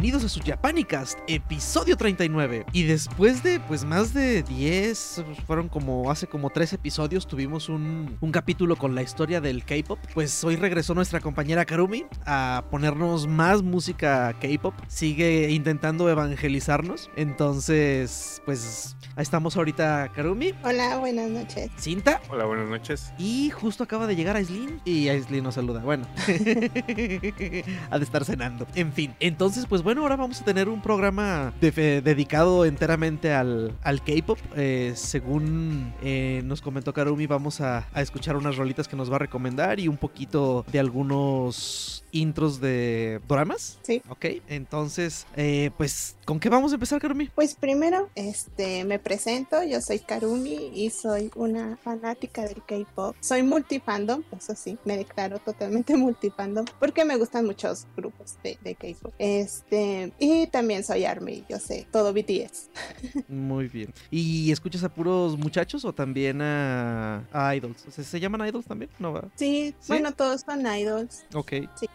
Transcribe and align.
bienvenidos 0.00 0.22
a 0.22 0.28
su 0.28 0.38
Japanicast, 0.38 1.18
episodio 1.26 1.96
39. 1.96 2.66
Y 2.72 2.84
después 2.84 3.42
de 3.42 3.58
pues 3.58 3.84
más 3.84 4.14
de 4.14 4.44
10, 4.44 5.24
fueron 5.44 5.68
como 5.68 6.08
hace 6.08 6.28
como 6.28 6.50
3 6.50 6.74
episodios, 6.74 7.26
tuvimos 7.26 7.68
un, 7.68 8.16
un 8.20 8.30
capítulo 8.30 8.76
con 8.76 8.94
la 8.94 9.02
historia 9.02 9.40
del 9.40 9.64
K-pop. 9.64 9.98
Pues 10.14 10.44
hoy 10.44 10.54
regresó 10.54 10.94
nuestra 10.94 11.18
compañera 11.18 11.64
Karumi 11.64 12.04
a 12.26 12.62
ponernos 12.70 13.26
más 13.26 13.64
música 13.64 14.36
K-pop. 14.40 14.72
Sigue 14.86 15.50
intentando 15.50 16.08
evangelizarnos. 16.08 17.10
Entonces, 17.16 18.40
pues 18.44 18.96
ahí 19.16 19.24
estamos 19.24 19.56
ahorita, 19.56 20.12
Karumi. 20.14 20.54
Hola, 20.62 20.98
buenas 20.98 21.28
noches. 21.28 21.72
Cinta. 21.76 22.20
Hola, 22.30 22.44
buenas 22.44 22.68
noches. 22.68 23.12
Y 23.18 23.50
justo 23.50 23.82
acaba 23.82 24.06
de 24.06 24.14
llegar 24.14 24.36
Aislinn 24.36 24.80
y 24.84 25.08
Aislinn 25.08 25.42
nos 25.42 25.56
saluda. 25.56 25.80
Bueno, 25.80 26.06
ha 27.90 27.98
de 27.98 28.04
estar 28.04 28.24
cenando. 28.24 28.64
En 28.76 28.92
fin, 28.92 29.12
entonces, 29.18 29.66
pues 29.66 29.82
bueno, 29.88 30.02
ahora 30.02 30.16
vamos 30.16 30.42
a 30.42 30.44
tener 30.44 30.68
un 30.68 30.82
programa 30.82 31.54
de- 31.62 32.02
dedicado 32.02 32.66
enteramente 32.66 33.32
al, 33.32 33.72
al 33.82 34.02
K-pop. 34.02 34.36
Eh, 34.54 34.92
según 34.94 35.94
eh, 36.02 36.42
nos 36.44 36.60
comentó 36.60 36.92
Karumi, 36.92 37.26
vamos 37.26 37.62
a, 37.62 37.88
a 37.94 38.02
escuchar 38.02 38.36
unas 38.36 38.58
rolitas 38.58 38.86
que 38.86 38.96
nos 38.96 39.10
va 39.10 39.16
a 39.16 39.20
recomendar 39.20 39.80
y 39.80 39.88
un 39.88 39.96
poquito 39.96 40.66
de 40.70 40.78
algunos 40.78 42.04
intros 42.12 42.60
de 42.60 43.20
dramas. 43.28 43.78
Sí. 43.82 44.02
Ok, 44.08 44.26
entonces, 44.48 45.26
eh, 45.36 45.70
pues, 45.76 46.16
¿con 46.24 46.40
qué 46.40 46.48
vamos 46.48 46.72
a 46.72 46.74
empezar, 46.74 47.00
Karumi? 47.00 47.28
Pues 47.34 47.54
primero, 47.54 48.08
este, 48.14 48.84
me 48.84 48.98
presento, 48.98 49.62
yo 49.62 49.80
soy 49.80 49.98
Karumi 50.00 50.70
y 50.74 50.90
soy 50.90 51.30
una 51.34 51.76
fanática 51.76 52.42
del 52.42 52.62
K-pop. 52.64 53.16
Soy 53.20 53.42
multifandom, 53.42 54.22
eso 54.36 54.54
sí, 54.54 54.78
me 54.84 54.96
declaro 54.96 55.38
totalmente 55.38 55.96
multifandom 55.96 56.64
porque 56.78 57.04
me 57.04 57.16
gustan 57.16 57.46
muchos 57.46 57.86
grupos 57.96 58.36
de, 58.42 58.58
de 58.62 58.74
K-pop. 58.74 59.12
Este, 59.18 60.12
y 60.18 60.46
también 60.48 60.84
soy 60.84 61.04
ARMY, 61.04 61.44
yo 61.48 61.58
sé, 61.58 61.86
todo 61.90 62.12
BTS. 62.12 62.70
Muy 63.28 63.68
bien. 63.68 63.92
¿Y 64.10 64.50
escuchas 64.52 64.82
a 64.84 64.88
puros 64.88 65.38
muchachos 65.38 65.84
o 65.84 65.92
también 65.92 66.40
a, 66.42 67.26
a 67.32 67.54
idols? 67.54 67.84
O 67.86 67.90
sea, 67.90 68.04
¿Se 68.04 68.20
llaman 68.20 68.46
idols 68.46 68.66
también? 68.66 68.90
No 68.98 69.12
va. 69.12 69.24
Sí, 69.36 69.74
¿Sí? 69.80 69.88
bueno, 69.88 70.12
todos 70.12 70.42
son 70.42 70.66
idols. 70.66 71.24
Ok. 71.34 71.52
Sí. 71.74 71.88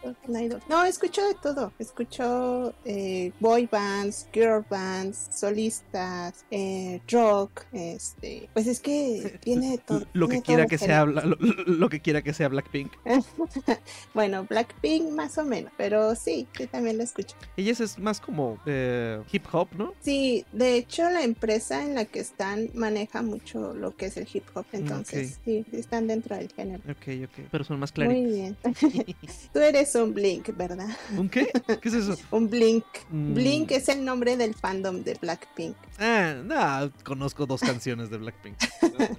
No, 0.68 0.84
escucho 0.84 1.26
de 1.26 1.34
todo. 1.34 1.72
Escucho 1.78 2.74
eh, 2.84 3.32
boy 3.40 3.68
bands, 3.70 4.28
girl 4.32 4.64
bands, 4.68 5.28
solistas, 5.32 6.44
eh, 6.50 7.00
rock, 7.10 7.62
este, 7.72 8.48
pues 8.52 8.66
es 8.66 8.80
que 8.80 9.38
tiene 9.42 9.72
de 9.72 9.78
todo. 9.78 10.06
Lo 10.12 10.28
que 10.28 10.42
quiera 10.42 10.62
todo 10.64 10.68
que 10.70 10.78
sea, 10.78 11.04
lo, 11.04 11.20
lo- 11.66 11.88
que 11.88 12.00
quiera 12.00 12.22
que 12.22 12.32
sea 12.32 12.48
Blackpink. 12.48 12.92
bueno, 14.14 14.44
Blackpink 14.48 15.10
más 15.10 15.38
o 15.38 15.44
menos, 15.44 15.72
pero 15.76 16.14
sí, 16.14 16.46
sí 16.56 16.66
también 16.66 16.96
lo 16.98 17.04
escucho. 17.04 17.36
Ellas 17.56 17.80
es 17.80 17.98
más 17.98 18.20
como 18.20 18.58
eh, 18.66 19.20
hip 19.32 19.44
hop, 19.52 19.68
¿no? 19.76 19.94
Sí, 20.00 20.44
de 20.52 20.76
hecho 20.76 21.08
la 21.10 21.22
empresa 21.22 21.82
en 21.82 21.94
la 21.94 22.04
que 22.04 22.20
están 22.20 22.70
maneja 22.74 23.22
mucho 23.22 23.74
lo 23.74 23.94
que 23.96 24.06
es 24.06 24.16
el 24.16 24.28
hip 24.32 24.44
hop, 24.54 24.66
entonces 24.72 25.38
sí, 25.44 25.64
sí 25.70 25.76
están 25.78 26.06
dentro 26.06 26.36
del 26.36 26.50
género. 26.52 26.82
Ok, 26.90 27.08
ok. 27.24 27.46
Pero 27.50 27.64
son 27.64 27.78
más 27.78 27.92
claritos. 27.92 28.22
Muy 28.22 28.32
bien. 28.32 28.56
Tú 29.52 29.58
eres 29.60 29.93
un 29.94 30.14
Blink, 30.14 30.56
¿verdad? 30.56 30.88
¿Un 31.16 31.28
qué? 31.28 31.48
¿Qué 31.80 31.88
es 31.88 31.94
eso? 31.94 32.16
Un 32.30 32.48
Blink. 32.50 32.84
Mm. 33.10 33.34
Blink 33.34 33.70
es 33.72 33.88
el 33.88 34.04
nombre 34.04 34.36
del 34.36 34.54
fandom 34.54 35.02
de 35.02 35.14
Blackpink. 35.14 35.76
Ah, 35.98 36.34
no, 36.44 36.90
conozco 37.04 37.46
dos 37.46 37.60
canciones 37.60 38.10
de 38.10 38.18
Blackpink. 38.18 38.56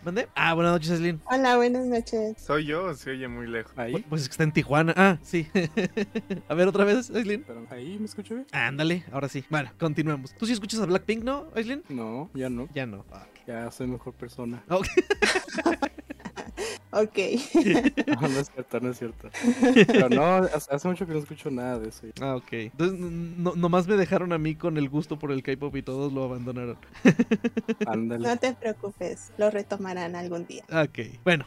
¿Mandé? 0.04 0.28
Ah, 0.36 0.54
buenas 0.54 0.74
noches, 0.74 0.92
Aislinn. 0.92 1.22
Hola, 1.32 1.56
buenas 1.58 1.86
noches. 1.86 2.36
¿Soy 2.38 2.66
yo 2.66 2.86
o 2.86 2.94
se 2.94 3.12
oye 3.12 3.28
muy 3.28 3.48
lejos? 3.48 3.72
Ahí, 3.78 4.04
Pues 4.10 4.24
es 4.24 4.28
que 4.28 4.34
está 4.34 4.44
en 4.44 4.52
Tijuana. 4.52 4.94
Ah, 4.98 5.18
sí. 5.24 5.48
a 6.50 6.54
ver, 6.54 6.68
otra 6.68 6.84
vez, 6.84 7.10
Aislinn. 7.12 7.44
pero 7.48 7.66
ahí 7.70 7.98
me 8.00 8.06
escucho 8.06 8.34
bien. 8.36 8.48
Ándale, 8.52 9.04
ahora 9.12 9.30
sí. 9.30 9.44
Bueno, 9.50 9.72
continuemos. 9.80 10.34
¿Tú 10.36 10.46
sí 10.46 10.54
escuchas 10.54 10.80
a 10.82 10.86
Blackpink, 10.86 11.24
no, 11.24 11.48
Aislinn? 11.56 11.84
No, 11.90 12.30
ya 12.34 12.50
no. 12.50 12.68
Ya 12.74 12.86
no. 12.86 13.06
Ah, 13.12 13.26
Ya 13.48 13.72
soy 13.72 13.88
mejor 13.88 14.14
persona. 14.14 14.64
ok. 14.70 14.86
Ok. 16.92 17.18
No, 18.16 18.30
no 18.30 18.40
es 18.40 18.50
cierto, 18.52 18.80
no 18.80 18.92
es 18.92 18.98
cierto. 18.98 19.30
Pero 19.88 20.10
no, 20.10 20.36
hace 20.72 20.88
mucho 20.88 21.06
que 21.06 21.14
no 21.14 21.20
escucho 21.20 21.52
nada 21.52 21.80
de 21.80 21.90
eso. 21.90 22.08
Ah, 22.22 22.36
ok. 22.36 22.54
Entonces, 22.54 23.00
no, 23.00 23.54
nomás 23.56 23.88
me 23.88 23.96
dejaron 23.96 24.32
a 24.32 24.38
mí 24.38 24.56
con 24.56 24.78
el 24.78 24.90
gusto 24.90 25.20
por 25.20 25.32
el 25.32 25.44
K-pop 25.44 25.76
y 25.76 25.82
todos 25.82 26.14
lo 26.14 26.24
abandonaron. 26.24 26.78
Ándale. 27.86 28.28
No 28.28 28.38
te 28.38 28.54
preocupes, 28.54 29.32
lo 29.38 29.52
retomarán 29.52 30.16
algún 30.16 30.46
día. 30.46 30.64
Ok. 30.72 31.00
Bueno, 31.24 31.46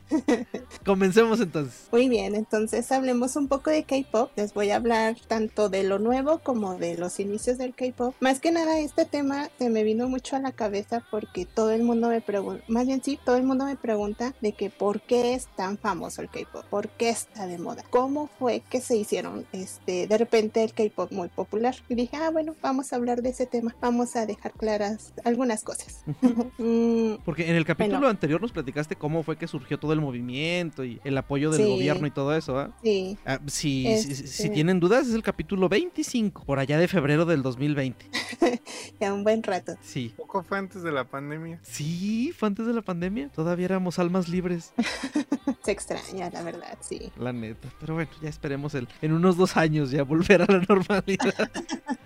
comencemos 0.84 1.40
entonces. 1.40 1.88
Muy 1.92 2.08
bien, 2.08 2.34
entonces 2.34 2.90
hablemos 2.92 3.36
un 3.36 3.48
poco 3.48 3.70
de 3.70 3.84
K-pop. 3.84 4.30
Les 4.36 4.52
voy 4.52 4.70
a 4.70 4.76
hablar 4.76 5.16
tanto 5.26 5.68
de 5.68 5.84
lo 5.84 5.98
nuevo 5.98 6.40
como 6.40 6.76
de 6.76 6.98
los 6.98 7.20
inicios 7.20 7.56
del 7.56 7.74
K-pop. 7.74 8.14
Más 8.20 8.40
que 8.40 8.50
nada, 8.50 8.78
este 8.80 9.04
tema 9.04 9.48
se 9.58 9.70
me 9.70 9.84
vino 9.84 10.08
mucho 10.08 10.36
a 10.36 10.40
la 10.40 10.52
cabeza 10.52 11.04
porque 11.10 11.46
todo 11.46 11.70
el 11.70 11.82
mundo 11.82 12.08
me 12.08 12.20
pregunta, 12.20 12.64
más 12.68 12.86
bien 12.86 13.02
sí, 13.02 13.18
todo 13.24 13.36
el 13.36 13.44
mundo 13.44 13.64
me 13.64 13.76
pregunta 13.76 14.34
de 14.40 14.52
que 14.52 14.70
por 14.70 14.97
qué 15.00 15.34
es 15.34 15.46
tan 15.56 15.78
famoso 15.78 16.22
el 16.22 16.28
K-pop, 16.28 16.64
por 16.66 16.88
qué 16.88 17.10
está 17.10 17.46
de 17.46 17.58
moda, 17.58 17.84
cómo 17.90 18.28
fue 18.38 18.62
que 18.70 18.80
se 18.80 18.96
hicieron 18.96 19.46
este 19.52 20.06
de 20.06 20.18
repente 20.18 20.62
el 20.64 20.72
K-pop 20.72 21.12
muy 21.12 21.28
popular. 21.28 21.74
Y 21.88 21.94
dije, 21.94 22.16
ah, 22.16 22.30
bueno, 22.30 22.54
vamos 22.62 22.92
a 22.92 22.96
hablar 22.96 23.22
de 23.22 23.30
ese 23.30 23.46
tema, 23.46 23.74
vamos 23.80 24.16
a 24.16 24.26
dejar 24.26 24.52
claras 24.52 25.12
algunas 25.24 25.62
cosas. 25.62 26.02
Mm, 26.58 27.16
Porque 27.24 27.48
en 27.48 27.56
el 27.56 27.64
capítulo 27.64 27.98
Bueno. 27.98 28.08
anterior 28.10 28.40
nos 28.40 28.52
platicaste 28.52 28.96
cómo 28.96 29.22
fue 29.22 29.36
que 29.36 29.46
surgió 29.46 29.78
todo 29.78 29.92
el 29.92 30.00
movimiento 30.00 30.84
y 30.84 31.00
el 31.04 31.16
apoyo 31.16 31.50
del 31.50 31.62
Sí. 31.64 31.68
gobierno 31.70 32.06
y 32.06 32.10
todo 32.10 32.34
eso, 32.36 32.58
¿ah? 32.58 32.76
sí, 32.82 33.16
Ah, 33.24 33.38
si, 33.46 33.84
si- 33.98 34.14
si 34.14 34.24
Este- 34.24 34.48
tienen 34.50 34.80
dudas, 34.80 35.06
es 35.06 35.14
el 35.14 35.22
capítulo 35.22 35.68
25, 35.68 36.44
por 36.44 36.58
allá 36.58 36.78
de 36.78 36.88
febrero 36.88 37.24
del 37.26 37.42
2020. 37.42 38.06
ya 39.00 39.12
un 39.14 39.22
buen 39.24 39.42
rato. 39.42 39.74
Sí. 39.82 40.12
¿Poco 40.16 40.42
fue 40.42 40.58
antes 40.58 40.82
de 40.82 40.90
la 40.92 41.04
pandemia? 41.04 41.60
Sí, 41.62 42.32
fue 42.36 42.48
antes 42.48 42.66
de 42.66 42.72
la 42.72 42.82
pandemia. 42.82 43.28
Todavía 43.28 43.66
éramos 43.66 43.98
almas 43.98 44.28
libres, 44.28 44.72
Se 45.64 45.70
extraña, 45.70 46.30
la 46.30 46.42
verdad, 46.42 46.78
sí. 46.80 47.12
la 47.18 47.32
neta. 47.32 47.68
Pero 47.80 47.94
bueno, 47.94 48.10
ya 48.22 48.28
esperemos 48.28 48.74
el, 48.74 48.88
en 49.02 49.12
unos 49.12 49.36
dos 49.36 49.56
años 49.56 49.90
ya 49.90 50.02
volver 50.02 50.42
a 50.42 50.46
la 50.46 50.60
normalidad. 50.68 51.50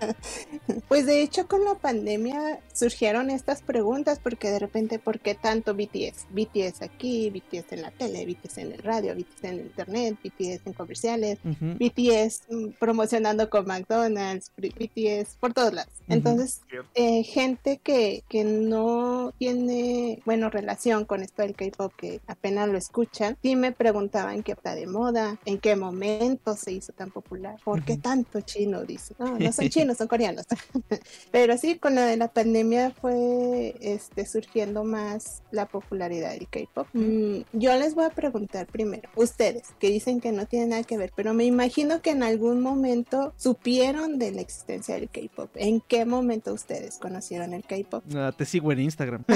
Pues 0.89 1.07
de 1.07 1.23
hecho 1.23 1.47
con 1.47 1.65
la 1.65 1.75
pandemia 1.75 2.61
surgieron 2.73 3.31
estas 3.31 3.63
preguntas 3.63 4.21
porque 4.23 4.51
de 4.51 4.59
repente, 4.59 4.99
¿por 4.99 5.21
qué 5.21 5.35
tanto 5.35 5.75
BTS? 5.75 6.27
BTS 6.31 6.83
aquí, 6.83 7.31
BTS 7.31 7.73
en 7.73 7.83
la 7.83 7.91
tele, 7.91 8.27
BTS 8.27 8.59
en 8.59 8.73
el 8.73 8.83
radio, 8.83 9.15
BTS 9.15 9.45
en 9.45 9.51
el 9.55 9.61
internet, 9.61 10.19
BTS 10.23 10.67
en 10.67 10.73
comerciales. 10.73 11.39
BTS 11.43 12.43
promocionando 12.79 13.49
con 13.49 13.67
McDonald's, 13.67 14.51
BTS 14.57 15.37
por 15.41 15.53
todos 15.53 15.73
lados. 15.73 15.93
Entonces, 16.09 16.61
eh, 16.95 17.23
gente 17.25 17.79
que, 17.83 18.25
que 18.29 18.45
no 18.45 19.33
tiene, 19.39 20.21
bueno, 20.25 20.51
relación 20.51 21.05
con 21.05 21.23
esto 21.23 21.43
del 21.43 21.55
K-pop, 21.55 21.93
que 21.97 22.21
apenas 22.27 22.69
lo 22.69 22.79
escuchan, 22.79 23.37
sí 23.43 23.57
me 23.57 23.73
preguntaban 23.73 24.43
qué 24.43 24.53
está 24.53 24.75
de 24.75 24.87
moda, 24.87 25.39
en 25.45 25.59
qué 25.59 25.77
momento 25.77 26.57
se 26.57 26.73
hizo 26.73 26.93
tan 26.93 27.11
popular, 27.11 27.57
por 27.65 27.85
qué 27.85 27.97
tanto 27.97 28.41
chino, 28.41 28.83
dice. 28.83 29.15
No, 29.19 29.39
no 29.39 29.53
son 29.53 29.69
chinos, 29.71 29.99
son 29.99 30.09
coreanos. 30.09 30.47
Pero 31.33 31.57
sí, 31.59 31.79
con 31.79 31.95
la 31.95 32.07
de 32.07 32.17
la 32.17 32.29
pandemia 32.29 32.91
fue 32.91 33.75
este, 33.81 34.27
surgiendo 34.27 34.85
más 34.85 35.43
la 35.51 35.67
popularidad 35.67 36.31
del 36.33 36.49
K-pop. 36.49 36.87
Mm, 36.93 37.39
yo 37.53 37.77
les 37.77 37.95
voy 37.95 38.05
a 38.05 38.11
preguntar 38.11 38.67
primero, 38.67 39.09
ustedes, 39.17 39.63
que 39.79 39.91
dicen 39.91 40.21
que 40.21 40.33
no 40.33 40.47
tienen 40.47 40.71
nada 40.71 40.83
que 40.85 40.99
ver, 40.99 41.13
pero 41.15 41.35
me 41.35 41.45
imagino 41.45 42.03
que 42.03 42.11
en 42.11 42.23
algún 42.23 42.61
momento 42.61 43.33
supieron 43.37 44.19
de 44.19 44.33
la 44.33 44.41
existencia 44.41 44.95
del 44.95 45.09
K-pop. 45.09 45.51
¿En 45.57 45.81
qué 45.81 46.05
momento 46.05 46.53
ustedes 46.53 46.99
conocieron 46.99 47.53
el 47.55 47.65
K-pop? 47.65 48.05
Ah, 48.15 48.33
te 48.37 48.45
sigo 48.45 48.73
en 48.73 48.81
Instagram. 48.81 49.25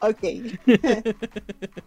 ok. 0.00 0.18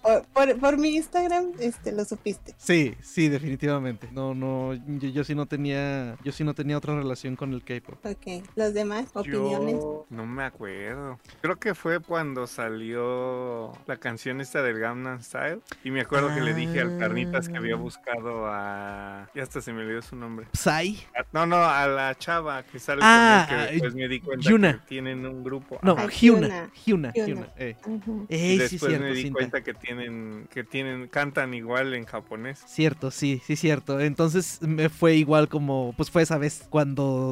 por, 0.02 0.26
por- 0.34 0.60
por 0.60 0.78
mi 0.78 0.96
Instagram, 0.96 1.52
este, 1.60 1.92
lo 1.92 2.06
supiste. 2.06 2.54
Sí, 2.58 2.94
sí, 3.02 3.30
definitivamente. 3.30 4.08
No, 4.12 4.34
no, 4.34 4.74
yo, 4.74 5.10
yo 5.10 5.24
sí 5.24 5.36
no 5.36 5.46
tenía, 5.46 6.18
yo 6.24 6.32
sí 6.32 6.44
no 6.44 6.54
tenía 6.54 6.78
otra 6.92 7.04
relación 7.04 7.36
con 7.36 7.54
el 7.54 7.64
K-pop. 7.64 7.98
Ok. 8.06 8.44
¿Los 8.56 8.74
demás? 8.74 9.08
¿Opiniones? 9.14 9.76
Yo 9.76 10.06
no 10.10 10.26
me 10.26 10.44
acuerdo. 10.44 11.20
Creo 11.42 11.58
que 11.58 11.74
fue 11.76 12.00
cuando 12.00 12.48
salió 12.48 13.72
la 13.88 13.98
canción 13.98 14.42
esta 14.42 14.62
del 14.62 14.80
Gangnam 14.80 15.22
Style. 15.22 15.60
Y 15.84 15.92
me 15.92 16.02
acuerdo 16.02 16.34
que 16.34 16.42
le 16.42 16.54
dije 16.54 16.82
al 16.82 16.98
Carnitas 16.98 17.48
que 17.50 17.58
había 17.58 17.76
Ah. 17.76 17.78
buscado 17.78 18.46
a... 18.48 19.30
Ya 19.34 19.44
hasta 19.44 19.62
se 19.62 19.72
me 19.74 19.82
olvidó 19.82 20.02
su 20.02 20.16
nombre. 20.16 20.48
Psy. 20.54 20.98
A- 21.16 21.26
No, 21.32 21.46
no, 21.46 21.56
a 21.64 21.88
la 21.88 22.16
chava 22.18 22.64
que 22.64 22.80
sale 22.80 23.02
Ah, 23.04 23.46
con 23.48 23.58
él, 23.58 23.64
que 23.64 23.68
ah, 23.68 23.72
después 23.72 23.96
me 23.96 24.08
di 24.08 24.20
cuenta 24.20 24.50
Yuna. 24.50 24.74
que 24.74 24.80
tienen 24.88 25.26
un 25.26 25.44
grupo. 25.44 25.80
No. 25.82 25.96
Ah, 25.98 26.08
Hyuna. 26.08 26.70
Hyuna. 26.86 27.12
Hyuna. 27.14 27.48
Eh. 27.58 27.76
Ujú. 27.86 28.26
Ey, 28.30 28.54
sí, 28.54 28.58
después 28.58 28.82
me 28.84 28.98
cierto, 28.98 29.06
di 29.16 29.22
cinta. 29.22 29.34
cuenta 29.38 29.64
que 29.64 29.74
tienen, 29.74 30.48
que 30.52 30.64
tienen, 30.64 31.08
cantan 31.08 31.54
igual 31.54 31.94
en 31.94 32.06
japonés. 32.06 32.62
Cierto, 32.68 33.12
sí, 33.12 33.42
sí, 33.46 33.56
cierto. 33.56 34.00
Entonces 34.00 34.62
me 34.62 34.90
fue 34.90 35.16
igual 35.16 35.48
como, 35.48 35.94
pues 35.96 36.10
fue 36.12 36.22
esa 36.24 36.38
vez 36.38 36.66
cuando 36.70 36.81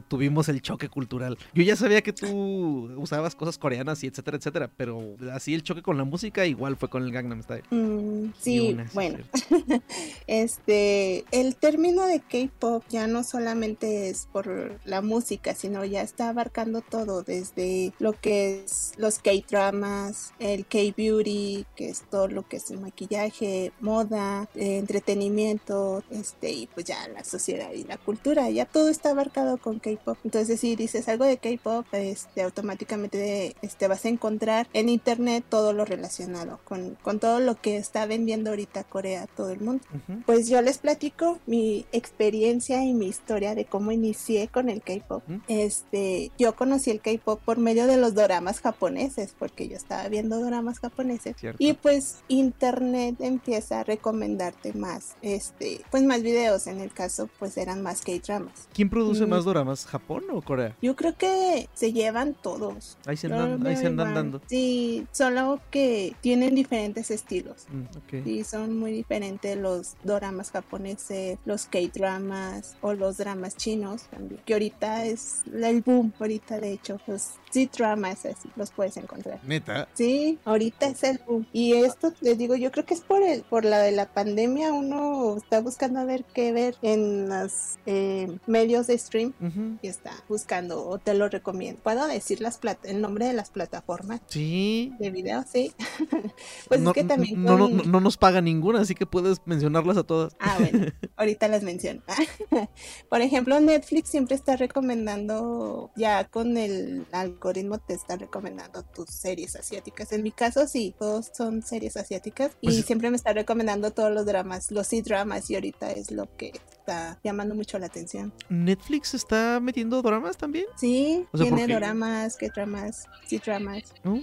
tuvimos 0.08 0.50
el 0.50 0.62
choque 0.62 0.90
cultural. 0.90 1.38
Yo 1.54 1.64
ya 1.64 1.76
sabía 1.76 2.02
que 2.02 2.14
tú 2.14 2.92
usabas 2.98 3.36
cosas 3.36 3.58
coreanas 3.58 4.04
y 4.04 4.08
etcétera, 4.08 4.38
etcétera, 4.38 4.70
pero 4.76 5.16
así 5.34 5.54
el 5.54 5.64
choque 5.64 5.82
con 5.82 5.98
la 5.98 6.04
música 6.04 6.46
igual 6.46 6.78
fue 6.78 6.90
con 6.90 7.04
el 7.04 7.12
Gangnam 7.12 7.44
Style. 7.44 7.64
Mm, 7.72 8.34
sí, 8.40 8.72
una, 8.74 8.90
bueno, 8.94 9.20
este, 10.28 11.26
el 11.32 11.56
término 11.56 12.06
de 12.06 12.20
K-pop 12.20 12.84
ya 12.90 13.08
no 13.08 13.24
solamente 13.24 14.10
es 14.10 14.28
por 14.32 14.80
la 14.86 15.02
música, 15.02 15.56
sino 15.56 15.86
ya 15.86 16.02
está 16.02 16.30
abarcando 16.30 16.82
todo, 16.82 17.24
desde 17.24 17.94
lo 18.00 18.14
que 18.14 18.64
es 18.64 18.94
los 18.98 19.20
K-dramas, 19.20 20.34
el 20.40 20.66
K-beauty, 20.66 21.66
que 21.76 21.90
es 21.90 22.04
todo 22.10 22.28
lo 22.28 22.48
que 22.48 22.58
es 22.58 22.70
el 22.72 22.80
maquillaje, 22.80 23.72
moda, 23.80 24.50
eh, 24.56 24.78
entretenimiento, 24.78 26.04
este, 26.10 26.52
y 26.52 26.68
pues 26.68 26.86
ya 26.86 27.08
la 27.10 27.24
sociedad 27.24 27.72
y 27.72 27.84
la 27.84 27.98
cultura, 27.98 28.50
ya 28.50 28.66
todo 28.66 28.90
está 28.90 29.14
abarcado 29.40 29.58
con 29.58 29.80
K-pop. 29.80 30.18
Entonces, 30.24 30.60
si 30.60 30.76
dices 30.76 31.08
algo 31.08 31.26
de 31.26 31.38
K-pop, 31.38 31.86
este, 31.92 32.42
automáticamente 32.42 33.56
este, 33.62 33.88
vas 33.88 34.06
a 34.06 34.10
encontrar 34.10 34.68
en 34.74 34.90
internet 34.90 35.44
todo 35.48 35.74
lo 35.74 35.86
relacionado 35.86 36.60
con, 36.64 36.98
con 37.02 37.20
todo 37.20 37.40
lo 37.40 37.56
que 37.60 37.78
está 37.78 38.06
vendiendo 38.06 38.52
ahorita 38.52 38.84
Corea 38.84 39.24
a 39.24 39.28
todo 39.28 39.50
el 39.52 39.60
mundo. 39.60 39.84
Ujú. 39.94 40.22
Pues 40.26 40.48
yo 40.48 40.62
les 40.62 40.78
platico 40.78 41.40
mi 41.46 41.86
experiencia 41.92 42.84
y 42.84 42.94
mi 42.94 43.08
historia 43.08 43.56
de 43.56 43.66
cómo 43.66 43.92
inicié 43.92 44.48
con 44.48 44.70
el 44.70 44.82
K-pop. 44.82 45.24
Ujú. 45.28 45.42
Este, 45.48 46.32
yo 46.38 46.56
conocí 46.56 46.92
el 46.92 47.02
K-pop 47.02 47.42
por 47.44 47.58
medio 47.58 47.88
de 47.88 47.98
los 47.98 48.14
doramas 48.14 48.60
japoneses, 48.62 49.36
porque 49.38 49.68
yo 49.68 49.76
estaba 49.76 50.08
viendo 50.08 50.40
doramas 50.40 50.80
japoneses. 50.80 51.36
Cierto. 51.38 51.64
Y 51.64 51.74
pues 51.74 52.18
internet 52.28 53.16
empieza 53.20 53.82
a 53.82 53.84
recomendarte 53.84 54.74
más, 54.74 55.16
este, 55.22 55.82
pues 55.92 56.04
más 56.04 56.22
videos. 56.22 56.68
En 56.68 56.80
el 56.80 56.92
caso, 56.92 57.30
pues 57.40 57.58
eran 57.58 57.82
más 57.82 58.02
K-dramas. 58.02 58.68
¿Quién 58.74 58.90
produce. 58.90 59.26
Más 59.30 59.46
doramas? 59.46 59.86
¿Japón 59.86 60.24
o 60.32 60.42
Corea? 60.42 60.76
Yo 60.82 60.96
creo 60.96 61.16
que 61.16 61.70
se 61.74 61.94
llevan 61.94 62.34
todos. 62.34 62.98
Ahí 63.06 63.18
se 63.18 63.28
andan, 63.28 63.66
ahí 63.66 63.76
se 63.76 63.88
andan 63.88 64.14
dando. 64.14 64.42
Sí, 64.48 65.08
solo 65.12 65.60
que 65.72 66.16
tienen 66.22 66.56
diferentes 66.56 67.12
estilos. 67.12 67.66
Mm, 67.70 67.84
ok. 67.98 68.24
Sí, 68.24 68.44
son 68.44 68.78
muy 68.78 68.92
diferentes 68.92 69.58
los 69.58 69.96
doramas 70.04 70.52
japoneses, 70.52 71.38
los 71.46 71.66
K-dramas 71.66 72.76
o 72.82 72.94
los 72.94 73.18
dramas 73.18 73.56
chinos 73.56 74.04
también. 74.12 74.42
Que 74.46 74.54
ahorita 74.54 75.06
es 75.06 75.44
el 75.54 75.82
boom, 75.82 76.14
ahorita 76.20 76.60
de 76.60 76.74
hecho, 76.74 77.00
los 77.08 77.32
C-dramas 77.52 78.26
así 78.26 78.50
los 78.56 78.72
puedes 78.72 78.98
encontrar. 78.98 79.40
Neta. 79.46 79.88
Sí, 79.94 80.40
ahorita 80.46 80.88
es 80.88 81.04
el 81.04 81.20
boom. 81.26 81.46
Y 81.54 81.74
esto, 81.74 82.14
les 82.22 82.38
digo, 82.38 82.56
yo 82.56 82.72
creo 82.72 82.86
que 82.86 82.94
es 82.94 83.02
por 83.02 83.22
el, 83.24 83.44
por 83.44 83.66
la 83.66 83.80
de 83.80 83.92
la 83.92 84.08
pandemia, 84.08 84.74
uno 84.74 85.38
está 85.38 85.62
buscando 85.62 86.00
a 86.00 86.06
ver 86.06 86.26
qué 86.34 86.52
ver 86.52 86.76
en 86.82 87.30
los 87.30 87.78
eh, 87.86 88.38
medios 88.48 88.88
de 88.88 88.94
stream 89.20 89.34
Ujú. 89.42 89.78
y 89.82 89.88
está 89.88 90.12
buscando 90.28 90.86
o 90.88 90.98
te 90.98 91.14
lo 91.14 91.28
recomiendo. 91.30 91.82
¿Puedo 91.82 92.08
decir 92.08 92.42
las 92.42 92.60
plat- 92.62 92.78
el 92.84 93.02
nombre 93.02 93.26
de 93.26 93.34
las 93.34 93.50
plataformas 93.50 94.22
Sí. 94.28 94.94
de 95.00 95.10
video? 95.12 95.44
Sí. 95.52 95.74
pues 96.68 96.80
no, 96.82 96.92
es 96.92 96.94
que 96.96 97.04
también 97.04 97.44
no, 97.44 97.58
no, 97.58 97.66
con- 97.68 97.78
no- 97.78 97.84
no 97.84 98.00
nos 98.02 98.18
paga 98.18 98.42
ninguna, 98.42 98.82
así 98.82 98.96
que 98.96 99.06
puedes 99.06 99.42
mencionarlas 99.46 99.98
a 99.98 100.04
todas. 100.04 100.36
Ah, 100.40 100.58
bueno, 100.60 100.86
ahorita 101.18 101.48
las 101.48 101.64
menciono. 101.64 102.02
Por 103.10 103.22
ejemplo, 103.22 103.60
Netflix 103.60 104.10
siempre 104.10 104.36
está 104.36 104.56
recomendando, 104.56 105.92
ya 105.96 106.24
con 106.26 106.58
el 106.58 107.06
algoritmo 107.12 107.78
te 107.80 107.94
está 107.94 108.16
recomendando 108.18 108.84
tus 108.84 109.10
series 109.10 109.56
asiáticas. 109.56 110.12
En 110.12 110.24
mi 110.24 110.32
caso, 110.32 110.68
sí, 110.68 110.94
todos 110.98 111.32
son 111.36 111.62
series 111.62 111.98
asiáticas 111.98 112.52
y 112.62 112.68
Pues- 112.68 112.86
siempre 112.86 113.10
me 113.10 113.18
está 113.18 113.34
recomendando 113.34 113.92
todos 113.92 114.12
los 114.12 114.26
dramas, 114.26 114.72
los 114.72 114.88
C-dramas 114.88 115.50
y 115.50 115.56
ahorita 115.56 115.92
es 115.92 116.12
lo 116.12 116.28
que 116.38 116.52
está 116.90 117.20
llamando 117.24 117.56
mucho 117.56 117.78
la 117.80 117.86
atención. 117.86 118.34
¿Netflix 118.50 119.14
está 119.14 119.60
metiendo 119.62 120.02
dramas 120.02 120.38
también? 120.38 120.66
Sí, 120.76 121.26
O 121.32 121.38
sea, 121.38 121.46
tiene 121.48 121.74
dramas, 121.74 122.36
que 122.36 122.50
dramas, 122.50 123.08
C-dramas. 123.28 123.94
¿No? 124.04 124.20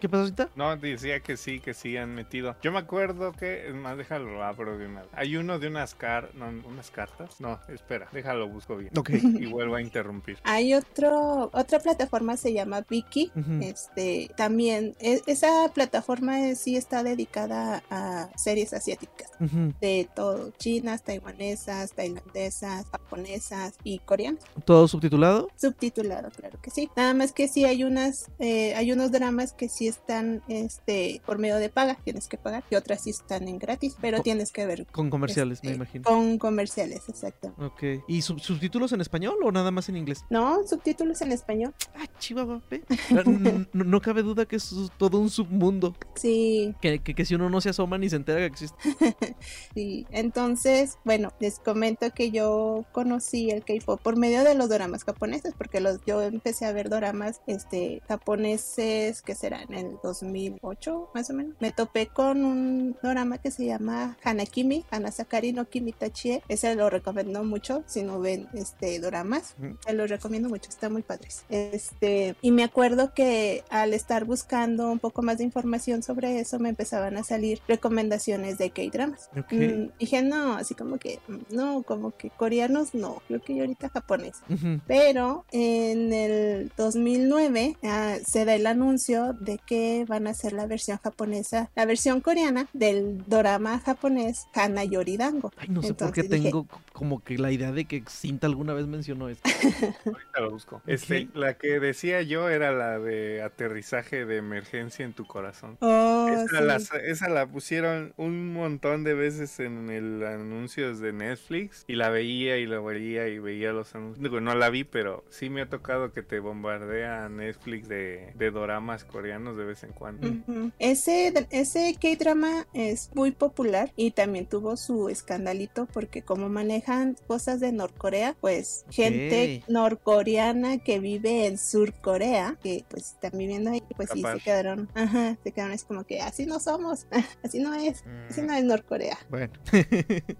¿Qué 0.00 0.08
pasa 0.10 0.22
ahorita? 0.24 0.50
No, 0.54 0.76
decía 0.76 1.20
que 1.20 1.36
sí, 1.38 1.58
que 1.58 1.72
sí 1.74 1.96
han 1.96 2.14
metido. 2.14 2.54
Yo 2.62 2.70
me 2.70 2.78
acuerdo 2.78 3.32
que, 3.32 3.68
es 3.68 3.74
más, 3.74 3.96
déjalo 3.96 4.44
abro 4.44 4.76
de 4.78 4.86
una. 4.86 5.04
Hay 5.12 5.36
uno 5.36 5.58
de 5.58 5.68
unas 5.68 5.94
car 5.94 6.30
no, 6.34 6.46
unas 6.68 6.90
cartas. 6.90 7.40
No, 7.40 7.58
espera, 7.68 8.06
déjalo 8.12 8.46
busco 8.48 8.76
bien. 8.76 8.92
Ok. 8.96 9.10
Y 9.10 9.46
vuelvo 9.46 9.74
a 9.74 9.80
interrumpir. 9.80 10.38
Hay 10.44 10.74
otro, 10.74 11.50
otra 11.52 11.78
plataforma 11.80 12.36
se 12.36 12.52
llama 12.52 12.84
Viki. 12.88 13.32
Ujú. 13.34 13.58
Este, 13.62 14.30
también, 14.36 14.94
e- 15.00 15.22
esa 15.26 15.70
plataforma 15.72 16.54
sí 16.54 16.76
está 16.76 17.02
dedicada 17.02 17.82
a 17.90 18.28
series 18.36 18.74
asiáticas, 18.74 19.30
Ujú. 19.40 19.72
de 19.80 20.08
todo, 20.14 20.50
chinas, 20.58 21.02
taiwanesas, 21.04 21.95
tailandesas, 21.96 22.86
japonesas 22.92 23.74
y 23.82 23.98
coreanas. 24.00 24.44
¿Todo 24.64 24.86
subtitulado? 24.86 25.48
Subtitulado, 25.56 26.30
claro 26.30 26.60
que 26.60 26.70
sí. 26.70 26.88
Nada 26.96 27.14
más 27.14 27.32
que 27.32 27.48
sí 27.48 27.64
hay 27.64 27.82
unas, 27.84 28.30
eh, 28.38 28.74
hay 28.74 28.92
unos 28.92 29.10
dramas 29.10 29.52
que 29.52 29.68
sí 29.68 29.88
están, 29.88 30.42
este, 30.48 31.20
por 31.26 31.38
medio 31.38 31.56
de 31.56 31.68
paga, 31.70 31.98
tienes 32.04 32.28
que 32.28 32.36
pagar, 32.38 32.62
y 32.70 32.74
otras 32.76 33.02
sí 33.02 33.10
están 33.10 33.48
en 33.48 33.58
gratis, 33.58 33.96
pero 34.00 34.20
tienes 34.22 34.52
que 34.52 34.66
ver 34.66 34.86
Con 34.92 35.10
comerciales, 35.10 35.60
me 35.64 35.70
este, 35.70 35.76
imagino. 35.76 36.04
con 36.04 36.38
comerciales, 36.38 37.02
exacto. 37.08 37.54
Ok. 37.58 38.04
¿Y 38.06 38.22
sub- 38.22 38.40
subtítulos 38.40 38.92
en 38.92 39.00
español 39.00 39.36
o 39.42 39.50
nada 39.50 39.70
más 39.70 39.88
en 39.88 39.96
inglés? 39.96 40.24
No, 40.30 40.66
subtítulos 40.66 41.20
en 41.22 41.32
español. 41.32 41.74
Ah, 41.94 42.06
chihuahua. 42.18 42.62
Ah, 43.10 43.22
No, 43.26 43.66
no 43.84 44.00
cabe 44.00 44.22
duda 44.22 44.44
que 44.46 44.56
es 44.56 44.74
todo 44.98 45.18
un 45.18 45.30
submundo. 45.30 45.96
Sí, 46.16 46.74
Que, 46.80 46.98
que, 47.00 47.14
que 47.14 47.24
si 47.24 47.34
uno 47.34 47.48
no 47.48 47.60
se 47.60 47.70
asoma 47.70 47.96
ni 47.98 48.08
se 48.10 48.16
entera 48.16 48.38
que 48.40 48.46
existe. 48.46 48.76
Sí, 49.74 50.06
entonces, 50.10 50.98
bueno, 51.04 51.32
les 51.40 51.58
comento 51.58 51.85
que 52.14 52.30
yo 52.30 52.84
conocí 52.92 53.50
el 53.50 53.64
K-pop 53.64 54.00
por 54.00 54.16
medio 54.16 54.42
de 54.42 54.54
los 54.54 54.68
doramas 54.68 55.04
japoneses, 55.04 55.54
porque 55.56 55.80
los, 55.80 56.00
yo 56.04 56.20
empecé 56.22 56.66
a 56.66 56.72
ver 56.72 56.88
doramas 56.88 57.40
este, 57.46 58.02
japoneses 58.08 59.22
que 59.22 59.34
serán 59.34 59.72
en 59.72 59.86
el 59.86 59.98
2008, 60.02 61.10
más 61.14 61.30
o 61.30 61.34
menos. 61.34 61.54
Me 61.60 61.70
topé 61.70 62.08
con 62.08 62.44
un 62.44 62.96
dorama 63.02 63.38
que 63.38 63.50
se 63.50 63.66
llama 63.66 64.16
Hanakimi, 64.24 64.84
Hanasakari 64.90 65.52
no 65.52 65.68
Kimitachie. 65.68 66.42
Ese 66.48 66.74
lo 66.74 66.90
recomiendo 66.90 67.44
mucho 67.44 67.84
si 67.86 68.02
no 68.02 68.20
ven 68.20 68.48
este 68.52 68.98
doramas. 68.98 69.54
Se 69.86 69.92
los 69.92 70.10
recomiendo 70.10 70.48
mucho, 70.48 70.68
está 70.68 70.88
muy 70.88 71.02
padres. 71.02 71.44
Este, 71.48 72.34
y 72.42 72.50
me 72.50 72.64
acuerdo 72.64 73.14
que 73.14 73.64
al 73.70 73.94
estar 73.94 74.24
buscando 74.24 74.90
un 74.90 74.98
poco 74.98 75.22
más 75.22 75.38
de 75.38 75.44
información 75.44 76.02
sobre 76.02 76.40
eso, 76.40 76.58
me 76.58 76.68
empezaban 76.68 77.16
a 77.16 77.22
salir 77.22 77.60
recomendaciones 77.68 78.58
de 78.58 78.70
K-dramas. 78.70 79.30
Mm, 79.50 79.90
dije, 79.98 80.22
no, 80.22 80.54
así 80.54 80.74
como 80.74 80.98
que, 80.98 81.20
mm, 81.28 81.54
no, 81.66 81.82
como 81.82 82.16
que 82.16 82.30
coreanos 82.30 82.94
no, 82.94 83.22
creo 83.26 83.40
que 83.42 83.54
yo 83.54 83.62
ahorita 83.62 83.88
japonés. 83.88 84.42
Pero 84.86 85.44
en 85.52 86.12
el 86.12 86.70
2009 86.76 87.76
ah, 87.82 88.16
se 88.24 88.44
da 88.44 88.54
el 88.54 88.66
anuncio 88.66 89.32
de 89.34 89.58
que 89.58 90.04
van 90.08 90.26
a 90.26 90.30
hacer 90.30 90.52
la 90.52 90.66
versión 90.66 90.98
japonesa, 90.98 91.70
la 91.74 91.84
versión 91.84 92.20
coreana 92.20 92.68
del 92.72 93.24
dorama 93.26 93.78
japonés 93.80 94.46
Hana 94.54 94.84
Yoridango. 94.84 95.52
Ay, 95.56 95.68
no 95.68 95.82
sé 95.82 95.94
por 95.94 96.12
qué 96.12 96.20
Entonces 96.20 96.30
dije, 96.30 96.50
tengo 96.50 96.66
como 96.92 97.22
que 97.22 97.38
la 97.38 97.50
idea 97.50 97.72
de 97.72 97.84
que 97.84 98.04
Cinta 98.08 98.46
alguna 98.46 98.72
vez 98.72 98.86
mencionó 98.86 99.28
esto. 99.28 99.48
Ahorita 100.06 100.40
lo 100.40 100.50
busco. 100.50 100.82
Este, 100.86 101.28
la 101.34 101.54
que 101.54 101.80
decía 101.80 102.22
yo 102.22 102.48
era 102.48 102.72
la 102.72 102.98
de 102.98 103.42
aterrizaje 103.42 104.24
de 104.24 104.36
emergencia 104.36 105.04
en 105.04 105.12
tu 105.12 105.26
corazón. 105.26 105.76
Oh, 105.80 106.28
Esa, 106.28 106.58
sí. 106.58 106.64
la, 106.64 107.00
esa 107.00 107.28
la 107.28 107.46
pusieron 107.46 108.14
un 108.16 108.52
montón 108.52 109.04
de 109.04 109.14
veces 109.14 109.58
en 109.60 109.90
el 109.90 110.24
anuncios 110.24 111.00
de 111.00 111.12
Netflix 111.12 111.55
y 111.86 111.94
la 111.96 112.10
veía 112.10 112.58
y 112.58 112.66
la 112.66 112.80
veía 112.80 113.28
y 113.28 113.38
veía 113.38 113.72
los 113.72 113.94
anuncios. 113.94 114.22
Digo, 114.22 114.40
no 114.40 114.54
la 114.54 114.70
vi, 114.70 114.84
pero 114.84 115.24
sí 115.30 115.50
me 115.50 115.62
ha 115.62 115.68
tocado 115.68 116.12
que 116.12 116.22
te 116.22 116.38
bombardea 116.40 117.28
Netflix 117.28 117.88
de, 117.88 118.32
de 118.34 118.50
doramas 118.50 119.04
coreanos 119.04 119.56
de 119.56 119.64
vez 119.64 119.82
en 119.84 119.92
cuando. 119.92 120.28
Ujú. 120.28 120.70
Ese, 120.78 121.32
ese 121.50 121.96
K-drama 122.00 122.66
es 122.74 123.10
muy 123.14 123.30
popular 123.32 123.92
y 123.96 124.10
también 124.12 124.46
tuvo 124.46 124.76
su 124.76 125.08
escandalito 125.08 125.86
porque 125.92 126.22
como 126.22 126.48
manejan 126.48 127.16
cosas 127.26 127.60
de 127.60 127.72
Norcorea, 127.72 128.34
pues 128.40 128.84
gente 128.90 129.62
norcoreana 129.68 130.78
que 130.78 130.98
vive 131.00 131.46
en 131.46 131.58
Surcorea, 131.58 132.56
que 132.62 132.84
pues 132.88 133.12
están 133.12 133.32
viviendo 133.38 133.70
ahí, 133.70 133.82
pues 133.96 134.10
sí 134.12 134.22
Capaz. 134.22 134.38
se 134.38 134.44
quedaron, 134.44 134.88
ajá, 134.94 135.36
se 135.42 135.52
quedaron 135.52 135.74
así 135.74 135.86
como 135.86 136.04
que 136.04 136.20
así 136.20 136.46
no 136.46 136.60
somos, 136.60 137.06
así 137.44 137.60
no 137.60 137.74
es, 137.74 138.04
así 138.28 138.42
Mm. 138.42 138.46
no 138.46 138.54
es 138.54 138.64
Norcorea. 138.64 139.18
Bueno. 139.30 139.52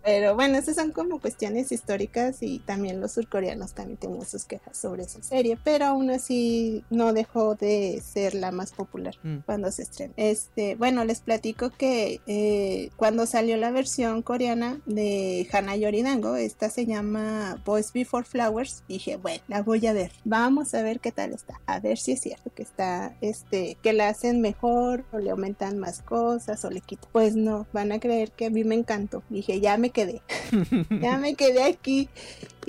Pero 0.04 0.35
bueno, 0.35 0.58
esas 0.58 0.76
son 0.76 0.92
como 0.92 1.05
cuestiones 1.20 1.72
históricas 1.72 2.42
y 2.42 2.58
también 2.60 3.00
los 3.00 3.12
surcoreanos 3.12 3.72
también 3.75 3.96
tenían 3.98 4.26
sus 4.26 4.44
quejas 4.44 4.76
sobre 4.76 5.04
esa 5.04 5.22
serie, 5.22 5.56
pero 5.62 5.86
aún 5.86 6.10
así 6.10 6.84
no 6.90 7.12
dejó 7.12 7.54
de 7.54 8.02
ser 8.04 8.34
la 8.34 8.50
más 8.52 8.72
popular 8.72 9.14
Mm. 9.22 9.38
cuando 9.46 9.70
se 9.70 9.82
estrenó. 9.82 10.12
Este, 10.16 10.75
bueno, 10.76 11.04
les 11.04 11.20
platico 11.20 11.70
que 11.70 12.20
eh, 12.26 12.90
cuando 12.96 13.26
salió 13.26 13.56
la 13.56 13.70
versión 13.70 14.22
coreana 14.22 14.80
de 14.86 15.46
Hana 15.52 15.76
Yoridango, 15.76 16.36
esta 16.36 16.70
se 16.70 16.86
llama 16.86 17.62
Boys 17.64 17.92
Before 17.92 18.25
Flowers. 18.25 18.82
Dije, 18.88 19.16
bueno, 19.16 19.42
la 19.48 19.62
voy 19.62 19.86
a 19.86 19.92
ver. 19.92 20.12
Vamos 20.25 20.75
a 20.75 20.82
ver 20.82 21.00
qué 21.00 21.12
tal 21.12 21.32
está. 21.32 21.60
A 21.66 21.80
ver 21.80 21.98
si 21.98 22.12
es 22.12 22.20
cierto 22.20 22.50
que 22.54 22.62
está, 22.62 23.16
este, 23.20 23.76
que 23.82 23.92
la 23.92 24.08
hacen 24.08 24.40
mejor 24.40 25.04
o 25.12 25.18
le 25.18 25.30
aumentan 25.30 25.78
más 25.78 26.02
cosas 26.02 26.64
o 26.64 26.70
le 26.70 26.80
quitan. 26.80 27.08
Pues 27.12 27.36
no, 27.36 27.66
van 27.72 27.92
a 27.92 28.00
creer 28.00 28.32
que 28.32 28.46
a 28.46 28.50
mí 28.50 28.64
me 28.64 28.75
encantó. 28.75 29.22
Dije, 29.30 29.60
ya 29.60 29.76
me 29.78 29.90
quedé. 29.90 30.20
ya 31.00 31.18
me 31.18 31.34
quedé 31.34 31.64
aquí. 31.64 32.08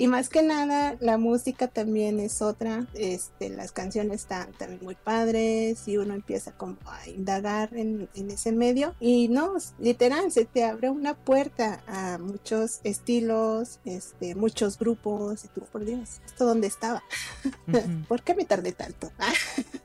Y 0.00 0.06
más 0.06 0.28
que 0.28 0.42
nada, 0.42 0.96
la 1.00 1.18
música 1.18 1.66
también 1.66 2.20
es 2.20 2.40
otra. 2.40 2.86
Este, 2.94 3.48
las 3.48 3.72
canciones 3.72 4.22
están 4.22 4.52
también 4.52 4.80
muy 4.82 4.94
padres 4.94 5.88
y 5.88 5.96
uno 5.96 6.14
empieza 6.14 6.52
como 6.52 6.76
a 6.86 7.08
indagar 7.08 7.74
en, 7.74 8.08
en 8.14 8.30
ese 8.30 8.52
medio. 8.52 8.94
Y 9.00 9.26
no, 9.28 9.54
literal, 9.80 10.30
se 10.30 10.44
te 10.44 10.62
abre 10.62 10.88
una 10.88 11.14
puerta 11.14 11.82
a 11.88 12.18
muchos 12.18 12.78
estilos, 12.84 13.80
este, 13.84 14.36
muchos 14.36 14.78
grupos. 14.78 15.44
Y 15.44 15.48
tú, 15.48 15.62
por 15.62 15.84
Dios, 15.84 16.20
¿esto 16.24 16.46
dónde 16.46 16.68
estaba? 16.68 17.02
¿Por 18.08 18.22
qué 18.22 18.34
me 18.34 18.44
tardé 18.44 18.70
tanto? 18.70 19.10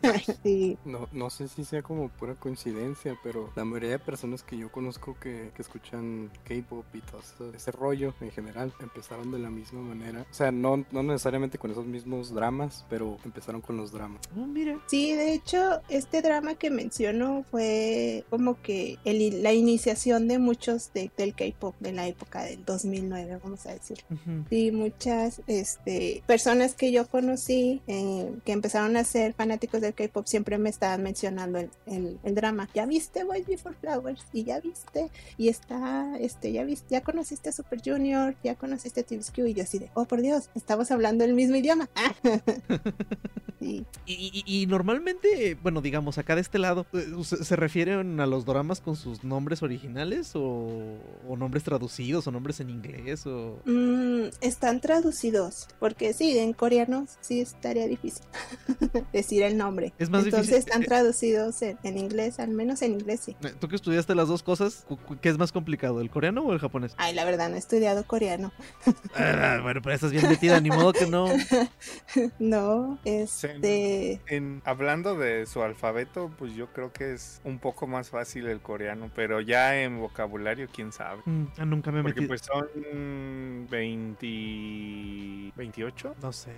sí. 0.43 0.77
No, 0.86 1.07
no 1.12 1.29
sé 1.29 1.48
si 1.48 1.65
sea 1.65 1.81
como 1.81 2.10
pura 2.10 2.36
coincidencia, 2.36 3.17
pero 3.24 3.51
la 3.55 3.65
mayoría 3.65 3.91
de 3.91 4.00
personas 4.00 4.43
que 4.43 4.57
yo 4.57 4.72
conozco 4.72 5.15
que, 5.19 5.51
que 5.55 5.62
escuchan 5.62 6.31
K-pop 6.43 6.86
y 6.93 7.01
todo 7.01 7.22
ese, 7.22 7.57
ese 7.57 7.72
rollo 7.72 8.13
en 8.22 8.31
general 8.31 8.74
empezaron 8.79 9.31
de 9.31 9.39
la 9.39 9.50
misma 9.50 9.81
manera. 9.81 10.25
O 10.29 10.33
sea, 10.33 10.51
no, 10.51 10.86
no 10.91 11.03
necesariamente 11.03 11.57
con 11.57 11.72
esos 11.72 11.86
mismos 11.86 12.33
dramas, 12.33 12.86
pero 12.89 13.17
empezaron 13.25 13.62
con 13.62 13.77
los 13.77 13.91
dramas. 13.91 14.22
Oh, 14.38 14.45
mira. 14.45 14.79
Sí, 14.88 15.13
de 15.13 15.33
hecho, 15.33 15.81
este 15.89 16.22
drama 16.22 16.55
que 16.55 16.69
menciono 16.69 17.45
fue 17.50 18.25
como 18.29 18.62
que 18.62 18.98
el, 19.05 19.43
la 19.43 19.53
iniciación 19.53 20.27
de 20.27 20.39
muchos 20.39 20.91
de, 20.93 21.12
del 21.17 21.33
K-pop 21.36 21.75
de 21.79 21.93
la 21.93 22.07
época 22.07 22.43
del 22.43 22.63
2009, 22.65 23.39
vamos 23.43 23.65
a 23.65 23.74
decir. 23.74 24.00
Ujú. 24.10 24.45
Sí, 24.50 24.72
muchas 24.72 25.41
este, 25.48 26.24
personas 26.25 26.75
que 26.75 26.91
yo 26.91 27.07
conocí 27.07 27.81
eh, 27.88 28.33
que 28.45 28.51
empezaron 28.51 28.98
a 28.98 29.03
ser 29.03 29.33
fanáticos 29.33 29.81
del 29.81 29.92
K-pop 29.93 30.25
siempre 30.27 30.57
me 30.57 30.69
estaban 30.69 31.03
mencionando 31.03 31.59
el, 31.59 31.69
el, 31.85 32.19
el 32.23 32.35
drama. 32.35 32.69
¿Ya 32.73 32.85
viste 32.85 33.23
Boys 33.23 33.45
Before 33.47 33.75
Flowers? 33.79 34.25
Y 34.33 34.43
ya 34.43 34.59
viste, 34.59 35.09
y 35.38 35.50
está, 35.50 36.17
este, 36.19 36.51
ya 36.51 36.63
viste, 36.63 36.88
ya 36.89 37.01
conociste 37.01 37.50
a 37.50 37.51
Super 37.51 37.81
Junior, 37.83 38.35
ya 38.43 38.55
conociste 38.55 39.01
a 39.01 39.03
TVSQ, 39.03 39.38
y 39.47 39.53
yo 39.53 39.63
así 39.63 39.79
de, 39.79 39.89
oh 39.93 40.05
por 40.05 40.21
Dios, 40.21 40.50
estamos 40.55 40.91
hablando 40.91 41.23
el 41.23 41.33
mismo 41.33 41.55
idioma. 41.55 41.89
sí. 43.59 43.85
Y, 44.05 44.43
y- 44.45 44.63
y 44.63 44.65
normalmente, 44.67 45.57
bueno, 45.62 45.81
digamos, 45.81 46.17
acá 46.17 46.35
de 46.35 46.41
este 46.41 46.59
lado, 46.59 46.85
eh, 46.93 47.05
¿se, 47.23 47.43
se 47.43 47.55
refieren 47.55 48.19
a 48.19 48.25
los 48.27 48.45
dramas 48.45 48.81
con 48.81 48.95
sus 48.95 49.23
nombres 49.23 49.63
originales 49.63 50.35
o, 50.35 51.00
o 51.27 51.38
nombres 51.38 51.63
traducidos 51.63 52.27
o 52.27 52.31
nombres 52.31 52.59
en 52.59 52.69
inglés 52.69 53.25
o... 53.25 53.59
Mm, 53.65 54.29
están 54.41 54.81
traducidos, 54.81 55.67
porque 55.79 56.13
sí, 56.13 56.38
en 56.38 56.53
coreano 56.53 57.05
sí 57.21 57.41
estaría 57.41 57.88
difícil 57.88 58.23
decir 59.13 59.43
el 59.43 59.57
nombre. 59.57 59.82
Es 59.99 60.09
más 60.09 60.23
Entonces 60.25 60.49
difícil- 60.51 60.59
están 60.59 60.83
traducidos 60.83 61.61
en, 61.61 61.77
en 61.83 61.97
inglés, 61.97 62.39
al 62.39 62.49
menos 62.49 62.81
en 62.81 62.93
inglés 62.93 63.21
sí. 63.21 63.35
Eh, 63.43 63.53
Tú 63.59 63.67
que 63.67 63.75
estudiaste 63.75 64.15
las 64.15 64.27
dos 64.27 64.43
cosas, 64.43 64.85
¿qué 65.21 65.29
es 65.29 65.37
más 65.37 65.51
complicado, 65.51 65.99
el 66.01 66.09
coreano 66.09 66.41
o 66.43 66.53
el 66.53 66.59
japonés? 66.59 66.93
Ay, 66.97 67.13
la 67.13 67.25
verdad, 67.25 67.49
no 67.49 67.55
he 67.55 67.59
estudiado 67.59 68.05
coreano. 68.05 68.51
Ah, 69.15 69.59
bueno, 69.61 69.81
pero 69.81 69.93
estás 69.95 70.11
bien 70.11 70.27
metida, 70.27 70.59
ni 70.59 70.69
modo 70.69 70.91
que 70.93 71.05
no. 71.07 71.27
No, 72.39 72.97
este... 73.05 74.21
En, 74.27 74.61
hablando 74.65 75.15
de 75.17 75.45
su 75.45 75.61
alfabeto, 75.61 76.31
pues 76.37 76.53
yo 76.55 76.67
creo 76.73 76.91
que 76.91 77.13
es 77.13 77.41
un 77.43 77.59
poco 77.59 77.87
más 77.87 78.09
fácil 78.09 78.47
el 78.47 78.59
coreano, 78.61 79.09
pero 79.15 79.41
ya 79.41 79.81
en 79.81 79.99
vocabulario, 79.99 80.67
quién 80.73 80.91
sabe. 80.91 81.21
Mm, 81.25 81.45
ah, 81.57 81.65
nunca 81.65 81.91
me 81.91 81.99
he 81.99 82.03
Porque 82.03 82.21
metido. 82.21 82.29
pues 82.29 82.41
son 82.41 83.67
20... 83.69 85.51
28. 85.55 86.15
No 86.21 86.31
sé. 86.33 86.51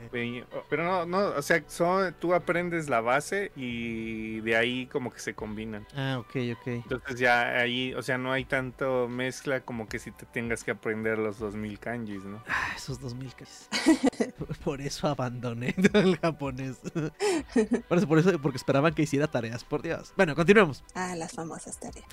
Pero 0.69 0.83
no, 0.83 1.05
no, 1.05 1.17
o 1.37 1.41
sea, 1.41 1.63
son, 1.67 2.13
tú 2.19 2.33
aprendes 2.33 2.89
la 2.89 3.01
base 3.01 3.14
y 3.55 4.41
de 4.41 4.55
ahí 4.55 4.87
como 4.87 5.11
que 5.11 5.19
se 5.19 5.33
combinan. 5.33 5.85
Ah, 5.95 6.17
ok, 6.19 6.35
ok. 6.53 6.67
Entonces 6.67 7.19
ya 7.19 7.57
ahí, 7.57 7.93
o 7.93 8.01
sea, 8.01 8.17
no 8.17 8.31
hay 8.31 8.45
tanto 8.45 9.07
mezcla 9.07 9.61
como 9.61 9.87
que 9.87 9.99
si 9.99 10.11
te 10.11 10.25
tengas 10.25 10.63
que 10.63 10.71
aprender 10.71 11.17
los 11.17 11.39
2000 11.39 11.79
kanjis, 11.79 12.23
¿no? 12.23 12.43
Ah, 12.47 12.73
esos 12.75 12.99
2000 12.99 13.33
casi. 13.35 13.65
Por 14.63 14.81
eso 14.81 15.07
abandoné 15.07 15.75
el 15.93 16.17
japonés. 16.17 16.77
Por 17.87 17.97
eso, 17.97 18.07
por 18.07 18.19
eso, 18.19 18.41
porque 18.41 18.57
esperaban 18.57 18.93
que 18.93 19.03
hiciera 19.03 19.27
tareas, 19.27 19.63
por 19.63 19.81
Dios. 19.81 20.13
Bueno, 20.15 20.35
continuemos. 20.35 20.83
Ah, 20.93 21.15
las 21.15 21.31
famosas 21.31 21.79
tareas. 21.79 22.05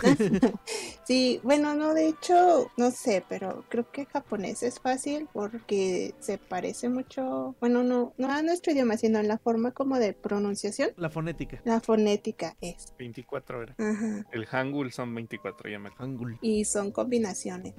sí, 1.04 1.40
bueno, 1.42 1.74
no, 1.74 1.94
de 1.94 2.08
hecho, 2.08 2.70
no 2.76 2.90
sé, 2.90 3.24
pero 3.28 3.64
creo 3.68 3.90
que 3.90 4.06
japonés 4.06 4.62
es 4.62 4.80
fácil 4.80 5.28
porque 5.32 6.14
se 6.20 6.38
parece 6.38 6.88
mucho, 6.88 7.56
bueno, 7.60 7.82
no, 7.82 8.12
no 8.18 8.30
a 8.30 8.42
nuestro 8.42 8.72
idioma, 8.72 8.96
sino 8.96 9.18
en 9.18 9.28
la 9.28 9.38
forma 9.38 9.72
como 9.72 9.98
de 9.98 10.12
pronunciación. 10.12 10.91
La 10.96 11.10
fonética. 11.10 11.60
La 11.64 11.80
fonética 11.80 12.56
es. 12.60 12.92
24 12.98 13.58
horas. 13.58 13.76
Ajá. 13.78 14.24
El 14.32 14.46
hangul 14.46 14.92
son 14.92 15.14
24, 15.14 15.70
ya 15.70 15.78
me. 15.78 15.90
Hangul. 15.98 16.38
Y 16.40 16.64
son 16.64 16.90
combinaciones. 16.92 17.74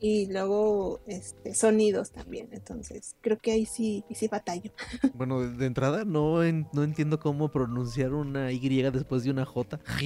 Y 0.00 0.30
luego 0.32 1.00
este, 1.06 1.54
sonidos 1.54 2.12
también. 2.12 2.48
Entonces, 2.52 3.16
creo 3.20 3.38
que 3.38 3.52
ahí 3.52 3.66
sí, 3.66 4.04
sí 4.10 4.28
batallo. 4.28 4.72
Bueno, 5.14 5.40
de, 5.40 5.50
de 5.56 5.66
entrada 5.66 6.04
no, 6.04 6.42
en- 6.42 6.66
no 6.72 6.82
entiendo 6.82 7.20
cómo 7.20 7.50
pronunciar 7.50 8.14
una 8.14 8.52
Y 8.52 8.60
después 8.90 9.24
de 9.24 9.30
una 9.30 9.44
J. 9.44 9.80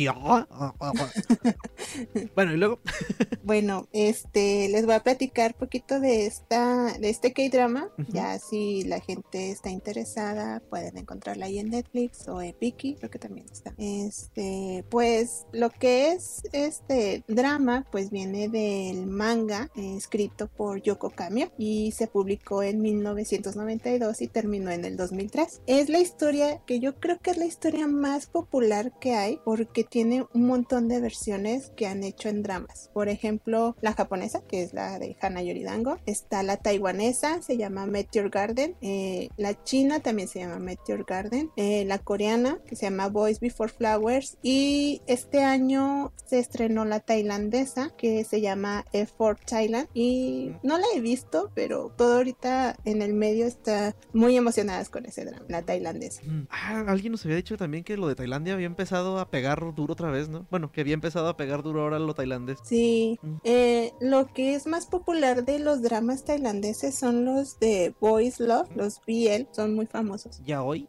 bueno, 2.35 2.55
y 2.55 2.57
luego. 2.57 2.81
Bueno, 3.45 3.89
este, 3.93 4.71
les 4.71 4.87
voy 4.87 4.95
a 4.95 5.03
platicar 5.03 5.55
poquito 5.55 6.01
de 6.01 6.25
esta, 6.25 6.97
de 6.99 7.11
este 7.11 7.35
K-drama. 7.35 7.91
Ya 8.09 8.39
si 8.39 8.85
la 8.85 9.01
gente 9.01 9.51
está 9.51 9.69
interesada, 9.69 10.61
pueden 10.71 10.97
encontrarla 10.97 11.45
ahí 11.47 11.59
en 11.59 11.69
Netflix 11.69 12.24
o 12.29 12.41
en 12.41 12.57
Viki, 12.61 12.97
creo 12.97 13.11
que 13.11 13.19
también 13.19 13.47
está. 13.51 13.75
Este, 13.79 14.85
pues 14.89 15.47
lo 15.53 15.71
que 15.71 16.13
es 16.13 16.43
este 16.53 17.25
drama, 17.29 17.87
pues 17.91 18.11
viene 18.11 18.49
del 18.49 19.07
manga 19.07 19.71
escrito 19.75 20.49
por 20.49 20.83
Yoko 20.83 21.11
Kamio 21.11 21.51
y 21.59 21.93
se 21.93 22.07
publicó 22.07 22.63
en 22.63 22.81
1992 22.81 24.23
y 24.23 24.29
terminó 24.29 24.71
en 24.71 24.85
el 24.85 24.97
2003. 24.97 25.63
Es 25.67 25.89
la 25.89 26.01
historia 26.01 26.63
que 26.67 26.81
yo 26.81 26.99
creo 27.01 27.19
que 27.21 27.31
es 27.31 27.37
la 27.37 27.47
historia 27.47 27.87
más 27.87 28.27
popular 28.27 28.93
que 28.99 29.15
hay 29.15 29.39
porque 29.45 29.85
tiene 29.85 30.27
un 30.33 30.47
montón 30.47 30.89
de 30.89 31.01
versiones 31.01 31.71
que 31.77 31.87
han 31.87 32.03
hecho 32.03 32.29
en 32.29 32.43
dramas. 32.43 32.91
Por 32.93 33.09
ejemplo, 33.09 33.77
la 33.81 33.93
japonesa, 33.93 34.43
que 34.43 34.63
es 34.63 34.73
la 34.73 34.99
de 34.99 35.17
Hana 35.21 35.43
Yoridango. 35.43 35.99
Está 36.07 36.43
la 36.43 36.57
taiwanesa, 36.57 37.43
se 37.43 37.57
llama 37.57 37.87
Meteor 37.87 38.31
Garden. 38.31 38.77
Eh, 38.81 39.29
la 39.37 39.63
china 39.65 40.01
también 40.01 40.29
se 40.29 40.41
llama 40.41 40.59
Meteor 40.59 41.05
Garden. 41.05 41.51
Eh, 41.57 41.85
la 41.87 41.99
coreana, 41.99 42.14
que 42.19 42.77
se 42.77 42.87
llama 42.87 43.09
Boys 43.09 43.41
Before 43.41 43.71
Flowers. 43.73 44.37
Y 44.43 45.03
este 45.07 45.43
año 45.43 46.13
se 46.27 46.39
estrenó 46.39 46.85
la 46.85 47.01
tailandesa, 47.01 47.91
que 47.97 48.25
se 48.25 48.41
llama 48.41 48.85
F4 48.93 49.39
Thailand. 49.47 49.89
Y 49.95 50.53
no 50.63 50.79
la 50.79 50.85
he 50.95 51.01
visto, 51.01 51.51
pero 51.55 51.93
todo 51.97 52.17
ahorita 52.17 52.77
en 52.85 53.03
el 53.03 53.15
medio 53.15 53.47
está 53.47 53.95
muy 54.13 54.37
emocionadas 54.37 54.89
con 54.91 55.07
ese 55.07 55.25
drama, 55.25 55.45
la 55.49 55.63
tailandesa. 55.63 56.23
Ah, 56.51 56.85
alguien 56.87 57.13
nos 57.13 57.25
había 57.25 57.37
dicho 57.37 57.57
también 57.57 57.85
que 57.85 57.97
lo 57.97 58.09
de 58.09 58.15
Tailandia 58.15 58.55
había 58.55 58.67
empezado 58.67 59.19
a 59.19 59.31
pegar 59.31 59.75
duro 59.75 59.93
otra 59.95 60.11
vez, 60.11 60.29
¿no? 60.29 60.47
Bueno, 60.51 60.71
que 60.73 60.81
había 60.81 60.95
empezado 60.95 61.29
a 61.29 61.37
pegar 61.37 61.63
duro 61.63 61.83
ahora 61.83 61.99
lo 61.99 62.15
tailandés. 62.15 62.59
Sí, 62.65 63.19
Mm. 63.23 63.35
eh, 63.45 63.93
lo 64.01 64.27
que 64.33 64.55
es 64.55 64.67
más 64.67 64.87
popular 64.87 65.45
de 65.45 65.59
los 65.59 65.83
dramas 65.83 66.25
tailandeses 66.25 66.95
son 66.99 67.25
los 67.25 67.59
de 67.59 67.95
Boys 68.01 68.41
Love, 68.41 68.69
los 68.77 69.01
BL, 69.07 69.47
son 69.53 69.75
muy 69.75 69.87
famosos. 69.87 70.41
¿Ya 70.45 70.63
hoy? 70.63 70.87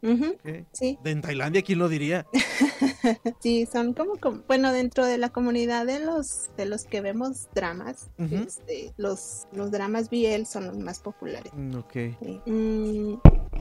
Sí, 0.72 0.98
De 1.02 1.10
en 1.16 1.22
Tailandia, 1.22 1.62
¿quién 1.62 1.78
lo 1.78 1.88
diría? 1.88 2.26
sí, 3.40 3.66
son 3.70 3.94
como, 3.94 4.16
como- 4.16 4.42
bueno, 4.46 4.72
dentro 4.72 5.06
de 5.06 5.18
la 5.18 5.30
comunidad 5.30 5.86
de 5.86 6.00
los 6.00 6.50
de 6.56 6.66
los 6.66 6.84
que 6.84 7.00
vemos 7.00 7.48
dramas, 7.54 8.10
este, 8.18 8.92
los, 8.96 9.46
los 9.52 9.70
dramas 9.70 10.10
BL 10.10 10.44
son 10.46 10.66
los 10.66 10.76
más 10.78 11.00
populares. 11.00 11.52
Mm, 11.54 11.74
ok. 11.76 11.92
Sí. 11.92 12.40
Mm, 12.46 13.14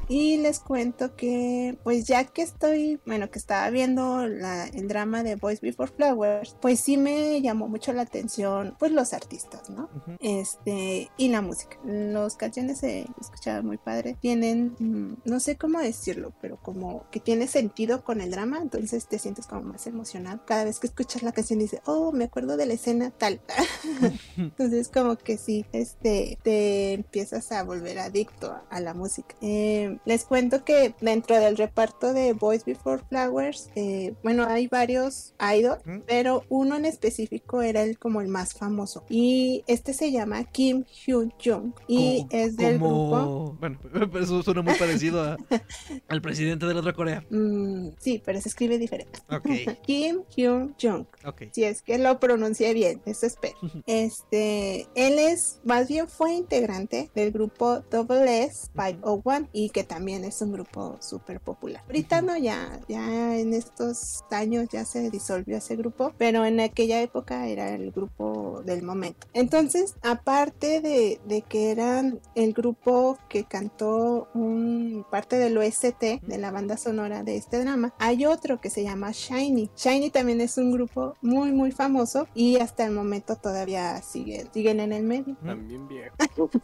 y 0.07 0.37
les 0.37 0.59
cuento 0.59 1.15
que, 1.15 1.77
pues 1.83 2.05
ya 2.05 2.25
que 2.25 2.41
estoy, 2.41 2.99
bueno, 3.05 3.29
que 3.31 3.39
estaba 3.39 3.69
viendo 3.69 4.27
la- 4.27 4.67
el 4.67 4.87
drama 4.87 5.23
de 5.23 5.35
Boys 5.35 5.61
Before 5.61 5.91
Flowers, 5.91 6.55
pues 6.61 6.79
sí 6.79 6.97
me 6.97 7.41
llamó 7.41 7.67
mucho 7.67 7.93
la 7.93 8.03
atención, 8.03 8.75
pues 8.79 8.91
los 8.91 9.13
artistas, 9.13 9.69
¿no? 9.69 9.89
Este, 10.19 11.09
y 11.17 11.29
la 11.29 11.41
música. 11.41 11.77
Las 11.85 12.35
canciones 12.35 12.79
se 12.79 13.07
escuchaban 13.19 13.65
muy 13.65 13.77
padre. 13.77 14.17
Tienen, 14.21 14.75
mm, 14.79 15.17
no 15.25 15.39
sé 15.39 15.55
cómo 15.57 15.79
decirlo, 15.79 16.33
pero 16.41 16.57
como 16.61 17.09
que 17.11 17.19
tiene 17.19 17.47
sentido 17.47 18.03
con 18.03 18.21
el 18.21 18.31
drama, 18.31 18.59
entonces 18.61 19.07
te 19.07 19.19
sientes 19.19 19.47
como 19.47 19.61
más 19.63 19.87
emocionado. 19.87 20.41
Cada 20.45 20.63
vez 20.65 20.79
que 20.79 20.87
escuchas 20.87 21.23
la 21.23 21.31
canción 21.31 21.59
dices, 21.59 21.81
oh, 21.85 22.11
me 22.11 22.25
acuerdo 22.25 22.57
de 22.57 22.65
la 22.65 22.73
escena 22.73 23.11
tal. 23.11 23.41
entonces 24.37 24.89
como 24.89 25.15
que 25.17 25.37
sí, 25.37 25.65
este, 25.71 26.37
te 26.43 26.93
empiezas 26.93 27.51
a 27.51 27.63
volver 27.63 27.99
adicto 27.99 28.51
a, 28.51 28.63
a 28.69 28.79
la 28.79 28.93
música. 28.93 29.35
Eh, 29.41 29.94
Eh, 29.95 29.99
les 30.05 30.25
cuento 30.25 30.63
que 30.63 30.93
dentro 31.01 31.39
del 31.39 31.57
reparto 31.57 32.13
de 32.13 32.33
Boys 32.33 32.65
Before 32.65 33.01
Flowers, 33.09 33.69
eh, 33.75 34.13
bueno, 34.23 34.45
hay 34.47 34.67
varios 34.67 35.33
idols, 35.39 35.85
¿Mm? 35.85 35.99
pero 36.07 36.43
uno 36.49 36.75
en 36.75 36.85
específico 36.85 37.61
era 37.61 37.81
el 37.83 37.97
como 37.99 38.21
el 38.21 38.27
más 38.27 38.53
famoso. 38.53 39.03
Y 39.09 39.63
este 39.67 39.93
se 39.93 40.11
llama 40.11 40.43
Kim 40.45 40.83
Hyun 41.05 41.33
Jung 41.43 41.73
y 41.87 42.25
es 42.29 42.57
del 42.57 42.77
grupo. 42.79 43.55
Bueno, 43.59 43.79
pero 43.93 44.19
eso 44.19 44.41
suena 44.43 44.61
muy 44.61 44.73
parecido 44.75 45.21
a- 45.23 45.37
al 46.07 46.21
presidente 46.21 46.65
de 46.65 46.73
la 46.73 46.79
otra 46.81 46.93
Corea. 46.93 47.23
Mm, 47.29 47.89
sí, 47.99 48.21
pero 48.23 48.39
se 48.41 48.49
escribe 48.49 48.77
diferente. 48.77 49.19
Ok, 49.29 49.47
Kim 49.85 50.21
Hyun 50.35 50.75
Jung. 50.81 51.05
ok. 51.25 51.43
Si 51.51 51.63
es 51.63 51.81
que 51.81 51.97
lo 51.97 52.19
pronuncié 52.19 52.73
bien, 52.73 53.01
eso 53.05 53.25
espero. 53.25 53.57
Este, 53.85 54.87
él 54.95 55.17
es, 55.19 55.59
más 55.63 55.87
bien 55.87 56.07
fue 56.07 56.33
integrante 56.33 57.09
del 57.15 57.31
grupo 57.31 57.79
Double 57.89 58.43
S 58.43 58.67
501 58.75 59.47
y 59.53 59.69
que 59.69 59.83
también 59.85 60.23
es 60.25 60.41
un 60.41 60.51
grupo 60.51 60.97
súper 60.99 61.39
popular. 61.39 61.81
Ahorita 61.87 62.21
no, 62.21 62.37
ya, 62.37 62.79
ya 62.89 63.37
en 63.37 63.53
estos 63.53 64.23
años 64.31 64.67
ya 64.71 64.85
se 64.85 65.09
disolvió 65.09 65.57
ese 65.57 65.75
grupo, 65.75 66.13
pero 66.17 66.45
en 66.45 66.59
aquella 66.59 67.01
época 67.01 67.47
era 67.47 67.69
el 67.73 67.91
grupo 67.91 68.61
del 68.65 68.83
momento. 68.83 69.27
Entonces, 69.33 69.95
aparte 70.01 70.81
de, 70.81 71.19
de 71.27 71.41
que 71.41 71.71
eran 71.71 72.19
el 72.35 72.53
grupo 72.53 73.17
que 73.29 73.43
cantó 73.45 74.27
un 74.33 75.05
parte 75.09 75.37
del 75.37 75.57
OST 75.57 76.21
de 76.21 76.37
la 76.37 76.51
banda 76.51 76.77
sonora 76.77 77.23
de 77.23 77.37
este 77.37 77.59
drama, 77.59 77.93
hay 77.99 78.25
otro 78.25 78.59
que 78.59 78.69
se 78.69 78.83
llama 78.83 79.11
Shiny. 79.11 79.69
Shiny 79.75 80.09
también 80.09 80.41
es 80.41 80.57
un 80.57 80.71
grupo 80.71 81.15
muy 81.21 81.51
muy 81.51 81.71
famoso 81.71 82.27
y 82.33 82.57
hasta 82.57 82.85
el 82.85 82.91
momento 82.91 83.35
todavía 83.35 84.01
siguen, 84.01 84.49
siguen 84.53 84.79
en 84.79 84.93
el 84.93 85.03
medio. 85.03 85.35
También 85.45 85.87
viejo. 85.87 86.15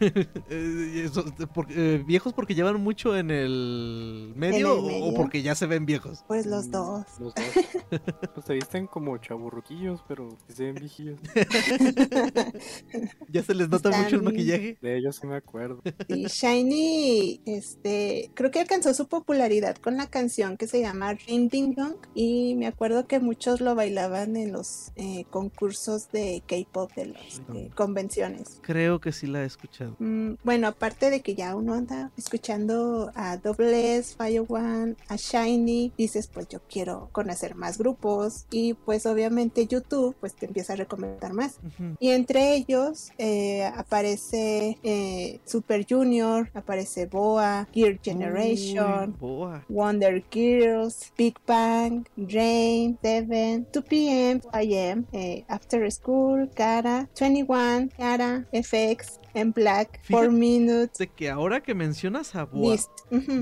Eh, 0.00 1.02
eso, 1.04 1.24
por- 1.54 1.66
eh, 1.70 2.02
¿Viejos 2.06 2.32
porque 2.32 2.54
llevan 2.54 2.80
mucho 2.80 3.16
en 3.16 3.30
el 3.30 4.32
medio, 4.36 4.88
el 4.88 5.02
o- 5.02 5.14
porque 5.14 5.42
ya 5.42 5.54
se 5.54 5.66
ven 5.66 5.86
viejos? 5.86 6.24
Pues 6.28 6.46
los 6.46 6.68
Mm, 6.68 6.70
dos. 6.70 7.04
Los 7.20 7.34
dos. 7.34 7.44
pues 8.34 8.46
se 8.46 8.54
visten 8.54 8.86
como 8.86 9.16
chaburruquillos, 9.18 10.02
pero 10.06 10.36
se 10.48 10.64
ven 10.64 10.74
viejillos. 10.76 11.18
¿Ya 13.28 13.42
se 13.42 13.54
les 13.54 13.68
nota 13.68 13.88
Están- 13.88 14.04
mucho 14.04 14.16
el 14.16 14.22
maquillaje? 14.22 14.78
De 14.80 14.96
ellos 14.98 15.16
sí 15.20 15.26
me 15.26 15.36
acuerdo. 15.36 15.82
Y 16.08 16.26
Shiny, 16.26 17.40
este, 17.44 18.30
creo 18.34 18.50
que 18.50 18.60
alcanzó 18.60 18.94
su 18.94 19.08
popularidad 19.08 19.76
con 19.76 19.96
la 19.96 20.06
canción 20.06 20.56
que 20.56 20.66
se 20.68 20.80
llama 20.80 21.14
Ring 21.14 21.50
Ding 21.50 21.74
Dong 21.74 21.96
y 22.14 22.54
me 22.54 22.66
acuerdo 22.66 23.06
que 23.06 23.18
muchos 23.20 23.60
lo 23.60 23.74
bailaban 23.74 24.36
en 24.36 24.52
los 24.52 24.92
eh, 24.96 25.24
concursos 25.30 26.10
de 26.12 26.42
K-pop 26.46 26.92
de 26.94 27.06
las 27.06 27.42
eh, 27.54 27.70
convenciones. 27.74 28.60
Creo 28.62 29.00
que 29.00 29.12
sí 29.12 29.26
la 29.26 29.42
he 29.42 29.46
escuchado. 29.46 29.96
Mm, 29.98 30.34
bueno, 30.44 30.68
aparte 30.68 31.10
de 31.10 31.20
que 31.20 31.34
ya 31.34 31.56
uno 31.56 31.74
anda 31.74 31.95
escuchando 32.16 33.10
a 33.14 33.36
Double 33.36 33.96
S, 33.96 34.14
Fire 34.16 34.44
One, 34.48 34.96
a 35.08 35.16
Shiny, 35.16 35.92
dices 35.96 36.28
pues 36.32 36.48
yo 36.48 36.60
quiero 36.68 37.08
conocer 37.12 37.54
más 37.54 37.78
grupos 37.78 38.46
y 38.50 38.74
pues 38.74 39.06
obviamente 39.06 39.66
YouTube 39.66 40.14
pues 40.20 40.34
te 40.34 40.46
empieza 40.46 40.74
a 40.74 40.76
recomendar 40.76 41.32
más. 41.32 41.58
Y 41.98 42.10
entre 42.10 42.54
ellos 42.54 43.10
eh, 43.18 43.64
aparece 43.64 44.78
eh, 44.82 45.40
Super 45.44 45.86
Junior, 45.88 46.50
aparece 46.54 47.06
Boa, 47.06 47.68
Gear 47.72 47.98
Generation, 48.02 49.10
Uy, 49.10 49.16
boa. 49.20 49.64
Wonder 49.68 50.24
Girls, 50.30 51.12
Big 51.16 51.34
Bang, 51.46 52.06
Rain, 52.16 52.98
Seven, 53.02 53.66
2PM, 53.72 54.42
IM, 54.62 55.06
eh, 55.12 55.44
After 55.48 55.90
School, 55.90 56.50
Cara, 56.54 57.08
21, 57.18 57.88
Cara, 57.96 58.46
FX, 58.52 59.20
en 59.36 59.52
Black, 59.52 60.00
4 60.08 60.30
Fíjate- 60.30 60.30
Minutes, 60.30 60.98
De 60.98 61.06
que 61.08 61.30
ahora 61.30 61.60
que 61.60 61.74
mencionas 61.74 62.34
a 62.34 62.44
Boa, 62.44 62.76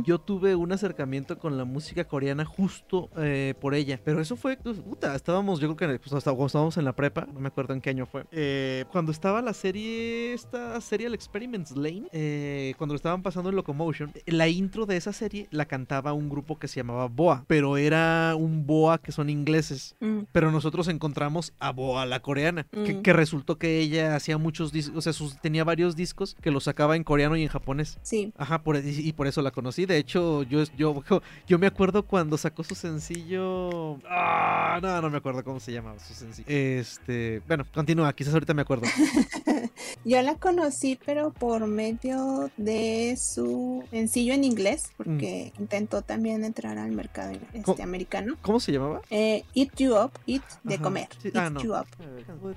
yo 0.05 0.19
tuve 0.19 0.55
un 0.55 0.73
acercamiento 0.73 1.39
con 1.39 1.57
la 1.57 1.65
música 1.65 2.05
coreana 2.05 2.45
justo 2.45 3.11
eh, 3.17 3.55
por 3.61 3.75
ella. 3.75 4.01
Pero 4.05 4.21
eso 4.21 4.37
fue, 4.37 4.57
pues, 4.57 4.79
puta, 4.81 5.15
estábamos, 5.15 5.61
yo 5.61 5.75
creo 5.75 5.91
que 5.93 5.99
pues, 5.99 6.13
hasta 6.13 6.31
cuando 6.31 6.47
estábamos 6.47 6.77
en 6.77 6.85
la 6.85 6.95
prepa, 6.95 7.27
no 7.33 7.41
me 7.41 7.49
acuerdo 7.49 7.75
en 7.75 7.81
qué 7.81 7.91
año 7.91 8.07
fue. 8.07 8.25
Eh, 8.33 8.85
cuando 8.93 9.13
estaba 9.13 9.41
la 9.43 9.55
serie, 9.55 10.33
esta 10.35 10.81
Serial 10.81 11.15
Experiments 11.15 11.77
Lane, 11.77 12.09
eh, 12.13 12.75
cuando 12.77 12.95
lo 12.95 12.97
estaban 12.97 13.23
pasando 13.23 13.51
en 13.51 13.57
Locomotion, 13.57 14.13
la 14.27 14.49
intro 14.49 14.87
de 14.87 14.97
esa 14.97 15.13
serie 15.13 15.47
la 15.51 15.67
cantaba 15.67 16.13
un 16.13 16.29
grupo 16.29 16.59
que 16.59 16.69
se 16.69 16.77
llamaba 16.81 17.07
Boa, 17.09 17.45
pero 17.47 17.77
era 17.77 18.35
un 18.37 18.67
Boa 18.67 18.99
que 18.99 19.13
son 19.13 19.31
ingleses. 19.31 19.95
Mm, 20.01 20.21
Pero 20.33 20.51
nosotros 20.51 20.89
encontramos 20.89 21.53
a 21.59 21.71
Boa, 21.73 22.07
la 22.07 22.21
coreana, 22.21 22.67
que, 22.85 22.95
Mm. 22.95 23.03
que 23.03 23.13
resultó 23.13 23.59
que 23.59 23.79
ella 23.81 24.17
hacía 24.17 24.39
muchos 24.39 24.73
discos, 24.73 24.97
o 24.97 25.01
sea, 25.01 25.13
sus- 25.13 25.41
tenía 25.41 25.63
varios 25.65 25.84
discos 25.95 26.37
que 26.41 26.51
los 26.51 26.65
sacaba 26.65 26.97
en 26.97 27.05
coreano 27.05 27.37
y 27.37 27.43
en 27.43 27.49
japonés. 27.49 27.99
Sí, 28.03 28.33
Ajá, 28.37 28.63
por, 28.63 28.77
y, 28.77 29.09
y 29.09 29.13
por 29.13 29.27
eso 29.27 29.43
la 29.43 29.51
conocí. 29.51 29.87
De 29.87 29.99
hecho, 29.99 30.43
yo, 30.45 30.65
yo, 30.77 31.03
yo 31.47 31.59
me 31.59 31.67
acuerdo 31.67 32.03
cuando 32.05 32.39
sacó 32.39 32.65
su 32.65 32.75
sencillo. 32.75 33.99
Ah, 34.09 34.79
no, 34.83 35.03
no 35.03 35.11
me 35.11 35.19
acuerdo 35.19 35.45
cómo 35.45 35.61
se 35.61 35.73
llamaba 35.73 35.99
su 35.99 36.15
sencillo. 36.15 36.49
Este, 36.49 37.43
bueno, 37.47 37.65
continúa, 37.73 38.13
quizás 38.13 38.33
ahorita 38.35 38.55
me 38.55 38.63
acuerdo. 38.63 38.87
yo 40.05 40.23
la 40.23 40.35
conocí 40.37 40.99
pero 41.05 41.33
por 41.33 41.67
medio 41.67 42.51
de 42.57 43.17
su 43.21 43.85
sencillo 43.91 44.35
en 44.35 44.45
inglés, 44.45 44.93
porque 44.97 45.53
intentó 45.59 46.03
también 46.03 46.45
entrar 46.45 46.79
al 46.79 46.93
mercado 46.93 47.33
este, 47.33 47.63
¿Cómo? 47.63 47.83
americano. 47.83 48.37
¿Cómo 48.43 48.61
se 48.61 48.73
llamaba? 48.73 49.03
Eh, 49.11 49.45
eat 49.55 49.71
you 49.79 49.95
up, 49.97 50.13
eat 50.27 50.43
de 50.63 50.75
Ajá, 50.75 50.83
comer, 50.83 51.09
sí, 51.21 51.29
eat 51.29 51.37
ah, 51.37 51.51
no. 51.51 51.63
you 51.63 51.73
up. 51.75 51.87
Acabo 52.23 52.51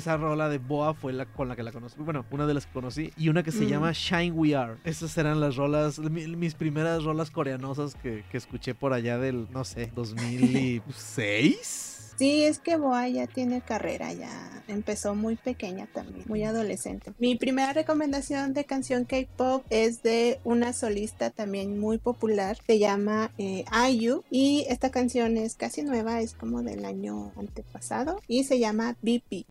Esa 0.00 0.16
rola 0.16 0.48
de 0.48 0.56
Boa 0.58 0.94
fue 0.94 1.12
la 1.12 1.26
con 1.26 1.48
la 1.48 1.56
que 1.56 1.62
la 1.62 1.72
conocí. 1.72 1.96
Bueno, 1.98 2.24
una 2.30 2.46
de 2.46 2.54
las 2.54 2.64
que 2.66 2.72
conocí. 2.72 3.12
Y 3.18 3.28
una 3.28 3.42
que 3.42 3.52
se 3.52 3.64
Mm. 3.64 3.68
llama 3.68 3.92
Shine 3.92 4.32
We 4.32 4.54
Are. 4.56 4.76
Esas 4.84 5.16
eran 5.18 5.40
las 5.40 5.56
rolas, 5.56 5.98
mi- 5.98 6.26
mis 6.36 6.54
primeras 6.54 7.04
rolas 7.04 7.30
coreanosas 7.30 7.94
que, 7.96 8.24
que 8.30 8.38
escuché 8.38 8.74
por 8.74 8.92
allá 8.94 9.18
del, 9.18 9.46
no 9.52 9.64
sé, 9.64 9.90
2006. 9.94 11.96
Sí, 12.20 12.42
es 12.44 12.58
que 12.58 12.76
Boa 12.76 13.08
ya 13.08 13.26
tiene 13.26 13.62
carrera, 13.62 14.12
ya 14.12 14.28
empezó 14.68 15.14
muy 15.14 15.36
pequeña 15.36 15.86
también, 15.86 16.26
muy 16.28 16.44
adolescente. 16.44 17.14
Mi 17.18 17.34
primera 17.36 17.72
recomendación 17.72 18.52
de 18.52 18.66
canción 18.66 19.06
K-pop 19.06 19.64
es 19.70 20.02
de 20.02 20.38
una 20.44 20.74
solista 20.74 21.30
también 21.30 21.80
muy 21.80 21.96
popular, 21.96 22.58
se 22.66 22.78
llama 22.78 23.30
eh, 23.38 23.64
IU 23.90 24.22
y 24.30 24.66
esta 24.68 24.90
canción 24.90 25.38
es 25.38 25.54
casi 25.54 25.80
nueva, 25.82 26.20
es 26.20 26.34
como 26.34 26.62
del 26.62 26.84
año 26.84 27.32
antepasado 27.38 28.20
y 28.28 28.44
se 28.44 28.58
llama 28.58 28.96
BP. 29.00 29.46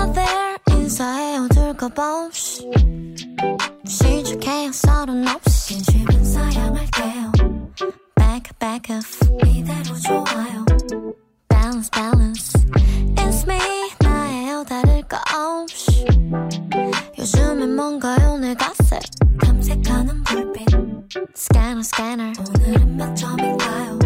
하벨 0.00 0.24
인사해 0.70 1.38
어둘까봐 1.38 2.26
없이 2.26 2.70
시작해요 3.86 4.72
서른 4.72 5.26
없이 5.28 5.82
진심은 5.82 6.24
사양할게요 6.24 7.32
Back 8.16 8.52
back 8.58 8.96
off 8.96 9.18
이대로 9.46 9.96
좋아요 10.00 10.64
Balance 11.48 11.90
balance 11.90 12.52
It's 13.16 13.48
me 13.48 13.58
나예요 14.00 14.64
다를 14.64 15.02
거 15.02 15.16
없이 15.34 16.04
요즘엔 17.18 17.74
뭔가요 17.76 18.38
내 18.38 18.54
갓색 18.54 19.02
탐색하는 19.40 20.22
불빛 20.24 20.66
Scanner 21.36 21.80
scanner 21.80 22.32
오늘은 22.38 22.96
몇 22.96 23.14
점인가요 23.14 23.98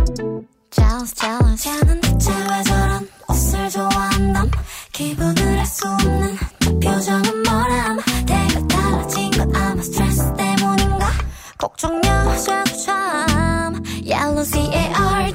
Jealous 0.71 1.15
jealous 1.15 1.63
쟤는 1.63 2.01
대체 2.01 2.31
왜 2.31 2.63
저런 2.65 3.09
옷을 3.29 3.71
좋아한담 3.71 4.51
기분을 4.96 5.60
알 5.60 5.66
수 5.66 5.86
없는 5.90 6.38
그 6.62 6.80
표정은 6.80 7.44
뭐람. 7.44 7.98
내가 8.26 8.68
달라진 8.68 9.30
건 9.32 9.54
아마 9.54 9.82
스트레스 9.82 10.34
때문인가? 10.38 11.10
걱정여자도 11.58 12.78
참. 12.86 13.84
Yellow 14.06 14.44
C-A-R-D 14.46 15.35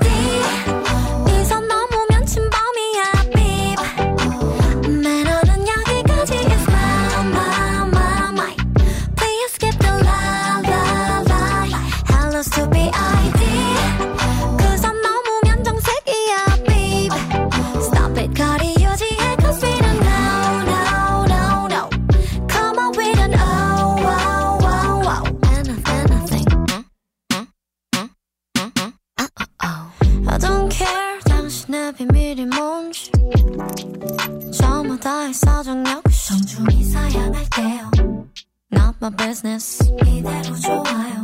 my 39.02 39.10
business 39.18 39.80
이대로 40.06 40.56
좋아요 40.56 41.24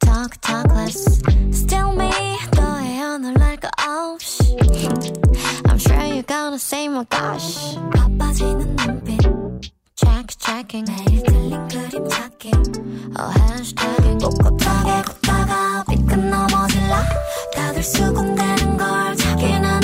Talk 0.00 0.40
talk 0.40 0.70
less 0.76 1.22
Still 1.52 1.92
me 1.92 2.10
너의 2.56 2.98
하늘 2.98 3.34
날거 3.34 3.68
없이 3.78 4.56
I'm 5.64 5.78
sure 5.78 6.04
you're 6.04 6.26
gonna 6.26 6.54
say 6.56 6.86
my 6.86 7.04
gosh 7.10 7.78
바빠지는 7.94 8.76
눈빛 8.76 9.18
backtracking 10.18 10.84
매일 10.90 11.22
틀린 11.22 11.68
그림 11.68 12.08
찾기 12.08 12.50
oh 13.18 13.32
hashtagging 13.40 14.18
꼿꼿하게 14.18 15.02
걷다가 15.02 15.84
삐끗 15.88 16.18
넘어질라 16.18 17.04
다들 17.54 17.82
수군대는 17.82 18.76
걸 18.76 19.16
자기는 19.16 19.81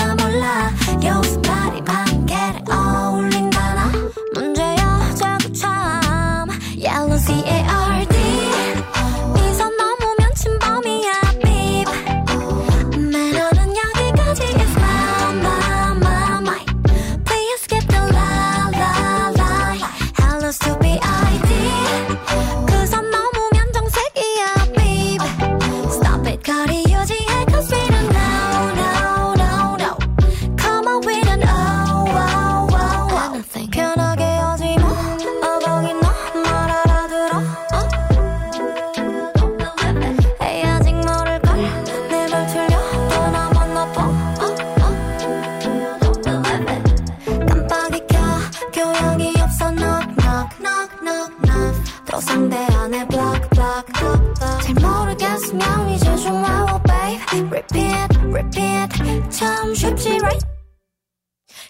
모르겠으면 56.19 56.19
이제 56.19 56.19
좀 56.19 56.43
와워 56.43 56.81
babe 56.83 57.23
repeat 57.51 58.19
repeat 58.33 59.31
참 59.31 59.75
쉽지 59.75 60.11
right 60.19 60.47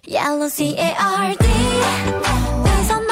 Yellow 0.07 0.49
C-A-R-D 0.49 1.45
위선 2.65 3.07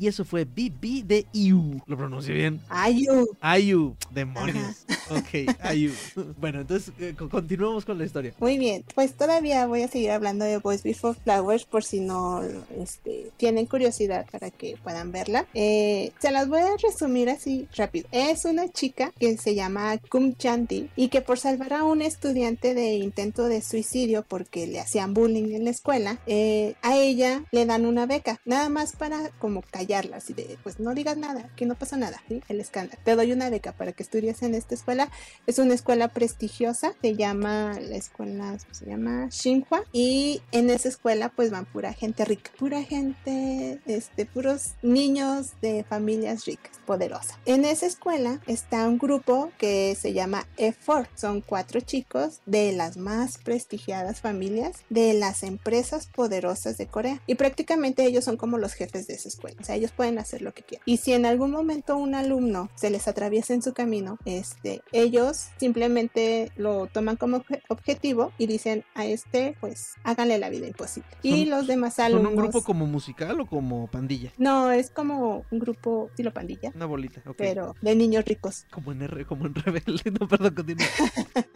Y 0.00 0.06
eso 0.08 0.24
fue 0.24 0.46
BB 0.46 1.04
de 1.04 1.26
IU. 1.34 1.82
¿Lo 1.86 1.94
pronuncio 1.94 2.32
bien? 2.34 2.58
Ayu. 2.70 3.28
Ayu. 3.42 3.94
Demonios. 4.10 4.86
Ok, 5.10 5.54
Ayu. 5.60 5.92
Bueno, 6.38 6.62
entonces 6.62 6.94
eh, 6.98 7.14
co- 7.18 7.28
continuamos 7.28 7.84
con 7.84 7.98
la 7.98 8.06
historia. 8.06 8.32
Muy 8.40 8.56
bien, 8.56 8.82
pues 8.94 9.12
todavía 9.14 9.66
voy 9.66 9.82
a 9.82 9.88
seguir 9.88 10.12
hablando 10.12 10.46
de 10.46 10.56
Boys 10.56 10.82
Before 10.82 11.18
Flowers 11.22 11.66
por 11.66 11.84
si 11.84 12.00
no 12.00 12.40
este, 12.78 13.30
tienen 13.36 13.66
curiosidad 13.66 14.24
para 14.32 14.50
que 14.50 14.76
puedan 14.82 15.12
verla. 15.12 15.46
Eh, 15.52 16.12
se 16.18 16.30
las 16.30 16.48
voy 16.48 16.60
a 16.60 16.76
resumir 16.82 17.28
así 17.28 17.68
rápido. 17.76 18.08
Es 18.10 18.46
una 18.46 18.68
chica 18.70 19.12
que 19.18 19.36
se 19.36 19.54
llama 19.54 19.98
Kum 19.98 20.34
Chanti 20.34 20.88
y 20.96 21.08
que 21.08 21.20
por 21.20 21.38
salvar 21.38 21.74
a 21.74 21.84
un 21.84 22.00
estudiante 22.00 22.72
de 22.72 22.94
intento 22.94 23.44
de 23.48 23.60
suicidio 23.60 24.24
porque 24.26 24.66
le 24.66 24.80
hacían 24.80 25.12
bullying 25.12 25.52
en 25.54 25.64
la 25.64 25.70
escuela, 25.70 26.20
eh, 26.26 26.74
a 26.80 26.96
ella 26.96 27.44
le 27.52 27.66
dan 27.66 27.84
una 27.84 28.06
beca, 28.06 28.40
nada 28.46 28.70
más 28.70 28.96
para 28.96 29.28
como 29.38 29.60
callarla, 29.90 30.18
así 30.18 30.34
de 30.34 30.56
pues 30.62 30.78
no 30.78 30.94
digas 30.94 31.16
nada, 31.16 31.50
que 31.56 31.66
no 31.66 31.74
pasa 31.74 31.96
nada, 31.96 32.22
¿sí? 32.28 32.42
el 32.48 32.60
escándalo. 32.60 33.00
Te 33.04 33.16
doy 33.16 33.32
una 33.32 33.50
beca 33.50 33.72
para 33.72 33.92
que 33.92 34.02
estudies 34.02 34.42
en 34.42 34.54
esta 34.54 34.74
escuela 34.74 35.10
es 35.46 35.58
una 35.58 35.74
escuela 35.74 36.08
prestigiosa, 36.08 36.94
se 37.02 37.16
llama 37.16 37.76
la 37.80 37.96
escuela, 37.96 38.56
se 38.70 38.86
llama 38.86 39.28
Xinhua 39.30 39.82
y 39.92 40.42
en 40.52 40.70
esa 40.70 40.88
escuela 40.88 41.30
pues 41.34 41.50
van 41.50 41.66
pura 41.66 41.92
gente 41.92 42.24
rica, 42.24 42.52
pura 42.58 42.82
gente, 42.82 43.80
este, 43.86 44.26
puros 44.26 44.74
niños 44.82 45.52
de 45.60 45.84
familias 45.84 46.44
ricas, 46.44 46.72
poderosas. 46.86 47.38
En 47.46 47.64
esa 47.64 47.86
escuela 47.86 48.40
está 48.46 48.86
un 48.86 48.98
grupo 48.98 49.50
que 49.58 49.96
se 50.00 50.12
llama 50.12 50.46
E4, 50.56 51.08
son 51.16 51.40
cuatro 51.40 51.80
chicos 51.80 52.40
de 52.46 52.72
las 52.72 52.96
más 52.96 53.38
prestigiadas 53.38 54.20
familias 54.20 54.84
de 54.88 55.14
las 55.14 55.42
empresas 55.42 56.06
poderosas 56.06 56.78
de 56.78 56.86
Corea 56.86 57.20
y 57.26 57.34
prácticamente 57.34 58.04
ellos 58.04 58.24
son 58.24 58.36
como 58.36 58.58
los 58.58 58.74
jefes 58.74 59.06
de 59.06 59.14
esa 59.14 59.28
escuela, 59.28 59.56
o 59.60 59.64
sea, 59.64 59.79
ellos 59.80 59.92
pueden 59.92 60.18
hacer 60.18 60.42
lo 60.42 60.52
que 60.54 60.62
quieran. 60.62 60.82
Y 60.86 60.98
si 60.98 61.12
en 61.12 61.26
algún 61.26 61.50
momento 61.50 61.96
un 61.96 62.14
alumno 62.14 62.70
se 62.74 62.90
les 62.90 63.08
atraviesa 63.08 63.54
en 63.54 63.62
su 63.62 63.72
camino, 63.72 64.18
este, 64.24 64.82
ellos 64.92 65.48
simplemente 65.58 66.52
lo 66.56 66.86
toman 66.86 67.16
como 67.16 67.38
obje- 67.38 67.62
objetivo 67.68 68.32
y 68.38 68.46
dicen 68.46 68.84
a 68.94 69.04
este, 69.06 69.56
pues 69.60 69.94
háganle 70.04 70.38
la 70.38 70.48
vida 70.50 70.66
imposible. 70.66 71.08
Y 71.22 71.40
Son- 71.42 71.50
los 71.50 71.66
demás 71.66 71.94
¿Son 71.94 72.04
alumnos. 72.06 72.30
un 72.32 72.36
grupo 72.36 72.62
como 72.62 72.86
musical 72.86 73.40
o 73.40 73.46
como 73.46 73.86
pandilla? 73.88 74.32
No, 74.38 74.70
es 74.70 74.90
como 74.90 75.44
un 75.50 75.58
grupo 75.58 76.06
estilo 76.10 76.32
pandilla, 76.32 76.72
Una 76.74 76.86
bolita, 76.86 77.22
ok. 77.26 77.34
pero 77.36 77.74
de 77.80 77.94
niños 77.96 78.24
ricos. 78.24 78.66
Como 78.70 78.92
en 78.92 79.02
R, 79.02 79.24
como 79.26 79.46
en 79.46 79.54
Rebelde. 79.54 79.80
No, 80.20 80.28
perdón, 80.28 80.54
continúa. 80.54 80.86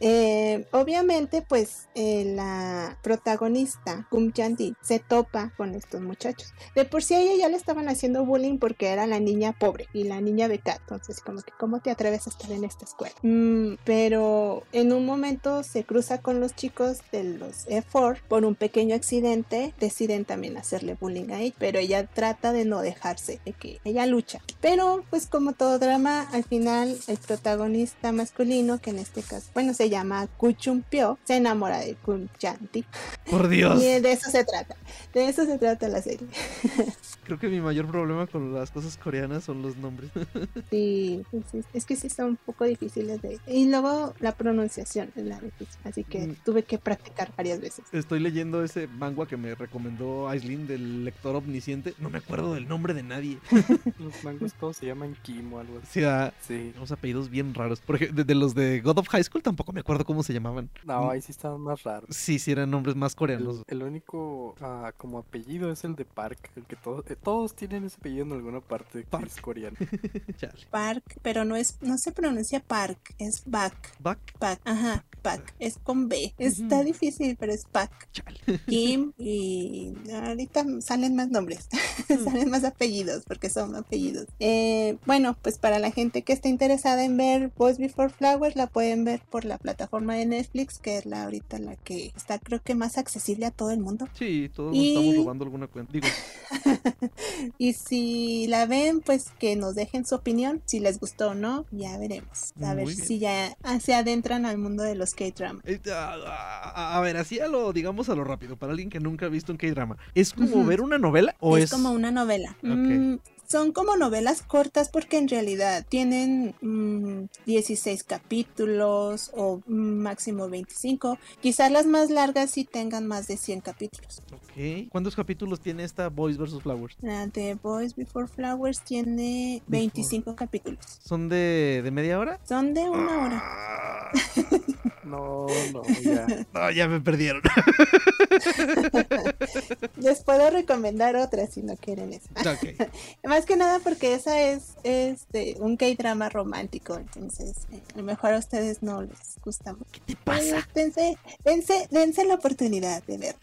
Eh, 0.00 0.66
obviamente, 0.72 1.42
pues 1.42 1.88
eh, 1.94 2.32
la 2.36 2.98
protagonista, 3.02 4.06
Kum 4.10 4.32
Chanti, 4.32 4.74
se 4.80 4.98
topa 4.98 5.52
con 5.56 5.74
estos 5.74 6.00
muchachos. 6.00 6.52
De 6.74 6.84
por 6.84 7.02
sí 7.02 7.14
a 7.14 7.29
ella 7.30 7.44
ya 7.44 7.48
le 7.48 7.56
estaban 7.56 7.88
haciendo 7.88 8.24
bullying 8.24 8.58
porque 8.58 8.88
era 8.88 9.06
la 9.06 9.20
niña 9.20 9.52
pobre 9.52 9.86
y 9.92 10.04
la 10.04 10.20
niña 10.20 10.48
becada. 10.48 10.78
Entonces, 10.80 11.20
como 11.20 11.42
que, 11.42 11.52
¿cómo 11.58 11.80
te 11.80 11.90
atreves 11.90 12.26
a 12.26 12.30
estar 12.30 12.50
en 12.52 12.64
esta 12.64 12.84
escuela? 12.84 13.14
Mm, 13.22 13.74
pero 13.84 14.64
en 14.72 14.92
un 14.92 15.06
momento 15.06 15.62
se 15.62 15.84
cruza 15.84 16.18
con 16.18 16.40
los 16.40 16.54
chicos 16.54 16.98
de 17.12 17.24
los 17.24 17.66
E4 17.68 18.18
por 18.28 18.44
un 18.44 18.54
pequeño 18.54 18.94
accidente. 18.94 19.74
Deciden 19.80 20.24
también 20.24 20.56
hacerle 20.56 20.96
bullying 21.00 21.30
a 21.30 21.40
ella, 21.40 21.54
pero 21.58 21.78
ella 21.78 22.06
trata 22.06 22.52
de 22.52 22.64
no 22.64 22.80
dejarse, 22.80 23.40
de 23.44 23.52
que 23.52 23.80
ella 23.84 24.06
lucha. 24.06 24.40
Pero, 24.60 25.04
pues, 25.10 25.26
como 25.26 25.52
todo 25.52 25.78
drama, 25.78 26.28
al 26.32 26.44
final 26.44 26.96
el 27.06 27.18
protagonista 27.18 28.12
masculino, 28.12 28.80
que 28.80 28.90
en 28.90 28.98
este 28.98 29.22
caso, 29.22 29.48
bueno, 29.54 29.74
se 29.74 29.88
llama 29.88 30.26
Kuchumpyo, 30.36 31.18
se 31.24 31.36
enamora 31.36 31.78
de 31.78 31.94
Kun 31.94 32.30
Chanti. 32.38 32.84
Por 33.30 33.48
Dios. 33.48 33.82
Y 33.82 34.00
de 34.00 34.12
eso 34.12 34.30
se 34.30 34.44
trata. 34.44 34.76
De 35.12 35.28
eso 35.28 35.44
se 35.44 35.58
trata 35.58 35.88
la 35.88 36.02
serie. 36.02 36.26
Creo 37.30 37.38
que 37.38 37.48
mi 37.48 37.60
mayor 37.60 37.86
problema 37.86 38.26
con 38.26 38.52
las 38.52 38.72
cosas 38.72 38.96
coreanas 38.96 39.44
son 39.44 39.62
los 39.62 39.76
nombres. 39.76 40.10
Sí, 40.70 41.22
sí, 41.30 41.42
sí, 41.50 41.60
es 41.72 41.86
que 41.86 41.94
sí 41.94 42.08
son 42.08 42.30
un 42.30 42.36
poco 42.36 42.64
difíciles 42.64 43.22
de... 43.22 43.38
Y 43.46 43.68
luego 43.70 44.14
la 44.20 44.32
pronunciación 44.32 45.10
es 45.14 45.24
la 45.24 45.38
difícil, 45.40 45.78
así 45.84 46.02
que 46.04 46.26
Mm. 46.26 46.34
tuve 46.44 46.64
que 46.64 46.78
practicar 46.78 47.32
varias 47.36 47.60
veces. 47.60 47.84
Estoy 47.92 48.18
leyendo 48.20 48.64
ese 48.64 48.88
manga 48.88 49.26
que 49.26 49.36
me 49.36 49.54
recomendó 49.54 50.28
Aislinn 50.28 50.66
del 50.66 51.04
lector 51.04 51.36
omnisciente. 51.36 51.94
No 51.98 52.10
me 52.10 52.18
acuerdo 52.18 52.54
del 52.54 52.66
nombre 52.68 52.94
de 52.94 53.02
nadie. 53.04 53.38
Los 54.00 54.24
mangos 54.24 54.52
todos 54.54 54.76
se 54.78 54.86
llaman 54.86 55.16
Kim 55.22 55.52
o 55.52 55.60
algo 55.60 55.76
O 55.76 55.78
así. 55.78 56.00
sea, 56.00 56.34
Sí. 56.40 56.72
unos 56.76 56.90
apellidos 56.90 57.30
bien 57.30 57.54
raros. 57.54 57.80
Por 57.80 57.96
ejemplo, 57.96 58.16
de, 58.16 58.24
de 58.24 58.34
los 58.34 58.54
de 58.56 58.80
God 58.80 58.98
of 58.98 59.08
High 59.08 59.22
School 59.24 59.42
tampoco 59.42 59.72
me 59.72 59.80
acuerdo 59.80 60.04
cómo 60.04 60.22
se 60.24 60.32
llamaban. 60.32 60.68
No, 60.84 61.10
ahí 61.10 61.20
sí 61.22 61.30
estaban 61.32 61.60
más 61.60 61.82
raros. 61.84 62.08
Sí, 62.14 62.38
sí, 62.40 62.50
eran 62.50 62.70
nombres 62.70 62.96
más 62.96 63.14
coreanos. 63.14 63.62
El, 63.68 63.80
el 63.80 63.86
único 63.86 64.54
ah, 64.60 64.92
como 64.96 65.18
apellido 65.18 65.70
es 65.70 65.84
el 65.84 65.94
de 65.96 66.04
Park, 66.04 66.50
el 66.56 66.64
que 66.64 66.76
todos, 66.76 67.04
eh, 67.10 67.16
todos 67.22 67.54
tienen 67.54 67.84
ese 67.84 67.96
apellido 67.98 68.24
en 68.24 68.32
alguna 68.32 68.60
parte 68.60 69.00
que 69.00 69.06
Park. 69.06 69.26
es 69.26 69.40
coreano. 69.40 69.76
Park, 70.70 71.18
pero 71.22 71.44
no 71.44 71.56
es, 71.56 71.76
no 71.80 71.98
se 71.98 72.12
pronuncia 72.12 72.60
Park, 72.60 73.14
es 73.18 73.42
Back. 73.46 73.94
Back, 73.98 74.18
Pac, 74.38 74.60
ajá, 74.64 75.04
Pac, 75.22 75.54
es 75.58 75.78
con 75.78 76.08
B. 76.08 76.34
Está 76.38 76.82
difícil, 76.82 77.36
pero 77.38 77.52
es 77.52 77.64
Pac. 77.64 77.90
chale. 78.12 78.40
Kim 78.66 79.12
y 79.18 79.92
ahorita 80.12 80.64
salen 80.80 81.14
más 81.14 81.28
nombres, 81.28 81.68
salen 82.24 82.50
más 82.50 82.64
apellidos 82.64 83.24
porque 83.26 83.50
son 83.50 83.76
apellidos. 83.76 84.26
Eh, 84.38 84.96
bueno, 85.06 85.36
pues 85.40 85.58
para 85.58 85.78
la 85.78 85.90
gente 85.90 86.22
que 86.22 86.32
esté 86.32 86.48
interesada 86.48 87.04
en 87.04 87.16
ver 87.16 87.52
Boys 87.56 87.78
Before 87.78 88.08
Flowers 88.08 88.56
la 88.56 88.66
pueden 88.66 89.04
ver 89.04 89.22
por 89.30 89.44
la 89.44 89.58
plataforma 89.58 90.14
de 90.14 90.26
Netflix 90.26 90.78
que 90.78 90.98
es 90.98 91.06
la 91.06 91.24
ahorita 91.24 91.58
la 91.58 91.76
que 91.76 92.12
está 92.16 92.38
creo 92.38 92.62
que 92.62 92.74
más 92.74 92.98
accesible 92.98 93.46
a 93.46 93.50
todo 93.50 93.70
el 93.70 93.80
mundo. 93.80 94.08
Sí, 94.14 94.50
todos 94.54 94.74
nos 94.74 94.84
estamos 94.84 95.16
robando 95.16 95.44
alguna 95.44 95.66
cuenta. 95.66 95.92
Digo, 95.92 96.06
y 97.58 97.72
si 97.72 98.46
la 98.48 98.66
ven, 98.66 99.00
pues 99.00 99.30
que 99.38 99.56
nos 99.56 99.74
dejen 99.74 100.04
su 100.06 100.14
opinión, 100.14 100.62
si 100.66 100.80
les 100.80 100.98
gustó 100.98 101.30
o 101.30 101.34
no, 101.34 101.66
ya 101.70 101.96
veremos. 101.98 102.52
A 102.62 102.74
ver 102.74 102.86
bien. 102.86 102.96
si 102.98 103.18
ya 103.18 103.56
se 103.80 103.94
adentran 103.94 104.46
al 104.46 104.58
mundo 104.58 104.82
de 104.82 104.94
los 104.94 105.14
K-drama. 105.14 105.60
eh, 105.64 105.80
a, 105.92 106.14
a- 106.14 106.96
a 106.96 107.00
ver, 107.00 107.16
así 107.16 107.40
a 107.40 107.48
lo, 107.48 107.72
digamos 107.72 108.08
a 108.08 108.14
lo 108.14 108.24
rápido, 108.24 108.56
para 108.56 108.72
alguien 108.72 108.90
que 108.90 109.00
nunca 109.00 109.26
ha 109.26 109.28
visto 109.28 109.52
un 109.52 109.58
K-drama. 109.58 109.96
¿Es 110.14 110.32
como 110.32 110.64
ver 110.64 110.80
una 110.80 110.98
novela 110.98 111.34
o 111.40 111.56
es, 111.56 111.64
es 111.64 111.70
como 111.70 111.90
una 111.92 112.10
novela. 112.10 112.56
Ok. 112.62 112.68
Mm, 112.68 113.14
son 113.50 113.72
como 113.72 113.96
novelas 113.96 114.42
cortas 114.42 114.88
porque 114.88 115.18
en 115.18 115.28
realidad 115.28 115.84
tienen 115.88 116.54
mm, 116.60 117.24
16 117.46 118.04
capítulos 118.04 119.32
o 119.34 119.60
máximo 119.66 120.48
25. 120.48 121.18
Quizás 121.40 121.72
las 121.72 121.86
más 121.86 122.10
largas 122.10 122.52
sí 122.52 122.64
tengan 122.64 123.08
más 123.08 123.26
de 123.26 123.36
100 123.36 123.60
capítulos. 123.60 124.22
Ok. 124.32 124.88
¿Cuántos 124.90 125.16
capítulos 125.16 125.60
tiene 125.60 125.82
esta 125.82 126.08
Boys 126.08 126.38
vs. 126.38 126.62
Flowers? 126.62 126.96
La 127.02 127.26
de 127.26 127.54
Boys 127.60 127.96
Before 127.96 128.28
Flowers 128.28 128.82
tiene 128.82 129.62
25 129.66 130.36
capítulos. 130.36 130.84
¿Son 131.02 131.28
de, 131.28 131.80
de 131.82 131.90
media 131.90 132.20
hora? 132.20 132.38
Son 132.44 132.72
de 132.72 132.88
una 132.88 133.24
hora. 133.24 134.12
No, 135.04 135.46
no, 135.72 135.82
ya. 136.02 136.26
No, 136.52 136.70
ya 136.70 136.88
me 136.88 137.00
perdieron. 137.00 137.42
Les 139.96 140.22
puedo 140.22 140.50
recomendar 140.50 141.16
otras 141.16 141.54
si 141.54 141.62
no 141.62 141.76
quieren 141.76 142.12
esa. 142.12 142.28
ok. 142.52 142.88
Más 143.24 143.46
que 143.46 143.56
nada 143.56 143.78
porque 143.80 144.14
esa 144.14 144.40
es 144.40 144.74
este 144.82 145.56
un 145.58 145.76
K-drama 145.76 146.28
romántico, 146.28 146.96
entonces 146.96 147.54
eh, 147.72 147.82
a 147.94 147.98
lo 147.98 148.04
mejor 148.04 148.34
a 148.34 148.38
ustedes 148.38 148.82
no 148.82 149.02
les 149.02 149.38
gusta 149.42 149.72
mucho. 149.72 149.86
¿Qué 149.92 150.00
te 150.00 150.16
pasa? 150.16 150.68
dense, 150.74 151.16
dense, 151.44 151.88
dense 151.90 152.24
la 152.24 152.34
oportunidad 152.34 153.02
de 153.04 153.18
verla. 153.18 153.40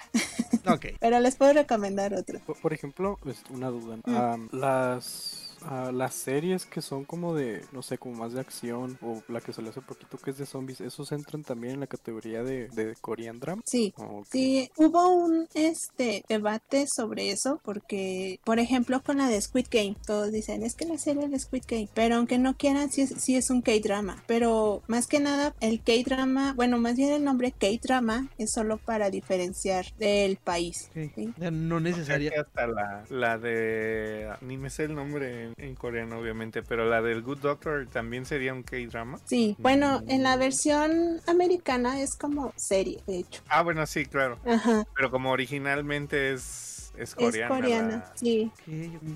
Ok. 0.67 0.87
Pero 0.99 1.19
les 1.19 1.35
puedo 1.35 1.53
recomendar 1.53 2.13
otro. 2.13 2.39
Por, 2.39 2.59
por 2.59 2.73
ejemplo, 2.73 3.17
pues, 3.21 3.43
una 3.49 3.69
duda. 3.69 3.97
Mm. 4.05 4.49
Las 4.51 5.46
ah, 5.63 5.91
las 5.93 6.13
series 6.13 6.65
que 6.65 6.81
son 6.81 7.05
como 7.05 7.35
de, 7.35 7.63
no 7.71 7.81
sé, 7.81 7.97
como 7.97 8.15
más 8.15 8.33
de 8.33 8.41
acción 8.41 8.97
o 9.01 9.21
la 9.27 9.41
que 9.41 9.53
salió 9.53 9.71
hace 9.71 9.81
poquito 9.81 10.17
que 10.17 10.31
es 10.31 10.37
de 10.37 10.45
zombies, 10.45 10.81
¿esos 10.81 11.11
entran 11.11 11.43
también 11.43 11.75
en 11.75 11.79
la 11.79 11.87
categoría 11.87 12.43
de, 12.43 12.67
de 12.69 12.95
Korean 13.01 13.39
drama? 13.39 13.61
Sí. 13.65 13.93
¿O 13.97 14.23
qué? 14.23 14.29
Sí, 14.31 14.71
hubo 14.77 15.07
un 15.15 15.47
este 15.53 16.23
debate 16.27 16.85
sobre 16.87 17.31
eso 17.31 17.59
porque, 17.63 18.39
por 18.43 18.59
ejemplo, 18.59 19.01
con 19.03 19.17
la 19.17 19.27
de 19.27 19.41
Squid 19.41 19.67
Game, 19.71 19.95
todos 20.05 20.31
dicen, 20.31 20.63
es 20.63 20.75
que 20.75 20.85
la 20.85 20.97
serie 20.97 21.27
de 21.27 21.39
Squid 21.39 21.63
Game, 21.67 21.89
pero 21.93 22.15
aunque 22.15 22.37
no 22.37 22.55
quieran, 22.57 22.91
sí 22.91 23.01
es, 23.01 23.09
sí 23.17 23.35
es 23.35 23.49
un 23.49 23.61
K-drama, 23.61 24.23
pero 24.27 24.83
más 24.87 25.07
que 25.07 25.19
nada 25.19 25.55
el 25.59 25.81
K-drama, 25.81 26.53
bueno, 26.53 26.77
más 26.77 26.95
bien 26.95 27.11
el 27.11 27.23
nombre 27.23 27.51
K-drama 27.51 28.29
es 28.37 28.51
solo 28.51 28.77
para 28.77 29.09
diferenciar 29.09 29.85
del 29.97 30.37
país. 30.37 30.89
Sí. 30.93 31.33
No 31.37 31.79
necesaria. 31.79 32.31
hasta 32.41 32.67
la, 32.67 33.03
la 33.09 33.37
de. 33.37 34.29
Ni 34.41 34.57
me 34.57 34.69
sé 34.69 34.85
el 34.85 34.95
nombre 34.95 35.53
en, 35.57 35.75
coreano, 35.75 36.19
obviamente. 36.19 36.63
Pero 36.63 36.89
la 36.89 37.01
del 37.01 37.21
Good 37.21 37.39
Doctor 37.39 37.87
también 37.87 38.25
sería 38.25 38.53
un 38.53 38.63
K-drama. 38.63 39.19
Sí, 39.25 39.55
bueno, 39.59 40.01
en 40.07 40.23
la 40.23 40.37
versión 40.37 41.21
americana 41.27 42.01
es 42.01 42.15
como 42.15 42.53
serie, 42.55 43.01
de 43.07 43.19
hecho. 43.19 43.41
Ah, 43.49 43.63
bueno, 43.63 43.85
sí, 43.85 44.05
claro. 44.05 44.39
Ajá, 44.45 44.85
Pero 44.95 45.11
como 45.11 45.31
originalmente 45.31 46.33
es, 46.33 46.76
es 46.97 47.09
es 47.09 47.15
coreana. 47.15 47.47
coreana, 47.55 47.89
la- 47.97 48.13
sí. 48.15 48.51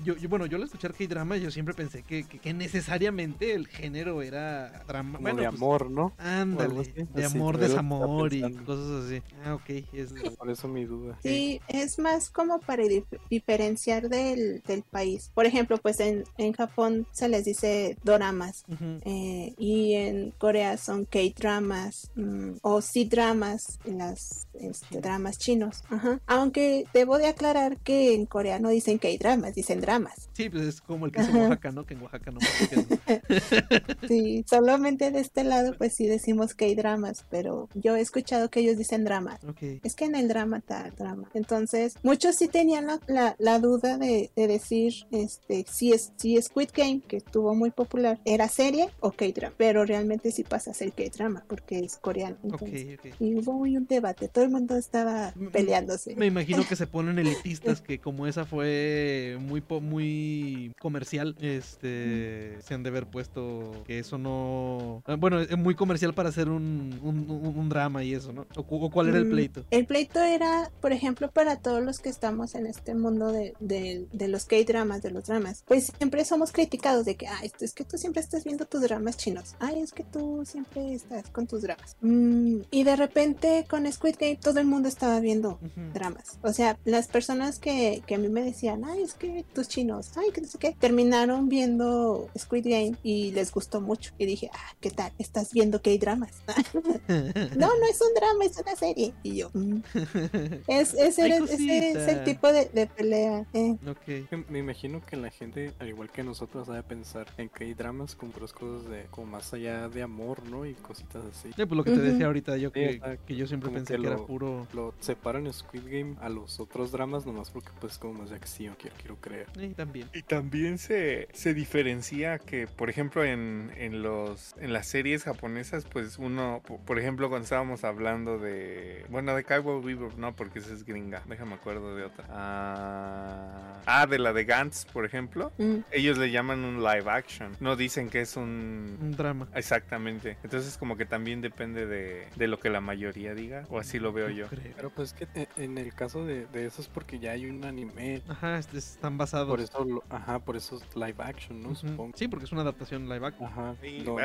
Yo, 0.04 0.16
yo- 0.16 0.28
bueno, 0.28 0.46
yo 0.46 0.56
al 0.56 0.62
escuchar 0.64 0.94
K-drama, 0.94 1.36
yo 1.36 1.50
siempre 1.50 1.74
pensé 1.74 2.02
que, 2.02 2.24
que- 2.24 2.38
que 2.38 2.52
necesariamente 2.54 3.52
el 3.54 3.66
género 3.66 4.22
era 4.22 4.84
drama. 4.86 5.18
Como 5.18 5.22
Bueno, 5.22 5.42
de 5.42 5.48
pues, 5.48 5.60
amor, 5.60 5.90
¿no? 5.90 6.12
Ándale, 6.18 6.84
de 7.12 7.24
Así, 7.24 7.36
amor, 7.36 7.58
desamor 7.58 8.32
y 8.32 8.40
cosas 8.64 9.04
así. 9.06 9.22
Ah, 9.44 9.54
ok. 9.54 9.70
Es, 9.92 10.12
Por 10.38 10.50
eso 10.50 10.68
mi 10.68 10.84
duda. 10.84 11.18
Sí, 11.22 11.60
es 11.68 11.98
más 11.98 12.30
como 12.30 12.60
para 12.60 12.84
dif- 12.84 13.04
diferenciar 13.30 14.08
del, 14.08 14.62
del 14.66 14.82
país. 14.82 15.30
Por 15.34 15.46
ejemplo, 15.46 15.78
pues 15.78 16.00
en, 16.00 16.24
en 16.38 16.52
Japón 16.52 17.06
se 17.12 17.28
les 17.28 17.44
dice 17.44 17.96
doramas. 18.04 18.64
Ujú. 18.68 19.00
eh, 19.04 19.54
y 19.58 19.94
en 19.94 20.30
Corea 20.38 20.76
son 20.76 21.04
K-dramas 21.04 22.10
mm, 22.14 22.52
o 22.62 22.80
C-dramas, 22.80 23.78
las 23.84 24.46
este, 24.54 25.00
dramas 25.00 25.38
chinos. 25.38 25.82
Ajá. 25.90 26.20
Aunque 26.26 26.84
debo 26.94 27.18
de 27.18 27.26
aclarar 27.26 27.71
que 27.76 28.14
en 28.14 28.26
Corea 28.26 28.58
no 28.58 28.68
dicen 28.70 28.98
K-dramas, 28.98 29.54
dicen 29.54 29.80
dramas. 29.80 30.28
Sí, 30.32 30.48
pues 30.50 30.64
es 30.64 30.80
como 30.80 31.06
el 31.06 31.12
que 31.12 31.20
es 31.20 31.28
en. 31.28 31.36
Oaxaca, 31.36 31.70
¿no? 31.72 31.84
Que 31.86 31.94
en 31.94 32.02
Oaxaca 32.02 32.30
no. 32.30 32.40
Sí, 34.08 34.44
solamente 34.48 35.10
de 35.10 35.20
este 35.20 35.44
lado 35.44 35.74
pues 35.78 35.94
sí 35.94 36.06
decimos 36.06 36.54
K-dramas, 36.54 37.24
pero 37.30 37.68
yo 37.74 37.96
he 37.96 38.00
escuchado 38.00 38.50
que 38.50 38.60
ellos 38.60 38.76
dicen 38.78 39.04
dramas. 39.04 39.42
Ok. 39.44 39.62
Es 39.82 39.94
que 39.94 40.04
en 40.04 40.14
el 40.14 40.28
drama 40.28 40.60
tal 40.60 40.94
drama. 40.96 41.28
Entonces, 41.34 41.94
muchos 42.02 42.36
sí 42.36 42.48
tenían 42.48 42.86
la, 42.86 43.00
la- 43.06 43.36
la 43.38 43.58
duda 43.58 43.98
de, 43.98 44.30
de 44.36 44.46
decir 44.46 44.92
este 45.10 45.64
si 45.70 45.92
es 45.92 46.12
si 46.16 46.40
Squid 46.40 46.70
Game, 46.74 47.00
que 47.06 47.18
estuvo 47.18 47.54
muy 47.54 47.70
popular, 47.70 48.18
era 48.24 48.48
serie 48.48 48.88
o 49.00 49.12
K-drama. 49.12 49.54
Pero 49.56 49.84
realmente 49.84 50.32
sí 50.32 50.44
pasa 50.44 50.70
a 50.72 50.74
ser 50.74 50.92
K-drama 50.92 51.44
porque 51.48 51.78
es 51.80 51.96
coreano. 51.96 52.36
Entonces, 52.42 52.98
ok. 52.98 53.06
Y 53.20 53.34
hubo 53.36 53.52
muy 53.54 53.76
un 53.76 53.86
debate, 53.86 54.28
todo 54.28 54.44
el 54.44 54.50
mundo 54.50 54.76
estaba 54.76 55.32
peleándose. 55.52 56.14
Me 56.16 56.26
imagino 56.26 56.66
que 56.68 56.76
se 56.76 56.86
ponen 56.86 57.18
elitistas 57.18 57.61
que 57.80 57.98
como 58.00 58.26
esa 58.26 58.44
fue 58.44 59.36
muy 59.40 59.62
muy 59.80 60.72
comercial, 60.80 61.34
este 61.40 62.58
se 62.62 62.74
han 62.74 62.82
de 62.82 62.88
haber 62.90 63.06
puesto 63.06 63.82
que 63.86 63.98
eso 63.98 64.18
no 64.18 65.02
ah, 65.06 65.16
bueno, 65.16 65.40
es 65.40 65.56
muy 65.56 65.74
comercial 65.74 66.14
para 66.14 66.28
hacer 66.28 66.48
un, 66.48 66.98
un, 67.02 67.68
drama 67.68 68.02
y 68.04 68.14
eso, 68.14 68.32
¿no? 68.32 68.46
O, 68.56 68.62
cu- 68.64 68.84
o 68.84 68.90
cuál 68.90 69.08
era 69.08 69.18
el 69.18 69.26
Mm, 69.26 69.30
pleito. 69.30 69.64
El 69.70 69.86
pleito 69.86 70.20
era, 70.20 70.70
por 70.80 70.92
ejemplo, 70.92 71.30
para 71.30 71.56
todos 71.56 71.82
los 71.82 72.00
que 72.00 72.08
estamos 72.08 72.54
en 72.54 72.66
este 72.66 72.94
mundo 72.94 73.30
de, 73.32 73.54
de- 73.60 74.06
de 74.12 74.28
los 74.28 74.44
K-dramas, 74.46 75.00
de 75.02 75.10
los 75.10 75.24
dramas, 75.24 75.62
pues 75.66 75.92
siempre 75.96 76.24
somos 76.24 76.52
criticados 76.52 77.04
de 77.04 77.14
que, 77.16 77.26
ah, 77.28 77.38
esto 77.42 77.64
es 77.64 77.72
que 77.72 77.84
tú 77.84 77.96
siempre 77.98 78.20
estás 78.20 78.44
viendo 78.44 78.66
tus 78.66 78.82
dramas 78.82 79.16
chinos. 79.16 79.54
Ay, 79.60 79.80
es 79.80 79.92
que 79.92 80.04
tú 80.04 80.42
siempre 80.44 80.92
estás 80.94 81.28
con 81.30 81.46
tus 81.46 81.62
dramas. 81.62 81.96
Mm, 82.00 82.60
y 82.70 82.84
de 82.84 82.96
repente 82.96 83.64
con 83.68 83.90
Squid 83.90 84.16
Game 84.20 84.36
todo 84.36 84.60
el 84.60 84.66
mundo 84.66 84.88
estaba 84.88 85.20
viendo 85.20 85.58
dramas. 85.94 86.38
O 86.42 86.52
sea, 86.52 86.78
las 86.84 87.06
personas 87.08 87.41
que, 87.58 88.02
que 88.06 88.14
a 88.14 88.18
mí 88.18 88.28
me 88.28 88.42
decían, 88.42 88.84
ay, 88.84 89.02
es 89.02 89.14
que 89.14 89.44
tus 89.54 89.68
chinos, 89.68 90.10
ay, 90.16 90.30
que 90.32 90.40
no 90.40 90.48
sé 90.48 90.58
qué, 90.58 90.74
terminaron 90.78 91.48
viendo 91.48 92.28
Squid 92.38 92.64
Game 92.66 92.96
y 93.02 93.30
les 93.32 93.52
gustó 93.52 93.80
mucho. 93.80 94.12
Y 94.18 94.26
dije, 94.26 94.50
ah, 94.52 94.74
¿qué 94.80 94.90
tal? 94.90 95.12
¿Estás 95.18 95.52
viendo 95.52 95.80
K-dramas? 95.82 96.32
no, 97.08 97.66
no 97.66 97.86
es 97.90 98.00
un 98.00 98.14
drama, 98.14 98.44
es 98.44 98.56
una 98.58 98.76
serie. 98.76 99.12
Y 99.22 99.36
yo, 99.36 99.50
mm. 99.52 99.80
es, 100.66 100.94
ese, 100.94 101.22
Ay, 101.22 101.32
era- 101.32 101.44
ese 101.44 101.90
es 101.92 102.08
el 102.08 102.24
tipo 102.24 102.52
de, 102.52 102.66
de 102.66 102.86
pelea. 102.86 103.46
eh. 103.52 103.76
Ok. 103.86 104.04
Que 104.04 104.44
Me 104.48 104.58
imagino 104.60 105.00
que 105.04 105.16
la 105.16 105.30
gente, 105.30 105.72
al 105.78 105.88
igual 105.88 106.10
que 106.10 106.22
nosotros, 106.22 106.66
sabe 106.66 106.82
pensar 106.82 107.26
en 107.38 107.48
que 107.48 107.64
hay 107.64 107.74
dramas 107.74 108.14
con 108.14 108.30
puras 108.30 108.52
cosas 108.52 108.88
de 108.88 109.04
como 109.10 109.26
más 109.32 109.52
allá 109.52 109.88
de 109.88 110.02
amor, 110.02 110.42
¿no? 110.48 110.66
Y 110.66 110.74
cositas 110.74 111.22
así. 111.24 111.48
Sí, 111.48 111.64
pues 111.66 111.72
lo 111.72 111.84
que 111.84 111.90
te 111.92 111.98
Ujú. 112.00 112.06
decía 112.08 112.26
ahorita 112.26 112.56
yo 112.56 112.72
que, 112.72 112.92
Sí, 112.94 113.00
que 113.26 113.36
yo 113.36 113.46
siempre 113.46 113.68
como 113.68 113.76
pensé 113.78 113.94
que 113.96 114.00
que, 114.00 114.06
era 114.06 114.16
lo- 114.16 114.26
puro 114.26 114.66
Lo 114.72 114.94
separan 115.00 115.52
Squid 115.52 115.84
Game 115.84 116.16
a 116.20 116.28
los 116.28 116.60
otros 116.60 116.92
dramas 116.92 117.24
nomás 117.32 117.50
porque 117.50 117.70
pues 117.80 117.98
como 117.98 118.14
más 118.20 118.30
de 118.30 118.36
acción, 118.36 118.76
quiero, 118.78 118.96
quiero 118.96 119.16
creer. 119.16 119.46
Sí, 119.58 119.68
también. 119.74 120.08
Y 120.12 120.22
también 120.22 120.78
se, 120.78 121.28
se 121.32 121.54
diferencia 121.54 122.38
que, 122.38 122.66
por 122.66 122.90
ejemplo, 122.90 123.24
en, 123.24 123.70
en 123.76 124.02
los 124.02 124.54
en 124.60 124.72
las 124.72 124.86
series 124.86 125.24
japonesas, 125.24 125.84
pues 125.90 126.18
uno, 126.18 126.62
po- 126.66 126.78
por 126.80 126.98
ejemplo, 126.98 127.28
cuando 127.28 127.44
estábamos 127.44 127.84
hablando 127.84 128.38
de, 128.38 129.04
bueno, 129.08 129.34
de 129.34 129.44
Cowboy 129.44 129.82
Bebop, 129.82 130.16
no, 130.18 130.34
porque 130.36 130.58
esa 130.60 130.72
es 130.72 130.84
gringa, 130.84 131.22
déjame 131.28 131.54
acuerdo 131.54 131.96
de 131.96 132.04
otra. 132.04 132.26
Ah, 132.30 133.80
ah, 133.86 134.06
de 134.06 134.18
la 134.18 134.32
de 134.32 134.44
Gantz, 134.44 134.84
por 134.86 135.04
ejemplo, 135.04 135.52
Mm. 135.58 135.78
ellos 135.90 136.18
le 136.18 136.30
llaman 136.30 136.64
un 136.64 136.82
live 136.82 137.08
action, 137.10 137.52
no 137.60 137.76
dicen 137.76 138.08
que 138.10 138.20
es 138.20 138.36
un... 138.36 138.96
Un 139.00 139.12
drama. 139.12 139.48
Exactamente, 139.54 140.36
entonces 140.42 140.76
como 140.76 140.96
que 140.96 141.06
también 141.06 141.40
depende 141.40 141.86
de, 141.86 142.26
de 142.36 142.48
lo 142.48 142.58
que 142.58 142.70
la 142.70 142.80
mayoría 142.80 143.34
diga, 143.34 143.64
o 143.68 143.78
así 143.78 143.98
lo 143.98 144.12
veo 144.12 144.28
yo. 144.30 144.46
Pero 144.76 144.90
pues 144.90 145.12
que 145.12 145.26
en- 145.34 145.48
en 145.56 145.78
el 145.78 145.94
caso 145.94 146.24
de, 146.24 146.46
de 146.46 146.66
eso 146.66 146.82
es 146.82 146.88
porque 146.88 147.18
ya 147.22 147.30
hay 147.32 147.46
un 147.46 147.64
anime. 147.64 148.20
Ajá, 148.28 148.58
están 148.58 149.16
basados. 149.16 149.48
Por 149.48 149.60
eso, 149.60 149.84
lo- 149.84 150.02
ajá, 150.10 150.40
por 150.40 150.56
eso 150.56 150.76
es 150.76 150.96
live 150.96 151.14
action, 151.18 151.62
¿no? 151.62 151.74
Supongo. 151.74 152.12
Sí, 152.16 152.26
porque 152.28 152.44
es 152.46 152.52
una 152.52 152.62
adaptación 152.62 153.08
live 153.08 153.26
action. 153.28 153.48
Ajá. 153.48 153.74
Sí, 153.80 154.02
no- 154.04 154.16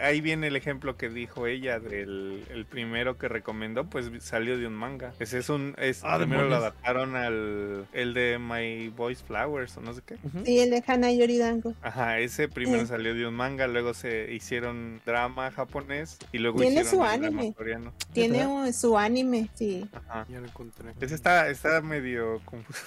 ahí 0.00 0.20
viene 0.20 0.46
el 0.46 0.56
ejemplo 0.56 0.96
que 0.96 1.08
dijo 1.08 1.46
ella 1.48 1.80
del 1.80 2.44
el 2.50 2.64
primero 2.66 3.18
que 3.18 3.28
recomendó, 3.28 3.84
pues 3.90 4.10
salió 4.22 4.56
de 4.58 4.66
un 4.66 4.74
manga. 4.74 5.12
Ese 5.18 5.38
es 5.38 5.48
un 5.48 5.74
es 5.78 6.02
Ah, 6.04 6.18
primero 6.18 6.48
lo 6.48 6.56
adaptaron 6.56 7.16
al 7.16 7.86
el 7.92 8.14
de 8.14 8.38
My 8.38 8.88
Boys 8.90 9.22
Flowers 9.22 9.76
o 9.76 9.80
no 9.80 9.92
sé 9.92 10.02
qué. 10.06 10.16
Sí, 10.44 10.60
el 10.60 10.70
de 10.70 10.82
Hana 10.86 11.12
Yoridango. 11.12 11.74
Ajá, 11.82 12.20
ese 12.20 12.48
primero 12.48 12.82
Eh. 12.82 12.86
salió 12.86 13.12
de 13.14 13.26
un 13.26 13.34
manga, 13.34 13.66
luego 13.66 13.92
se 13.92 14.32
hicieron 14.32 15.00
drama 15.04 15.50
japonés 15.50 16.18
y 16.32 16.38
luego 16.38 16.60
Tiene 16.60 16.82
hicieron 16.82 16.90
su 16.92 17.02
anime. 17.02 17.52
coreano. 17.54 17.92
Tiene 18.12 18.72
su 18.72 18.96
anime, 18.96 19.48
sí. 19.54 19.88
Ajá. 19.92 20.26
Ya 20.28 20.38
lo 20.40 20.46
encontré. 20.46 20.92
Ese 21.00 21.14
está, 21.14 21.48
está 21.48 21.80
medio 21.80 22.35
confuso. 22.40 22.80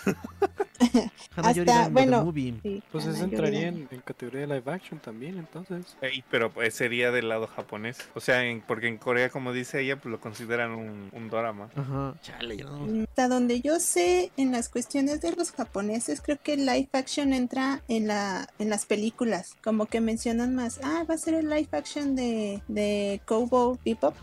Hana 1.35 1.49
Hasta, 1.49 1.89
bueno, 1.89 2.23
movie. 2.25 2.55
sí, 2.63 2.81
Pues 2.91 3.05
entraría 3.05 3.67
en, 3.67 3.88
en 3.91 3.99
categoría 4.01 4.41
de 4.41 4.47
live 4.47 4.71
action 4.71 4.99
también, 4.99 5.38
entonces. 5.38 5.85
Pero 6.31 6.51
pues 6.51 6.73
sería 6.73 7.12
del 7.12 7.29
lado 7.29 7.47
japonés. 7.47 7.97
O 8.15 8.19
sea, 8.19 8.43
en- 8.45 8.62
porque 8.62 8.88
en 8.88 8.97
Corea, 8.97 9.29
como 9.29 9.51
dice 9.53 9.81
ella, 9.81 9.97
pues 9.97 10.12
lo 10.12 10.19
consideran 10.19 10.71
un, 10.71 11.09
un 11.12 11.29
drama. 11.29 11.69
Ajá. 11.75 12.15
Chale, 12.21 12.57
yo 12.57 12.69
no. 12.69 13.03
Hasta 13.03 13.27
donde 13.27 13.62
yo 13.62 13.79
sé, 13.79 14.31
en 14.38 14.51
las 14.51 14.69
cuestiones 14.69 15.21
de 15.21 15.33
los 15.35 15.51
japoneses, 15.51 16.21
creo 16.21 16.38
que 16.41 16.53
el 16.53 16.65
live 16.65 16.89
action 16.93 17.33
entra 17.33 17.81
en 17.88 18.07
la 18.07 18.47
en 18.57 18.69
las 18.69 18.85
películas. 18.85 19.55
Como 19.63 19.85
que 19.85 20.01
mencionan 20.01 20.55
más, 20.55 20.79
ah, 20.83 21.03
va 21.09 21.15
a 21.15 21.17
ser 21.17 21.33
el 21.35 21.49
live 21.49 21.69
action 21.71 22.15
de, 22.15 22.62
de 22.67 23.21
Cowboy 23.25 23.77
Bebop. 23.85 24.15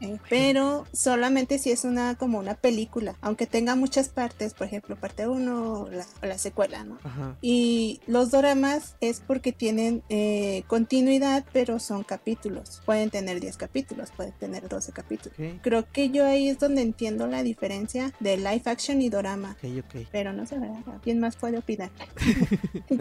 Eh, 0.00 0.18
pero 0.28 0.86
solamente 0.92 1.58
si 1.58 1.70
es 1.70 1.84
una 1.84 2.14
como 2.14 2.38
una 2.38 2.54
película, 2.54 3.16
aunque 3.20 3.46
tenga 3.46 3.74
muchas 3.76 4.08
partes, 4.08 4.49
por 4.54 4.66
ejemplo, 4.66 4.96
parte 4.96 5.26
1, 5.28 5.72
o 5.82 5.90
la, 5.90 6.04
o 6.22 6.26
la 6.26 6.38
secuela, 6.38 6.84
¿no? 6.84 6.98
Ajá. 7.04 7.36
Y 7.40 8.00
los 8.06 8.30
doramas 8.30 8.96
es 9.00 9.20
porque 9.26 9.52
tienen 9.52 10.02
eh, 10.08 10.64
continuidad, 10.66 11.44
pero 11.52 11.78
son 11.78 12.02
capítulos. 12.04 12.82
Pueden 12.86 13.10
tener 13.10 13.40
10 13.40 13.56
capítulos, 13.56 14.10
pueden 14.16 14.32
tener 14.32 14.68
12 14.68 14.92
capítulos. 14.92 15.36
Creo 15.62 15.84
que 15.92 16.10
yo 16.10 16.26
ahí 16.26 16.48
es 16.48 16.58
donde 16.58 16.82
entiendo 16.82 17.26
la 17.26 17.42
diferencia 17.42 18.12
de 18.20 18.36
live 18.36 18.62
action 18.66 19.00
y 19.02 19.08
dorama. 19.08 19.56
ok, 19.62 19.84
ok. 19.84 20.06
Pero 20.12 20.32
no 20.32 20.46
sé, 20.46 20.58
¿verdad? 20.58 20.82
¿Quién 21.02 21.20
más 21.20 21.36
puede 21.36 21.58
opinar? 21.58 21.90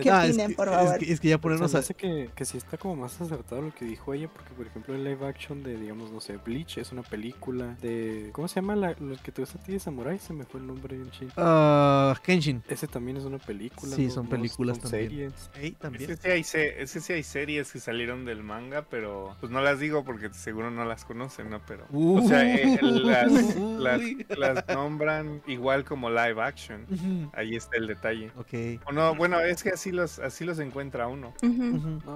¿Qué 0.01 0.09
Ah, 0.11 0.25
es 0.27 0.37
que- 0.37 0.49
por 0.55 0.67
es 0.69 0.73
favor? 0.75 0.97
que- 0.99 1.11
es 1.13 1.19
que 1.19 1.27
ya 1.29 1.37
ponernos 1.37 1.75
a... 1.75 1.79
hace 1.79 1.93
que, 1.93 2.29
que 2.35 2.45
sí 2.45 2.57
está 2.57 2.77
como 2.77 2.95
más 2.95 3.19
acertado 3.21 3.61
lo 3.61 3.73
que 3.73 3.85
dijo 3.85 4.13
ella, 4.13 4.27
porque 4.31 4.53
por 4.53 4.65
ejemplo 4.67 4.95
el 4.95 5.03
live 5.03 5.25
action 5.27 5.63
de, 5.63 5.77
digamos, 5.77 6.11
no 6.11 6.19
sé, 6.19 6.37
Bleach 6.37 6.77
es 6.77 6.91
una 6.91 7.03
película 7.03 7.77
de... 7.81 8.29
¿Cómo 8.33 8.47
se 8.47 8.55
llama 8.55 8.75
la, 8.75 8.95
lo 8.99 9.15
que 9.17 9.31
te 9.31 9.41
gusta 9.41 9.57
a 9.59 9.61
ti 9.63 9.73
de 9.73 9.79
Samurai? 9.79 10.19
Se 10.19 10.33
me 10.33 10.45
fue 10.45 10.59
el 10.59 10.67
nombre 10.67 10.95
bien 10.97 11.11
chido. 11.11 11.31
Ah, 11.41 12.15
Kenshin. 12.23 12.63
Ese 12.67 12.87
también 12.87 13.17
es 13.17 13.23
una 13.23 13.37
película. 13.37 13.95
Sí, 13.95 14.05
¿no? 14.07 14.11
son 14.11 14.27
películas 14.27 14.77
son 14.77 14.91
también. 14.91 15.09
series. 15.09 15.49
Ese 15.55 15.71
también. 15.73 16.17
sí, 16.17 16.29
hay 16.29 16.43
se- 16.43 16.81
ese 16.81 16.99
sí 17.01 17.13
hay 17.13 17.23
series 17.23 17.71
que 17.71 17.79
salieron 17.79 18.25
del 18.25 18.43
manga, 18.43 18.83
pero 18.89 19.35
pues 19.39 19.51
no 19.51 19.61
las 19.61 19.79
digo 19.79 20.03
porque 20.03 20.29
seguro 20.33 20.71
no 20.71 20.85
las 20.85 21.05
conocen, 21.05 21.49
¿no? 21.49 21.61
Pero, 21.65 21.85
o 21.91 22.21
sea, 22.27 22.43
eh, 22.55 22.77
las, 22.81 23.31
las- 23.79 24.01
Uy. 24.01 24.25
las 24.37 24.67
nombran 24.67 25.41
igual 25.47 25.83
como 25.85 26.09
live 26.09 26.41
action. 26.41 26.85
Ahí 27.33 27.55
está 27.55 27.77
el 27.77 27.87
detalle. 27.87 28.31
Ok. 28.37 28.81
O 28.87 28.91
no, 28.91 29.15
bueno, 29.15 29.39
es 29.39 29.63
que 29.63 29.69
así 29.69 29.91
los, 29.91 30.19
así 30.19 30.45
los 30.45 30.59
encuentra 30.59 31.07
uno. 31.07 31.33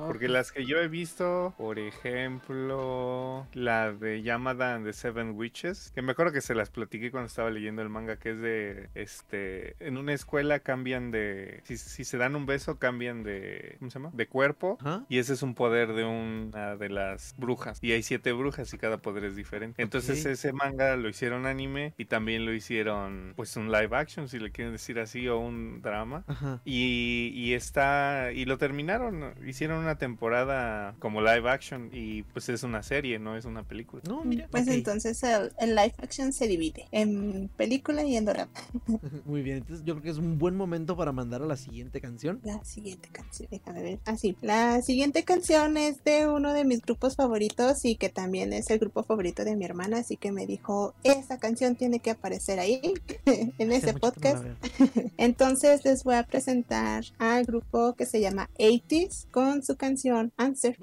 Porque 0.08 0.28
las 0.28 0.52
que 0.52 0.66
yo 0.66 0.78
he 0.80 0.88
visto, 0.88 1.54
por 1.58 1.80
ejemplo, 1.80 3.48
la 3.54 3.92
de 3.92 4.22
Yamada 4.22 4.76
and 4.76 4.86
the 4.86 4.94
Seven 4.94 5.32
Witches, 5.36 5.92
que 5.94 6.02
me 6.02 6.12
acuerdo 6.14 6.32
que 6.34 6.42
se 6.42 6.56
las 6.56 6.70
platiqué 6.70 7.12
cuando 7.12 7.28
estaba 7.28 7.50
leyendo 7.50 7.82
el 7.82 7.90
manga, 7.90 8.18
que 8.18 8.32
es 8.32 8.40
de, 8.40 8.90
este, 9.14 9.76
en 9.80 9.98
una 9.98 10.14
escuela 10.14 10.60
cambian 10.60 11.12
de, 11.12 11.62
si, 11.66 11.78
si 11.78 12.04
se 12.04 12.18
dan 12.18 12.36
un 12.36 12.46
beso, 12.46 12.80
cambian 12.80 13.24
de, 13.24 13.76
¿cómo 13.80 13.92
se 13.92 14.00
llama? 14.00 14.12
De 14.14 14.28
cuerpo. 14.28 14.78
Ajá. 14.82 15.06
Y 15.10 15.20
ese 15.20 15.34
es 15.34 15.44
un 15.44 15.54
poder 15.54 15.94
de 15.94 16.04
una 16.04 16.76
de 16.76 16.90
las 16.90 17.36
brujas. 17.38 17.80
Y 17.82 17.92
hay 17.92 18.04
siete 18.04 18.32
brujas 18.32 18.74
y 18.74 18.78
cada 18.78 18.98
poder 18.98 19.26
es 19.26 19.36
diferente. 19.36 19.82
Entonces 19.82 20.26
ese 20.26 20.54
manga 20.54 20.96
lo 20.96 21.10
hicieron 21.10 21.46
anime 21.46 21.94
y 21.98 22.06
también 22.06 22.46
lo 22.46 22.54
hicieron 22.54 23.34
pues 23.36 23.56
un 23.56 23.72
live 23.72 23.96
action, 23.96 24.28
si 24.28 24.40
le 24.40 24.52
quieren 24.52 24.74
decir 24.74 25.00
así, 25.00 25.28
o 25.28 25.40
un 25.40 25.82
drama. 25.82 26.24
Ajá. 26.28 26.62
Y, 26.66 27.32
y 27.36 27.54
está 27.54 28.32
y 28.34 28.46
lo 28.46 28.58
terminaron, 28.58 29.36
hicieron 29.46 29.80
una 29.80 29.98
temporada 29.98 30.96
como 31.00 31.22
live 31.22 31.50
action 31.50 31.90
y 31.92 32.24
pues 32.24 32.50
es 32.50 32.64
una 32.64 32.82
serie, 32.84 33.20
no 33.20 33.38
es 33.38 33.46
una 33.46 33.64
película. 33.64 34.02
No, 34.08 34.24
mira. 34.24 34.48
Pues 34.50 34.68
entonces 34.68 35.22
el, 35.24 35.52
el 35.60 35.76
live 35.76 35.94
action 36.02 36.34
se 36.34 36.48
divide 36.48 36.88
en 36.92 37.50
película 37.56 38.04
y 38.04 38.16
en 38.16 38.26
dorama. 38.26 38.52
Muy 39.25 39.43
bien, 39.43 39.59
entonces 39.59 39.85
yo 39.85 39.95
creo 39.95 40.03
que 40.03 40.11
es 40.11 40.19
un 40.19 40.39
buen 40.39 40.57
momento 40.57 40.97
para 40.97 41.13
mandar 41.13 41.43
a 41.43 41.47
la 41.47 41.57
siguiente 41.57 42.01
canción. 42.01 42.41
La 42.45 42.63
siguiente 42.65 43.09
canción, 43.11 43.49
déjame 43.51 43.83
ver. 43.83 43.99
Ah, 44.07 44.17
sí. 44.17 44.37
La 44.43 44.81
siguiente 44.83 45.25
canción 45.25 45.77
es 45.77 46.03
de 46.05 46.27
uno 46.29 46.53
de 46.53 46.65
mis 46.65 46.81
grupos 46.83 47.17
favoritos 47.17 47.85
y 47.85 47.97
que 47.97 48.09
también 48.09 48.53
es 48.53 48.71
el 48.71 48.79
grupo 48.79 49.03
favorito 49.03 49.45
de 49.45 49.57
mi 49.57 49.65
hermana, 49.65 49.99
así 49.99 50.17
que 50.17 50.33
me 50.33 50.47
dijo, 50.47 50.95
esa 51.05 51.39
canción 51.39 51.77
tiene 51.77 52.01
que 52.01 52.11
aparecer 52.11 52.59
ahí 52.61 52.81
en 53.27 53.73
Hace 53.73 53.77
ese 53.77 53.93
mucho 53.93 54.13
que 54.13 54.33
no 54.33 54.35
la 54.35 54.41
podcast. 54.41 54.45
veo. 54.45 55.11
Entonces 55.17 55.85
les 55.85 56.05
voy 56.05 56.15
a 56.17 56.23
presentar 56.25 57.05
al 57.19 57.45
grupo 57.45 57.95
que 57.95 58.07
se 58.07 58.21
llama 58.21 58.49
80s 58.59 59.27
con 59.31 59.63
su 59.63 59.77
canción 59.77 60.33
Answer. 60.37 60.77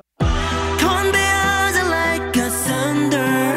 건배하자 0.80 1.78
like 1.90 2.40
a 2.40 2.50
thunder 2.64 3.56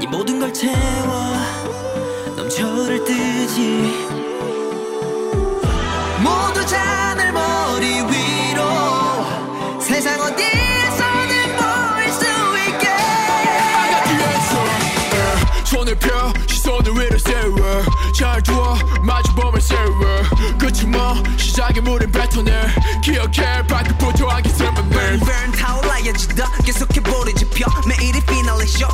네 0.00 0.06
모든 0.10 0.38
걸 0.38 0.52
채워 0.52 1.41
넘쳐를 2.53 3.03
뜨지. 3.03 4.07
모두 6.21 6.65
자늘 6.65 7.31
머리 7.31 8.01
위로 8.01 9.79
세상 9.79 10.19
어디에서든 10.19 11.57
보일 11.57 12.11
수 12.11 12.25
있게. 12.69 12.87
I 12.87 13.89
got 13.89 14.03
the 14.07 14.23
answer 14.23 15.65
손을 15.65 15.95
펴 15.97 16.33
시선을 16.47 16.91
위로 16.93 17.17
세워. 17.17 17.83
잘 18.17 18.41
두어 18.43 18.77
마주보면 19.01 19.59
세워. 19.59 20.23
끝이 20.59 20.85
뭐 20.85 21.15
시작의 21.37 21.81
물은 21.81 22.11
뱉어내. 22.11 22.67
기억해 23.03 23.65
발끝부터 23.67 24.27
하기 24.27 24.49
세면 24.49 24.89
burn 24.89 25.19
burn 25.19 25.51
타올라야지 25.53 26.27
더 26.29 26.45
계속해버리지 26.63 27.49
펴. 27.49 27.65
매일이 27.87 28.21
피날레 28.21 28.65
쇼 28.67 28.87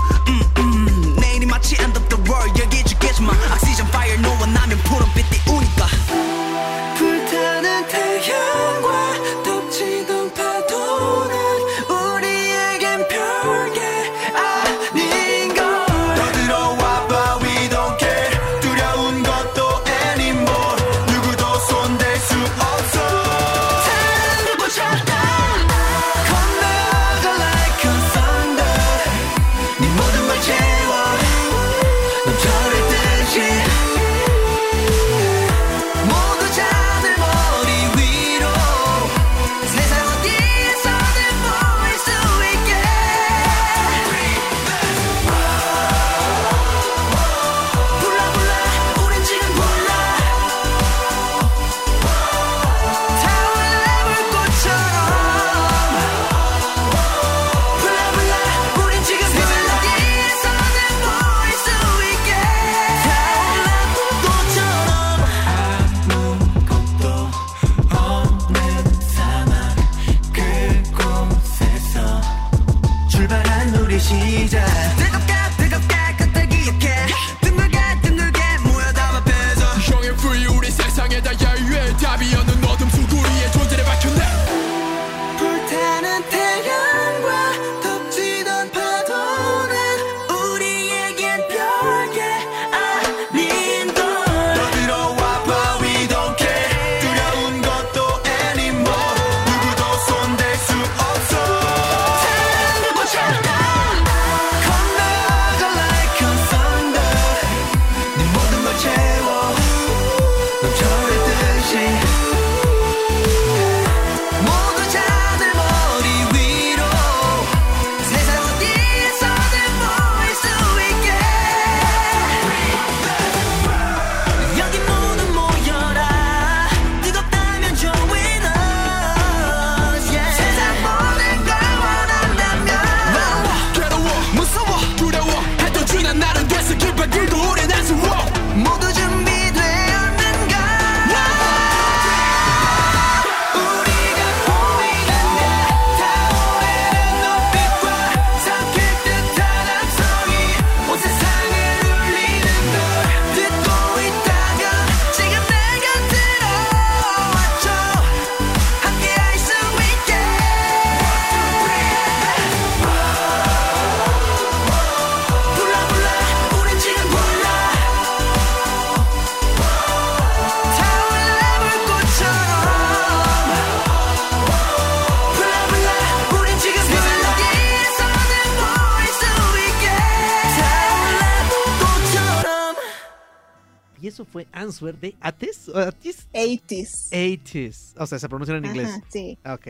Answer 184.70 185.00
de 185.00 185.16
Atis. 185.20 185.70
Atis. 185.74 186.28
80s. 186.34 187.10
80s. 187.12 187.94
O 187.98 188.06
sea, 188.06 188.20
se 188.20 188.30
pronuncia 188.30 188.56
en 188.56 188.66
inglés. 188.66 188.88
Ajá, 188.90 189.04
sí, 189.10 189.38
Ok. 189.46 189.68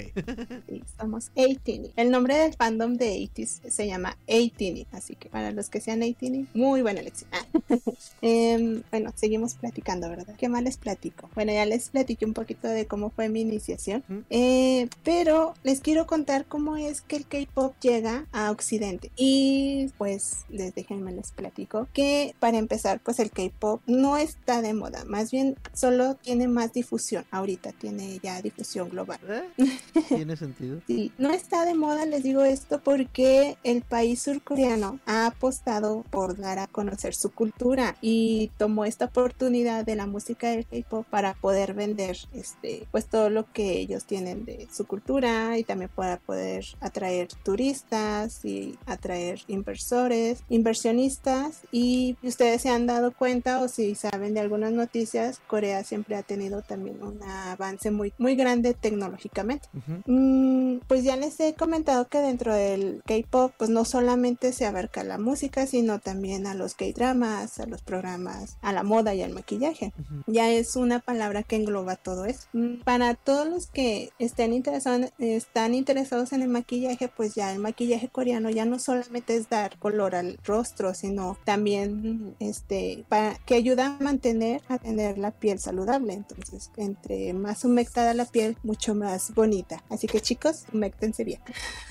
sí, 0.68 0.84
somos 1.00 1.32
18 1.36 1.93
El 1.95 2.12
nombre 2.12 2.36
del 2.36 2.54
fandom 2.54 2.95
de 2.95 3.16
80s 3.34 3.70
se 3.70 3.88
llama 3.88 4.18
18 4.28 4.88
así 4.91 5.16
que 5.16 5.30
para 5.30 5.52
los 5.52 5.70
que 5.70 5.80
sean 5.82 6.02
18 6.02 6.50
muy 6.54 6.82
buena 6.82 7.00
elección. 7.00 7.30
Ah. 7.32 7.45
Em, 8.22 8.84
bueno, 8.91 9.12
seguimos 9.16 9.54
platicando, 9.56 10.10
¿verdad? 10.10 10.36
¿Qué 10.38 10.50
más 10.50 10.62
les 10.64 10.78
platico? 10.78 11.30
Bueno, 11.36 11.54
ya 11.54 11.66
les 11.66 11.89
platiqué 11.89 12.26
un 12.26 12.34
poquito 12.34 12.68
de 12.68 12.86
cómo 12.86 13.10
fue 13.12 13.30
mi 13.30 13.41
iniciación. 13.41 14.04
Eh, 14.30 14.88
pero 15.04 15.54
les 15.64 15.80
quiero 15.80 16.06
contar 16.06 16.45
cómo 16.45 16.76
es 16.76 17.02
que 17.02 17.16
el 17.16 17.26
K-pop 17.26 17.74
llega 17.82 18.26
a 18.34 18.52
Occidente. 18.52 19.12
Y 19.16 19.88
pues 19.97 20.45
les 20.50 20.76
déjenme 20.76 21.12
les 21.14 21.32
platico 21.32 21.88
que 21.93 22.36
para 22.39 22.58
empezar, 22.58 23.00
pues 23.00 23.20
el 23.20 23.32
K-pop 23.32 23.82
no 23.88 24.18
está 24.18 24.62
de 24.62 24.74
moda, 24.74 24.89
más 25.06 25.32
bien 25.32 25.56
solo 25.74 26.16
tiene 26.16 26.48
más 26.48 26.74
difusión. 26.74 27.26
Ahorita 27.32 27.72
tiene 27.72 28.20
ya 28.22 28.42
difusión 28.42 28.90
global. 28.90 29.20
Eh, 29.28 29.80
Tiene 30.08 30.36
sentido. 30.36 30.82
Sí, 30.88 31.12
no 31.18 31.32
está 31.32 31.66
de 31.66 31.76
moda, 31.76 32.06
les 32.06 32.24
digo 32.24 32.44
esto 32.44 32.82
porque 32.84 33.58
el 33.64 33.82
país 33.82 34.22
surcoreano 34.22 35.00
ha 35.06 35.28
apostado 35.28 36.04
por 36.10 36.38
dar 36.38 36.60
a 36.60 36.68
conocer 36.68 37.14
su 37.14 37.32
cultura 37.32 37.96
y 38.02 38.52
tomó 38.58 38.86
esta 38.86 39.06
oportunidad 39.06 39.86
de 39.86 39.96
la 39.96 40.08
música 40.08 40.50
del 40.50 40.66
K-pop 40.66 41.06
para 41.10 41.34
poder 41.36 41.74
vender 41.74 42.18
este 42.34 42.88
pues 42.92 43.06
todo 43.06 43.30
lo 43.30 43.52
que 43.52 43.80
ellos 43.80 44.06
tienen 44.06 44.46
de 44.46 44.68
su 44.72 44.86
cultura 44.86 45.58
y 45.58 45.64
también 45.64 45.92
para 45.94 46.18
poder 46.18 46.66
atraer 46.80 47.28
turistas 47.44 48.44
y 48.46 48.78
atraer 48.86 49.42
inversores, 49.48 50.44
inversionistas 50.50 51.62
y 51.72 52.18
ustedes 52.24 52.62
se 52.62 52.70
han 52.70 52.88
dado 52.88 53.12
cuenta 53.12 53.62
o 53.62 53.68
si 53.68 53.96
saben 53.96 54.34
de 54.34 54.40
algunas 54.40 54.72
noticias, 54.80 55.39
Corea 55.47 55.84
siempre 55.84 56.15
ha 56.15 56.23
tenido 56.23 56.61
también 56.61 57.03
un 57.03 57.21
avance 57.23 57.91
muy 57.91 58.13
muy 58.17 58.36
grande 58.36 58.73
tecnológicamente. 58.73 59.67
Ujú. 59.77 60.01
Mm, 60.05 60.80
pues 60.88 61.03
ya 61.03 61.15
les 61.15 61.39
he 61.39 61.53
comentado 61.53 62.07
que 62.07 62.19
dentro 62.19 62.53
del 62.53 63.03
K-pop, 63.05 63.53
pues 63.57 63.69
no 63.69 63.86
solamente 63.86 64.53
se 64.53 64.65
abarca 64.65 65.03
la 65.03 65.17
música, 65.17 65.67
sino 65.67 65.99
también 65.99 66.47
a 66.47 66.53
los 66.55 66.73
K-dramas, 66.73 67.59
a 67.59 67.65
los 67.65 67.82
programas, 67.82 68.57
a 68.61 68.73
la 68.73 68.84
moda 68.84 69.13
y 69.13 69.21
al 69.21 69.34
maquillaje. 69.34 69.93
Ujú. 69.99 70.23
Ya 70.32 70.49
es 70.49 70.75
una 70.75 70.99
palabra 70.99 71.43
que 71.43 71.55
engloba 71.57 71.95
todo 71.95 72.25
eso. 72.25 72.47
Mm, 72.53 72.82
Para 72.84 73.13
todos 73.15 73.47
los 73.47 73.67
que 73.67 74.11
estén 74.19 74.53
interesados, 74.53 75.11
están 75.19 75.73
interesados 75.75 76.34
en 76.34 76.41
el 76.41 76.49
maquillaje, 76.49 77.07
pues 77.09 77.36
ya 77.36 77.51
el 77.53 77.59
maquillaje 77.59 78.07
coreano 78.07 78.49
ya 78.49 78.65
no 78.65 78.80
solamente 78.80 79.36
es 79.36 79.49
dar 79.49 79.77
color 79.80 80.15
al 80.15 80.38
rostro, 80.45 80.93
sino 80.93 81.38
también 81.43 82.36
este 82.39 83.05
para 83.09 83.36
que 83.45 83.55
ayuda 83.55 83.97
a 83.99 84.03
mantener 84.03 84.61
a 84.70 84.78
tener 84.78 85.17
la 85.17 85.32
piel 85.32 85.59
saludable. 85.59 86.13
Entonces, 86.13 86.72
entre 86.78 87.34
más 87.34 87.63
humectada 87.65 88.13
la 88.13 88.26
piel, 88.26 88.57
mucho 88.63 88.95
más 88.95 89.34
bonita. 89.34 89.84
Así 89.89 90.07
que 90.07 90.22
chicos, 90.22 90.65
humectense 90.74 91.24
bien. 91.24 91.41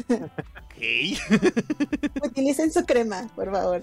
Ok. 0.09 1.18
Utilicen 2.24 2.72
su 2.72 2.85
crema, 2.85 3.29
por 3.35 3.51
favor. 3.51 3.83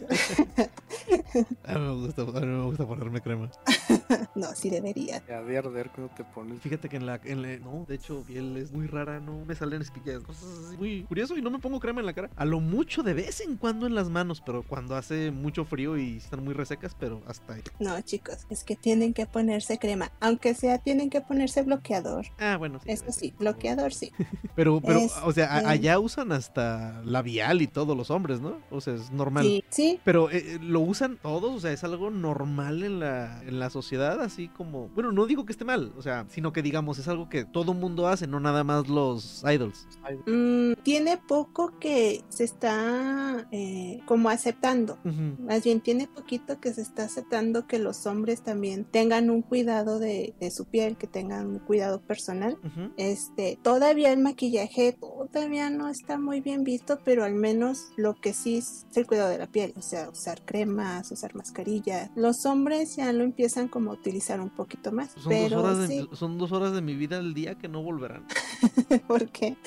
A 1.65 1.73
mí 1.73 1.79
me 1.79 1.93
gusta, 2.05 2.21
a 2.21 2.25
mí 2.25 2.45
me 2.45 2.63
gusta 2.65 2.87
ponerme 2.87 3.21
crema. 3.21 3.49
no, 4.35 4.53
sí 4.55 4.69
debería. 4.69 5.21
Ya 5.27 5.41
de 5.41 5.57
arder 5.57 5.89
cuando 5.93 6.13
te 6.15 6.23
pones. 6.23 6.61
Fíjate 6.61 6.89
que 6.89 6.97
en 6.97 7.05
la, 7.05 7.19
en 7.23 7.41
la- 7.41 7.57
No, 7.59 7.85
de 7.87 7.95
hecho, 7.95 8.23
piel 8.25 8.55
es 8.57 8.71
muy 8.71 8.87
rara, 8.87 9.19
no 9.19 9.43
me 9.45 9.55
salen 9.55 9.81
espillas, 9.81 10.23
cosas 10.23 10.45
así. 10.67 10.77
Muy 10.77 11.03
curioso 11.03 11.37
y 11.37 11.41
no 11.41 11.49
me 11.49 11.59
pongo 11.59 11.79
crema 11.79 11.99
en 11.99 12.05
la 12.05 12.13
cara. 12.13 12.29
A 12.35 12.45
lo 12.45 12.59
mucho 12.59 13.03
de 13.03 13.13
vez 13.13 13.41
en 13.41 13.57
cuando 13.57 13.87
en 13.87 13.95
las 13.95 14.09
manos, 14.09 14.41
pero 14.45 14.63
cuando 14.63 14.95
hace 14.95 15.31
mucho 15.31 15.65
frío 15.65 15.97
y 15.97 16.17
están 16.17 16.43
muy 16.43 16.53
resecas, 16.53 16.95
pero 16.99 17.21
hasta 17.27 17.53
ahí. 17.55 17.61
No, 17.79 17.99
chicos, 18.01 18.45
es 18.49 18.63
que 18.63 18.74
tienen 18.75 19.13
que 19.13 19.25
ponerse 19.25 19.77
crema. 19.77 20.11
Aunque 20.19 20.53
sea, 20.53 20.77
tienen 20.77 21.09
que 21.09 21.21
ponerse 21.21 21.63
bloqueador. 21.63 22.25
Ah, 22.39 22.57
bueno, 22.57 22.79
sí. 22.79 22.91
Eso 22.91 23.11
sí, 23.11 23.33
bloqueador 23.37 23.93
sí. 23.93 24.11
Pero, 24.55 24.79
pero, 24.79 24.99
Es, 24.99 25.13
o 25.25 25.33
sea, 25.33 25.59
eh, 25.59 25.63
allá 25.65 25.99
usan 25.99 26.31
hasta 26.31 27.01
labial 27.03 27.61
y 27.61 27.67
todos 27.67 27.97
los 27.97 28.09
hombres, 28.09 28.39
¿no? 28.39 28.61
O 28.71 28.79
sea, 28.79 28.93
es 28.93 29.11
normal. 29.11 29.43
Sí, 29.43 29.65
sí, 29.69 29.99
Pero 30.05 30.31
eh, 30.31 30.37
eh, 30.37 30.59
lo 30.61 30.79
usan 30.79 31.17
todos, 31.21 31.53
o 31.53 31.59
sea, 31.59 31.73
es 31.73 31.83
algo 31.83 32.09
normal 32.09 32.83
en 32.83 33.01
la, 33.01 33.41
en 33.43 33.59
la 33.59 33.69
sociedad, 33.69 34.21
así 34.21 34.47
como, 34.47 34.87
bueno, 34.89 35.11
no 35.11 35.25
digo 35.25 35.45
que 35.45 35.51
esté 35.51 35.65
mal, 35.65 35.91
o 35.97 36.01
sea, 36.01 36.25
sino 36.29 36.53
que 36.53 36.61
digamos, 36.61 36.99
es 36.99 37.07
algo 37.09 37.27
que 37.27 37.43
todo 37.43 37.73
mundo 37.73 38.07
hace, 38.07 38.27
no 38.27 38.39
nada 38.39 38.63
más 38.63 38.87
los 38.87 39.43
idols. 39.43 39.87
Mm, 40.25 40.73
tiene 40.83 41.17
poco 41.17 41.77
que 41.79 42.23
se 42.29 42.43
está 42.43 43.47
eh, 43.51 43.99
como 44.05 44.29
aceptando. 44.29 44.97
Más 45.39 45.63
bien 45.63 45.81
tiene 45.81 46.07
poquito 46.07 46.59
que 46.59 46.73
se 46.73 46.81
está 46.81 47.03
aceptando 47.03 47.67
que 47.67 47.79
los 47.79 48.05
hombres 48.05 48.41
también 48.41 48.64
tengan 48.91 49.29
un 49.29 49.41
cuidado 49.41 49.99
de, 49.99 50.33
de 50.39 50.51
su 50.51 50.65
piel, 50.65 50.97
que 50.97 51.07
tengan 51.07 51.47
un 51.47 51.59
cuidado 51.59 52.01
personal. 52.01 52.57
Este, 52.97 53.57
todavía 53.61 54.11
el 54.11 54.19
maquillaje 54.19 54.97
todavía 55.31 55.69
no 55.69 55.89
está 55.89 56.17
muy 56.17 56.41
bien 56.41 56.63
visto, 56.63 56.99
pero 57.03 57.23
al 57.23 57.33
menos 57.33 57.89
lo 57.97 58.13
que 58.15 58.33
sí 58.33 58.57
es 58.57 58.85
el 58.95 59.05
cuidado 59.05 59.29
de 59.29 59.37
la 59.37 59.47
piel, 59.47 59.73
o 59.77 59.81
sea, 59.81 60.09
usar 60.09 60.41
cremas, 60.45 61.11
usar 61.11 61.35
mascarillas. 61.35 62.09
Los 62.15 62.45
hombres 62.45 62.95
ya 62.95 63.11
lo 63.13 63.23
empiezan 63.23 63.67
como 63.67 63.91
a 63.91 63.93
utilizar 63.93 64.39
un 64.39 64.49
poquito 64.49 64.91
más, 64.91 65.11
Son, 65.11 65.29
pero 65.29 65.61
dos 65.61 65.65
horas 65.65 65.89
de, 65.89 66.07
son 66.13 66.37
dos 66.37 66.51
horas 66.51 66.73
de 66.73 66.81
mi 66.81 66.95
vida 66.95 67.17
al 67.17 67.33
día 67.33 67.55
que 67.55 67.67
no 67.67 67.81
volverán. 67.83 68.25
porque 69.07 69.57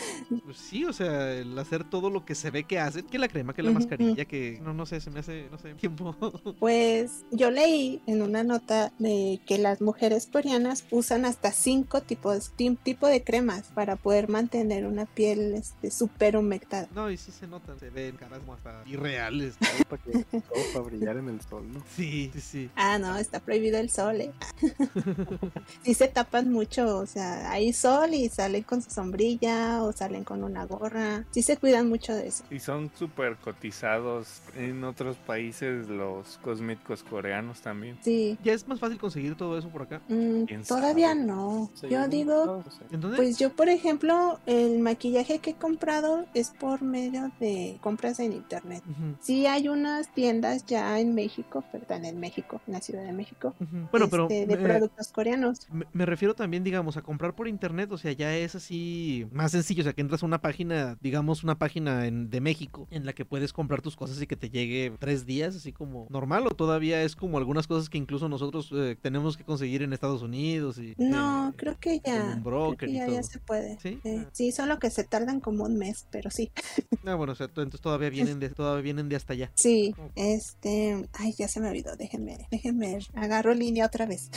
Pues 0.44 0.56
sí, 0.56 0.84
o 0.84 0.92
sea, 0.92 1.32
el 1.32 1.58
hacer 1.58 1.88
todo 1.88 2.10
lo 2.10 2.24
que 2.24 2.34
se 2.34 2.50
ve 2.50 2.64
que 2.64 2.78
hacen, 2.78 3.06
que 3.06 3.18
la 3.18 3.28
crema, 3.28 3.54
que 3.54 3.62
la 3.62 3.70
mascarilla, 3.70 4.24
que 4.24 4.60
no, 4.62 4.72
no 4.72 4.86
sé, 4.86 5.00
se 5.00 5.10
me 5.10 5.20
hace, 5.20 5.48
no 5.50 5.58
sé, 5.58 5.74
tiempo. 5.74 6.14
Pues 6.58 7.24
yo 7.30 7.50
leí 7.50 8.00
en 8.06 8.22
una 8.22 8.42
nota 8.42 8.87
de 8.98 9.40
que 9.46 9.58
las 9.58 9.80
mujeres 9.80 10.26
coreanas 10.26 10.84
usan 10.90 11.24
hasta 11.24 11.52
cinco 11.52 12.00
tipos 12.00 12.52
tipo 12.82 13.06
de 13.06 13.22
cremas 13.22 13.64
para 13.74 13.96
poder 13.96 14.28
mantener 14.28 14.86
una 14.86 15.06
piel 15.06 15.54
este, 15.54 15.90
súper 15.90 16.36
humectada. 16.36 16.88
no, 16.94 17.10
y 17.10 17.16
sí 17.16 17.32
se 17.32 17.46
notan, 17.46 17.78
se 17.78 17.90
ven 17.90 18.16
caras 18.16 18.40
como 18.40 18.54
hasta 18.54 18.82
irreales. 18.86 19.56
todo 19.56 19.84
para, 19.88 20.02
que, 20.02 20.40
todo 20.40 20.62
para 20.72 20.84
brillar 20.84 21.16
en 21.16 21.28
el 21.28 21.40
sol, 21.40 21.64
¿no? 21.72 21.82
Sí, 21.94 22.30
sí, 22.34 22.40
sí. 22.40 22.70
Ah, 22.76 22.98
no, 22.98 23.16
está 23.16 23.40
prohibido 23.40 23.78
el 23.78 23.90
sol. 23.90 24.20
¿eh? 24.20 24.32
sí 25.84 25.94
se 25.94 26.08
tapan 26.08 26.50
mucho, 26.50 26.98
o 26.98 27.06
sea, 27.06 27.50
hay 27.50 27.72
sol 27.72 28.14
y 28.14 28.28
salen 28.28 28.62
con 28.62 28.82
su 28.82 28.90
sombrilla 28.90 29.82
o 29.82 29.92
salen 29.92 30.24
con 30.24 30.44
una 30.44 30.64
gorra. 30.64 31.24
Sí 31.30 31.42
se 31.42 31.56
cuidan 31.56 31.88
mucho 31.88 32.14
de 32.14 32.28
eso. 32.28 32.44
Y 32.50 32.60
son 32.60 32.90
súper 32.98 33.36
cotizados 33.36 34.40
en 34.56 34.84
otros 34.84 35.16
países 35.16 35.88
los 35.88 36.38
cosméticos 36.38 37.02
coreanos 37.02 37.60
también. 37.60 37.98
Sí. 38.02 38.38
Ya 38.42 38.52
es 38.52 38.66
más 38.66 38.77
fácil 38.78 38.98
conseguir 38.98 39.34
todo 39.36 39.58
eso 39.58 39.68
por 39.68 39.82
acá. 39.82 40.00
Mm, 40.08 40.44
¿Quién 40.44 40.62
todavía 40.64 41.08
sabe? 41.10 41.24
no. 41.24 41.70
Sí, 41.74 41.88
Yo 41.90 42.08
digo 42.08 42.46
no 42.64 42.70
sé. 42.70 42.84
Entonces, 42.90 43.16
Pues 43.18 43.38
yo, 43.38 43.50
por 43.50 43.68
ejemplo, 43.68 44.38
el 44.46 44.78
maquillaje 44.80 45.38
que 45.38 45.50
he 45.50 45.54
comprado 45.54 46.24
es 46.34 46.50
por 46.50 46.82
medio 46.82 47.30
de 47.40 47.78
compras 47.80 48.20
en 48.20 48.32
internet. 48.32 48.82
Ujú, 48.88 49.16
Sí 49.20 49.46
hay 49.46 49.68
unas 49.68 50.12
tiendas 50.14 50.64
ya 50.66 50.98
en 51.00 51.14
México, 51.14 51.64
perdón, 51.72 52.04
en 52.04 52.18
México, 52.20 52.60
en 52.66 52.72
la 52.74 52.80
Ciudad 52.80 53.02
de 53.04 53.12
México. 53.12 53.54
Bueno, 53.90 54.08
pero 54.08 54.24
este, 54.30 54.46
de 54.46 54.54
eh, 54.54 54.56
productos 54.58 55.08
coreanos. 55.08 55.66
Me, 55.70 55.86
me 55.92 56.06
refiero 56.06 56.34
también, 56.34 56.64
digamos, 56.64 56.96
a 56.96 57.02
comprar 57.02 57.34
por 57.34 57.48
internet, 57.48 57.90
o 57.92 57.98
sea, 57.98 58.12
ya 58.12 58.36
es 58.36 58.54
así 58.54 59.26
más 59.32 59.52
sencillo, 59.52 59.82
o 59.82 59.84
sea, 59.84 59.92
que 59.92 60.00
entras 60.00 60.22
a 60.22 60.26
una 60.26 60.40
página, 60.40 60.96
digamos, 61.00 61.42
una 61.44 61.58
página 61.58 62.06
en- 62.06 62.30
de 62.30 62.40
México 62.40 62.86
en 62.90 63.04
la 63.06 63.12
que 63.12 63.24
puedes 63.24 63.52
comprar 63.52 63.82
tus 63.82 63.96
cosas 63.96 64.20
y 64.22 64.26
que 64.26 64.36
te 64.36 64.50
llegue 64.50 64.92
tres 64.98 65.26
días, 65.26 65.56
así 65.56 65.72
como 65.72 66.06
normal, 66.10 66.46
o 66.46 66.50
todavía 66.50 67.02
es 67.02 67.16
como 67.16 67.38
algunas 67.38 67.66
cosas 67.66 67.88
que 67.88 67.98
incluso 67.98 68.28
nosotros 68.28 68.67
eh, 68.72 68.96
tenemos 69.00 69.36
que 69.36 69.44
conseguir 69.44 69.82
en 69.82 69.92
Estados 69.92 70.22
Unidos 70.22 70.78
y... 70.78 70.94
No, 70.98 71.50
eh, 71.50 71.52
creo 71.56 71.76
que 71.78 72.00
ya, 72.04 72.22
un 72.24 72.30
creo 72.30 72.44
broker 72.44 72.88
que 72.88 72.94
y 72.94 72.98
ya, 72.98 73.06
todo. 73.06 73.14
ya 73.16 73.22
se 73.22 73.38
puede. 73.38 73.78
¿Sí? 73.80 74.00
Eh, 74.04 74.24
Ah. 74.26 74.30
sí, 74.32 74.52
solo 74.52 74.78
que 74.78 74.90
se 74.90 75.04
tardan 75.04 75.40
como 75.40 75.64
un 75.64 75.76
mes, 75.76 76.06
pero 76.10 76.30
sí. 76.30 76.50
Ah, 77.06 77.14
bueno, 77.14 77.32
o 77.32 77.36
sea, 77.36 77.48
to- 77.48 77.62
entonces 77.62 77.80
todavía 77.80 78.10
vienen 78.10 78.38
de, 78.40 78.50
todavía 78.50 78.82
vienen 78.82 79.08
de 79.08 79.16
hasta 79.16 79.32
allá. 79.32 79.50
Sí, 79.54 79.94
este, 80.14 81.08
ay, 81.14 81.32
ya 81.38 81.48
se 81.48 81.60
me 81.60 81.68
olvidó, 81.68 81.96
déjenme, 81.96 82.46
déjenme, 82.50 82.98
agarro 83.14 83.54
línea 83.54 83.86
otra 83.86 84.06
vez. 84.06 84.30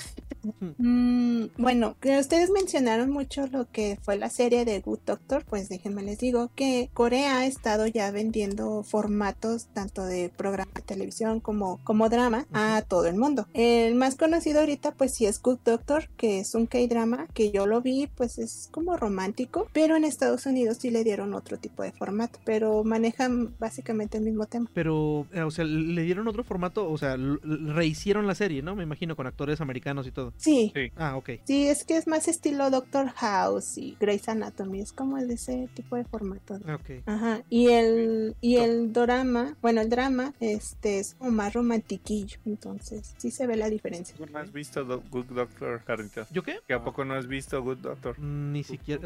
Mm, 0.80 1.50
bueno, 1.60 1.96
que 2.02 2.18
ustedes 2.18 2.50
mencionaron 2.50 3.12
mucho 3.12 3.46
lo 3.46 3.70
que 3.70 4.00
fue 4.02 4.18
la 4.18 4.30
serie 4.32 4.66
de 4.66 4.80
Good 4.80 5.02
Doctor, 5.06 5.46
pues 5.46 5.70
déjenme 5.70 6.02
les 6.02 6.18
digo 6.18 6.50
que 6.56 6.90
Corea 6.96 7.38
ha 7.38 7.46
estado 7.46 7.86
ya 7.86 8.10
vendiendo 8.10 8.82
formatos 8.82 9.68
tanto 9.74 10.04
de 10.04 10.30
programa 10.36 10.72
de 10.74 10.82
televisión 10.82 11.40
como, 11.42 11.80
como 11.84 12.10
drama 12.10 12.48
a 12.54 12.82
todo 12.82 13.06
el 13.06 13.18
mundo. 13.18 13.48
El 13.54 13.94
más 13.94 14.16
conocido 14.22 14.60
ahorita 14.60 14.92
pues 14.92 15.16
sí 15.16 15.26
es 15.26 15.42
Good 15.42 15.62
Doctor, 15.66 16.08
que 16.16 16.40
es 16.40 16.54
un 16.54 16.68
K-drama 16.68 17.26
que 17.34 17.52
yo 17.52 17.66
lo 17.66 17.82
vi, 17.82 18.06
pues 18.06 18.38
es 18.38 18.70
como 18.72 18.96
romántico, 18.96 19.68
pero 19.74 19.96
en 19.96 20.04
Estados 20.04 20.46
Unidos 20.46 20.78
sí 20.80 20.92
le 20.92 21.04
dieron 21.04 21.34
otro 21.34 21.58
tipo 21.58 21.82
de 21.82 21.92
formato, 21.92 22.40
pero 22.46 22.84
manejan 22.84 23.56
básicamente 23.58 24.20
el 24.20 24.24
mismo 24.24 24.46
tema. 24.46 24.70
Pero, 24.76 25.26
eh, 25.34 25.42
o 25.42 25.50
sea, 25.50 25.66
le 25.66 26.04
dieron 26.04 26.28
otro 26.28 26.44
formato, 26.44 26.88
o 26.88 26.98
sea, 27.00 27.18
rehicieron 27.18 28.28
la 28.28 28.36
serie, 28.36 28.62
¿no? 28.62 28.76
Me 28.76 28.84
imagino, 28.84 29.16
con 29.16 29.26
actores 29.26 29.60
americanos 29.60 30.06
y 30.06 30.12
todo. 30.12 30.34
Sí, 30.38 30.72
Sí. 30.76 30.92
Ah, 30.98 31.18
ok. 31.18 31.30
sí, 31.46 31.68
es 31.68 31.84
que 31.84 31.98
es 31.98 32.06
más 32.06 32.28
estilo 32.28 32.70
Doctor 32.70 33.10
House 33.16 33.80
y 33.80 33.98
Grey's 34.00 34.30
Anatomy, 34.30 34.82
es 34.82 34.94
como 34.94 35.18
de 35.18 35.34
ese 35.34 35.68
tipo 35.74 35.96
de 35.96 36.04
formato. 36.04 36.60
Ah, 36.68 36.76
Ok. 36.76 37.02
Ajá, 37.08 37.42
y 37.50 37.70
el, 37.70 38.36
y 38.40 38.58
el 38.58 38.94
drama, 38.94 39.58
bueno, 39.64 39.82
el 39.82 39.90
drama, 39.90 40.36
este, 40.40 41.00
es 41.00 41.16
como 41.16 41.32
más 41.32 41.54
romantiquillo, 41.54 42.38
entonces 42.46 43.16
sí 43.18 43.32
se 43.32 43.48
ve 43.48 43.56
la 43.56 43.68
diferencia. 43.70 44.11
¿Tú 44.18 44.26
no 44.32 44.40
has 44.40 44.52
visto 44.52 44.84
Do- 44.84 45.02
Good 45.10 45.26
Doctor, 45.28 45.82
Carlitos? 45.84 46.28
¿Yo 46.32 46.44
qué? 46.44 46.60
¿Que 46.68 46.74
a 46.74 46.84
poco 46.84 47.06
no 47.06 47.14
has 47.16 47.28
visto 47.28 47.62
Good 47.62 47.78
Doctor? 47.80 48.20
Mm, 48.20 48.52
Ni 48.52 48.64
siquiera. 48.64 49.02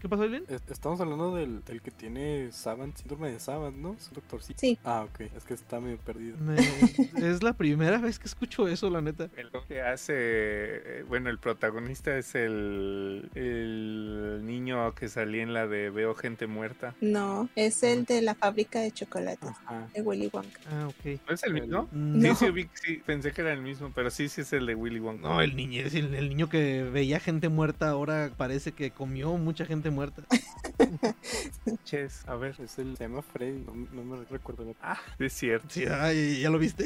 ¿Qué 0.00 0.08
pasó, 0.08 0.22
Aileen? 0.22 0.44
Estamos 0.68 1.00
hablando 1.00 1.34
del, 1.34 1.64
del 1.64 1.82
que 1.82 1.90
tiene 1.90 2.50
Savant, 2.52 2.96
síndrome 2.96 3.30
de 3.32 3.40
Savant, 3.40 3.76
¿no? 3.76 3.94
Es 3.94 4.08
un 4.08 4.14
doctorcito. 4.14 4.58
Sí, 4.60 4.78
Ah, 4.84 5.04
ok. 5.08 5.20
Es 5.36 5.44
que 5.44 5.54
está 5.54 5.80
medio 5.80 5.98
perdido. 5.98 6.36
Me- 6.38 6.56
es 7.16 7.42
la 7.42 7.52
primera 7.52 7.98
vez 7.98 8.18
que 8.18 8.26
escucho 8.26 8.68
eso, 8.68 8.88
la 8.90 9.00
neta. 9.00 9.28
El 9.36 9.50
que 9.66 9.82
hace, 9.82 10.12
eh, 10.16 11.04
bueno, 11.08 11.30
el 11.30 11.38
protagonista 11.38 12.16
es 12.16 12.34
el, 12.34 13.28
el 13.34 14.40
niño 14.44 14.94
que 14.94 15.08
salía 15.08 15.42
en 15.42 15.54
la 15.54 15.66
de 15.66 15.90
Veo 15.90 16.14
gente 16.14 16.46
muerta. 16.46 16.94
no, 17.00 17.48
es 17.56 17.82
el 17.82 18.04
de 18.04 18.22
la 18.22 18.34
fábrica 18.34 18.80
de 18.80 18.90
chocolates, 18.92 19.48
Ajá. 19.48 19.88
de 19.94 20.02
Willy 20.02 20.30
Wonka. 20.32 20.60
Ah, 20.70 20.88
ok. 20.88 21.20
¿No 21.28 21.34
es 21.34 21.42
el 21.44 21.54
mismo? 21.54 21.88
Mm, 21.92 22.20
Sí, 22.20 22.28
No. 22.28 22.34
sí, 22.34 22.50
vi- 22.50 22.68
sí, 22.74 23.02
pensé 23.04 23.32
que 23.32 23.40
era 23.42 23.52
el 23.52 23.62
mismo, 23.62 23.90
pero 23.94 24.10
sí, 24.10 24.27
sí 24.28 24.42
es 24.42 24.52
el 24.52 24.66
de 24.66 24.74
Willy 24.74 25.00
Wonka. 25.00 25.28
No, 25.28 25.40
el 25.40 25.56
niño, 25.56 25.82
es 25.82 25.94
el, 25.94 26.14
el 26.14 26.28
niño 26.28 26.48
que 26.48 26.84
veía 26.84 27.20
gente 27.20 27.48
muerta 27.48 27.88
ahora 27.88 28.30
parece 28.36 28.72
que 28.72 28.90
comió 28.90 29.36
mucha 29.36 29.64
gente 29.64 29.90
muerta. 29.90 30.22
Ches, 31.84 32.22
a 32.26 32.34
ver. 32.36 32.54
Es 32.62 32.78
el, 32.78 32.96
se 32.96 33.04
llama 33.04 33.22
Freddy, 33.22 33.64
no, 33.64 33.74
no 33.92 34.04
me 34.04 34.24
recuerdo 34.24 34.58
Ah, 34.82 34.98
es 35.18 35.32
cierto. 35.32 35.68
Sí, 35.70 35.84
ay, 35.86 36.40
ya 36.40 36.50
lo 36.50 36.58
viste. 36.58 36.84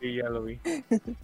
Sí, 0.00 0.14
ya 0.16 0.28
lo 0.28 0.44
vi. 0.44 0.58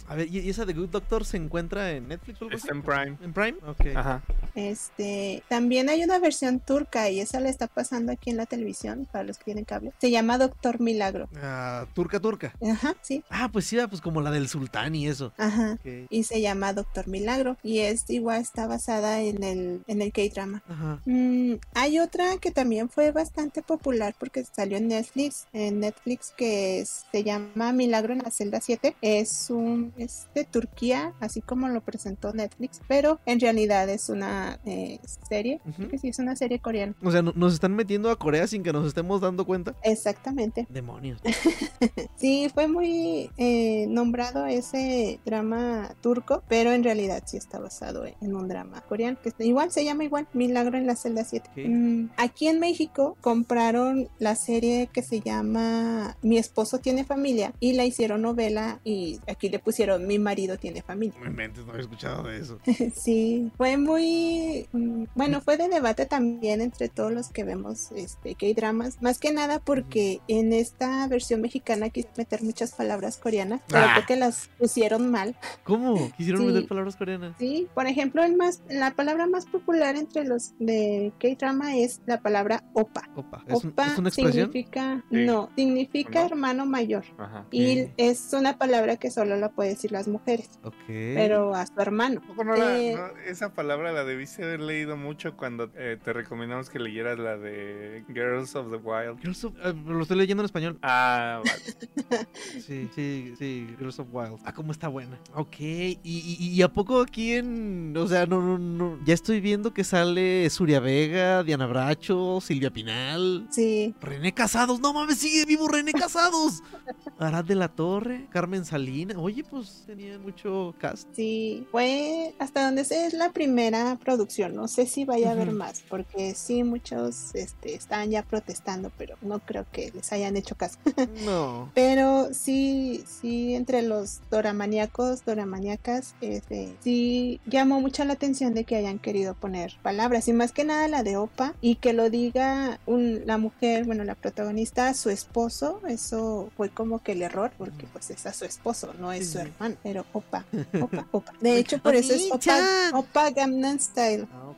A 0.06 0.14
ver, 0.14 0.28
¿y 0.28 0.46
y 0.46 0.50
esa 0.50 0.64
de 0.64 0.74
Good 0.74 0.90
Doctor 0.90 1.24
se 1.24 1.36
encuentra 1.36 1.90
en 1.92 2.06
Netflix 2.06 2.40
o 2.40 2.44
algo 2.44 2.56
Está 2.56 2.72
en 2.72 2.82
Prime. 2.82 3.16
¿En 3.20 3.32
Prime? 3.32 3.54
Ok. 3.66 3.96
Ajá. 3.96 4.22
Este, 4.54 5.42
también 5.48 5.88
hay 5.88 6.04
una 6.04 6.20
versión 6.20 6.60
turca 6.60 7.10
y 7.10 7.20
esa 7.20 7.40
la 7.40 7.48
está 7.48 7.66
pasando 7.66 8.12
aquí 8.12 8.30
en 8.30 8.36
la 8.36 8.46
televisión 8.46 9.08
para 9.10 9.24
los 9.24 9.38
que 9.38 9.44
tienen 9.44 9.64
cable. 9.64 9.92
Se 9.98 10.10
llama 10.10 10.38
Doctor 10.38 10.80
Milagro. 10.80 11.28
Ah, 11.42 11.86
turca, 11.94 12.20
turca. 12.20 12.54
Ajá, 12.62 12.94
sí, 13.02 13.24
Ah, 13.28 13.48
pues 13.52 13.66
sí, 13.66 13.76
pues 13.88 14.00
como 14.00 14.20
la 14.20 14.30
del 14.30 14.48
sultán 14.48 14.94
y 14.94 15.08
eso. 15.08 15.15
Ajá. 15.36 15.78
Y 16.10 16.22
se 16.24 16.40
llama 16.40 16.72
Doctor 16.72 17.08
Milagro 17.08 17.56
y 17.62 17.78
es 17.80 18.04
igual 18.08 18.40
está 18.42 18.66
basada 18.66 19.20
en 19.20 19.42
el 19.42 19.82
en 19.86 20.02
el 20.02 20.12
K-drama. 20.12 20.62
Ajá. 20.68 21.00
Mm, 21.06 21.54
hay 21.74 21.98
otra 21.98 22.36
que 22.38 22.50
también 22.50 22.88
fue 22.88 23.10
bastante 23.12 23.62
popular 23.62 24.14
porque 24.18 24.44
salió 24.44 24.76
en 24.78 24.88
Netflix, 24.88 25.46
en 25.52 25.80
Netflix 25.80 26.32
que 26.36 26.80
es- 26.80 27.04
se 27.10 27.24
llama 27.24 27.72
Milagro 27.72 28.12
en 28.12 28.20
la 28.20 28.30
celda 28.30 28.60
7. 28.60 28.96
Es 29.00 29.50
un 29.50 29.92
es 29.96 30.26
de 30.34 30.44
Turquía, 30.44 31.12
así 31.20 31.40
como 31.40 31.68
lo 31.68 31.80
presentó 31.80 32.32
Netflix, 32.32 32.80
pero 32.88 33.18
en 33.26 33.40
realidad 33.40 33.88
es 33.88 34.08
una 34.08 34.58
eh, 34.64 34.98
serie, 35.28 35.60
que 35.90 35.98
sí 35.98 36.08
es 36.08 36.18
una 36.18 36.36
serie 36.36 36.58
coreana. 36.58 36.94
O 37.02 37.10
sea, 37.10 37.22
no- 37.22 37.32
nos 37.36 37.54
están 37.54 37.74
metiendo 37.74 38.10
a 38.10 38.18
Corea 38.18 38.46
sin 38.46 38.62
que 38.62 38.72
nos 38.72 38.86
estemos 38.86 39.20
dando 39.20 39.44
cuenta. 39.44 39.74
Exactamente. 39.82 40.66
Demonios. 40.70 41.20
Sí, 42.16 42.48
fue 42.52 42.66
muy 42.68 43.30
eh, 43.36 43.86
nombrado 43.88 44.46
ese 44.46 44.95
drama 45.24 45.94
turco, 46.00 46.42
pero 46.48 46.72
en 46.72 46.82
realidad 46.84 47.22
sí 47.26 47.36
está 47.36 47.58
basado 47.58 48.04
en 48.06 48.34
un 48.36 48.48
drama 48.48 48.80
coreano, 48.82 49.18
que 49.22 49.32
igual 49.44 49.70
se 49.70 49.84
llama 49.84 50.04
igual, 50.04 50.26
Milagro 50.32 50.76
en 50.78 50.86
la 50.86 50.96
celda 50.96 51.24
7. 51.24 51.48
Ok. 51.50 51.58
Mm, 51.66 52.08
aquí 52.16 52.48
en 52.48 52.60
México 52.60 53.16
compraron 53.20 54.08
la 54.18 54.34
serie 54.34 54.88
que 54.92 55.02
se 55.02 55.20
llama 55.20 56.16
Mi 56.22 56.38
esposo 56.38 56.78
tiene 56.78 57.04
familia 57.04 57.52
y 57.60 57.72
la 57.74 57.84
hicieron 57.84 58.22
novela 58.22 58.80
y 58.84 59.20
aquí 59.28 59.48
le 59.48 59.58
pusieron 59.58 60.06
Mi 60.06 60.18
marido 60.18 60.58
tiene 60.58 60.82
familia. 60.82 61.18
Me 61.22 61.30
mentes, 61.30 61.64
no 61.66 61.74
he 61.76 61.80
escuchado 61.80 62.24
de 62.24 62.38
eso. 62.40 62.58
Sí, 62.94 63.50
fue 63.56 63.76
muy 63.76 64.66
mm, 64.72 65.04
bueno, 65.14 65.40
fue 65.40 65.56
de 65.56 65.68
debate 65.68 66.06
también 66.06 66.60
entre 66.60 66.88
todos 66.88 67.12
los 67.12 67.28
que 67.28 67.44
vemos 67.44 67.90
este 67.92 68.34
K-dramas, 68.34 69.00
más 69.02 69.18
que 69.18 69.32
nada 69.32 69.58
porque 69.60 70.20
en 70.28 70.52
esta 70.52 71.06
versión 71.08 71.40
mexicana 71.40 71.90
quise 71.90 72.08
meter 72.16 72.42
muchas 72.42 72.72
palabras 72.72 73.16
coreanas, 73.16 73.60
pero 73.68 73.84
Ah. 73.86 73.92
creo 73.94 74.06
que 74.06 74.16
las 74.16 74.48
pusieron 74.58 74.85
mal. 75.10 75.36
¿Cómo? 75.64 76.10
¿Quisieron 76.16 76.42
Sí. 76.42 76.46
meter 76.48 76.68
palabras 76.68 76.96
coreanas? 76.96 77.34
Sí, 77.38 77.68
por 77.74 77.86
ejemplo, 77.86 78.22
el 78.24 78.36
más 78.36 78.62
la 78.68 78.92
palabra 78.92 79.26
más 79.26 79.46
popular 79.46 79.96
entre 79.96 80.24
los 80.24 80.54
de 80.58 81.12
K-drama 81.20 81.76
es 81.76 82.00
la 82.06 82.20
palabra 82.20 82.62
opa. 82.72 83.02
Opa. 83.14 83.42
¿Es, 83.46 83.64
un- 83.64 83.70
Opa 83.70 83.86
es 83.86 83.98
una 83.98 84.08
expresión? 84.08 84.52
significa 84.52 85.04
Sí. 85.10 85.24
no, 85.24 85.50
significa 85.56 86.24
hermano 86.24 86.66
mayor. 86.66 87.04
Ajá. 87.18 87.46
Y 87.50 87.88
es 87.96 88.32
una 88.32 88.58
palabra 88.58 88.96
que 88.96 89.10
solo 89.10 89.36
la 89.36 89.50
pueden 89.50 89.74
decir 89.74 89.92
las 89.92 90.08
mujeres, 90.08 90.50
Ok. 90.62 90.74
pero 90.86 91.54
a 91.54 91.66
su 91.66 91.80
hermano. 91.80 92.20
¿Poco 92.26 92.44
no 92.44 92.54
la- 92.56 92.78
Eh, 92.78 92.94
no, 92.96 93.06
esa 93.26 93.52
palabra 93.54 93.92
la 93.92 94.04
debiste 94.04 94.42
haber 94.44 94.60
leído 94.60 94.96
mucho 94.96 95.36
cuando 95.36 95.70
eh, 95.76 95.98
te 96.02 96.12
recomendamos 96.12 96.70
que 96.70 96.78
leyeras 96.78 97.18
la 97.18 97.36
de 97.36 98.04
Girls 98.08 98.54
of 98.56 98.70
the 98.70 98.76
Wild. 98.76 99.20
Girls 99.20 99.44
of- 99.44 99.54
eh, 99.62 99.74
lo 99.86 100.02
estoy 100.02 100.16
leyendo 100.18 100.42
en 100.42 100.46
español. 100.46 100.78
Ah, 100.82 101.42
vale. 101.44 101.56
Sí, 102.66 102.88
sí, 102.94 103.34
sí, 103.38 103.66
Girls 103.78 103.98
of 103.98 104.08
Wild. 104.10 104.38
Ah, 104.44 104.52
cómo 104.52 104.72
está 104.76 104.88
buena. 104.88 105.18
Ok, 105.34 105.56
y, 105.58 105.98
y- 106.04 106.36
y 106.52 106.62
a 106.62 106.68
poco 106.72 107.00
aquí 107.00 107.32
en. 107.32 107.94
O 107.96 108.06
sea, 108.06 108.26
no, 108.26 108.40
no, 108.40 108.58
no. 108.58 108.98
Ya 109.04 109.14
estoy 109.14 109.40
viendo 109.40 109.72
que 109.72 109.84
sale 109.84 110.48
Suria 110.50 110.80
Vega, 110.80 111.42
Diana 111.42 111.66
Bracho, 111.66 112.40
Silvia 112.42 112.70
Pinal. 112.70 113.46
Sí, 113.50 113.94
René 114.00 114.32
Casados, 114.32 114.80
no 114.80 114.92
mames, 114.92 115.18
sigue 115.18 115.44
vivo 115.46 115.66
René 115.68 115.92
Casados. 115.92 116.62
Arad 117.18 117.44
de 117.44 117.54
la 117.54 117.68
Torre, 117.68 118.26
Carmen 118.30 118.64
Salina. 118.64 119.18
Oye, 119.18 119.42
pues 119.44 119.84
tenían 119.86 120.22
mucho 120.22 120.74
cast. 120.78 121.08
Sí, 121.14 121.66
fue 121.70 122.34
hasta 122.38 122.66
donde 122.66 122.84
sé 122.84 123.06
es 123.06 123.14
la 123.14 123.32
primera 123.32 123.96
producción. 124.02 124.54
No 124.54 124.68
sé 124.68 124.86
si 124.86 125.04
vaya 125.04 125.30
a 125.30 125.32
haber 125.32 125.52
más, 125.52 125.82
porque 125.88 126.34
sí, 126.34 126.62
muchos 126.64 127.34
este, 127.34 127.74
están 127.74 128.10
ya 128.10 128.22
protestando, 128.22 128.90
pero 128.98 129.16
no 129.22 129.38
creo 129.40 129.64
que 129.72 129.90
les 129.94 130.12
hayan 130.12 130.36
hecho 130.36 130.54
caso. 130.54 130.78
No. 131.24 131.70
Pero 131.74 132.28
sí, 132.34 133.04
sí, 133.06 133.54
entre 133.54 133.82
los 133.82 134.20
doramaníacos, 134.66 135.24
doramaníacas, 135.24 136.14
este, 136.20 136.76
sí 136.82 137.40
llamó 137.46 137.80
mucho 137.80 138.04
la 138.04 138.14
atención 138.14 138.52
de 138.54 138.64
que 138.64 138.76
hayan 138.76 138.98
querido 138.98 139.34
poner 139.34 139.74
palabras, 139.82 140.26
y 140.28 140.32
más 140.32 140.52
que 140.52 140.64
nada 140.64 140.88
la 140.88 141.02
de 141.02 141.16
Opa, 141.16 141.54
y 141.60 141.76
que 141.76 141.92
lo 141.92 142.10
diga 142.10 142.80
un- 142.86 143.22
la 143.26 143.38
mujer, 143.38 143.84
bueno, 143.84 144.02
la 144.04 144.14
protagonista, 144.16 144.88
a 144.88 144.94
su 144.94 145.10
esposo, 145.10 145.80
eso 145.88 146.50
fue 146.56 146.68
como 146.70 146.98
que 147.02 147.12
el 147.12 147.22
error, 147.22 147.52
porque 147.56 147.86
pues 147.92 148.10
es 148.10 148.26
a 148.26 148.32
su 148.32 148.44
esposo, 148.44 148.92
no 148.98 149.12
es 149.12 149.26
Sí, 149.26 149.32
su 149.34 149.38
hermano, 149.38 149.76
pero 149.82 150.04
Opa, 150.12 150.44
Opa, 150.80 151.06
Opa. 151.12 151.32
De 151.40 151.58
hecho, 151.58 151.78
por 151.78 151.94
eso 151.94 152.12
es 152.14 152.30
Opa. 152.30 152.90
Opa 152.94 153.30
Gangnam 153.30 153.78
Style. 153.78 154.26
Ah, 154.32 154.48
ok. 154.50 154.56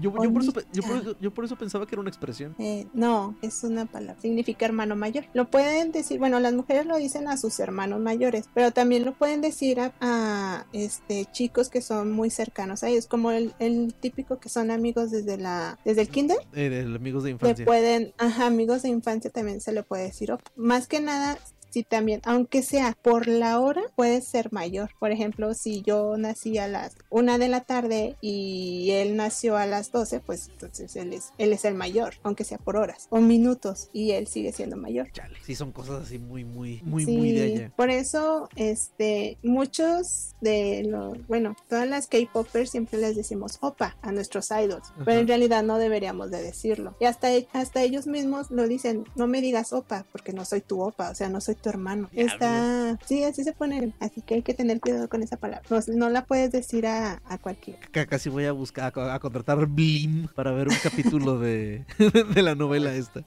Yo, 0.00 0.12
yo, 0.22 0.32
por 0.32 0.42
eso, 0.42 0.52
yo, 0.72 0.82
por 0.82 0.96
eso, 0.96 1.16
yo 1.20 1.30
por 1.32 1.44
eso 1.44 1.56
pensaba 1.56 1.86
que 1.86 1.94
era 1.94 2.00
una 2.00 2.10
expresión. 2.10 2.54
Eh, 2.58 2.86
no, 2.92 3.34
es 3.42 3.62
una 3.64 3.86
palabra, 3.86 4.20
significa 4.20 4.66
hermano 4.66 4.96
mayor. 4.96 5.24
Lo 5.32 5.46
pueden 5.48 5.92
decir, 5.92 6.18
bueno, 6.18 6.40
las 6.40 6.52
mujeres 6.52 6.86
lo 6.86 6.96
dicen 6.96 7.28
a 7.28 7.36
sus 7.36 7.58
hermanos 7.60 8.00
mayores, 8.00 8.46
pero 8.54 8.70
también 8.72 9.04
lo 9.04 9.12
pueden 9.14 9.29
decir 9.38 9.80
a, 9.80 9.92
a, 10.00 10.66
este 10.72 11.26
chicos 11.32 11.68
que 11.68 11.80
son 11.82 12.10
muy 12.12 12.30
cercanos 12.30 12.82
a 12.82 12.88
ellos, 12.88 13.06
como 13.06 13.30
el, 13.30 13.54
el 13.58 13.94
típico 13.94 14.38
que 14.40 14.48
son 14.48 14.70
amigos 14.70 15.10
desde 15.10 15.36
la 15.36 15.78
desde 15.84 16.02
el 16.02 16.08
kinder, 16.08 16.38
Eh, 16.52 16.68
de 16.68 16.80
amigos 16.82 17.22
de 17.24 17.30
le 17.30 17.34
infancia. 17.34 17.64
pueden, 17.64 18.12
ajá, 18.18 18.46
amigos 18.46 18.82
de 18.82 18.88
infancia 18.88 19.30
también 19.30 19.60
se 19.60 19.72
le 19.72 19.82
puede 19.82 20.04
decir, 20.04 20.32
más 20.56 20.86
que 20.86 21.00
nada 21.00 21.38
Sí, 21.70 21.84
también, 21.84 22.20
aunque 22.24 22.62
sea 22.62 22.96
por 23.00 23.28
la 23.28 23.60
hora, 23.60 23.82
puede 23.94 24.20
ser 24.22 24.52
mayor. 24.52 24.90
Por 24.98 25.12
ejemplo, 25.12 25.54
si 25.54 25.82
yo 25.82 26.16
nací 26.16 26.58
a 26.58 26.68
las 26.68 26.96
una 27.10 27.38
de 27.38 27.48
la 27.48 27.60
tarde 27.60 28.16
y 28.20 28.90
él 28.92 29.16
nació 29.16 29.56
a 29.56 29.66
las 29.66 29.92
12, 29.92 30.20
pues 30.20 30.48
entonces 30.48 30.96
él 30.96 31.12
es, 31.12 31.32
él 31.38 31.52
es 31.52 31.64
el 31.64 31.74
mayor, 31.74 32.14
aunque 32.22 32.44
sea 32.44 32.58
por 32.58 32.76
horas 32.76 33.06
o 33.10 33.20
minutos, 33.20 33.88
y 33.92 34.12
él 34.12 34.26
sigue 34.26 34.52
siendo 34.52 34.76
mayor. 34.76 35.10
Chale. 35.12 35.36
Sí, 35.44 35.54
son 35.54 35.72
cosas 35.72 36.04
así 36.04 36.18
muy, 36.18 36.44
muy, 36.44 36.80
muy, 36.82 37.04
Sí, 37.04 37.16
muy 37.16 37.32
de 37.32 37.42
allá. 37.42 37.72
Por 37.76 37.90
eso, 37.90 38.48
este, 38.56 39.38
muchos 39.42 40.34
de 40.40 40.84
los, 40.84 41.26
bueno, 41.26 41.56
todas 41.68 41.88
las 41.88 42.06
K-popers 42.06 42.70
siempre 42.70 42.98
les 42.98 43.16
decimos 43.16 43.58
opa 43.60 43.96
a 44.02 44.12
nuestros 44.12 44.50
idols, 44.50 44.92
pero 44.98 45.12
Ajá. 45.12 45.20
en 45.20 45.28
realidad 45.28 45.62
no 45.62 45.78
deberíamos 45.78 46.30
de 46.30 46.42
decirlo. 46.42 46.96
Y 47.00 47.04
hasta, 47.04 47.28
hasta 47.52 47.82
ellos 47.82 48.06
mismos 48.06 48.50
lo 48.50 48.66
dicen, 48.66 49.04
no 49.14 49.26
me 49.26 49.40
digas 49.40 49.72
opa, 49.72 50.04
porque 50.12 50.32
no 50.32 50.44
soy 50.44 50.60
tu 50.60 50.80
opa, 50.80 51.10
o 51.10 51.14
sea, 51.14 51.28
no 51.28 51.40
soy 51.40 51.54
tu 51.60 51.68
hermano. 51.68 52.08
Está, 52.12 52.98
sí, 53.06 53.24
así 53.24 53.44
se 53.44 53.52
pone, 53.52 53.92
así 54.00 54.22
que 54.22 54.34
hay 54.34 54.42
que 54.42 54.54
tener 54.54 54.80
cuidado 54.80 55.08
con 55.08 55.22
esa 55.22 55.36
palabra. 55.36 55.64
No, 55.70 55.80
no 55.94 56.10
la 56.10 56.24
puedes 56.24 56.52
decir 56.52 56.86
a, 56.86 57.22
a 57.24 57.38
cualquiera. 57.38 57.80
Casi 58.08 58.28
voy 58.28 58.46
a 58.46 58.52
buscar, 58.52 58.92
a 58.96 59.18
contratar 59.18 59.66
Blim 59.66 60.28
para 60.34 60.52
ver 60.52 60.68
un 60.68 60.76
capítulo 60.82 61.38
de, 61.38 61.84
de 62.34 62.42
la 62.42 62.54
novela 62.54 62.92
esta. 62.94 63.24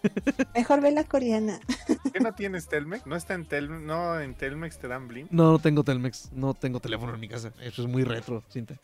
Mejor 0.56 0.82
ve 0.82 0.92
la 0.92 1.04
coreana. 1.04 1.60
¿Qué 2.12 2.20
no 2.20 2.34
tienes 2.34 2.68
Telmex? 2.68 3.06
¿No 3.06 3.16
está 3.16 3.34
en 3.34 3.46
Telmex? 3.46 3.82
¿No 3.82 4.20
en 4.20 4.36
Telmex 4.36 4.80
te 4.80 4.88
dan 4.88 5.08
Blim? 5.08 5.28
No, 5.32 5.52
no 5.52 5.60
tengo 5.60 5.84
Telmex, 5.84 6.32
no 6.34 6.54
tengo 6.54 6.80
teléfono 6.80 7.14
en 7.14 7.20
mi 7.20 7.28
casa. 7.28 7.54
Eso 7.62 7.84
es 7.84 7.88
muy 7.88 8.04
retro, 8.04 8.44
Cinta. 8.50 8.76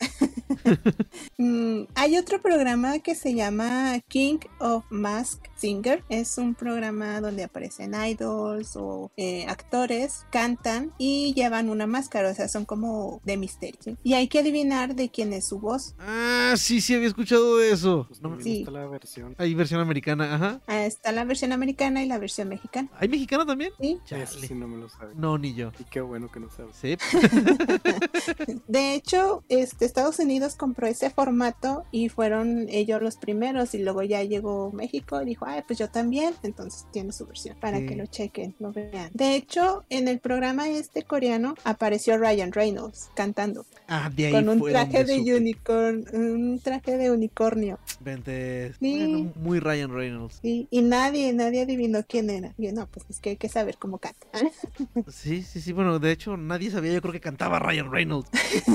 Mm, 1.38 1.84
hay 1.94 2.18
otro 2.18 2.42
programa 2.42 2.98
que 2.98 3.14
se 3.14 3.34
llama 3.34 3.98
King 4.08 4.38
of 4.58 4.84
Mask 4.90 5.42
Singer. 5.56 6.04
Es 6.10 6.36
un 6.36 6.54
programa 6.54 7.20
donde 7.20 7.44
aparecen 7.44 7.94
idols 7.94 8.76
o 8.76 9.10
eh, 9.16 9.39
eh, 9.40 9.46
actores 9.48 10.24
cantan 10.30 10.92
y 10.98 11.32
llevan 11.34 11.68
una 11.70 11.86
máscara, 11.86 12.30
o 12.30 12.34
sea, 12.34 12.48
son 12.48 12.64
como 12.64 13.20
de 13.24 13.36
misterio. 13.36 13.78
¿sí? 13.82 13.96
Y 14.02 14.14
hay 14.14 14.28
que 14.28 14.38
adivinar 14.40 14.94
de 14.94 15.08
quién 15.10 15.32
es 15.32 15.46
su 15.46 15.58
voz. 15.58 15.94
Ah, 15.98 16.54
sí, 16.56 16.80
sí, 16.80 16.94
había 16.94 17.08
escuchado 17.08 17.56
de 17.58 17.70
eso. 17.72 18.06
Pues 18.08 18.20
No, 18.22 18.40
sí. 18.40 18.58
está 18.60 18.70
la 18.70 18.86
versión. 18.86 19.34
Hay 19.38 19.54
versión 19.54 19.80
americana, 19.80 20.34
ajá. 20.34 20.60
Ah, 20.66 20.84
está 20.84 21.12
la 21.12 21.24
versión 21.24 21.52
americana 21.52 22.02
y 22.02 22.06
la 22.06 22.18
versión 22.18 22.48
mexicana. 22.48 22.88
¿Hay 22.98 23.08
mexicana 23.08 23.44
también? 23.46 23.72
¿sí? 23.80 23.98
Eso 24.10 24.38
sí 24.40 24.54
no 24.54 24.68
me 24.68 24.76
lo 24.78 24.88
sabe. 24.88 25.14
No, 25.16 25.38
ni 25.38 25.54
yo. 25.54 25.72
Y 25.78 25.84
qué 25.84 26.00
bueno 26.00 26.30
que 26.30 26.40
no 26.40 26.50
sabe. 26.50 26.70
Sí. 26.72 26.96
De 28.68 28.94
hecho, 28.94 29.44
este, 29.48 29.84
Estados 29.84 30.18
Unidos 30.18 30.54
compró 30.56 30.86
ese 30.86 31.10
formato 31.10 31.84
y 31.90 32.08
fueron 32.08 32.66
ellos 32.68 33.02
los 33.02 33.16
primeros 33.16 33.74
y 33.74 33.78
luego 33.78 34.02
ya 34.02 34.22
llegó 34.22 34.70
México 34.72 35.20
y 35.22 35.24
dijo, 35.26 35.44
ay, 35.46 35.62
pues 35.66 35.78
yo 35.78 35.88
también, 35.90 36.34
entonces 36.42 36.86
tiene 36.92 37.12
su 37.12 37.26
versión 37.26 37.56
para 37.60 37.78
Sí. 37.78 37.86
que 37.86 37.96
lo 37.96 38.06
chequen, 38.06 38.54
lo 38.58 38.72
vean. 38.72 39.10
De 39.14 39.29
hecho, 39.36 39.84
en 39.90 40.08
el 40.08 40.18
programa 40.18 40.68
este 40.68 41.02
coreano 41.02 41.54
apareció 41.64 42.16
Ryan 42.18 42.52
Reynolds 42.52 43.10
cantando 43.14 43.64
Ah, 43.88 44.10
de 44.14 44.26
ahí 44.26 44.32
con 44.32 44.48
un 44.48 44.58
fue 44.60 44.70
traje 44.70 45.04
de 45.04 45.16
supe. 45.18 45.34
unicorn, 45.36 46.04
un 46.12 46.60
traje 46.62 46.96
de 46.96 47.10
unicornio. 47.10 47.78
Vente. 48.00 48.72
Sí. 48.80 48.98
Bueno, 48.98 49.32
muy 49.36 49.58
Ryan 49.60 49.92
Reynolds. 49.92 50.38
Sí, 50.42 50.68
y 50.70 50.82
nadie, 50.82 51.32
nadie 51.32 51.62
adivinó 51.62 52.04
quién 52.08 52.30
era. 52.30 52.52
Y 52.56 52.66
yo, 52.66 52.72
no, 52.72 52.86
pues 52.86 53.04
es 53.10 53.18
que 53.18 53.30
hay 53.30 53.36
que 53.36 53.48
saber 53.48 53.76
cómo 53.78 53.98
canta. 53.98 54.26
Sí, 55.08 55.42
sí, 55.42 55.60
sí. 55.60 55.72
Bueno, 55.72 55.98
de 55.98 56.12
hecho, 56.12 56.36
nadie 56.36 56.70
sabía. 56.70 56.92
Yo 56.92 57.00
creo 57.02 57.12
que 57.12 57.20
cantaba 57.20 57.58
Ryan 57.58 57.90
Reynolds. 57.90 58.30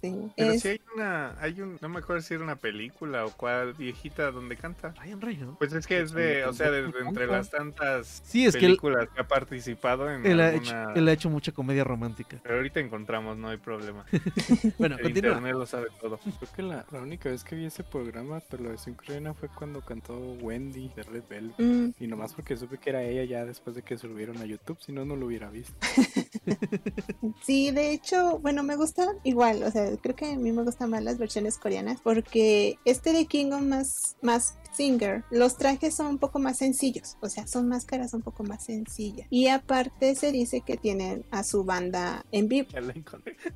Sí, 0.00 0.14
Pero 0.36 0.52
es- 0.52 0.62
sí 0.62 0.68
hay 0.68 0.80
una, 0.94 1.36
hay 1.40 1.60
un, 1.60 1.76
no 1.80 1.88
me 1.88 1.98
acuerdo 1.98 2.22
si 2.22 2.34
era 2.34 2.42
una 2.44 2.56
película 2.56 3.24
o 3.24 3.30
cuál 3.32 3.72
viejita 3.74 4.30
donde 4.30 4.56
canta. 4.56 4.94
Ryan 5.00 5.20
Reynolds. 5.20 5.56
Pues 5.58 5.72
es 5.72 5.86
que 5.86 6.00
es 6.00 6.12
de, 6.12 6.44
o 6.44 6.52
sea, 6.52 6.70
de, 6.70 6.82
de 6.82 6.98
entre 7.06 7.26
las 7.26 7.50
tantas 7.50 8.22
Sí, 8.24 8.46
es 8.46 8.52
que 8.54 8.60
él, 8.60 8.66
películas 8.78 9.08
que, 9.14 9.20
ha 9.20 9.26
participado 9.28 9.77
en 9.82 10.26
él 10.26 10.40
ha 10.40 10.48
alguna... 10.48 10.82
hecho, 10.84 10.90
él 10.94 11.08
ha 11.08 11.12
hecho 11.12 11.30
mucha 11.30 11.52
comedia 11.52 11.84
romántica. 11.84 12.38
Pero 12.42 12.56
ahorita 12.56 12.80
encontramos, 12.80 13.36
no 13.36 13.48
hay 13.48 13.56
problema. 13.58 14.04
Bueno, 14.78 14.96
El 14.96 15.02
continúa. 15.02 15.30
internet 15.32 15.54
lo 15.54 15.66
sabe 15.66 15.86
todo. 16.00 16.18
Creo 16.18 16.52
que 16.54 16.62
la, 16.62 16.86
la 16.90 17.00
única 17.00 17.28
vez 17.30 17.42
que 17.44 17.56
vi 17.56 17.64
ese 17.66 17.82
programa, 17.84 18.40
pero 18.50 18.64
la 18.64 18.70
versión 18.70 18.94
coreana 18.94 19.34
fue 19.34 19.48
cuando 19.48 19.80
cantó 19.80 20.18
Wendy 20.18 20.90
de 20.94 21.02
Red 21.02 21.24
Velvet. 21.28 21.58
mm, 21.58 21.90
Y 22.00 22.06
nomás 22.06 22.34
porque 22.34 22.56
supe 22.56 22.78
que 22.78 22.90
era 22.90 23.02
ella 23.02 23.24
ya 23.24 23.44
después 23.44 23.74
de 23.76 23.82
que 23.82 23.96
subieron 23.96 24.36
a 24.38 24.44
YouTube, 24.44 24.78
si 24.80 24.92
no, 24.92 25.04
no 25.04 25.16
lo 25.16 25.26
hubiera 25.26 25.50
visto. 25.50 25.74
Sí, 27.42 27.70
de 27.70 27.92
hecho, 27.92 28.38
bueno, 28.40 28.62
me 28.62 28.76
gustan 28.76 29.08
igual, 29.24 29.62
o 29.62 29.70
sea, 29.70 29.96
creo 30.02 30.14
que 30.16 30.32
a 30.32 30.36
mí 30.36 30.52
me 30.52 30.62
gustan 30.62 30.90
más 30.90 31.02
las 31.02 31.18
versiones 31.18 31.58
coreanas 31.58 32.00
porque 32.02 32.78
este 32.84 33.12
de 33.12 33.26
Kingdom 33.26 33.68
más, 33.68 34.16
más 34.22 34.58
Singer, 34.72 35.24
los 35.30 35.56
trajes 35.56 35.94
son 35.94 36.06
un 36.06 36.18
poco 36.18 36.38
más 36.38 36.58
sencillos, 36.58 37.16
o 37.20 37.28
sea, 37.28 37.46
son 37.46 37.68
máscaras 37.68 38.14
un 38.14 38.22
poco 38.22 38.44
más 38.44 38.64
sencillas. 38.64 39.26
Y 39.30 39.48
aparte 39.48 40.14
se 40.14 40.32
dice 40.32 40.60
que 40.60 40.76
tienen 40.76 41.24
a 41.30 41.42
su 41.44 41.64
banda 41.64 42.24
en 42.32 42.48
vivo. 42.48 42.68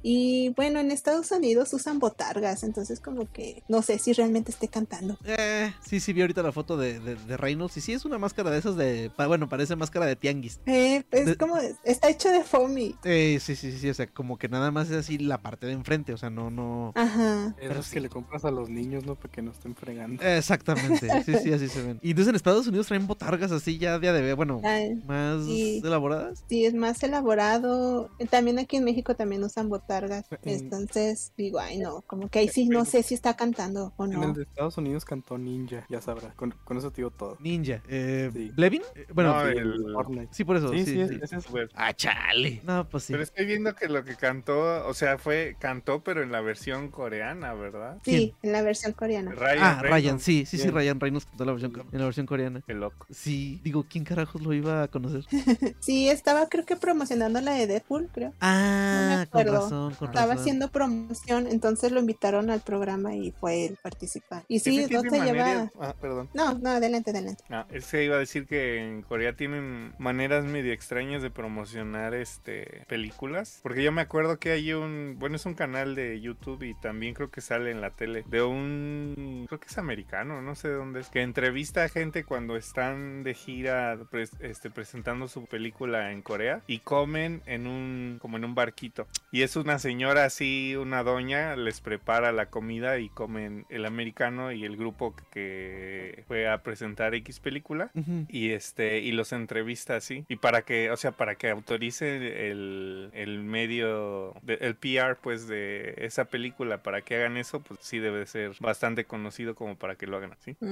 Y 0.03 0.51
bueno, 0.57 0.81
en 0.81 0.91
Estados 0.91 1.31
Unidos 1.31 1.73
usan 1.73 1.99
botargas, 1.99 2.63
entonces 2.63 3.01
como 3.01 3.31
que 3.31 3.63
no 3.69 3.83
sé 3.83 3.99
si 3.99 4.13
realmente 4.13 4.51
esté 4.51 4.69
cantando. 4.69 5.17
Eh, 5.25 5.73
sí, 5.85 6.01
sí, 6.01 6.13
vi 6.13 6.23
ahorita 6.23 6.43
la 6.43 6.53
foto 6.53 6.77
de, 6.77 6.99
de, 7.01 7.15
de 7.17 7.37
Reynolds. 7.37 7.77
Y 7.77 7.81
sí, 7.81 7.93
es 7.93 8.05
una 8.05 8.19
máscara 8.19 8.51
de 8.51 8.59
esas 8.59 8.77
de. 8.77 9.11
Bueno, 9.17 9.49
parece 9.49 9.77
máscara 9.77 10.07
de 10.07 10.17
tianguis. 10.17 10.61
Eh, 10.67 11.05
es 11.11 11.27
De- 11.27 11.37
como, 11.37 11.57
está 11.85 12.09
hecho 12.11 12.29
de 12.31 12.43
foamy. 12.43 12.97
Eh, 13.05 13.39
sí, 13.41 13.57
sí, 13.57 13.73
sí. 13.79 13.89
O 13.91 13.95
sea, 13.95 14.07
como 14.07 14.39
que 14.39 14.49
nada 14.49 14.71
más 14.71 14.91
es 14.91 14.97
así 14.97 15.19
la 15.19 15.39
parte 15.41 15.67
de 15.67 15.73
enfrente. 15.73 16.13
O 16.13 16.17
sea, 16.17 16.31
no, 16.31 16.51
no. 16.51 16.93
Ajá. 16.95 17.55
Pero 17.59 17.81
es 17.81 17.87
sí. 17.87 17.95
que 17.95 18.01
le 18.01 18.09
compras 18.09 18.45
a 18.45 18.51
los 18.51 18.69
niños, 18.69 19.05
¿no? 19.05 19.15
Para 19.17 19.33
que 19.33 19.43
no 19.43 19.53
estén 19.53 19.75
fregando. 19.75 20.23
Exactamente. 20.23 21.02
Sí, 21.25 21.35
sí, 21.43 21.53
así 21.53 21.69
se 21.69 21.83
ven. 21.83 21.99
Y 22.03 22.11
entonces 22.11 22.31
en 22.31 22.37
Estados 22.37 22.67
Unidos 22.67 22.87
traen 22.87 23.07
botargas 23.07 23.53
así 23.53 23.79
ya 23.79 23.99
de, 23.99 24.13
de 24.13 24.35
bueno, 24.35 24.61
Ay, 24.65 24.95
más 25.07 25.45
sí. 25.45 25.81
elaboradas. 25.85 26.45
Sí, 26.49 26.65
es 26.65 26.75
más 26.75 27.03
elaborado. 27.03 28.11
También 28.31 28.59
aquí 28.59 28.77
en 28.77 28.85
México 28.85 29.15
también 29.15 29.43
usan 29.45 29.69
botargas. 29.69 30.25
En- 30.43 30.61
Entonces 30.61 31.33
digo, 31.37 31.59
ay 31.59 31.79
no, 31.79 32.03
como 32.03 32.29
que 32.29 32.39
ahí 32.41 32.49
sí 32.49 32.67
no 32.69 32.85
sé 32.85 33.03
si 33.03 33.15
está 33.15 33.35
cantando 33.37 33.93
o 33.97 34.05
En 34.05 34.13
el 34.13 34.21
no. 34.21 34.33
de 34.33 34.43
Estados 34.43 34.77
Unidos 34.79 35.05
cantó 35.05 35.39
Ninja, 35.39 35.87
ya 35.89 36.01
sabrá. 36.01 36.33
Con, 36.37 36.55
con 36.65 36.77
eso 36.79 36.91
te 36.91 36.97
digo 36.99 37.11
todo. 37.11 37.37
Ninja. 37.41 37.83
Eh, 37.89 38.31
Sí. 38.33 38.51
¿Blevin? 38.55 38.83
Eh, 38.95 39.07
bueno, 39.15 39.35
No, 39.35 39.51
sí, 39.51 39.57
el- 39.59 39.93
Fortnite. 39.93 40.29
sí, 40.33 40.45
por 40.45 40.57
eso. 40.57 40.71
Sí, 40.73 40.85
Sí, 40.85 40.93
sí, 40.95 41.09
sí. 41.09 41.19
ese 41.23 41.37
es 41.37 41.45
Súper. 41.45 41.71
Ah, 41.75 41.93
chale. 41.93 42.61
No, 42.65 42.89
pues 42.89 43.05
sí. 43.05 43.13
Pero 43.13 43.23
estoy 43.23 43.47
viendo 43.47 43.75
que 43.75 43.89
lo 43.89 44.05
que 44.05 44.15
cantó, 44.17 44.87
o 44.87 44.95
sea, 44.95 45.19
fue, 45.19 45.57
cantó, 45.59 46.03
pero 46.03 46.23
en 46.23 46.31
la 46.33 46.41
versión 46.41 46.91
coreana, 46.91 47.53
¿verdad? 47.55 47.99
Sí, 48.05 48.35
en 48.43 48.53
la 48.53 48.63
versión 48.63 48.93
coreana. 48.93 49.33
Ryan 49.33 49.59
ah, 49.61 49.79
Reynolds. 49.83 49.91
Ryan, 50.05 50.21
sí, 50.21 50.45
sí, 50.47 50.57
sí, 50.57 50.63
Bien. 50.65 50.75
Ryan 50.93 51.01
Reynolds 51.01 51.26
cantó 51.26 51.45
la 51.45 51.53
versión, 51.53 51.72
en 51.93 51.99
la 51.99 52.05
versión 52.05 52.26
coreana. 52.26 52.62
Qué 52.66 52.74
loco. 52.74 53.07
Sí, 53.11 53.61
digo, 53.64 53.86
¿quién 53.88 54.05
carajos 54.05 54.43
lo 54.43 54.53
iba 54.53 54.82
a 54.82 54.88
conocer? 54.88 55.24
Sí, 55.80 56.09
estaba 56.09 56.49
creo 56.49 56.64
que 56.64 56.76
promocionando 56.76 57.40
la 57.40 57.53
de 57.55 57.66
Deadpool, 57.66 58.09
creo. 58.12 58.32
Ah, 58.40 59.26
con 59.30 59.40
acuerdo. 59.40 59.61
razón, 59.62 59.95
con 59.95 60.09
Estaba 60.09 60.26
razón. 60.28 60.40
haciendo 60.40 60.70
promoción, 60.70 61.47
entonces 61.49 61.93
lo 61.93 62.01
invitaron 62.01 62.51
al 62.51 62.61
programa 62.61 63.14
y 63.14 63.32
fue 63.32 63.66
él 63.66 63.78
participar. 63.82 64.45
Y 64.49 64.61
sí, 64.61 64.86
no 64.90 65.01
se 65.03 65.20
lleva... 65.20 65.70
Ah, 65.80 65.95
perdón. 66.01 66.28
No, 66.34 66.55
no, 66.59 66.70
adelante, 66.70 67.11
adelante. 67.11 67.43
Ah, 67.51 67.66
es 67.70 67.90
que 67.90 68.05
iba 68.05 68.16
a 68.16 68.18
decir 68.18 68.47
que 68.47 68.78
en 68.78 69.03
Corea 69.03 69.34
tienen 69.36 69.95
maneras 69.99 70.45
medio 70.45 70.72
extrañas 70.72 71.22
de 71.22 71.30
promocionar 71.30 72.14
este 72.14 72.84
películas. 72.88 73.61
Porque 73.62 73.82
yo 73.82 73.93
me 73.93 74.03
acuerdo 74.03 74.38
que 74.38 74.53
hay 74.53 74.72
un, 74.72 75.16
bueno, 75.18 75.36
es 75.36 75.47
un 75.47 75.55
canal 75.55 75.95
de 75.95 76.20
YouTube 76.20 76.62
y 76.62 76.74
también 76.74 77.14
creo 77.14 77.30
que 77.30 77.40
sale 77.40 77.70
en 77.70 77.80
la 77.80 77.90
tele 77.90 78.24
de 78.28 78.43
un, 78.43 79.47
creo 79.49 79.61
que 79.61 79.68
es 79.68 79.78
americano, 79.78 80.43
no 80.43 80.55
sé 80.55 80.68
de 80.68 80.78
dónde 80.85 81.01
es, 81.01 81.09
que 81.09 81.22
entrevista 81.22 81.85
a 81.85 81.89
gente 81.89 82.24
cuando 82.24 82.57
están 82.57 83.22
de 83.22 83.35
gira 83.35 83.97
pres- 84.11 84.37
este, 84.41 84.70
presentando 84.70 85.28
su 85.28 85.47
película 85.47 86.12
en 86.12 86.22
Corea 86.22 86.62
y 86.66 86.78
comen 86.80 87.43
en 87.47 87.66
un, 87.66 88.18
como 88.20 88.37
en 88.37 88.45
un 88.45 88.55
barquito. 88.55 89.07
Y 89.30 89.43
es 89.43 89.57
una 89.57 89.78
señora 89.78 90.24
así, 90.24 90.76
una 90.76 91.03
doña, 91.03 91.57
les 91.57 91.80
prepara 91.80 92.33
la 92.33 92.47
comida 92.47 92.99
y 92.99 93.09
comen 93.09 93.64
el 93.70 93.87
americano 93.87 94.53
y 94.53 94.64
el 94.64 94.76
grupo 94.76 95.14
que 95.57 96.24
fue 96.28 96.49
a 96.49 96.62
presentar 96.62 97.14
X 97.14 97.41
película 97.41 97.91
y 98.28 98.51
este 98.51 99.01
y 99.01 99.12
los 99.12 99.33
entrevista 99.33 99.97
así. 99.97 100.24
Y 100.28 100.37
para 100.37 100.62
que 100.62 100.91
o 100.91 100.97
sea 100.97 101.12
para 101.12 101.35
que 101.37 101.49
autorice 101.51 102.51
el, 102.51 103.11
el 103.12 103.43
medio 103.43 104.35
de- 104.43 104.59
el 104.61 104.74
PR 104.76 105.16
pues 105.20 105.47
de 105.49 105.95
esa 105.99 106.24
película 106.26 106.83
para 106.83 107.03
que 107.03 107.16
hagan 107.16 107.37
eso 107.37 107.61
pues 107.61 107.80
sí 107.83 107.99
debe 107.99 108.26
ser 108.26 108.53
bastante 108.61 109.05
conocido 109.05 109.55
como 109.55 109.76
para 109.76 109.95
que 109.97 110.07
lo 110.07 110.16
hagan 110.16 110.33
así. 110.33 110.57
Mm, 110.61 110.72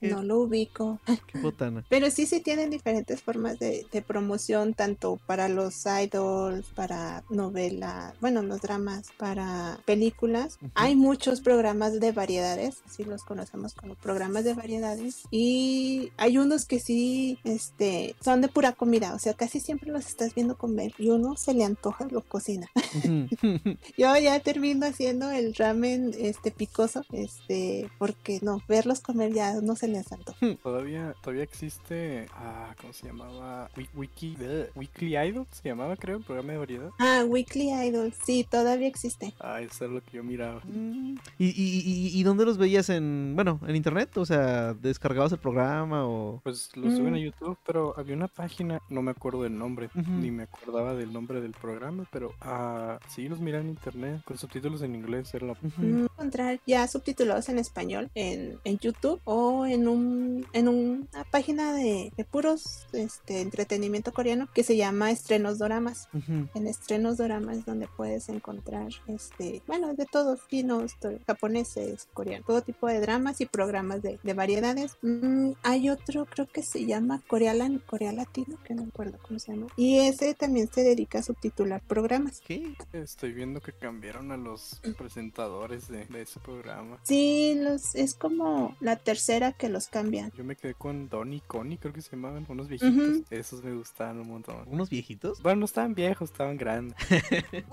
Que- 0.00 0.08
no 0.08 0.22
lo 0.22 0.40
ubico. 0.40 0.98
Qué 1.26 1.38
botana. 1.40 1.84
Pero 1.88 2.10
sí, 2.10 2.26
sí 2.26 2.40
tienen 2.40 2.70
diferentes 2.70 3.22
formas 3.22 3.58
de, 3.58 3.86
de 3.90 4.02
promoción, 4.02 4.74
tanto 4.74 5.18
para 5.26 5.48
los 5.48 5.84
idols, 5.86 6.66
para 6.74 7.24
novelas, 7.30 8.14
bueno, 8.20 8.42
los 8.42 8.60
dramas, 8.60 9.08
para 9.16 9.78
películas. 9.84 10.58
Ujú. 10.60 10.70
Hay 10.74 10.96
muchos 10.96 11.40
programas 11.40 12.00
de 12.00 12.12
variedades, 12.12 12.82
si 12.90 13.04
los 13.04 13.22
conocemos 13.22 13.74
como 13.74 13.94
programas 13.94 14.44
de 14.44 14.54
variedades. 14.54 15.22
Y 15.30 16.12
hay 16.16 16.38
unos 16.38 16.64
que 16.64 16.80
sí, 16.80 17.38
este, 17.44 18.14
son 18.20 18.40
de 18.40 18.48
pura 18.48 18.72
comida, 18.72 19.14
o 19.14 19.18
sea, 19.18 19.34
casi 19.34 19.60
siempre 19.60 19.90
los 19.90 20.06
estás 20.06 20.34
viendo 20.34 20.56
comer 20.56 20.92
y 20.98 21.10
uno 21.10 21.36
se 21.36 21.54
le 21.54 21.64
antoja, 21.64 22.06
lo 22.10 22.22
cocina. 22.22 22.68
Yo 23.96 24.16
ya 24.16 24.40
termino 24.40 24.86
haciendo 24.86 25.30
el 25.30 25.54
ramen, 25.54 26.12
este, 26.18 26.50
picoso, 26.50 27.04
este, 27.12 27.90
porque 27.98 28.38
no, 28.42 28.62
verlos 28.68 29.00
comer 29.00 29.21
ya 29.28 29.60
no 29.60 29.76
se 29.76 29.88
les 29.88 30.10
antoja. 30.12 30.38
Todavía, 30.62 31.14
todavía 31.22 31.42
existe, 31.44 32.26
ah, 32.34 32.74
¿cómo 32.80 32.92
se 32.92 33.06
llamaba? 33.06 33.70
Wiki, 33.94 34.36
bleh, 34.36 34.70
Weekly 34.74 35.16
Idol, 35.16 35.46
se 35.50 35.68
llamaba 35.68 35.96
creo, 35.96 36.18
el 36.18 36.24
programa 36.24 36.52
de 36.52 36.58
variedad. 36.58 36.90
Ah, 36.98 37.24
Weekly 37.26 37.70
Idol, 37.72 38.12
sí, 38.24 38.46
todavía 38.48 38.88
existe. 38.88 39.34
Ah, 39.40 39.60
eso 39.60 39.84
es 39.86 39.90
lo 39.90 40.02
que 40.02 40.16
yo 40.18 40.24
miraba. 40.24 40.60
Mm. 40.64 41.16
¿Y, 41.38 41.46
y, 41.46 41.82
y, 41.84 42.18
y 42.20 42.22
dónde 42.22 42.44
los 42.44 42.58
veías 42.58 42.88
en, 42.90 43.32
bueno, 43.34 43.60
en 43.66 43.76
internet? 43.76 44.16
O 44.16 44.24
sea, 44.26 44.74
¿descargabas 44.74 45.32
el 45.32 45.38
programa 45.38 46.06
o...? 46.06 46.40
Pues 46.42 46.74
lo 46.76 46.90
suben 46.90 47.14
a 47.14 47.18
Mm. 47.18 47.20
YouTube, 47.22 47.58
pero 47.66 47.94
había 47.96 48.16
una 48.16 48.28
página, 48.28 48.80
no 48.88 49.02
me 49.02 49.10
acuerdo 49.10 49.42
del 49.42 49.56
nombre, 49.56 49.90
ni 49.94 50.30
me 50.30 50.44
acordaba 50.44 50.94
del 50.94 51.12
nombre 51.12 51.40
del 51.40 51.52
programa, 51.52 52.06
pero 52.10 52.32
ah, 52.40 52.98
sí 53.08 53.28
los 53.28 53.40
miraba 53.40 53.62
en 53.62 53.70
internet 53.70 54.22
con 54.24 54.38
subtítulos 54.38 54.82
en 54.82 54.94
inglés, 54.94 55.32
era 55.34 55.46
la. 55.46 55.54
Mm, 55.76 56.04
encontrar 56.04 56.60
ya 56.66 56.86
subtitulados 56.88 57.48
en 57.48 57.58
español 57.58 58.10
en, 58.14 58.58
en 58.64 58.78
YouTube 58.78 59.11
o 59.24 59.66
en, 59.66 59.88
un, 59.88 60.46
en 60.52 60.68
una 60.68 61.24
página 61.30 61.72
de, 61.74 62.12
puros 62.30 62.86
este, 62.92 63.40
entretenimiento 63.40 64.12
coreano 64.12 64.48
que 64.54 64.62
se 64.62 64.76
llama 64.76 65.10
Estrenos 65.10 65.58
Doramas. 65.58 66.08
En 66.54 66.66
Estrenos 66.66 67.18
Doramas 67.18 67.58
es 67.58 67.66
donde 67.66 67.88
puedes 67.96 68.28
encontrar, 68.28 68.88
este, 69.06 69.62
bueno, 69.66 69.94
de 69.94 70.06
todos, 70.06 70.40
chinos, 70.48 70.96
japoneses, 71.26 72.08
coreanos, 72.12 72.46
todo 72.46 72.62
tipo 72.62 72.86
de 72.86 73.00
dramas 73.00 73.40
y 73.40 73.46
programas 73.46 74.02
de, 74.02 74.18
variedades. 74.34 74.96
Mm, 75.02 75.52
hay 75.62 75.90
otro, 75.90 76.26
creo 76.26 76.46
que 76.46 76.62
se 76.62 76.86
llama 76.86 77.20
Corealan, 77.28 77.82
Corea 77.86 78.12
Latino, 78.12 78.58
que 78.64 78.74
no 78.74 78.84
recuerdo 78.84 79.18
cómo 79.22 79.38
se 79.38 79.52
llama. 79.52 79.66
Y 79.76 79.98
ese 79.98 80.34
también 80.34 80.68
se 80.72 80.82
dedica 80.82 81.18
a 81.18 81.22
subtitular 81.22 81.82
programas. 81.82 82.40
¿Qué? 82.40 82.74
Estoy 82.92 83.32
viendo 83.32 83.60
que 83.60 83.72
cambiaron 83.72 84.32
a 84.32 84.36
los 84.36 84.80
presentadores 84.96 85.88
de, 85.88 86.06
ese 86.20 86.40
programa. 86.40 86.98
Sí, 87.02 87.54
los, 87.56 87.94
es 87.94 88.14
como 88.14 88.76
la 88.80 88.96
tercera 89.02 89.52
que 89.52 89.68
los 89.68 89.88
cambian. 89.88 90.32
Yo 90.36 90.44
me 90.44 90.56
quedé 90.56 90.74
con 90.74 91.08
Donny 91.08 91.36
y 91.36 91.40
Connie, 91.40 91.78
creo 91.78 91.92
que 91.92 92.02
se 92.02 92.12
llamaban, 92.12 92.46
unos 92.48 92.68
viejitos. 92.68 93.22
Esos 93.30 93.62
me 93.62 93.72
gustaban 93.74 94.20
un 94.20 94.28
montón. 94.28 94.64
¿Unos 94.66 94.90
viejitos? 94.90 95.42
Bueno, 95.42 95.60
no 95.60 95.64
estaban 95.66 95.94
viejos, 95.94 96.30
estaban 96.30 96.56
grandes. 96.56 96.96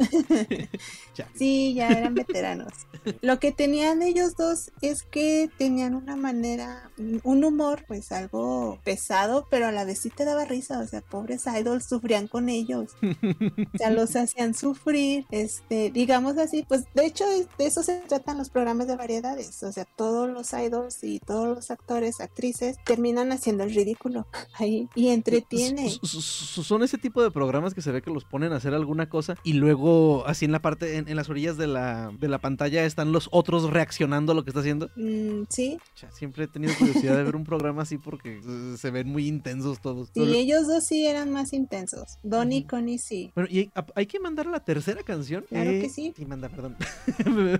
Sí, 1.36 1.73
ya 1.73 1.89
eran 1.89 2.15
veteranos. 2.15 2.73
Lo 3.21 3.39
que 3.39 3.51
tenían 3.51 4.01
ellos 4.01 4.36
dos 4.36 4.71
es 4.82 5.03
que 5.03 5.49
tenían 5.57 5.95
una 5.95 6.15
manera, 6.15 6.91
un 7.23 7.43
humor, 7.43 7.86
pues 7.88 8.11
algo 8.11 8.80
pesado, 8.84 9.47
pero 9.49 9.67
a 9.67 9.71
la 9.71 9.86
vez 9.86 9.99
sí 9.99 10.09
te 10.09 10.25
daba 10.25 10.45
risa. 10.45 10.80
O 10.80 10.88
sea, 10.88 11.01
pobres 11.01 11.45
idols 11.47 11.86
sufrían 11.86 12.27
con 12.27 12.49
ellos. 12.49 12.95
O 13.01 13.77
sea, 13.77 13.89
los 13.89 14.15
hacían 14.15 14.53
sufrir. 14.53 15.25
Este, 15.32 15.91
digamos 15.91 16.38
así, 16.38 16.65
pues 16.67 16.86
de 16.93 17.05
hecho, 17.05 17.25
de 17.27 17.65
eso 17.65 17.84
se 17.84 17.99
tratan 18.01 18.38
los 18.38 18.49
programas 18.49 18.88
de 18.88 18.95
variedades. 18.95 19.61
O 19.63 19.71
sea, 19.71 19.86
todos 19.86 20.30
los 20.30 20.51
idols 20.53 21.03
y 21.03 21.18
todos 21.20 21.47
los 21.47 21.72
actores, 21.72 22.22
actrices, 22.22 22.78
terminan 22.86 23.32
haciendo 23.32 23.63
el 23.63 23.74
ridículo 23.74 24.28
ahí 24.53 24.89
y 24.95 25.09
entretiene. 25.09 25.89
Son 26.03 26.84
ese 26.84 26.97
tipo 26.97 27.22
de 27.24 27.32
programas 27.32 27.74
que 27.74 27.82
se 27.82 27.91
ve 27.91 28.01
que 28.01 28.11
los 28.11 28.26
ponen 28.26 28.53
a 28.53 28.57
hacer 28.57 28.74
alguna 28.74 29.09
cosa 29.09 29.36
y 29.43 29.53
luego 29.53 30.26
así 30.28 30.45
en 30.45 30.51
la 30.51 30.61
parte, 30.61 30.97
en, 30.97 31.15
las 31.15 31.30
orillas 31.30 31.57
de 31.57 31.67
la, 31.67 32.11
de 32.20 32.28
la 32.28 32.39
pantalla 32.39 32.86
están 32.86 33.11
los 33.11 33.30
otros 33.32 33.70
reaccionando 33.70 34.32
a 34.32 34.36
lo 34.36 34.43
que 34.43 34.51
está 34.51 34.61
haciendo. 34.61 34.89
Mm, 34.95 35.43
sí. 35.49 35.78
Siempre 36.11 36.45
he 36.45 36.47
tenido 36.47 36.74
curiosidad 36.78 37.17
de 37.17 37.24
ver 37.24 37.36
un 37.36 37.43
programa 37.43 37.84
así 37.84 37.97
porque 37.97 38.41
se 38.78 38.91
ven 38.91 39.07
muy 39.07 39.28
intensos 39.28 39.82
todos. 39.82 40.07
Sí, 40.09 40.13
Pero... 40.15 40.34
ellos 40.34 40.67
dos 40.67 40.84
sí 40.84 41.05
eran 41.05 41.32
más 41.32 41.53
intensos. 41.53 42.17
Don 42.24 42.51
y. 42.51 42.63
Connie 42.63 42.99
sí. 42.99 43.32
Bueno, 43.36 43.49
¿y 43.51 43.72
hay, 43.95 44.05
que 44.05 44.20
mandar 44.20 44.45
la 44.45 44.63
tercera 44.63 45.01
canción? 45.03 45.45
Claro 45.49 45.72
que 45.72 45.86
eh, 45.86 45.89
sí. 45.89 46.13
Sí, 46.15 46.26
manda, 46.26 46.49
perdón. 46.49 46.76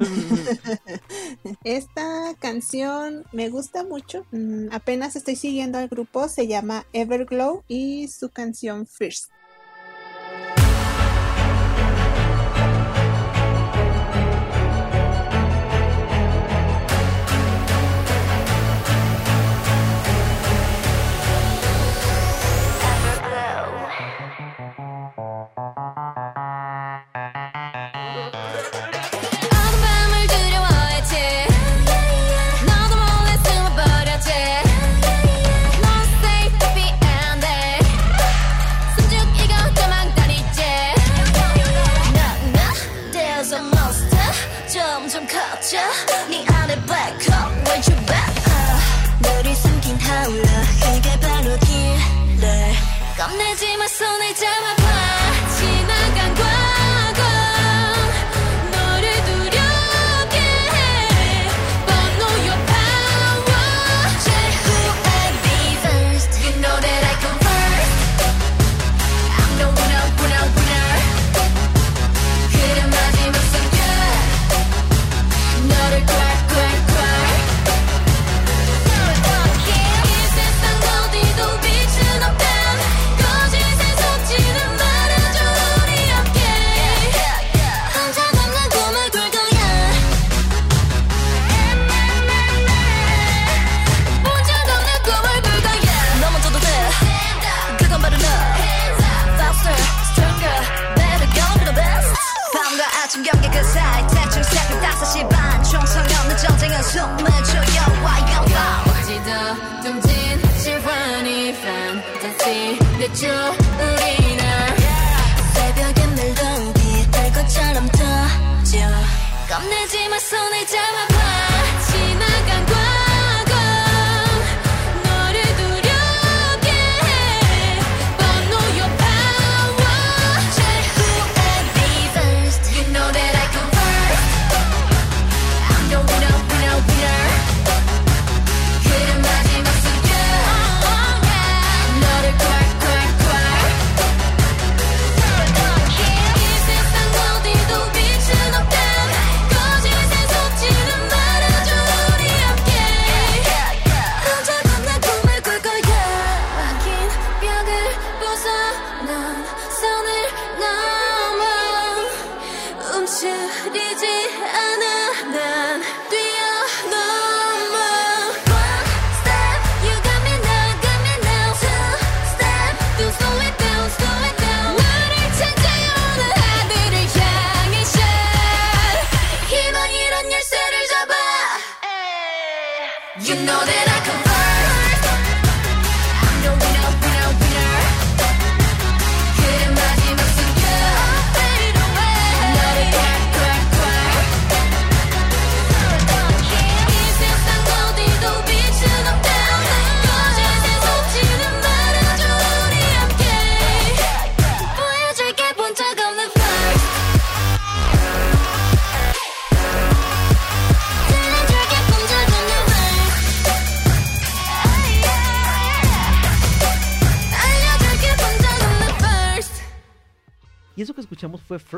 Esta 1.64 2.36
canción 2.40 3.24
me 3.40 3.48
gusta 3.48 3.86
mucho. 3.86 4.26
Mm, 4.32 4.68
apenas 4.70 5.16
estoy 5.16 5.38
siguiendo 5.38 5.78
al 5.78 5.88
grupo, 5.88 6.28
se 6.28 6.46
llama 6.46 6.86
Everglow 6.92 7.64
y 7.70 8.10
su 8.10 8.28
canción 8.28 8.86
First. 8.86 9.32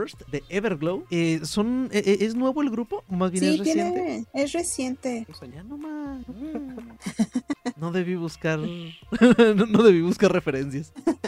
First 0.02 0.22
de 0.32 0.44
Everglow. 0.50 1.06
Eh, 1.12 1.42
son, 1.44 1.90
eh, 1.92 2.02
eh 2.04 2.18
¿Es 2.22 2.34
nuevo 2.34 2.64
el 2.64 2.72
grupo? 2.72 3.04
Más 3.08 3.32
bien 3.32 3.44
sí, 3.44 3.50
es 3.52 3.60
reciente. 3.60 4.02
Tiene, 4.02 4.26
es 4.34 4.52
reciente. 4.52 5.28
Pues 5.28 5.40
no 7.78 7.92
debí 7.92 8.16
buscar. 8.16 8.58
no, 9.56 9.66
no, 9.68 9.84
debí 9.84 10.02
buscar 10.02 10.32
referencias. 10.32 10.92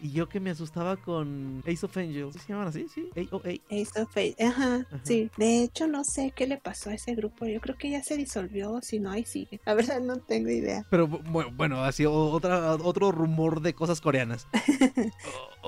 Y 0.00 0.12
yo 0.12 0.28
que 0.28 0.38
me 0.38 0.50
asustaba 0.50 0.96
con 0.96 1.62
Ace 1.66 1.86
of 1.86 1.96
Angels. 1.96 2.34
¿Sí 2.34 2.40
¿Se 2.40 2.52
llaman 2.52 2.68
así? 2.68 2.86
Sí. 2.92 3.08
AOA. 3.16 3.60
Ace 3.70 4.00
of 4.00 4.16
Angels. 4.16 4.40
Ajá, 4.40 4.86
Ajá, 4.90 5.00
Sí. 5.04 5.30
De 5.36 5.62
hecho, 5.62 5.86
no 5.86 6.04
sé 6.04 6.32
qué 6.34 6.46
le 6.46 6.56
pasó 6.56 6.90
a 6.90 6.94
ese 6.94 7.14
grupo. 7.14 7.46
Yo 7.46 7.60
creo 7.60 7.76
que 7.76 7.90
ya 7.90 8.02
se 8.02 8.16
disolvió. 8.16 8.80
Si 8.82 9.00
no, 9.00 9.10
ahí 9.10 9.24
sigue. 9.24 9.60
La 9.64 9.74
verdad, 9.74 10.00
no 10.00 10.18
tengo 10.18 10.50
idea. 10.50 10.86
Pero 10.90 11.08
bueno, 11.08 11.84
ha 11.84 11.92
sido 11.92 12.12
otra, 12.12 12.74
otro 12.74 13.12
rumor 13.12 13.60
de 13.60 13.74
cosas 13.74 14.00
coreanas. 14.00 14.46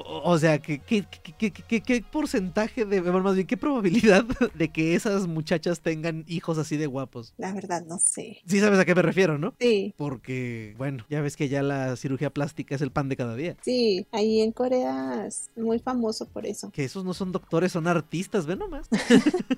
O, 0.07 0.39
sea, 0.39 0.59
¿qué, 0.59 0.79
qué, 0.81 1.05
qué- 1.39 1.51
qué- 1.51 1.63
qué- 1.63 1.81
qué 1.83 2.03
porcentaje 2.03 2.85
de, 2.85 3.01
bueno, 3.01 3.21
más 3.21 3.35
bien, 3.35 3.47
qué 3.47 3.57
probabilidad 3.57 4.25
de 4.55 4.69
que 4.69 4.95
esas 4.95 5.27
muchachas 5.27 5.81
tengan 5.81 6.25
hijos 6.29 6.59
así 6.59 6.77
de 6.77 6.87
guapos? 6.87 7.35
La 7.37 7.53
verdad, 7.53 7.85
no 7.87 7.99
sé. 7.99 8.39
Sí 8.47 8.61
sabes 8.61 8.79
a 8.79 8.85
qué 8.85 8.95
me 8.95 9.03
refiero, 9.03 9.39
¿no? 9.39 9.55
Sí, 9.61 9.95
Porque, 9.97 10.75
bueno, 10.79 11.05
ya 11.09 11.21
ves 11.21 11.37
que 11.37 11.49
ya 11.49 11.63
la 11.63 11.97
cirugía 11.97 12.31
plástica 12.31 12.75
es 12.75 12.83
el 12.83 12.91
pan 12.91 13.09
de 13.09 13.17
cada 13.17 13.35
día. 13.37 13.57
sí, 13.63 14.07
ahí 14.13 14.41
en 14.41 14.53
Corea 14.53 15.27
es 15.27 15.51
muy 15.57 15.79
famoso 15.79 16.27
por 16.27 16.47
eso. 16.47 16.71
Que 16.71 16.85
esos 16.85 17.05
no 17.05 17.15
son 17.15 17.33
doctores, 17.33 17.73
son 17.73 17.87
artistas, 17.87 18.47
ve 18.47 18.57
nomás. 18.57 18.89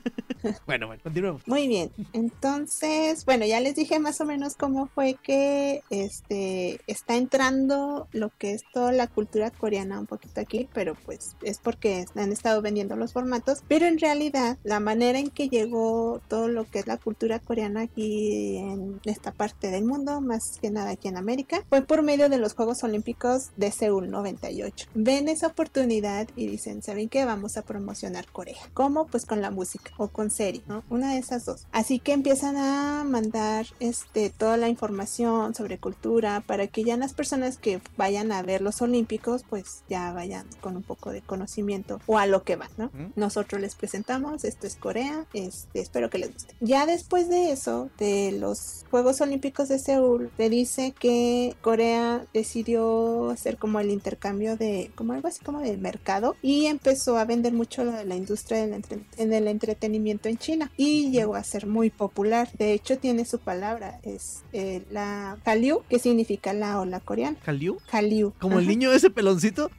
bueno, 0.66 0.86
bueno, 0.88 1.02
continuemos. 1.02 1.46
Muy 1.46 1.68
bien, 1.68 1.90
entonces, 2.12 3.24
bueno, 3.24 3.46
ya 3.46 3.60
les 3.60 3.74
dije 3.76 3.98
más 4.00 4.20
o 4.20 4.24
menos 4.24 4.56
cómo 4.56 4.86
fue 4.86 5.16
que 5.22 5.82
este 5.90 6.80
está 6.86 7.16
entrando 7.16 8.08
lo 8.12 8.30
que 8.38 8.52
es 8.52 8.62
toda 8.72 8.92
la 8.92 9.06
cultura 9.06 9.50
coreana 9.50 10.00
un 10.00 10.06
poquito 10.06 10.31
aquí, 10.40 10.68
pero 10.72 10.94
pues 11.04 11.36
es 11.42 11.58
porque 11.58 12.06
han 12.14 12.32
estado 12.32 12.62
vendiendo 12.62 12.96
los 12.96 13.12
formatos, 13.12 13.62
pero 13.68 13.86
en 13.86 13.98
realidad 13.98 14.58
la 14.64 14.80
manera 14.80 15.18
en 15.18 15.30
que 15.30 15.48
llegó 15.48 16.20
todo 16.28 16.48
lo 16.48 16.64
que 16.68 16.80
es 16.80 16.86
la 16.86 16.96
cultura 16.96 17.38
coreana 17.38 17.82
aquí 17.82 18.56
en 18.56 19.00
esta 19.04 19.32
parte 19.32 19.70
del 19.70 19.84
mundo, 19.84 20.20
más 20.20 20.58
que 20.60 20.70
nada 20.70 20.90
aquí 20.90 21.08
en 21.08 21.16
América, 21.16 21.64
fue 21.68 21.82
por 21.82 22.02
medio 22.02 22.28
de 22.28 22.38
los 22.38 22.54
Juegos 22.54 22.82
Olímpicos 22.84 23.50
de 23.56 23.70
Seúl 23.70 24.10
98. 24.10 24.88
Ven 24.94 25.28
esa 25.28 25.48
oportunidad 25.48 26.28
y 26.36 26.46
dicen, 26.46 26.82
¿saben 26.82 27.08
qué? 27.08 27.24
Vamos 27.24 27.56
a 27.56 27.62
promocionar 27.62 28.26
Corea. 28.30 28.56
¿Cómo? 28.74 29.06
Pues 29.06 29.26
con 29.26 29.40
la 29.40 29.50
música 29.50 29.90
o 29.96 30.08
con 30.08 30.30
serie, 30.30 30.62
¿no? 30.66 30.82
Una 30.90 31.12
de 31.12 31.18
esas 31.18 31.44
dos. 31.44 31.66
Así 31.72 31.98
que 31.98 32.12
empiezan 32.12 32.56
a 32.56 33.04
mandar 33.04 33.66
este, 33.80 34.30
toda 34.30 34.56
la 34.56 34.68
información 34.68 35.54
sobre 35.54 35.78
cultura 35.78 36.42
para 36.46 36.66
que 36.66 36.84
ya 36.84 36.96
las 36.96 37.14
personas 37.14 37.58
que 37.58 37.80
vayan 37.96 38.32
a 38.32 38.42
ver 38.42 38.62
los 38.62 38.82
Olímpicos, 38.82 39.44
pues 39.48 39.82
ya 39.88 40.11
vayan 40.12 40.46
con 40.60 40.76
un 40.76 40.82
poco 40.82 41.10
de 41.12 41.20
conocimiento 41.22 42.00
o 42.06 42.18
a 42.18 42.26
lo 42.26 42.42
que 42.44 42.56
van, 42.56 42.70
¿no? 42.76 42.90
Nosotros 43.16 43.60
les 43.60 43.74
presentamos, 43.74 44.44
esto 44.44 44.66
es 44.66 44.76
Corea, 44.76 45.26
este, 45.34 45.80
espero 45.80 46.10
que 46.10 46.18
les 46.18 46.32
guste. 46.32 46.54
Ya 46.60 46.86
después 46.86 47.28
de 47.28 47.52
eso, 47.52 47.90
de 47.98 48.32
los 48.32 48.84
Juegos 48.90 49.20
Olímpicos 49.20 49.68
de 49.68 49.78
Seúl, 49.78 50.30
se 50.36 50.48
dice 50.50 50.92
que 50.98 51.54
Corea 51.62 52.24
decidió 52.34 53.30
hacer 53.30 53.56
como 53.56 53.80
el 53.80 53.90
intercambio 53.90 54.56
de, 54.56 54.90
como 54.94 55.12
algo 55.14 55.28
así 55.28 55.42
como 55.44 55.60
de 55.60 55.76
mercado 55.76 56.36
y 56.42 56.66
empezó 56.66 57.16
a 57.18 57.24
vender 57.24 57.52
mucho 57.52 57.84
lo 57.84 57.92
de 57.92 58.04
la 58.04 58.14
industria 58.14 58.58
del 58.60 58.74
entre- 58.74 59.00
en 59.16 59.32
el 59.32 59.48
entretenimiento 59.48 60.28
en 60.28 60.36
China 60.38 60.70
y 60.76 61.10
llegó 61.10 61.34
a 61.34 61.42
ser 61.44 61.66
muy 61.66 61.90
popular. 61.90 62.48
De 62.58 62.72
hecho, 62.72 62.98
tiene 62.98 63.24
su 63.24 63.38
palabra, 63.38 63.98
es 64.02 64.42
eh, 64.52 64.84
la 64.90 65.38
Hallyu, 65.44 65.82
que 65.88 65.98
significa 65.98 66.52
la 66.52 66.80
ola 66.80 67.00
coreana. 67.00 67.36
¿Kaliu? 67.44 67.78
Hallyu. 67.90 68.32
Como 68.38 68.58
el 68.58 68.66
niño 68.68 68.92
ese 68.92 69.10
peloncito. 69.10 69.70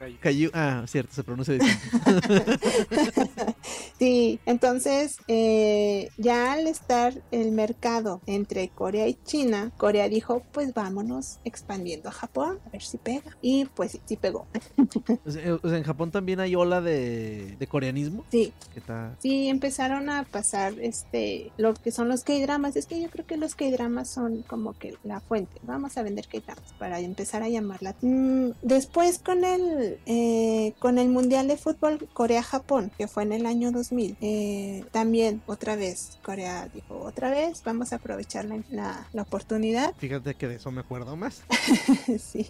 Ah, 0.52 0.84
cierto, 0.86 1.14
se 1.14 1.22
pronuncia 1.22 1.54
distinto. 1.54 2.00
sí, 3.98 4.40
entonces 4.46 5.18
eh, 5.28 6.08
ya 6.16 6.52
al 6.52 6.66
estar 6.66 7.14
el 7.30 7.52
mercado 7.52 8.20
entre 8.26 8.68
Corea 8.68 9.06
y 9.08 9.14
China, 9.24 9.72
Corea 9.76 10.08
dijo, 10.08 10.42
pues 10.52 10.72
vámonos 10.74 11.38
expandiendo 11.44 12.08
a 12.08 12.12
Japón, 12.12 12.58
a 12.66 12.70
ver 12.70 12.82
si 12.82 12.98
pega. 12.98 13.36
Y 13.42 13.66
pues 13.66 13.92
sí, 13.92 14.00
sí 14.04 14.16
pegó. 14.16 14.46
O 15.24 15.30
sea, 15.30 15.78
en 15.78 15.82
Japón 15.82 16.10
también 16.10 16.40
hay 16.40 16.54
ola 16.54 16.80
de, 16.80 17.56
de 17.58 17.66
coreanismo. 17.66 18.24
Sí, 18.30 18.52
sí, 19.18 19.48
empezaron 19.48 20.08
a 20.10 20.24
pasar 20.24 20.74
este 20.80 21.52
lo 21.56 21.74
que 21.74 21.90
son 21.90 22.08
los 22.08 22.24
K-dramas. 22.24 22.76
Es 22.76 22.86
que 22.86 23.00
yo 23.00 23.10
creo 23.10 23.26
que 23.26 23.36
los 23.36 23.54
K-dramas 23.54 24.08
son 24.08 24.42
como 24.42 24.78
que 24.78 24.96
la 25.04 25.20
fuente. 25.20 25.60
Vamos 25.62 25.96
a 25.96 26.02
vender 26.02 26.26
K-dramas 26.26 26.72
para 26.78 27.00
empezar 27.00 27.42
a 27.42 27.48
llamarla. 27.48 27.94
Mm, 28.00 28.50
después 28.62 29.18
con 29.18 29.44
el 29.44 29.98
eh, 30.14 30.74
con 30.78 30.98
el 30.98 31.08
Mundial 31.08 31.48
de 31.48 31.56
Fútbol 31.56 32.08
Corea-Japón, 32.12 32.90
que 32.96 33.08
fue 33.08 33.24
en 33.24 33.32
el 33.32 33.46
año 33.46 33.72
2000, 33.72 34.16
eh, 34.20 34.84
también 34.92 35.42
otra 35.46 35.74
vez 35.76 36.18
Corea 36.22 36.68
dijo, 36.72 36.98
otra 37.00 37.30
vez 37.30 37.62
vamos 37.64 37.92
a 37.92 37.96
aprovechar 37.96 38.44
la, 38.44 38.58
la- 38.70 39.08
la 39.12 39.22
oportunidad 39.22 39.92
Fíjate 39.98 40.34
que 40.34 40.46
de 40.48 40.56
eso 40.56 40.70
me 40.70 40.80
acuerdo 40.82 41.16
más. 41.16 41.42
sí. 42.20 42.46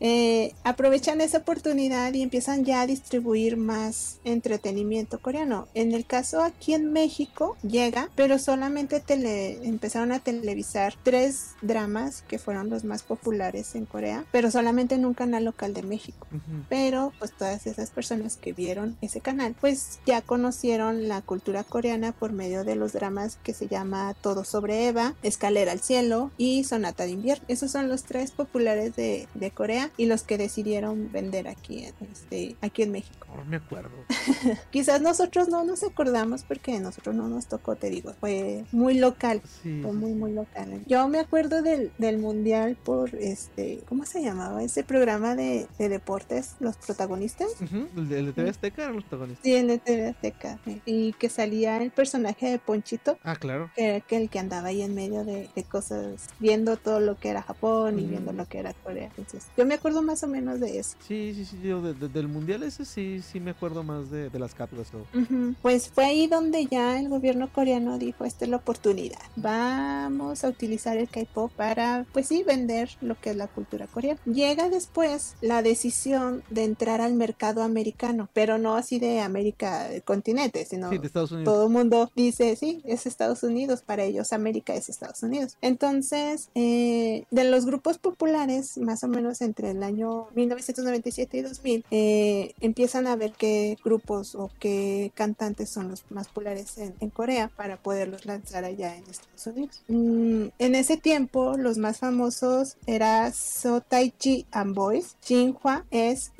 Eh, 0.00 0.54
aprovechan 0.64 1.20
esa 1.20 1.38
oportunidad 1.38 2.12
y 2.14 2.22
empiezan 2.22 2.64
ya 2.64 2.80
a 2.82 2.86
distribuir 2.86 3.56
más 3.56 4.18
entretenimiento 4.24 5.18
coreano. 5.20 5.68
En 5.74 5.92
el 5.92 6.04
caso 6.06 6.40
aquí 6.42 6.74
en 6.74 6.92
México 6.92 7.56
llega, 7.62 8.08
pero 8.16 8.38
solamente 8.38 9.00
tele, 9.00 9.58
empezaron 9.66 10.12
a 10.12 10.18
televisar 10.20 10.94
tres 11.02 11.50
dramas 11.62 12.22
que 12.28 12.38
fueron 12.38 12.70
los 12.70 12.84
más 12.84 13.02
populares 13.02 13.74
en 13.74 13.86
Corea, 13.86 14.24
pero 14.32 14.50
solamente 14.50 14.94
en 14.94 15.04
un 15.06 15.14
canal 15.14 15.44
local 15.44 15.74
de 15.74 15.82
México. 15.82 16.26
Pero 16.68 17.03
pues 17.18 17.32
todas 17.32 17.66
esas 17.66 17.90
personas 17.90 18.36
que 18.36 18.52
vieron 18.52 18.96
ese 19.00 19.20
canal 19.20 19.54
pues 19.60 20.00
ya 20.06 20.22
conocieron 20.22 21.08
la 21.08 21.22
cultura 21.22 21.64
coreana 21.64 22.12
por 22.12 22.32
medio 22.32 22.64
de 22.64 22.76
los 22.76 22.92
dramas 22.92 23.38
que 23.42 23.54
se 23.54 23.68
llama 23.68 24.14
Todo 24.20 24.44
sobre 24.44 24.86
Eva, 24.86 25.14
Escalera 25.22 25.72
al 25.72 25.80
Cielo 25.80 26.30
y 26.36 26.64
Sonata 26.64 27.04
de 27.04 27.10
Invierno. 27.10 27.44
Esos 27.48 27.70
son 27.70 27.88
los 27.88 28.04
tres 28.04 28.30
populares 28.30 28.96
de, 28.96 29.28
de 29.34 29.50
Corea 29.50 29.90
y 29.96 30.06
los 30.06 30.22
que 30.22 30.38
decidieron 30.38 31.10
vender 31.12 31.48
aquí 31.48 31.84
en, 31.84 31.94
este, 32.12 32.56
aquí 32.60 32.82
en 32.82 32.92
México. 32.92 33.26
No 33.36 33.44
me 33.44 33.56
acuerdo. 33.56 33.90
Quizás 34.70 35.00
nosotros 35.00 35.48
no 35.48 35.64
nos 35.64 35.82
acordamos 35.82 36.44
porque 36.44 36.78
nosotros 36.78 37.14
no 37.14 37.28
nos 37.28 37.46
tocó, 37.46 37.76
te 37.76 37.90
digo, 37.90 38.14
fue 38.20 38.64
muy 38.72 38.94
local. 38.94 39.42
Sí. 39.62 39.80
Fue 39.82 39.92
muy, 39.92 40.12
muy 40.12 40.32
local. 40.32 40.84
Yo 40.86 41.08
me 41.08 41.18
acuerdo 41.18 41.62
del, 41.62 41.92
del 41.98 42.18
mundial 42.18 42.76
por 42.76 43.14
este, 43.14 43.80
¿cómo 43.88 44.06
se 44.06 44.22
llamaba? 44.22 44.62
Ese 44.62 44.84
programa 44.84 45.34
de, 45.34 45.66
de 45.78 45.88
deportes, 45.88 46.56
los 46.60 46.76
protagonistas. 46.94 47.48
El 47.96 48.08
de, 48.08 48.18
el 48.20 48.26
de 48.26 48.32
TV 48.32 48.50
Azteca 48.50 48.82
eran 48.82 48.94
los 48.96 49.04
protagonistas. 49.04 49.44
Sí, 49.44 49.54
el 49.54 49.80
TV 49.80 50.08
Azteca. 50.08 50.58
Y 50.86 51.12
que 51.14 51.28
salía 51.28 51.82
el 51.82 51.90
personaje 51.90 52.50
de 52.50 52.58
Ponchito, 52.58 53.18
Ah, 53.24 53.36
claro. 53.36 53.70
que 53.74 53.84
era 53.86 53.96
aquel 53.98 54.28
que 54.30 54.38
andaba 54.38 54.68
ahí 54.68 54.82
en 54.82 54.94
medio 54.94 55.24
de, 55.24 55.48
de 55.54 55.64
cosas, 55.64 56.28
viendo 56.38 56.76
todo 56.76 57.00
lo 57.00 57.18
que 57.18 57.28
era 57.30 57.42
Japón 57.42 57.98
y 57.98 58.02
Ujú. 58.02 58.10
viendo 58.10 58.32
lo 58.32 58.46
que 58.46 58.58
era 58.58 58.72
Corea. 58.74 59.06
Entonces, 59.16 59.46
yo 59.56 59.66
me 59.66 59.74
acuerdo 59.74 60.02
más 60.02 60.22
o 60.22 60.28
menos 60.28 60.60
de 60.60 60.78
eso. 60.78 60.96
Sí, 61.06 61.32
sí, 61.34 61.44
sí. 61.44 61.58
yo 61.62 61.82
de- 61.82 61.94
de- 61.94 62.08
del 62.08 62.28
mundial 62.28 62.62
ese 62.62 62.84
sí, 62.84 63.20
sí 63.22 63.40
me 63.40 63.50
acuerdo 63.50 63.82
más 63.82 64.10
de, 64.10 64.30
de 64.30 64.38
las 64.38 64.54
cápsulas. 64.54 64.90
todo. 64.90 65.06
Ujú. 65.14 65.54
Pues 65.62 65.88
fue 65.88 66.04
ahí 66.06 66.26
donde 66.26 66.66
ya 66.66 66.98
el 66.98 67.08
gobierno 67.08 67.52
coreano 67.52 67.98
dijo, 67.98 68.24
esta 68.24 68.44
es 68.44 68.50
la 68.50 68.56
oportunidad. 68.58 69.18
Vamos 69.36 70.44
a 70.44 70.48
utilizar 70.48 70.96
el 70.96 71.08
K-pop 71.08 71.50
para, 71.56 72.06
pues 72.12 72.28
sí, 72.28 72.42
vender 72.42 72.90
lo 73.00 73.18
que 73.20 73.30
es 73.30 73.36
la 73.36 73.46
cultura 73.48 73.86
coreana. 73.86 74.20
Llega 74.26 74.68
después 74.68 75.34
la 75.40 75.62
decisión 75.62 76.42
de 76.50 76.64
entrar 76.64 76.83
al 76.88 77.14
mercado 77.14 77.62
americano, 77.62 78.28
pero 78.32 78.58
no 78.58 78.74
así 78.76 78.98
de 78.98 79.20
América 79.20 79.88
del 79.88 80.02
continente, 80.02 80.64
sino 80.64 80.90
Sí, 80.90 80.98
de 80.98 81.06
Estados 81.06 81.32
Unidos. 81.32 81.52
todo 81.52 81.66
el 81.66 81.72
mundo 81.72 82.10
dice, 82.14 82.56
sí, 82.56 82.80
es 82.84 83.06
Estados 83.06 83.42
Unidos, 83.42 83.82
para 83.82 84.04
ellos 84.04 84.32
América 84.32 84.74
es 84.74 84.88
Estados 84.88 85.22
Unidos. 85.22 85.56
Entonces, 85.62 86.48
eh, 86.54 87.24
de 87.30 87.44
los 87.44 87.66
grupos 87.66 87.98
populares, 87.98 88.78
más 88.78 89.04
o 89.04 89.08
menos 89.08 89.40
entre 89.40 89.70
el 89.70 89.82
año 89.82 90.26
1997 90.34 91.36
y 91.38 91.42
2000, 91.42 91.84
eh, 91.90 92.54
empiezan 92.60 93.06
a 93.06 93.16
ver 93.16 93.32
qué 93.32 93.76
grupos 93.84 94.34
o 94.34 94.50
qué 94.58 95.12
cantantes 95.14 95.68
son 95.70 95.88
los 95.88 96.04
más 96.10 96.28
populares 96.28 96.78
en, 96.78 96.94
en 97.00 97.10
Corea 97.10 97.50
para 97.56 97.76
poderlos 97.76 98.26
lanzar 98.26 98.64
allá 98.64 98.96
en 98.96 99.04
Estados 99.10 99.46
Unidos. 99.46 99.82
Mm, 99.88 100.46
en 100.58 100.74
ese 100.74 100.96
tiempo, 100.96 101.56
los 101.56 101.78
más 101.78 101.98
famosos 101.98 102.76
era 102.86 103.32
So 103.32 103.80
Taichi 103.80 104.46
and 104.52 104.74
Boys, 104.74 105.16
Jinhua, 105.22 105.84
S.E.S., 105.90 106.30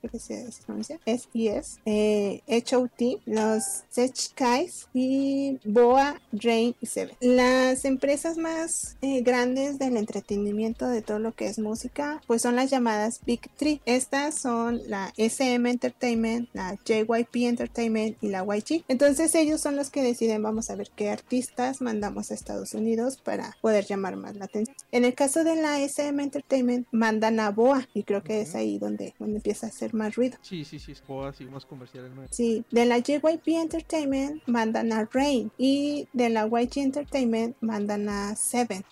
creo 0.00 0.12
que 0.12 0.18
se 0.18 0.52
se 0.52 0.62
pronuncia, 0.62 1.00
S.E.S., 1.04 1.80
eh, 1.84 2.42
H.O.T., 2.48 3.18
los 3.26 3.82
Sechkais 3.90 4.88
y 4.94 5.58
Boa, 5.64 6.20
Drain 6.30 6.74
y 6.80 6.86
Seven. 6.86 7.16
Las 7.20 7.84
empresas 7.84 8.36
más 8.36 8.96
eh, 9.02 9.22
grandes 9.22 9.78
del 9.78 9.96
entretenimiento 9.96 10.86
de 10.86 11.02
todo 11.02 11.18
lo 11.18 11.34
que 11.34 11.46
es 11.46 11.58
música, 11.58 12.22
pues 12.26 12.42
son 12.42 12.54
las 12.54 12.70
llamadas 12.70 13.20
Big 13.26 13.40
Three. 13.56 13.80
Estas 13.86 14.36
son 14.36 14.80
la 14.88 15.12
SM 15.16 15.68
Entertainment, 15.68 16.48
la 16.52 16.78
JYP 16.84 17.36
Entertainment 17.48 18.16
y 18.22 18.28
la 18.28 18.44
YG. 18.44 18.84
Entonces 18.88 19.34
ellos 19.34 19.48
ellos 19.48 19.62
son 19.62 19.76
los 19.76 19.88
que 19.88 20.02
deciden, 20.02 20.42
vamos 20.42 20.68
a 20.68 20.76
ver 20.76 20.90
qué 20.94 21.08
artistas 21.08 21.80
mandamos 21.80 22.30
a 22.30 22.34
Estados 22.34 22.74
Unidos 22.74 23.16
para 23.16 23.56
poder 23.62 23.86
llamar 23.86 24.16
más 24.16 24.36
la 24.36 24.44
atención. 24.44 24.76
En 24.92 25.06
el 25.06 25.14
caso 25.14 25.42
de 25.42 25.56
la 25.56 25.80
SM 25.80 26.22
Entertainment, 26.22 26.86
mandan 26.92 27.40
a 27.40 27.50
Boa 27.50 27.88
y 27.94 28.02
creo 28.02 28.22
que 28.22 28.42
es 28.42 28.54
ahí 28.54 28.78
donde, 28.78 29.14
donde 29.18 29.40
empieza 29.48 29.66
a 29.66 29.70
hacer 29.70 29.94
más 29.94 30.14
ruido. 30.14 30.36
Sí, 30.42 30.62
sí, 30.66 30.78
sí, 30.78 30.92
es 30.92 31.02
así 31.26 31.44
más 31.46 31.64
comercial. 31.64 32.14
¿no? 32.14 32.26
Sí, 32.30 32.64
de 32.70 32.84
la 32.84 32.98
JYP 32.98 33.48
Entertainment 33.48 34.42
mandan 34.46 34.92
a 34.92 35.08
Rain 35.10 35.50
y 35.56 36.06
de 36.12 36.28
la 36.28 36.46
YG 36.46 36.78
Entertainment 36.82 37.56
mandan 37.62 38.08
a 38.10 38.36
Seven. 38.36 38.84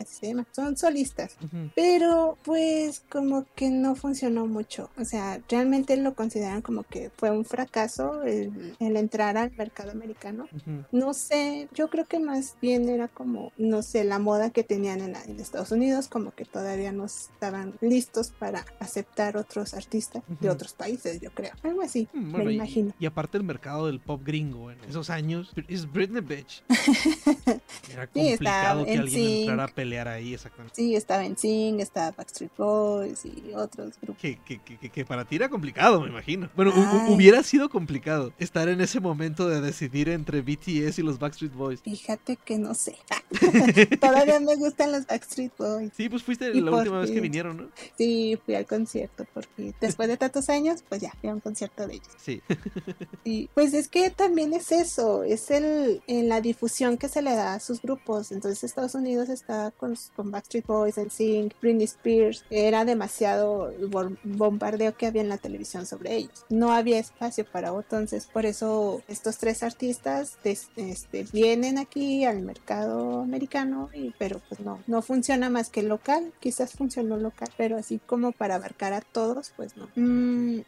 Son 0.52 0.76
solistas. 0.78 1.36
Pero 1.74 2.38
pues 2.42 3.00
como 3.10 3.44
que 3.54 3.68
no 3.68 3.96
funcionó 3.96 4.46
mucho. 4.46 4.88
O 4.98 5.04
sea, 5.04 5.42
realmente 5.50 5.94
lo 5.98 6.14
consideran 6.14 6.62
como 6.62 6.84
que 6.84 7.10
fue 7.18 7.30
un 7.30 7.44
fracaso 7.44 8.22
el, 8.22 8.74
el 8.80 8.96
entrar 8.96 9.36
al 9.36 9.52
mercado 9.56 9.90
americano. 9.90 10.48
No 10.90 11.12
sé, 11.12 11.68
yo 11.74 11.88
creo 11.90 12.06
que 12.06 12.18
más 12.18 12.56
bien 12.62 12.88
era 12.88 13.08
como, 13.08 13.52
no 13.58 13.82
sé, 13.82 14.04
la 14.04 14.18
moda 14.18 14.48
que 14.50 14.64
tenían 14.64 15.00
en, 15.00 15.12
la- 15.12 15.22
en 15.24 15.38
Estados 15.38 15.70
Unidos, 15.70 16.08
como 16.08 16.30
que 16.30 16.46
todavía 16.46 16.92
no 16.92 17.04
estaban 17.04 17.74
listos 17.82 18.30
para 18.38 18.64
aceptar 18.80 19.36
otros 19.36 19.74
artistas 19.74 20.22
de 20.40 20.50
otros 20.50 20.72
países, 20.74 21.20
yo 21.20 21.30
creo. 21.32 21.52
Algo 21.62 21.82
así, 21.82 22.08
Mm, 22.12 22.18
me 22.26 22.30
bueno, 22.32 22.50
y- 22.50 22.54
imagino. 22.54 22.92
Y, 22.98 23.06
aparte 23.06 23.36
el 23.38 23.44
mercado 23.44 23.86
del 23.86 24.00
pop 24.00 24.22
gringo 24.24 24.70
en 24.70 24.78
esos 24.88 25.10
años 25.10 25.52
es 25.68 25.90
Britney 25.90 26.22
Bitch. 26.22 26.62
Era 27.92 28.08
Sí, 28.12 28.20
complicado 28.30 28.84
que 28.84 28.92
en 28.92 29.00
alguien 29.00 29.22
sync. 29.24 29.38
entrara 29.40 29.64
a 29.64 29.68
pelear 29.68 30.08
ahí, 30.08 30.34
exactamente. 30.34 30.74
Sí, 30.74 30.94
estaba 30.96 31.24
en 31.24 31.36
Sing, 31.36 31.80
estaba 31.80 32.10
Backstreet 32.12 32.50
Boys 32.56 33.24
y 33.24 33.52
otros 33.54 33.94
grupos. 34.00 34.20
Que, 34.20 34.38
que, 34.44 34.58
que, 34.60 34.76
que- 34.78 34.90
que 34.90 35.04
para 35.04 35.24
ti 35.24 35.36
era 35.36 35.48
complicado, 35.48 36.00
me 36.00 36.08
imagino. 36.08 36.48
Bueno, 36.56 36.72
hu- 36.72 37.14
hubiera 37.14 37.42
sido 37.42 37.68
complicado 37.68 38.32
estar 38.38 38.68
en 38.68 38.80
ese 38.80 39.00
momento 39.00 39.48
de 39.48 39.60
decidir 39.60 40.08
entre 40.08 40.42
BTS 40.42 40.98
y 40.98 41.02
los 41.02 41.18
Backstreet 41.18 41.52
Boys. 41.54 41.80
Fíjate 41.82 42.36
que 42.36 42.58
no 42.58 42.74
sé. 42.74 42.96
Todavía 44.00 44.40
me 44.40 44.56
gustan 44.56 44.92
los 44.92 45.06
Backstreet 45.06 45.52
Boys. 45.56 45.92
Sí, 45.96 46.08
pues 46.08 46.22
fuiste 46.22 46.50
Y 46.54 46.60
la 46.60 46.70
última 46.72 46.98
vez 47.00 47.08
que 47.10 47.14
fin. 47.14 47.22
vinieron, 47.22 47.56
¿no? 47.56 47.68
Sí, 47.96 48.38
fui 48.44 48.54
al 48.54 48.66
concierto 48.66 49.26
porque 49.32 49.74
después 49.80 50.08
de 50.08 50.16
tantos 50.26 50.48
años, 50.48 50.82
pues 50.88 51.00
ya, 51.00 51.12
fui 51.20 51.30
a 51.30 51.34
un 51.34 51.40
concierto 51.40 51.86
de 51.86 51.94
ellos. 51.94 52.08
Sí. 52.18 52.40
Y 53.24 53.48
pues 53.54 53.74
es 53.74 53.88
que 53.88 54.10
también 54.10 54.52
es 54.52 54.70
eso, 54.70 55.24
es 55.24 55.50
el 55.50 56.00
en 56.06 56.28
la 56.28 56.40
difusión 56.40 56.96
que 56.96 57.08
se 57.08 57.22
le 57.22 57.34
da 57.34 57.54
a 57.54 57.60
sus 57.60 57.82
grupos. 57.82 58.30
Entonces 58.30 58.62
Estados 58.62 58.94
Unidos 58.94 59.28
está 59.28 59.72
con, 59.72 59.96
con 60.14 60.30
Backstreet 60.30 60.66
Boys, 60.66 60.96
NSYNC, 60.96 61.54
Britney 61.60 61.84
Spears. 61.84 62.44
Era 62.50 62.84
demasiado 62.84 63.70
el 63.70 63.90
bom- 63.90 64.16
bombardeo 64.22 64.96
que 64.96 65.06
había 65.06 65.22
en 65.22 65.28
la 65.28 65.38
televisión 65.38 65.86
sobre 65.86 66.14
ellos. 66.16 66.44
No 66.50 66.72
había 66.72 66.98
espacio 67.00 67.44
para 67.50 67.72
otro. 67.72 67.98
Entonces 67.98 68.26
por 68.32 68.46
eso 68.46 69.02
estos 69.08 69.38
tres 69.38 69.62
artistas 69.64 70.38
des- 70.44 70.68
este, 70.76 71.24
vienen 71.32 71.78
aquí 71.78 72.24
al 72.24 72.42
mercado 72.42 73.20
americano, 73.20 73.90
y, 73.92 74.14
pero 74.18 74.40
pues 74.48 74.60
no, 74.60 74.80
no 74.86 75.02
funciona 75.02 75.50
más 75.50 75.68
que 75.68 75.82
local. 75.82 76.32
Quizás 76.40 76.72
funcionó 76.72 77.16
local, 77.16 77.48
pero 77.56 77.76
así 77.76 77.98
como 78.06 78.30
para 78.32 78.54
abarcar 78.56 78.92
a 78.92 79.00
todos, 79.00 79.52
pues 79.56 79.76
no. 79.76 79.88
Mm, 79.96 80.15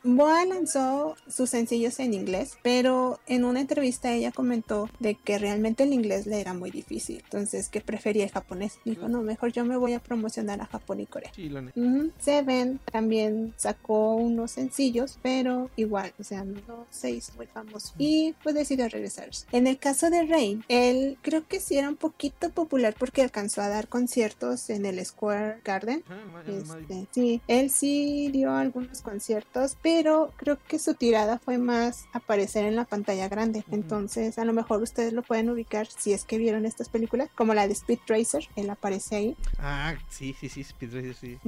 Boa 0.03 0.45
lanzó 0.45 1.17
sus 1.29 1.51
sencillos 1.51 1.99
en 2.01 2.15
inglés, 2.15 2.59
pero 2.63 3.19
en 3.27 3.45
una 3.45 3.61
entrevista 3.61 4.13
ella 4.13 4.33
comentó 4.33 4.89
de 5.01 5.15
que 5.15 5.39
realmente 5.39 5.83
el 5.85 5.93
inglés 5.93 6.27
le 6.27 6.41
era 6.41 6.55
muy 6.55 6.71
difícil, 6.71 7.23
entonces 7.25 7.69
que 7.69 7.81
prefería 7.81 8.25
el 8.25 8.31
japonés. 8.31 8.79
Dijo, 8.85 9.09
no, 9.09 9.23
mejor 9.23 9.53
yo 9.53 9.65
me 9.65 9.77
voy 9.77 9.93
a 9.95 10.01
promocionar 10.01 10.61
a 10.61 10.67
Japón 10.67 11.01
y 11.01 11.07
Corea. 11.07 11.31
Sí, 11.35 11.49
la 11.49 11.63
neta. 11.63 11.81
Ujú. 11.81 12.11
Seven 12.19 12.81
también 12.91 13.55
sacó 13.57 14.15
unos 14.17 14.53
sencillos, 14.53 15.19
pero 15.23 15.71
igual, 15.77 16.13
o 16.19 16.25
sea, 16.25 16.45
no 16.45 16.87
se 16.91 17.11
hizo 17.11 17.33
muy 17.37 17.47
famoso. 17.47 17.95
Y 17.99 18.35
pues 18.43 18.55
decidió 18.55 18.89
regresarse. 18.89 19.47
En 19.53 19.67
el 19.67 19.79
caso 19.79 20.11
de 20.11 20.25
Rain, 20.27 20.65
él 20.69 21.19
creo 21.23 21.47
que 21.47 21.61
sí 21.61 21.77
era 21.77 21.89
un 21.89 21.97
poquito 21.97 22.51
popular 22.51 22.95
porque 22.99 23.23
alcanzó 23.23 23.63
a 23.63 23.69
dar 23.69 23.89
conciertos 23.89 24.71
en 24.71 24.87
el 24.87 25.05
Square 25.05 25.61
Garden. 25.65 26.05
Ah, 26.09 26.43
Este, 26.47 27.07
sí, 27.13 27.41
él 27.47 27.71
sí 27.71 28.31
dio 28.33 28.53
algunos 28.53 29.03
conciertos, 29.03 29.38
pero 29.83 30.33
creo 30.37 30.59
que 30.69 30.79
su 30.79 30.95
tirada 30.95 31.39
fue 31.39 31.59
más 31.59 32.07
aparecer 32.13 32.65
en 32.65 32.77
la 32.77 32.85
pantalla 32.85 33.29
grande. 33.29 33.65
Entonces, 33.71 34.39
a 34.39 34.45
lo 34.45 34.53
mejor 34.53 34.83
ustedes 34.83 35.13
lo 35.13 35.23
pueden 35.23 35.51
ubicar 35.51 35.87
si 35.87 36.13
es 36.13 36.25
que 36.25 36.39
vieron 36.39 36.67
estas 36.67 36.89
películas, 36.89 37.31
como 37.35 37.55
la 37.55 37.67
de 37.67 37.73
Speed 37.75 37.99
Racer, 38.07 38.45
él 38.57 38.71
aparece 38.71 39.17
ahí. 39.17 39.37
Ah, 39.59 39.95
sí, 40.09 40.35
sí, 40.39 40.49
sí, 40.49 40.61
Speed 40.63 40.95
Racer, 40.95 41.15
sí. 41.15 41.39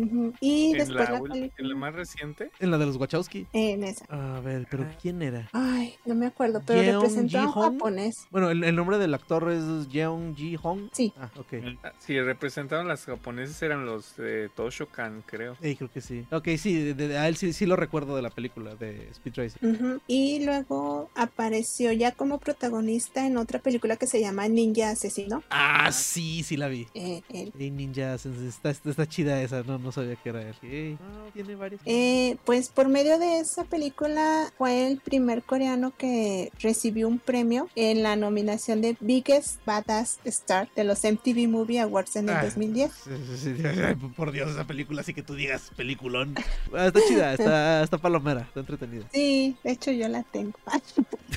Y 0.41 0.73
En 0.73 0.79
después 0.79 1.09
la, 1.11 1.21
la, 1.21 1.37
en 1.37 1.69
la 1.69 1.75
más 1.77 1.95
reciente. 1.95 2.51
En 2.61 2.71
la 2.71 2.79
de 2.79 2.87
los 2.87 2.97
Wachowski. 2.97 3.47
En 3.53 3.85
esa. 3.85 4.05
A 4.09 4.41
ver, 4.41 4.67
pero 4.71 4.85
Ah. 4.85 4.97
¿quién 5.01 5.21
era? 5.23 5.49
Ay, 5.53 5.95
no 6.07 6.15
me 6.15 6.27
acuerdo, 6.27 6.63
pero 6.67 6.83
Yeon 6.83 6.95
representó 7.03 7.39
a 7.39 7.43
un 7.47 7.53
japonés. 7.73 8.27
Bueno, 8.31 8.51
el, 8.51 8.65
el 8.65 8.75
nombre 8.77 8.99
del 8.99 9.13
actor 9.15 9.51
es 9.51 9.89
Jeong 9.91 10.35
Ji-hong. 10.35 10.89
Sí. 10.93 11.13
Ah, 11.19 11.31
ok. 11.37 11.55
Ah, 11.83 11.93
Sí, 11.99 12.19
representaron 12.21 12.89
las 12.89 13.05
japoneses 13.05 13.61
eran 13.63 13.85
los 13.85 14.17
de 14.17 14.49
Toshokan, 14.55 15.23
creo. 15.27 15.57
Eh, 15.61 15.77
creo 15.77 15.91
que 15.93 16.01
sí. 16.01 16.27
Ok, 16.31 16.49
sí, 16.59 16.83
de, 16.83 16.95
de- 16.95 17.19
a 17.19 17.29
él 17.29 17.37
sí, 17.37 17.53
sí 17.53 17.67
lo 17.67 17.77
recuerdo 17.81 18.15
de 18.17 18.23
la 18.23 18.31
película 18.31 18.75
de 18.77 19.09
Speed 19.11 19.35
Racer. 19.37 19.65
Ujú. 19.69 20.01
Y 20.07 20.45
luego 20.45 21.11
apareció 21.15 21.91
ya 21.93 22.13
como 22.13 22.39
protagonista 22.39 23.27
en 23.27 23.37
otra 23.37 23.59
película 23.59 23.97
que 23.97 24.07
se 24.07 24.21
llama 24.21 24.47
Ninja 24.49 24.91
Asesino. 24.91 25.43
Ah, 25.51 25.91
sí, 25.93 26.43
sí 26.43 26.57
la 26.57 26.69
vi. 26.69 26.87
Eh, 26.95 27.23
él. 27.31 27.53
Hey, 27.59 27.71
Ninja, 27.71 28.15
está, 28.15 28.71
está, 28.71 28.91
está 28.91 29.09
chida 29.09 29.43
esa, 29.43 29.63
no, 29.63 29.79
no 29.79 29.91
sabía 29.93 30.17
que 30.17 30.29
era 30.29 30.43
él. 30.43 30.99
Ah, 31.01 31.29
tiene 31.33 31.55
varias. 31.57 31.81
Eh, 31.87 32.37
pues 32.45 32.69
por 32.69 32.89
medio 32.89 33.19
de 33.19 33.41
esa 33.41 33.65
película 33.65 34.53
fue 34.59 34.87
el 34.87 34.99
primer 34.99 35.43
coreano 35.43 35.93
que 35.97 36.53
recibió 36.61 37.09
un 37.09 37.19
premio 37.19 37.69
en 37.75 38.03
la 38.03 38.17
nominación 38.17 38.81
de 38.83 38.97
Biggest 39.01 39.65
Badass 39.65 40.19
Star 40.25 40.69
de 40.77 40.85
los 40.85 41.03
MTV 41.05 41.49
Movie 41.49 41.81
Awards 41.81 42.17
en 42.17 42.29
el 42.29 42.37
Ah. 42.37 42.45
2010. 42.45 42.91
Sí, 42.93 43.11
sí, 43.37 43.55
sí, 43.57 43.63
ay, 43.67 43.95
por 43.95 44.33
Dios, 44.33 44.51
esa 44.51 44.67
película, 44.67 45.01
así 45.01 45.15
que 45.15 45.23
tú 45.23 45.35
digas 45.35 45.71
peliculón. 45.77 46.35
Ah, 46.75 46.87
está 46.87 47.01
chida, 47.09 47.33
está, 47.33 47.70
está 47.83 47.99
palomera, 47.99 48.43
está 48.43 48.61
entretenida. 48.61 49.07
Sí, 49.13 49.57
de 49.65 49.73
hecho 49.73 49.91
yo 49.91 50.09
la 50.09 50.23
tengo. 50.23 50.55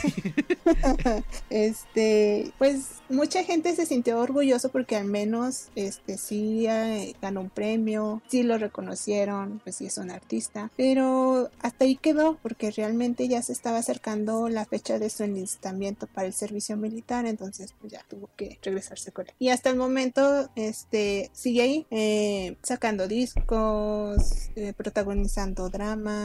este, 1.50 2.52
pues 2.58 3.02
mucha 3.10 3.44
gente 3.44 3.76
se 3.76 3.86
sintió 3.86 4.20
orgulloso 4.20 4.70
porque 4.70 4.96
al 4.96 5.06
menos 5.06 5.70
este 5.76 6.18
sí 6.18 6.66
eh, 6.68 7.16
ganó 7.22 7.42
un 7.42 7.50
premio, 7.50 8.22
sí 8.28 8.44
lo 8.44 8.58
reconocieron, 8.58 9.62
pues 9.64 9.78
sí 9.78 9.86
es 9.86 9.98
un 9.98 10.12
artista, 10.12 10.72
pero 10.76 11.50
hasta 11.62 11.86
ahí 11.86 11.96
quedó 11.96 12.38
porque 12.42 12.72
realmente 12.72 13.28
ya 13.28 13.42
se 13.42 13.54
estaba 13.54 13.78
acercando 13.78 14.50
la 14.50 14.66
fecha 14.66 15.00
de 15.00 15.10
su 15.10 15.24
enlistamiento 15.24 16.08
para 16.08 16.28
el 16.28 16.34
servicio 16.34 16.78
militar, 16.78 17.26
entonces 17.26 17.74
pues 17.80 17.94
ya 17.94 18.04
tuvo 18.10 18.30
que 18.36 18.60
regresarse 18.62 19.12
con 19.12 19.28
él. 19.28 19.34
Y 19.40 19.50
hasta 19.50 19.70
el 19.70 19.78
momento 19.78 20.50
este 20.56 21.30
sigue 21.34 21.62
ahí 21.62 21.88
eh, 21.92 22.58
sacando 22.64 23.08
discos, 23.08 24.50
eh, 24.56 24.74
protagonizando 24.76 25.70
dramas, 25.70 26.23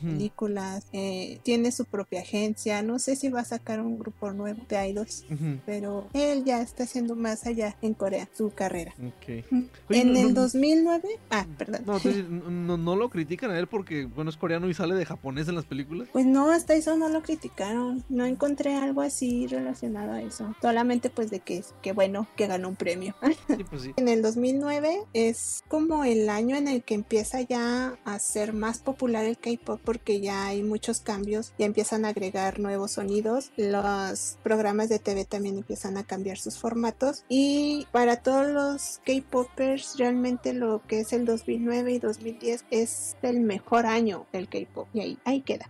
Películas, 0.00 0.86
eh, 0.92 1.40
tiene 1.42 1.72
su 1.72 1.84
propia 1.84 2.20
agencia, 2.20 2.82
no 2.82 2.98
sé 2.98 3.16
si 3.16 3.28
va 3.28 3.40
a 3.40 3.44
sacar 3.44 3.80
un 3.80 3.98
grupo 3.98 4.32
nuevo 4.32 4.62
de 4.68 4.88
idols, 4.88 5.24
pero 5.66 6.06
él 6.12 6.44
ya 6.44 6.60
está 6.62 6.84
haciendo 6.84 7.16
más 7.16 7.46
allá 7.46 7.76
en 7.82 7.94
Corea 7.94 8.28
su 8.36 8.50
carrera. 8.50 8.94
Oye, 9.00 9.44
en 9.90 10.12
no- 10.12 10.18
el 10.20 10.34
no- 10.34 10.40
2009, 10.42 11.08
ah, 11.30 11.46
perdón. 11.58 11.82
No, 11.86 11.96
entonces, 11.96 12.24
no, 12.28 12.76
no 12.76 12.96
lo 12.96 13.10
critican 13.10 13.50
a 13.50 13.58
él 13.58 13.66
porque, 13.66 14.04
bueno, 14.06 14.30
es 14.30 14.36
coreano 14.36 14.68
y 14.68 14.74
sale 14.74 14.94
de 14.94 15.04
japonés 15.06 15.48
en 15.48 15.54
las 15.54 15.64
películas. 15.64 16.08
Pues 16.12 16.26
no, 16.26 16.50
hasta 16.50 16.74
eso 16.74 16.96
no 16.96 17.08
lo 17.08 17.22
criticaron. 17.22 18.04
No 18.08 18.24
encontré 18.24 18.74
algo 18.74 19.00
así 19.02 19.46
relacionado 19.46 20.12
a 20.12 20.22
eso. 20.22 20.54
Solamente 20.60 21.10
pues 21.10 21.30
de 21.30 21.40
que, 21.40 21.62
que 21.82 21.92
bueno, 21.92 22.26
que 22.36 22.46
ganó 22.46 22.68
un 22.68 22.76
premio. 22.76 23.14
Sí, 23.52 23.64
pues 23.68 23.82
sí. 23.82 23.92
En 23.96 24.08
el 24.08 24.22
2009 24.22 25.02
es 25.12 25.62
como 25.68 26.04
el 26.04 26.28
año 26.30 26.56
en 26.56 26.68
el 26.68 26.82
que 26.82 26.94
empieza 26.94 27.40
ya 27.42 27.94
a 28.04 28.18
ser 28.18 28.52
más 28.52 28.78
popular 28.78 29.24
K-pop 29.36 29.80
porque 29.84 30.20
ya 30.20 30.46
hay 30.46 30.62
muchos 30.62 31.00
cambios, 31.00 31.52
ya 31.58 31.66
empiezan 31.66 32.04
a 32.04 32.08
agregar 32.08 32.60
nuevos 32.60 32.92
sonidos, 32.92 33.52
los 33.56 34.38
programas 34.42 34.88
de 34.88 34.98
TV 34.98 35.24
también 35.24 35.58
empiezan 35.58 35.96
a 35.96 36.04
cambiar 36.04 36.38
sus 36.38 36.58
formatos 36.58 37.24
y 37.28 37.86
para 37.92 38.16
todos 38.16 38.48
los 38.48 39.00
K-popers 39.04 39.96
realmente 39.98 40.52
lo 40.52 40.82
que 40.86 41.00
es 41.00 41.12
el 41.12 41.24
2009 41.24 41.92
y 41.92 41.98
2010 41.98 42.64
es 42.70 43.16
el 43.22 43.40
mejor 43.40 43.86
año 43.86 44.26
del 44.32 44.48
K-pop 44.48 44.88
y 44.92 45.00
ahí, 45.00 45.18
ahí 45.24 45.40
queda. 45.40 45.68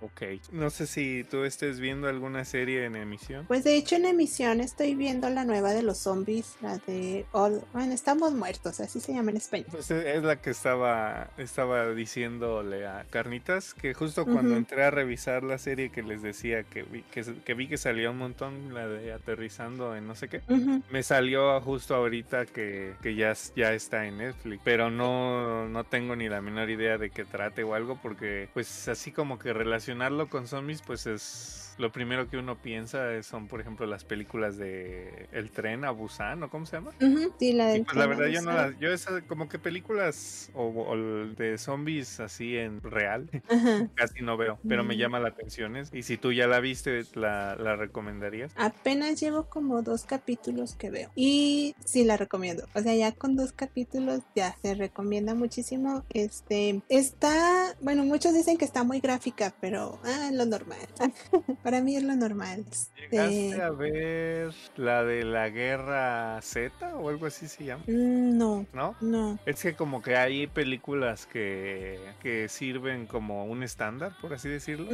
Ok. 0.00 0.22
No 0.52 0.70
sé 0.70 0.86
si 0.86 1.24
tú 1.30 1.44
estés 1.44 1.80
viendo 1.80 2.08
alguna 2.08 2.44
serie 2.44 2.84
en 2.84 2.96
emisión. 2.96 3.46
Pues 3.46 3.64
de 3.64 3.76
hecho 3.76 3.96
en 3.96 4.04
emisión 4.04 4.60
estoy 4.60 4.94
viendo 4.94 5.28
la 5.30 5.44
nueva 5.44 5.72
de 5.72 5.82
los 5.82 5.98
zombies, 5.98 6.56
la 6.60 6.78
de 6.78 7.26
All, 7.32 7.62
bueno, 7.72 7.92
estamos 7.92 8.32
muertos, 8.32 8.80
así 8.80 9.00
se 9.00 9.12
llama 9.12 9.30
en 9.30 9.36
español. 9.38 9.68
Pues 9.70 9.90
e- 9.90 10.16
es 10.16 10.22
la 10.22 10.40
que 10.40 10.50
estaba, 10.50 11.30
estaba 11.38 11.92
diciéndole 11.94 12.86
a 12.86 13.04
Carnitas, 13.10 13.74
que 13.74 13.94
justo 13.94 14.24
cuando 14.24 14.56
entré 14.56 14.84
a 14.84 14.90
revisar 14.90 15.42
la 15.42 15.58
serie 15.58 15.90
que 15.90 16.02
les 16.02 16.22
decía 16.22 16.62
que 16.64 16.82
vi 16.82 17.02
que, 17.02 17.22
que 17.44 17.54
vi 17.54 17.68
que 17.68 17.76
salía 17.76 18.10
un 18.10 18.18
montón, 18.18 18.74
la 18.74 18.86
de 18.88 19.12
aterrizando 19.12 19.96
en 19.96 20.06
no 20.06 20.14
sé 20.14 20.28
qué, 20.28 20.42
me 20.90 21.02
salió 21.02 21.60
justo 21.60 21.94
ahorita 21.94 22.46
que, 22.46 22.94
que 23.02 23.14
ya, 23.14 23.34
ya 23.56 23.72
está 23.72 24.06
en 24.06 24.18
Netflix, 24.18 24.60
pero 24.64 24.90
no, 24.90 25.68
no 25.68 25.84
tengo 25.84 26.16
ni 26.16 26.28
la 26.28 26.40
menor 26.40 26.70
idea 26.70 26.98
de 26.98 27.10
qué 27.10 27.24
trate 27.24 27.62
o 27.64 27.74
algo, 27.74 27.98
porque 28.02 28.48
pues 28.52 28.88
así 28.88 29.12
como 29.12 29.38
que 29.38 29.51
relacionarlo 29.52 30.28
con 30.28 30.46
zombies 30.46 30.82
pues 30.82 31.06
es... 31.06 31.61
lo 31.78 31.92
primero 31.92 32.28
que 32.28 32.36
uno 32.38 32.60
piensa 32.60 33.22
son, 33.22 33.48
por 33.48 33.60
ejemplo, 33.60 33.86
las 33.86 34.04
películas 34.04 34.56
de 34.56 35.28
El 35.32 35.50
tren 35.52 35.84
a 35.84 35.90
Busan, 35.90 36.42
¿o 36.42 36.50
cómo 36.50 36.66
se 36.66 36.76
llama? 36.76 36.92
Sí, 37.38 37.52
la 37.52 37.72
Y 37.72 37.80
del 37.80 37.84
pues 37.84 37.96
la 37.96 38.04
a 38.04 38.06
verdad 38.06 38.26
yo 38.28 38.42
no 38.42 38.52
las, 38.52 38.76
yo 38.78 38.90
esas 38.92 39.22
como 39.24 39.48
que 39.48 39.58
películas 39.58 40.50
o, 40.54 40.66
o 40.68 40.96
de 41.34 41.58
zombies 41.58 42.20
así 42.20 42.56
en 42.56 42.82
real 42.82 43.30
casi 43.94 44.22
no 44.22 44.36
veo, 44.36 44.60
pero 44.66 44.84
me 44.84 44.94
Mm. 44.94 44.98
llama 44.98 45.20
la 45.20 45.28
atención. 45.28 45.76
Y 45.92 46.02
si 46.02 46.18
tú 46.18 46.32
ya 46.32 46.46
la 46.46 46.60
viste, 46.60 47.06
¿la, 47.14 47.56
la 47.56 47.76
recomendarías? 47.76 48.52
Apenas 48.54 49.18
llevo 49.18 49.48
como 49.48 49.82
dos 49.82 50.04
capítulos 50.04 50.74
que 50.74 50.90
veo. 50.90 51.10
Y 51.14 51.74
sí 51.84 52.04
la 52.04 52.18
recomiendo. 52.18 52.68
O 52.74 52.80
sea, 52.82 52.94
ya 52.94 53.12
con 53.12 53.34
dos 53.34 53.52
capítulos 53.52 54.20
ya 54.34 54.54
se 54.60 54.74
recomienda 54.74 55.34
muchísimo. 55.34 56.04
Este 56.10 56.82
está, 56.88 57.74
bueno, 57.80 58.04
muchos 58.04 58.34
dicen 58.34 58.58
que 58.58 58.66
está 58.66 58.84
muy 58.84 59.00
gráfica, 59.00 59.54
pero 59.60 60.00
ah, 60.04 60.30
lo 60.32 60.44
normal. 60.44 60.78
Para 61.62 61.80
mí 61.80 61.96
es 61.96 62.02
lo 62.02 62.14
normal. 62.16 62.64
¿Llegaste 62.96 63.48
Este, 63.50 63.62
a 63.62 63.70
ver 63.70 64.52
la 64.76 65.04
de 65.04 65.24
la 65.24 65.48
guerra 65.48 66.40
Z 66.42 66.96
o 66.96 67.08
algo 67.08 67.26
así 67.26 67.46
se 67.48 67.64
llama? 67.64 67.84
mm, 67.86 68.36
no, 68.38 68.66
¿No? 68.72 68.94
no. 69.00 69.38
Es 69.46 69.62
que 69.62 69.74
como 69.74 70.02
que 70.02 70.16
hay 70.16 70.46
películas 70.46 71.26
que, 71.26 71.98
que 72.20 72.48
sirven 72.48 73.06
como 73.06 73.44
un 73.44 73.62
estándar, 73.62 74.12
por 74.20 74.32
así 74.34 74.48
decirlo. 74.48 74.86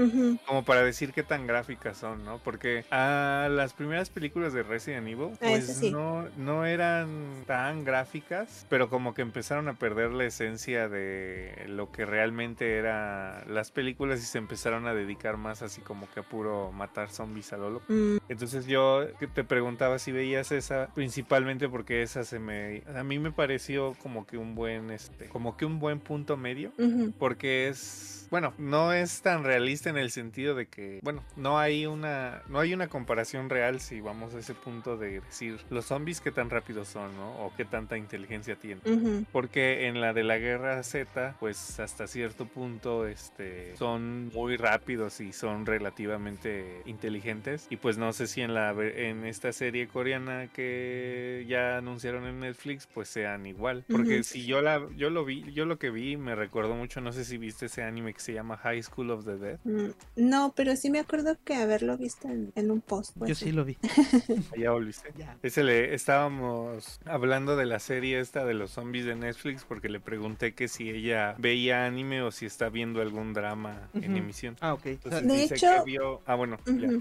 Como 0.47 0.65
para 0.65 0.83
decir 0.83 1.13
qué 1.13 1.23
tan 1.23 1.47
gráficas 1.47 1.97
son, 1.99 2.25
¿no? 2.25 2.39
Porque 2.39 2.85
a 2.91 3.49
las 3.51 3.73
primeras 3.73 4.11
películas 4.11 4.53
de 4.53 4.63
Resident 4.63 5.07
Evil, 5.09 5.31
Ah, 5.41 5.47
pues 5.51 5.67
sí. 5.67 5.91
no, 5.91 6.27
no 6.37 6.67
eran 6.67 7.45
tan 7.47 7.85
gráficas, 7.85 8.67
pero 8.69 8.89
como 8.91 9.15
que 9.15 9.23
empezaron 9.23 9.69
a 9.69 9.75
perder 9.75 10.11
la 10.11 10.25
esencia 10.25 10.89
de 10.89 11.65
lo 11.69 11.91
que 11.93 12.05
realmente 12.05 12.77
era 12.77 13.45
las 13.47 13.71
películas 13.71 14.21
y 14.21 14.25
se 14.27 14.39
empezaron 14.39 14.87
a 14.87 14.95
dedicar 14.95 15.37
más 15.37 15.63
así 15.63 15.81
como 15.81 16.09
que 16.11 16.21
a 16.21 16.23
puro 16.23 16.58
matar 16.73 17.11
zombies 17.11 17.53
a 17.53 17.57
lo 17.57 17.71
loco. 17.71 17.85
Mm, 17.89 18.19
Entonces 18.29 18.67
yo 18.67 19.07
te 19.35 19.45
preguntaba 19.45 19.99
si 19.99 20.13
veías 20.13 20.53
esa, 20.53 20.89
principalmente 20.95 21.69
porque 21.69 22.03
esa 22.03 22.25
se 22.25 22.39
me, 22.39 22.83
a 22.95 23.03
mí 23.05 23.19
me 23.19 23.33
pareció 23.33 23.95
como 24.03 24.27
que 24.27 24.37
un 24.39 24.55
buen, 24.55 24.91
este, 24.91 25.27
como 25.27 25.57
que 25.57 25.65
un 25.65 25.79
buen 25.79 26.01
punto 26.01 26.37
medio 26.37 26.73
porque 27.19 27.69
es 27.69 28.18
bueno 28.31 28.55
no 28.59 28.93
es 28.93 29.23
tan 29.23 29.45
realista 29.45 29.91
en 29.91 29.97
el 29.97 30.11
sentido 30.11 30.55
de 30.55 30.67
que 30.67 31.01
bueno 31.03 31.25
no 31.37 31.59
hay 31.59 31.87
una 31.87 32.43
no 32.49 32.59
hay 32.59 32.75
una 32.75 32.89
comparación 32.89 33.51
real 33.51 33.81
si 33.81 34.01
vamos 34.01 34.35
a 34.35 34.39
ese 34.39 34.55
punto 34.55 34.97
de 34.97 35.21
decir 35.21 35.59
los 35.71 35.87
zombies 35.87 36.21
qué 36.21 36.31
tan 36.31 36.51
rápidos 36.51 36.89
son 36.89 37.17
no 37.17 37.31
o 37.45 37.53
qué 37.57 37.65
tanta 37.65 37.97
inteligencia 37.97 38.57
tienen. 38.57 39.27
Porque 39.33 39.87
en 39.87 40.01
la 40.01 40.13
de 40.13 40.25
la 40.25 40.39
guerra 40.39 40.83
Z 40.83 41.37
pues 41.39 41.81
hasta 41.81 42.07
cierto 42.07 42.47
punto 42.47 43.07
este 43.07 43.77
son 43.77 44.29
muy 44.29 44.57
rápidos 44.57 45.21
y 45.21 45.33
son 45.33 45.67
relativamente 45.67 46.83
inteligentes. 46.87 47.67
Y 47.71 47.77
pues 47.77 47.99
no 47.99 48.13
sé 48.13 48.27
si 48.27 48.41
en 48.41 48.55
la 48.55 48.71
en 48.73 49.25
esta 49.25 49.53
serie 49.53 49.89
coreana 49.89 50.49
que 50.49 51.45
ya 51.49 51.79
anunciaron 51.79 52.27
en 52.27 52.41
Netflix 52.41 52.87
pues 52.93 53.09
sean 53.09 53.47
igual. 53.47 53.85
Porque 53.89 54.23
si 54.23 54.47
yo 54.47 54.63
la 54.63 54.83
yo 54.97 55.11
lo 55.11 55.25
vi 55.25 55.53
yo 55.53 55.65
lo 55.65 55.79
que 55.79 55.91
vi 55.91 56.17
me 56.17 56.35
recordó 56.35 56.75
mucho 56.75 57.01
no 57.01 57.13
sé 57.13 57.25
si 57.25 57.39
viste 57.39 57.67
ese 57.67 57.83
anime 57.83 58.11
que 58.19 58.25
se 58.25 58.33
llama 58.35 58.57
High 58.59 58.83
School 58.83 59.11
of 59.11 59.25
the 59.25 59.37
Dead 59.37 59.59
Mm, 59.65 59.91
No, 60.17 60.53
pero 60.55 60.77
sí 60.77 60.91
me 60.91 60.99
acuerdo 60.99 61.37
que 61.45 61.55
haberlo 61.55 61.97
visto 61.97 62.29
en, 62.29 62.53
en 62.55 62.71
un 62.71 62.81
post. 62.81 63.17
pues, 63.19 63.29
Yo 63.31 63.35
sí 63.35 63.53
lo 63.53 63.65
vi. 63.65 63.77
ya 64.59 64.71
volviste 64.73 65.13
Ya. 65.17 65.37
Ese 65.43 65.65
le 65.65 65.95
estábamos 65.95 67.01
hablando 67.07 67.57
de 67.57 67.67
la 67.67 67.79
serie 67.79 68.21
esta 68.21 68.45
de 68.45 68.55
los 68.55 68.71
zombies 68.73 69.05
de 69.07 69.15
Netflix 69.17 69.65
porque 69.65 69.89
le 69.89 70.01
pregunté 70.01 70.53
que 70.55 70.69
si 70.69 70.91
ella 70.91 71.35
veía 71.39 71.87
anime 71.87 72.23
o 72.23 72.31
si 72.31 72.47
está 72.47 72.69
viendo 72.69 73.01
algún 73.01 73.33
drama 73.33 73.89
en 73.95 74.17
emisión. 74.17 74.57
Ah, 74.61 74.75
ok. 74.75 74.87
Entonces 74.87 75.27
De 75.27 75.35
dice 75.37 75.55
hecho- 75.55 75.67
que 75.85 75.91
vio... 75.91 76.21
Ah, 76.27 76.35
bueno. 76.35 76.59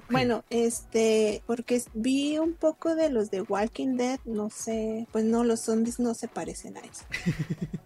Bueno, 0.10 0.44
este, 0.50 1.42
porque 1.46 1.82
vi 1.94 2.38
un 2.38 2.54
poco 2.54 2.96
de 2.96 3.10
los 3.10 3.32
de 3.32 3.42
Walking 3.42 3.98
Dead, 3.98 4.20
no 4.26 4.50
sé, 4.50 5.08
pues 5.12 5.26
no, 5.26 5.44
los 5.44 5.62
zombies 5.62 6.00
no 6.00 6.14
se 6.14 6.28
parecen 6.28 6.78
a 6.78 6.82
eso. 6.82 7.06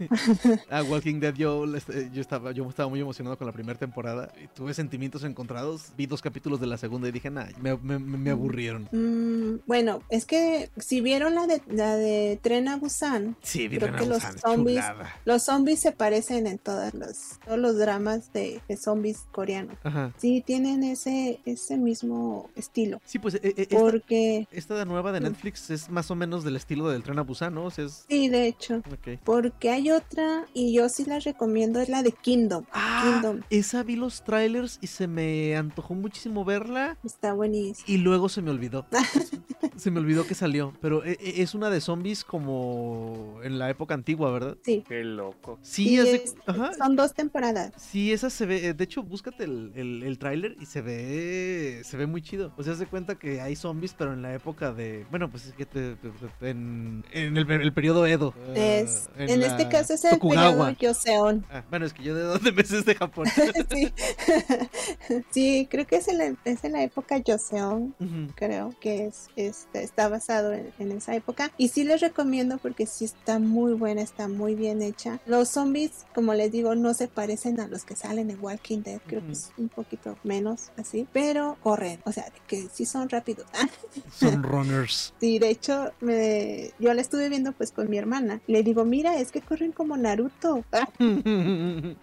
Ah, 0.70 0.84
Walking 0.84 1.20
Dead, 1.20 1.34
yo, 1.36 1.64
este, 1.76 2.10
yo, 2.12 2.22
estaba, 2.22 2.52
yo 2.52 2.68
estaba 2.68 2.90
muy 2.90 3.00
emocionado 3.00 3.21
con 3.24 3.48
la 3.48 3.54
primera 3.54 3.78
temporada. 3.78 4.32
Y 4.44 4.48
tuve 4.48 4.74
sentimientos 4.74 5.24
encontrados. 5.24 5.92
Vi 5.98 6.06
dos 6.06 6.22
capítulos 6.22 6.60
de 6.60 6.68
la 6.68 6.78
segunda 6.78 7.08
y 7.08 7.12
dije, 7.12 7.30
nah, 7.30 7.46
me, 7.62 7.78
me- 7.78 8.00
me- 8.00 8.18
me 8.18 8.30
aburrieron. 8.32 8.90
Mm, 8.92 9.62
bueno, 9.68 10.02
es 10.10 10.26
que 10.26 10.70
si 10.78 11.02
vieron 11.02 11.36
la 11.36 11.48
de 11.48 11.62
la 11.70 11.96
de 11.96 12.40
Tren 12.42 12.68
a 12.68 12.78
Busan, 12.78 13.36
Sí, 13.42 13.68
Creo 13.68 13.80
Tren 13.82 13.96
a 13.96 13.98
que 14.00 14.06
los 14.06 14.24
zombies- 14.24 14.76
chulada. 14.84 15.16
los 15.26 15.44
zombies 15.44 15.80
se 15.80 15.92
parecen 15.92 16.48
en 16.48 16.58
todas 16.58 16.94
los, 16.94 17.40
todos 17.46 17.58
los 17.60 17.78
dramas 17.78 18.32
de, 18.34 18.62
de 18.68 18.78
zombies 18.78 19.20
coreanos. 19.32 19.78
Ajá. 19.84 20.14
Sí, 20.18 20.44
tienen 20.46 20.84
ese, 20.84 21.40
ese 21.46 21.78
mismo 21.78 22.50
estilo. 22.56 23.00
Sí, 23.06 23.20
pues 23.20 23.36
eh, 23.36 23.40
eh, 23.44 23.54
esta, 23.58 23.78
Porque, 23.78 24.48
esta 24.52 24.84
nueva 24.86 25.12
de 25.12 25.20
Mm. 25.22 25.24
Netflix 25.24 25.70
es 25.70 25.90
más 25.90 26.10
o 26.12 26.16
menos 26.16 26.44
del 26.44 26.56
estilo 26.56 26.90
del 26.90 27.04
Tren 27.04 27.20
a 27.20 27.22
Busan, 27.24 27.54
¿no? 27.54 27.66
O 27.66 27.72
sea, 27.72 27.86
es... 27.86 28.06
sí, 28.10 28.28
de 28.30 28.48
hecho. 28.48 28.82
Porque 29.24 29.70
hay 29.70 29.92
otra, 29.92 30.46
y 30.54 30.74
yo 30.74 30.90
sí 30.90 31.06
la 31.06 31.20
recomiendo, 31.20 31.80
es 31.80 31.90
la 31.90 32.02
de 32.04 32.12
Kingdom. 32.12 32.66
Ah, 32.72 33.11
Kingdom. 33.14 33.42
esa 33.50 33.84
vi 33.84 33.96
los 33.96 34.24
trailers 34.24 34.78
y 34.82 34.88
se 34.88 35.08
me 35.08 35.56
antojó 35.56 35.94
muchísimo 35.94 36.46
verla. 36.46 36.98
Está 37.04 37.34
buenísimo. 37.34 37.86
Y 37.88 37.98
luego 37.98 38.30
se 38.30 38.42
me 38.42 38.52
olvidó. 38.52 38.86
se 39.76 39.92
me 39.92 40.00
olvidó 40.00 40.26
que 40.28 40.36
salió. 40.36 40.74
Pero 40.82 41.04
eh, 41.06 41.18
eh, 41.22 41.34
es 41.38 41.54
una 41.56 41.70
de 41.70 41.82
zombies 41.82 42.24
como 42.24 43.40
en 43.44 43.60
la 43.60 43.70
época 43.70 43.94
antigua, 43.94 44.32
¿verdad? 44.32 44.58
Sí. 44.64 44.84
Qué 44.88 45.04
loco. 45.04 45.60
Sí, 45.62 45.82
Sí, 45.90 45.98
es 45.98 46.04
de- 46.06 46.16
es- 46.16 46.36
Ajá. 46.46 46.74
Son 46.74 46.96
dos 46.96 47.14
temporadas. 47.14 47.74
Sí, 47.78 48.12
esa 48.12 48.30
se 48.30 48.46
ve. 48.46 48.68
eh, 48.68 48.74
De 48.74 48.84
hecho, 48.84 49.04
búscate 49.04 49.44
el, 49.46 49.72
el, 49.76 50.04
el 50.04 50.18
tráiler 50.20 50.56
y 50.60 50.66
se 50.66 50.82
ve. 50.82 51.82
Se 51.84 51.98
ve 51.98 52.06
muy 52.06 52.22
chido. 52.22 52.54
O 52.58 52.64
sea, 52.64 52.76
se 52.76 52.86
cuenta 52.86 53.16
que 53.16 53.42
hay 53.42 53.56
zombies, 53.56 53.94
pero 53.98 54.14
en 54.14 54.22
la 54.22 54.34
época 54.34 54.72
de. 54.74 55.06
Bueno, 55.10 55.30
pues 55.30 55.48
es 55.48 55.54
que 55.54 55.66
te- 55.66 55.96
te- 55.96 56.10
te- 56.40 56.50
en, 56.50 57.04
en 57.12 57.38
el, 57.38 57.50
el 57.50 57.74
periodo 57.74 58.06
Edo. 58.06 58.34
Es, 58.56 59.10
eh, 59.18 59.26
en 59.30 59.42
la 59.42 59.48
este 59.48 59.68
caso 59.70 59.94
es 59.94 60.04
el 60.06 60.12
Tokugawa. 60.12 60.68
periodo 60.74 60.94
Yoseon. 60.94 61.46
Ah, 61.52 61.64
bueno, 61.70 61.86
es 61.86 61.94
que 61.94 62.04
yo 62.04 62.16
de 62.16 62.24
dónde 62.24 62.52
me 62.52 62.64
sé 62.64 62.80
es 62.80 62.86
de 62.86 62.96
Japón. 63.02 63.26
sí. 63.72 63.94
sí, 65.32 65.68
creo 65.70 65.88
que 65.88 65.96
es 65.96 66.08
en 66.08 66.18
la, 66.20 66.36
es 66.46 66.64
en 66.64 66.74
la 66.74 66.84
época 66.84 67.18
Yoseon. 67.18 67.96
Ujú. 68.00 68.34
Creo 68.36 68.76
que 68.80 69.08
es, 69.08 69.30
este, 69.36 69.82
está 69.84 70.08
basado 70.08 70.54
en, 70.54 70.72
en 70.78 70.92
esa 70.92 71.16
época. 71.16 71.52
Y 71.58 71.70
sí 71.70 71.84
les 71.84 72.02
recomiendo 72.02 72.60
porque 72.60 72.86
sí 72.86 73.06
está 73.06 73.40
muy 73.40 73.74
buena, 73.74 74.02
está 74.02 74.28
muy 74.28 74.54
bien 74.54 74.84
hecha. 74.84 75.20
Los 75.26 75.50
zombies, 75.50 76.06
como 76.14 76.36
les 76.36 76.52
digo, 76.52 76.76
no 76.76 76.94
se 76.94 77.08
parecen 77.08 77.60
a 77.60 77.68
los 77.68 77.84
que 77.86 77.96
salen 77.96 78.30
en 78.30 78.38
Walking 78.40 78.84
Dead. 78.84 79.02
Creo 79.08 79.26
que 79.26 79.32
es 79.32 79.52
un 79.58 79.70
poquito 79.70 80.16
menos 80.24 80.72
así. 80.78 81.08
Pero 81.12 81.58
corren. 81.64 82.00
O 82.06 82.12
sea, 82.12 82.26
que 82.48 82.68
sí 82.72 82.86
son 82.86 83.10
rápidos. 83.10 83.48
Son 84.14 84.44
runners. 84.44 85.14
Sí, 85.20 85.40
de 85.40 85.50
hecho, 85.50 85.92
me, 86.02 86.72
yo 86.80 86.94
la 86.94 87.02
estuve 87.02 87.30
viendo 87.30 87.52
pues 87.54 87.72
con 87.72 87.90
mi 87.90 87.98
hermana. 87.98 88.42
Le 88.48 88.64
digo, 88.64 88.86
mira, 88.86 89.18
es 89.18 89.32
que 89.32 89.42
corren 89.42 89.72
como 89.72 89.98
Naruto. 89.98 90.64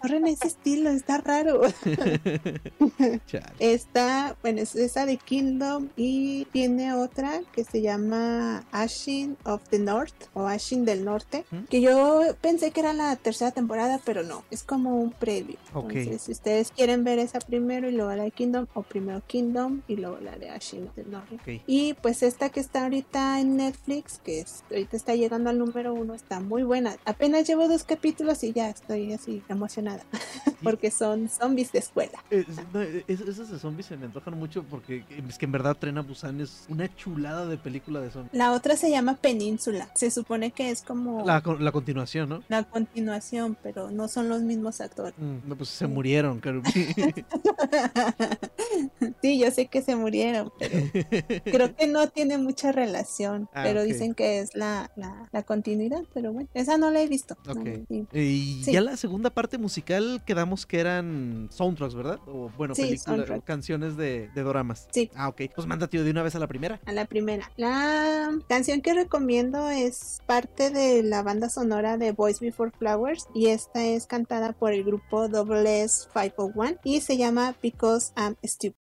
Corren 0.01 0.27
ese 0.27 0.49
estilo, 0.49 0.88
está 0.91 1.19
raro. 1.19 1.61
Está, 3.59 4.37
bueno, 4.43 4.61
es 4.63 4.75
esa 4.75 5.07
de 5.07 5.17
Kingdom 5.17 5.89
y 5.97 6.45
tiene 6.47 6.95
otra 6.95 7.41
que 7.53 7.65
se 7.65 7.81
llama 7.83 8.65
Ashin 8.73 9.37
of 9.45 9.63
the 9.71 9.79
North 9.79 10.15
o 10.35 10.47
Ashin 10.47 10.85
del 10.85 11.05
Norte, 11.05 11.45
¿Mm? 11.51 11.65
que 11.65 11.81
yo 11.81 12.23
pensé 12.41 12.71
que 12.71 12.81
era 12.81 12.93
la 12.93 13.17
tercera 13.17 13.51
temporada, 13.51 14.01
pero 14.05 14.23
no, 14.23 14.45
es 14.51 14.63
como 14.63 15.01
un 15.01 15.11
previo. 15.13 15.57
Ok. 15.75 15.91
Entonces, 15.93 16.23
si 16.23 16.33
ustedes 16.33 16.71
quieren 16.71 17.05
ver 17.05 17.19
esa 17.19 17.39
primero 17.41 17.89
y 17.89 17.93
luego 17.93 18.13
la 18.15 18.25
de 18.25 18.31
Kingdom, 18.31 18.67
o 18.75 18.83
primero 18.83 19.23
Kingdom 19.27 19.83
y 19.89 19.97
luego 19.97 20.19
la 20.21 20.37
de 20.37 20.51
Ashin 20.51 20.85
of 20.85 20.95
the 20.95 21.05
North. 21.05 21.33
Ok. 21.33 21.63
Y 21.67 21.95
pues 21.95 22.23
esta 22.23 22.49
que 22.51 22.61
está 22.61 22.85
ahorita 22.85 23.41
en 23.41 23.57
Netflix, 23.57 24.21
que 24.25 24.41
es- 24.41 24.63
ahorita 24.71 24.97
está 24.97 25.15
llegando 25.15 25.51
al 25.51 25.59
número 25.59 25.95
uno, 25.95 26.15
está 26.15 26.41
muy 26.41 26.63
buena. 26.63 26.97
Apenas 27.05 27.47
llevo 27.47 27.69
dos 27.69 27.85
capítulos 27.85 28.43
y 28.45 28.53
ya 28.53 28.69
estoy 28.71 29.13
así 29.13 29.43
emocionada, 29.49 30.03
porque 30.71 30.91
son 30.91 31.29
zombies 31.29 31.73
de 31.73 31.79
escuela. 31.81 32.19
Eh, 32.31 32.45
no, 32.73 32.83
eh, 32.83 33.05
es- 33.09 33.21
esas 33.21 33.51
de 33.51 33.59
zombies 33.59 33.87
se 33.87 33.97
me 33.97 34.07
antojan 34.07 34.39
mucho 34.39 34.63
porque 34.65 35.05
es 35.29 35.39
que 35.39 35.45
en 35.47 35.53
verdad 35.53 35.77
Tren 35.79 35.99
a 35.99 36.03
Busan 36.03 36.41
es 36.41 36.65
una 36.69 36.95
chulada 36.97 37.47
de 37.47 37.57
película 37.59 38.01
de 38.01 38.11
zombies. 38.11 38.35
La 38.35 38.53
otra 38.53 38.77
se 38.77 38.91
llama 38.91 39.17
Península. 39.17 39.89
Se 39.95 40.11
supone 40.11 40.51
que 40.51 40.71
es 40.71 40.83
como 40.83 41.21
La, 41.25 41.35
la, 41.35 41.41
con- 41.43 41.65
la 41.65 41.73
continuación, 41.73 42.29
¿no? 42.29 42.43
continuación, 42.71 43.57
pero 43.63 43.91
no 43.91 44.09
son 44.09 44.29
los 44.29 44.43
mismos 44.43 44.81
actores. 44.81 45.15
Mm, 45.17 45.49
no, 45.49 45.57
pues 45.57 45.69
se 45.71 45.87
murieron, 45.87 46.41
claro. 46.41 46.63
sí, 49.23 49.39
yo 49.39 49.51
sé 49.51 49.67
que 49.67 49.83
se 49.83 49.97
murieron, 49.97 50.51
pero 50.59 50.81
creo 51.45 51.77
que 51.77 51.87
no 51.87 52.09
tiene 52.09 52.39
mucha 52.39 52.73
relación. 52.73 53.49
Ah, 53.55 53.63
pero 53.65 53.83
dicen 53.85 54.15
que 54.15 54.41
es 54.41 54.55
la, 54.55 54.91
la, 54.97 55.29
la 55.33 55.43
continuidad, 55.43 56.03
pero 56.15 56.33
bueno, 56.33 56.49
esa 56.55 56.79
no 56.79 56.91
la 56.91 57.03
he 57.03 57.09
visto. 57.09 57.37
no, 57.47 57.53
Ok. 57.53 57.69
sí. 57.89 58.07
Y 58.13 58.63
Sí. 58.65 58.73
ya 58.73 58.81
la 58.81 58.97
segunda 58.97 59.31
parte 59.31 59.59
musical 59.59 60.23
quedamos 60.27 60.58
que 60.67 60.81
eran 60.81 61.49
soundtracks, 61.51 61.95
¿verdad? 61.95 62.21
O 62.27 62.51
bueno, 62.57 62.75
Sí, 62.75 62.83
películas, 62.83 63.43
canciones 63.45 63.97
de, 63.97 64.31
de 64.35 64.43
doramas. 64.43 64.89
Sí. 64.93 65.11
Ah, 65.15 65.29
ok. 65.29 65.43
Pues 65.55 65.67
manda, 65.67 65.87
tío, 65.89 66.05
de 66.05 66.11
una 66.11 66.23
vez 66.23 66.35
a 66.35 66.39
la 66.39 66.47
primera. 66.47 66.81
A 66.87 66.93
la 66.93 67.05
primera. 67.05 67.51
La 67.57 68.31
canción 68.49 68.81
que 68.81 68.95
recomiendo 68.95 69.69
es 69.71 70.21
parte 70.27 70.71
de 70.71 71.03
la 71.03 71.23
banda 71.23 71.49
sonora 71.49 71.99
de 71.99 72.13
Boys 72.13 72.41
Before 72.41 72.71
Flowers 72.79 73.29
y 73.35 73.49
esta 73.49 73.85
es 73.85 74.07
cantada 74.07 74.53
por 74.53 74.73
el 74.73 74.85
grupo 74.85 75.29
Double 75.29 75.83
S 75.83 76.09
501 76.13 76.79
y 76.85 77.01
se 77.01 77.17
llama 77.17 77.55
Because 77.63 78.13
I'm 78.17 78.37
Stupid. 78.45 78.88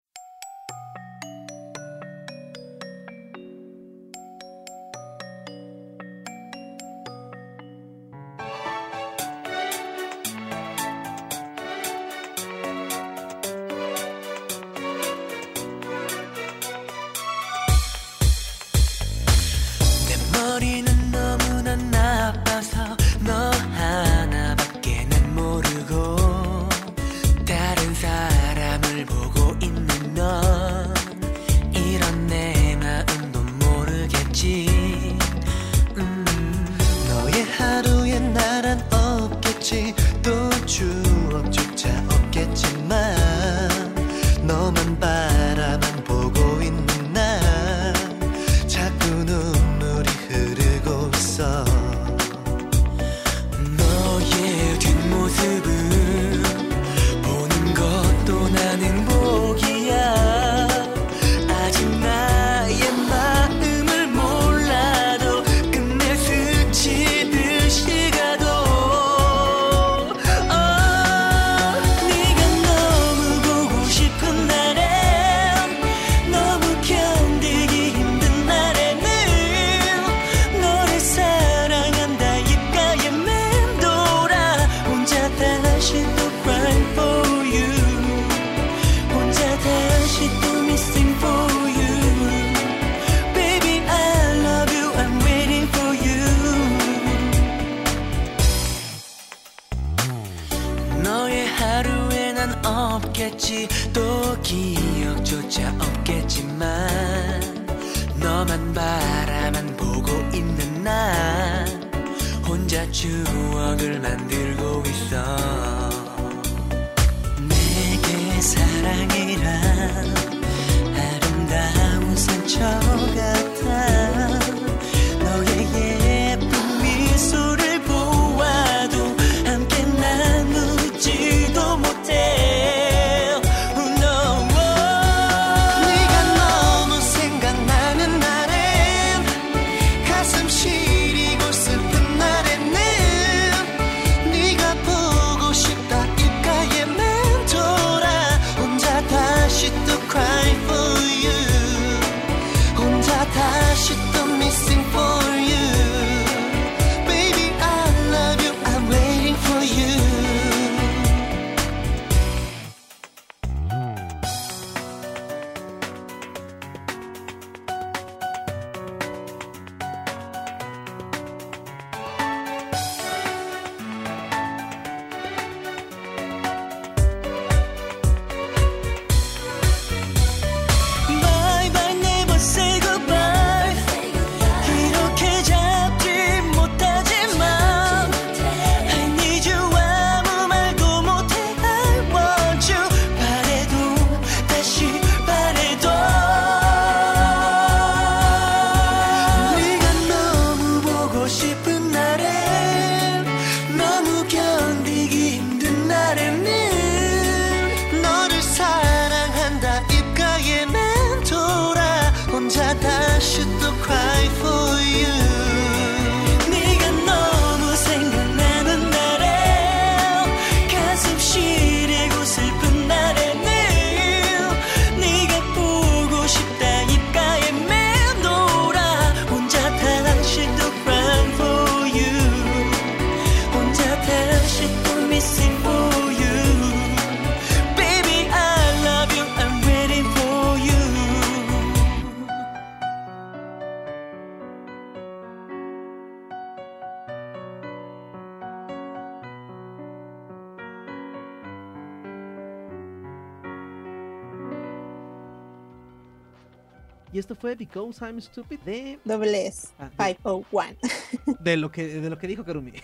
esto 257.21 257.35
fue 257.35 257.55
Because 257.55 258.03
I'm 258.03 258.19
Stupid 258.19 258.59
de 258.65 258.99
Doble 259.05 259.47
S 259.47 259.69
ah, 259.79 259.89
501. 259.97 260.75
De 261.39 261.55
lo 261.55 261.71
que 261.71 261.87
de 261.87 262.09
lo 262.09 262.17
que 262.17 262.27
dijo 262.27 262.43
Karumi. 262.43 262.71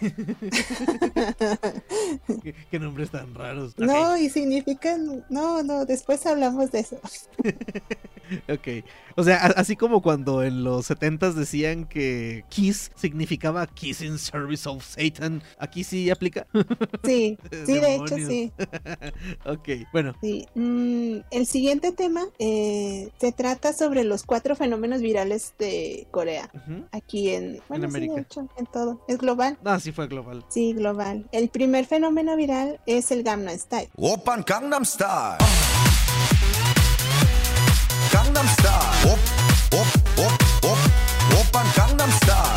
¿Qué, 2.43 2.53
¿Qué, 2.69 2.79
nombres 2.79 3.09
tan 3.09 3.33
raros. 3.33 3.73
No, 3.77 4.11
okay. 4.11 4.25
y 4.25 4.29
significan 4.29 5.25
no, 5.29 5.63
no, 5.63 5.85
después 5.85 6.25
hablamos 6.25 6.71
de 6.71 6.79
eso. 6.79 6.99
Ok. 8.49 8.83
O 9.15 9.23
sea, 9.23 9.37
así 9.37 9.75
como 9.75 10.01
cuando 10.01 10.43
en 10.43 10.63
los 10.63 10.89
70s 10.89 11.33
decían 11.33 11.85
que 11.85 12.45
kiss 12.49 12.91
significaba 12.95 13.65
kiss 13.67 14.01
in 14.01 14.17
service 14.19 14.67
of 14.69 14.83
Satan, 14.85 15.41
aquí 15.59 15.83
sí 15.83 16.09
aplica. 16.09 16.47
Sí, 17.03 17.37
sí, 17.65 17.79
de 17.79 17.95
hecho 17.95 18.15
sí. 18.17 18.51
ok, 19.45 19.69
bueno. 19.91 20.13
Sí. 20.21 20.45
Mm, 20.55 21.19
el 21.31 21.45
siguiente 21.47 21.91
tema 21.91 22.25
eh, 22.39 23.09
se 23.19 23.31
trata 23.31 23.73
sobre 23.73 24.03
los 24.03 24.23
cuatro 24.23 24.55
fenómenos 24.55 25.01
virales 25.01 25.53
de 25.57 26.07
Corea. 26.11 26.49
Uh 26.53 26.57
-huh. 26.57 26.87
Aquí 26.91 27.29
en, 27.29 27.61
bueno, 27.69 27.85
en 27.85 27.89
América. 27.89 28.13
Sí, 28.13 28.15
de 28.15 28.21
hecho, 28.21 28.49
en 28.57 28.65
todo. 28.67 29.01
¿Es 29.07 29.17
global? 29.17 29.57
Ah, 29.63 29.79
sí, 29.79 29.91
fue 29.91 30.07
global. 30.07 30.45
Sí, 30.49 30.73
global. 30.73 31.27
El 31.31 31.49
primer 31.49 31.85
fenómeno 31.85 32.35
viral 32.35 32.79
es 32.85 33.11
el 33.11 33.23
Gangnam 33.23 33.57
Style. 33.57 33.89
Open 33.97 34.43
Gangnam 34.45 34.85
Style. 34.85 35.37
Gangnam 38.11 38.47
Style. 38.47 39.11
Op, 39.11 39.19
op, 39.69 39.87
op, 40.15 40.43
op, 40.61 40.79
op, 41.39 41.61
Gangnam 41.75 42.11
Style. 42.11 42.56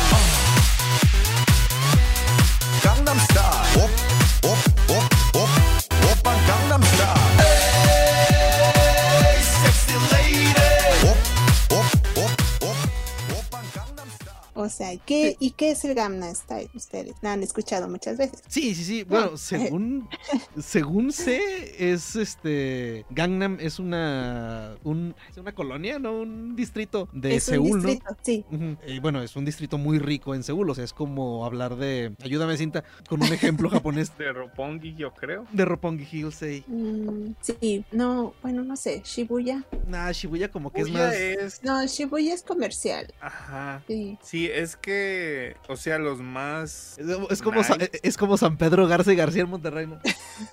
O 14.61 14.69
sea, 14.69 14.95
¿qué, 14.97 15.35
¿y 15.39 15.51
qué 15.51 15.71
es 15.71 15.83
el 15.85 15.95
Gamma 15.95 16.33
Style? 16.35 16.69
Ustedes 16.75 17.15
la 17.21 17.33
han 17.33 17.41
escuchado 17.41 17.89
muchas 17.89 18.17
veces. 18.17 18.43
Sí, 18.47 18.75
sí, 18.75 18.83
sí. 18.83 19.03
Bueno, 19.03 19.31
ah. 19.33 19.37
según, 19.37 20.07
según 20.59 21.11
sé, 21.11 21.91
es 21.91 22.15
este. 22.15 23.05
Gangnam 23.09 23.57
es 23.59 23.79
una. 23.79 24.75
Una 24.83 25.55
colonia, 25.55 25.97
¿no? 25.97 26.13
Un 26.13 26.55
distrito 26.55 27.09
de 27.11 27.39
Seúl, 27.39 27.79
un 27.79 27.83
¿no? 27.83 27.99
Sí. 28.21 28.45
Uh 28.51 28.99
bueno, 29.01 29.23
es 29.23 29.35
un 29.35 29.45
distrito 29.45 29.79
muy 29.79 29.97
rico 29.97 30.35
en 30.35 30.43
Seúl. 30.43 30.69
O 30.69 30.75
sea, 30.75 30.83
es 30.83 30.93
como 30.93 31.43
hablar 31.43 31.75
de. 31.75 32.13
Ayúdame, 32.23 32.55
cinta, 32.55 32.83
con 33.09 33.23
un 33.23 33.33
ejemplo 33.33 33.67
japonés. 33.71 34.15
De 34.17 34.31
Roppongi, 34.31 34.93
yo 34.93 35.11
creo. 35.13 35.47
De 35.51 35.65
Roppongi 35.65 36.07
Hillsei. 36.11 36.63
Mm, 36.67 37.33
sí, 37.41 37.83
no, 37.91 38.35
bueno, 38.43 38.63
no 38.63 38.75
sé. 38.75 39.01
Shibuya. 39.03 39.63
Nah, 39.87 40.11
Shibuya 40.11 40.51
como 40.51 40.71
que 40.71 40.81
es 40.81 40.91
más. 40.91 41.15
Es... 41.15 41.63
No, 41.63 41.83
Shibuya 41.85 42.35
es 42.35 42.43
comercial. 42.43 43.11
Ajá. 43.19 43.81
Sí. 43.87 44.19
Sí, 44.21 44.50
es 44.53 44.75
que, 44.75 45.55
o 45.67 45.75
sea, 45.75 45.97
los 45.99 46.19
más... 46.21 46.97
Es, 46.97 47.07
es 47.29 47.41
como, 47.41 47.63
Sa- 47.63 47.77
es 48.03 48.17
como 48.17 48.37
San 48.37 48.57
Pedro 48.57 48.87
Garza 48.87 49.11
y 49.13 49.15
García 49.15 49.43
en 49.43 49.49
Monterrey, 49.49 49.87
¿no? 49.87 49.99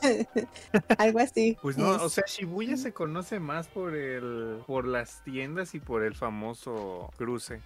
Algo 0.99 1.19
así. 1.21 1.57
Pues 1.63 1.77
no, 1.79 1.95
Es- 1.97 2.03
o 2.03 2.09
sea, 2.09 2.25
Shibuya 2.27 2.77
se 2.77 2.93
conoce 2.93 3.41
más 3.41 3.69
por 3.69 3.95
el, 3.95 4.59
por 4.67 4.87
las 4.87 5.23
tiendas 5.25 5.75
y 5.75 5.81
por 5.81 6.03
el 6.05 6.15
famoso 6.15 7.11
cruce. 7.17 7.61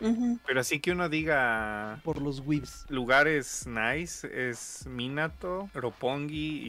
Pero 0.47 0.61
así 0.61 0.81
que 0.81 0.93
uno 0.93 1.09
diga 1.09 2.01
Por 2.05 2.21
los 2.21 2.41
whips. 2.45 2.87
lugares 2.89 3.67
nice 3.67 4.29
es 4.51 4.87
Minato, 4.87 5.69
Roppongi 5.75 6.63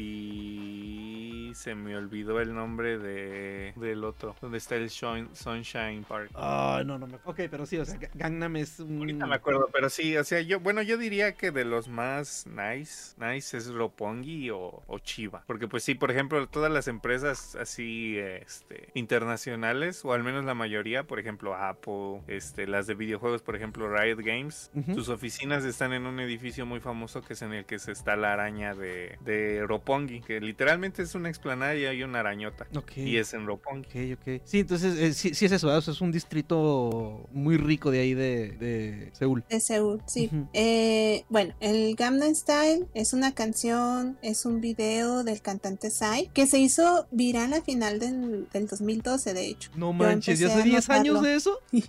y 1.49 1.52
se 1.56 1.76
me 1.76 1.95
olvidó 1.95 2.40
el 2.40 2.53
nombre 2.53 2.98
de 2.98 3.73
del 3.76 4.03
otro, 4.03 4.35
donde 4.41 4.57
está 4.57 4.76
el 4.76 4.90
Sunshine 4.90 6.03
Park. 6.07 6.31
Ah, 6.35 6.81
no, 6.85 6.98
no 6.98 7.07
me. 7.07 7.15
Ok, 7.26 7.41
pero 7.49 7.65
sí, 7.65 7.77
o 7.77 7.85
sea, 7.85 7.99
Ga- 7.99 8.10
Gangnam 8.14 8.56
es 8.57 8.80
un. 8.80 8.98
Ahorita 8.99 9.26
me 9.27 9.35
acuerdo, 9.35 9.53
pero 9.72 9.90
sí, 9.90 10.18
o 10.18 10.24
sea, 10.24 10.42
yo, 10.42 10.60
bueno, 10.60 10.82
yo 10.82 10.98
diría 10.98 11.34
que 11.36 11.52
de 11.52 11.66
los 11.66 11.88
más 11.88 12.46
nice, 12.48 13.16
nice 13.18 13.58
es 13.58 13.68
Roppongi 13.68 14.50
o, 14.50 14.84
o 14.88 15.00
Chiba. 15.00 15.44
Porque 15.48 15.68
pues 15.68 15.84
sí, 15.84 15.96
por 15.96 16.12
ejemplo, 16.12 16.48
todas 16.48 16.72
las 16.72 16.88
empresas 16.88 17.56
así, 17.56 18.18
este, 18.18 18.90
internacionales, 18.94 20.04
o 20.06 20.14
al 20.14 20.24
menos 20.24 20.46
la 20.46 20.54
mayoría, 20.54 21.04
por 21.04 21.20
ejemplo, 21.20 21.56
Apple, 21.56 22.22
este, 22.28 22.68
las 22.68 22.88
de 22.88 22.96
videojuegos, 22.96 23.42
por 23.42 23.56
ejemplo, 23.56 23.94
Riot 23.94 24.20
Games, 24.24 24.72
sus 24.94 25.10
oficinas 25.10 25.64
están 25.66 25.94
en 25.94 26.06
un 26.06 26.20
edificio 26.20 26.66
muy 26.66 26.80
famoso 26.80 27.22
que 27.22 27.34
es 27.34 27.42
en 27.42 27.54
el 27.54 27.66
que 27.66 27.80
se 27.80 27.92
está 27.92 28.16
la 28.16 28.34
araña 28.34 28.74
de, 28.74 29.18
de 29.22 29.66
Roppongi, 29.66 30.22
que 30.22 30.40
literalmente 30.40 31.02
es 31.02 31.16
una 31.16 31.30
explanada 31.30 31.76
y 31.76 31.86
hay 31.86 32.04
una 32.04 32.20
arañota. 32.20 32.68
Ok. 32.76 32.98
Y 32.98 33.18
es 33.18 33.34
en 33.34 33.46
Roppongi. 33.46 34.14
Ok, 34.14 34.20
ok. 34.20 34.42
Sí, 34.44 34.60
entonces 34.60 34.98
eh, 34.98 35.14
sí, 35.14 35.34
sí 35.34 35.46
es 35.46 35.52
eso, 35.52 35.68
¿verdad? 35.68 35.80
O 35.80 35.82
sea, 35.82 35.94
es 35.94 36.02
un 36.02 36.12
distrito 36.12 37.28
muy 37.32 37.58
rico 37.58 37.92
de 37.92 38.00
ahí 38.00 38.14
de, 38.14 38.52
de 38.52 39.10
Seúl. 39.14 39.43
De 39.49 39.60
Seúl, 39.60 40.02
sí. 40.06 40.30
Eh, 40.53 41.26
bueno, 41.30 41.53
el 41.60 41.95
Gangnam 41.95 42.34
Style 42.34 42.88
es 42.94 43.14
una 43.14 43.34
canción, 43.34 44.18
es 44.22 44.45
un 44.45 44.61
video 44.61 45.24
del 45.24 45.41
cantante 45.41 45.90
Psy 45.90 46.30
que 46.34 46.48
se 46.48 46.60
hizo 46.60 47.07
viral 47.11 47.53
a 47.53 47.61
final 47.61 47.99
del, 47.99 48.48
del 48.52 48.68
2012, 48.68 49.34
de 49.34 49.45
hecho. 49.48 49.72
No 49.76 49.94
manches, 49.94 50.40
¿ya 50.40 50.48
hace 50.48 50.61
a 50.61 50.64
10 50.64 50.90
años 50.90 51.22
de 51.22 51.36
eso? 51.36 51.60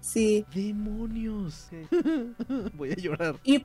Sí. 0.00 0.44
¡Demonios! 0.54 1.68
Voy 2.74 2.92
a 2.92 2.96
llorar. 2.96 3.40
Y, 3.44 3.64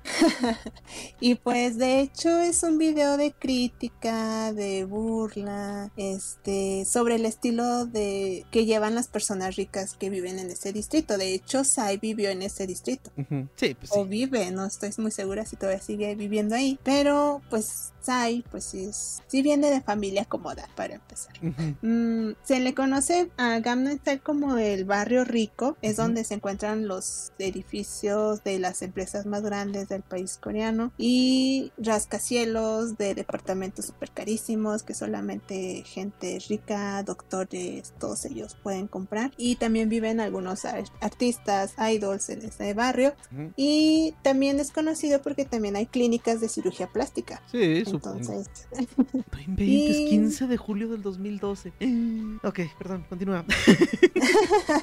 y 1.19 1.35
pues 1.35 1.77
de 1.77 2.01
hecho 2.01 2.39
es 2.39 2.63
un 2.63 2.77
video 2.77 3.17
de 3.17 3.31
crítica, 3.31 4.53
de 4.53 4.85
burla, 4.85 5.91
este, 5.97 6.85
sobre 6.85 7.15
el 7.15 7.25
estilo 7.25 7.85
de 7.85 8.45
que 8.51 8.65
llevan 8.65 8.95
las 8.95 9.07
personas 9.07 9.55
ricas 9.55 9.95
que 9.95 10.09
viven 10.09 10.39
en 10.39 10.49
ese 10.49 10.73
distrito. 10.73 11.17
De 11.17 11.33
hecho, 11.33 11.63
Sai 11.63 11.97
vivió 11.97 12.29
en 12.29 12.41
ese 12.41 12.67
distrito. 12.67 13.11
Sí, 13.55 13.75
pues 13.75 13.91
o 13.91 14.03
sí. 14.03 14.09
vive, 14.09 14.51
no 14.51 14.65
estoy 14.65 14.91
muy 14.97 15.11
segura 15.11 15.45
si 15.45 15.55
todavía 15.55 15.81
sigue 15.81 16.15
viviendo 16.15 16.55
ahí, 16.55 16.79
pero 16.83 17.41
pues 17.49 17.93
Sai, 18.01 18.45
pues 18.49 18.63
sí, 18.63 18.85
es, 18.85 19.21
sí 19.27 19.41
viene 19.41 19.69
de 19.69 19.81
familia 19.81 20.23
cómoda 20.25 20.67
para 20.75 20.95
empezar. 20.95 21.33
Mm, 21.81 22.31
se 22.43 22.59
le 22.61 22.73
conoce 22.73 23.29
a 23.37 23.59
Gangnam 23.59 23.97
Style 23.99 24.21
como 24.21 24.57
el 24.57 24.85
barrio 24.85 25.25
rico, 25.25 25.77
es 25.81 25.97
donde 25.97 26.23
se 26.23 26.35
encuentran 26.35 26.87
los 26.87 27.33
edificios 27.39 28.43
de 28.43 28.57
las 28.59 28.81
empresas 28.81 29.25
más 29.25 29.41
grandes 29.41 29.89
del 29.89 30.01
país 30.01 30.37
coreano 30.41 30.93
y 30.97 31.71
rascacielos 31.77 32.97
de 32.97 33.15
departamentos 33.15 33.85
súper 33.87 34.11
carísimos 34.11 34.83
que 34.83 34.93
solamente 34.93 35.83
gente 35.85 36.39
rica, 36.47 37.03
doctores, 37.03 37.93
todos 37.99 38.23
ellos 38.25 38.55
pueden 38.63 38.87
comprar. 38.87 39.31
Y 39.37 39.57
también 39.57 39.89
viven 39.89 40.19
algunos 40.21 40.63
ar- 40.65 40.83
artistas, 41.01 41.73
idols 41.77 42.29
en 42.29 42.45
ese 42.45 42.73
barrio 42.73 43.13
Y 43.55 44.15
también 44.23 44.59
es 44.59 44.71
conocido 44.71 45.21
porque 45.21 45.45
también 45.45 45.75
hay 45.75 45.85
clínicas 45.85 46.41
de 46.41 46.49
cirugía 46.49 46.87
plástica. 46.87 47.41
Sí, 47.51 47.83
supongo. 47.85 48.17
Entonces, 48.19 48.49
No 49.31 49.39
inventes, 49.39 49.97
y- 49.97 50.09
15 50.09 50.47
de 50.47 50.57
julio 50.57 50.87
del 50.89 51.01
2012. 51.01 51.73
Ok, 52.43 52.59
perdón, 52.77 53.05
continúa. 53.09 53.45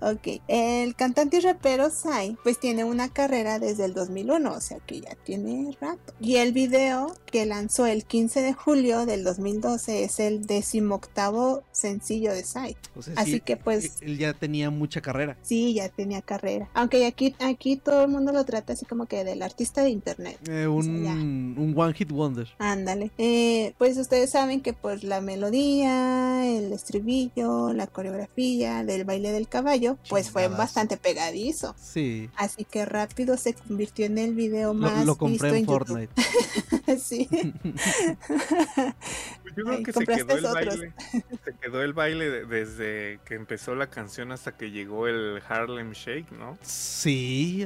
ok, 0.00 0.40
el 0.48 0.94
cantante 0.94 1.38
y 1.38 1.40
rapero 1.40 1.90
Psy 1.90 2.36
pues 2.42 2.58
tiene 2.60 2.84
una 2.84 3.08
carrera 3.08 3.58
desde 3.58 3.84
el 3.84 3.94
2001, 3.94 4.52
o 4.52 4.60
sea 4.60 4.78
que 4.80 5.00
ya 5.00 5.14
tiene 5.24 5.76
rato. 5.80 6.14
Y 6.20 6.36
el 6.36 6.52
video 6.52 7.14
que 7.26 7.46
lanzó 7.46 7.86
el 7.86 8.04
15 8.04 8.42
de 8.42 8.52
julio 8.52 9.06
del 9.06 9.24
2012 9.24 10.04
es 10.04 10.20
el 10.20 10.46
decimoctavo 10.46 11.62
sencillo 11.72 12.32
de. 12.32 12.44
O 12.94 13.02
sea, 13.02 13.14
Así 13.16 13.32
sí, 13.32 13.40
que, 13.40 13.56
pues- 13.56 13.96
Él 14.02 14.18
ya 14.18 14.34
tenía 14.34 14.70
mucha 14.70 15.00
carrera. 15.00 15.36
Sí, 15.42 15.74
ya 15.74 15.88
tenía 15.88 16.22
carrera. 16.22 16.68
Aunque 16.74 17.06
aquí, 17.06 17.23
aquí 17.38 17.76
todo 17.76 18.02
el 18.02 18.08
mundo 18.10 18.32
lo 18.32 18.44
trata 18.44 18.72
así 18.74 18.84
como 18.84 19.06
que 19.06 19.24
del 19.24 19.42
artista 19.42 19.82
de 19.82 19.90
internet. 19.90 20.38
Eh, 20.48 20.66
O 20.66 20.82
sea, 20.82 20.92
ya. 20.92 21.12
un, 21.12 21.74
One 21.76 21.94
Hit 21.94 22.10
Wonder. 22.10 22.48
Ándale. 22.58 23.10
Eh, 23.18 23.74
pues 23.78 23.96
ustedes 23.98 24.30
saben 24.30 24.60
que 24.60 24.72
pues 24.72 25.02
la 25.04 25.20
melodía, 25.20 26.46
el 26.46 26.72
estribillo, 26.72 27.72
la 27.72 27.86
coreografía 27.86 28.84
del 28.84 29.04
baile 29.04 29.32
del 29.32 29.48
caballo, 29.48 29.96
pues 30.08 30.30
fue 30.30 30.48
bastante 30.48 30.96
pegadizo. 30.96 31.74
Sí. 31.80 32.30
Así 32.36 32.64
que 32.64 32.84
rápido 32.84 33.36
se 33.36 33.54
convirtió 33.54 34.06
en 34.06 34.18
el 34.18 34.34
video 34.34 34.74
Lo, 34.74 34.80
más 34.80 35.04
lo 35.06 35.16
compré 35.16 35.50
visto 35.52 35.56
en 35.56 35.56
en 35.56 35.66
Fortnite. 35.66 36.12
YouTube. 36.16 36.98
sí. 37.00 37.28
Yo 39.44 39.52
creo 39.54 39.70
Ay, 39.70 39.82
que 39.82 39.92
se 39.92 39.98
compraste 39.98 40.24
quedó 40.26 40.36
el 40.38 40.46
otros. 40.46 40.66
baile. 40.78 40.92
Se 41.44 41.54
quedó 41.60 41.82
el 41.82 41.92
baile 41.92 42.30
de- 42.30 42.44
desde 42.46 43.20
que 43.24 43.34
empezó 43.34 43.74
la 43.74 43.88
canción 43.88 44.32
hasta 44.32 44.56
que 44.56 44.70
llegó 44.70 45.06
el 45.06 45.40
Harlem 45.48 45.92
Shake, 45.92 46.32
¿no? 46.32 46.58
Sí, 46.62 47.03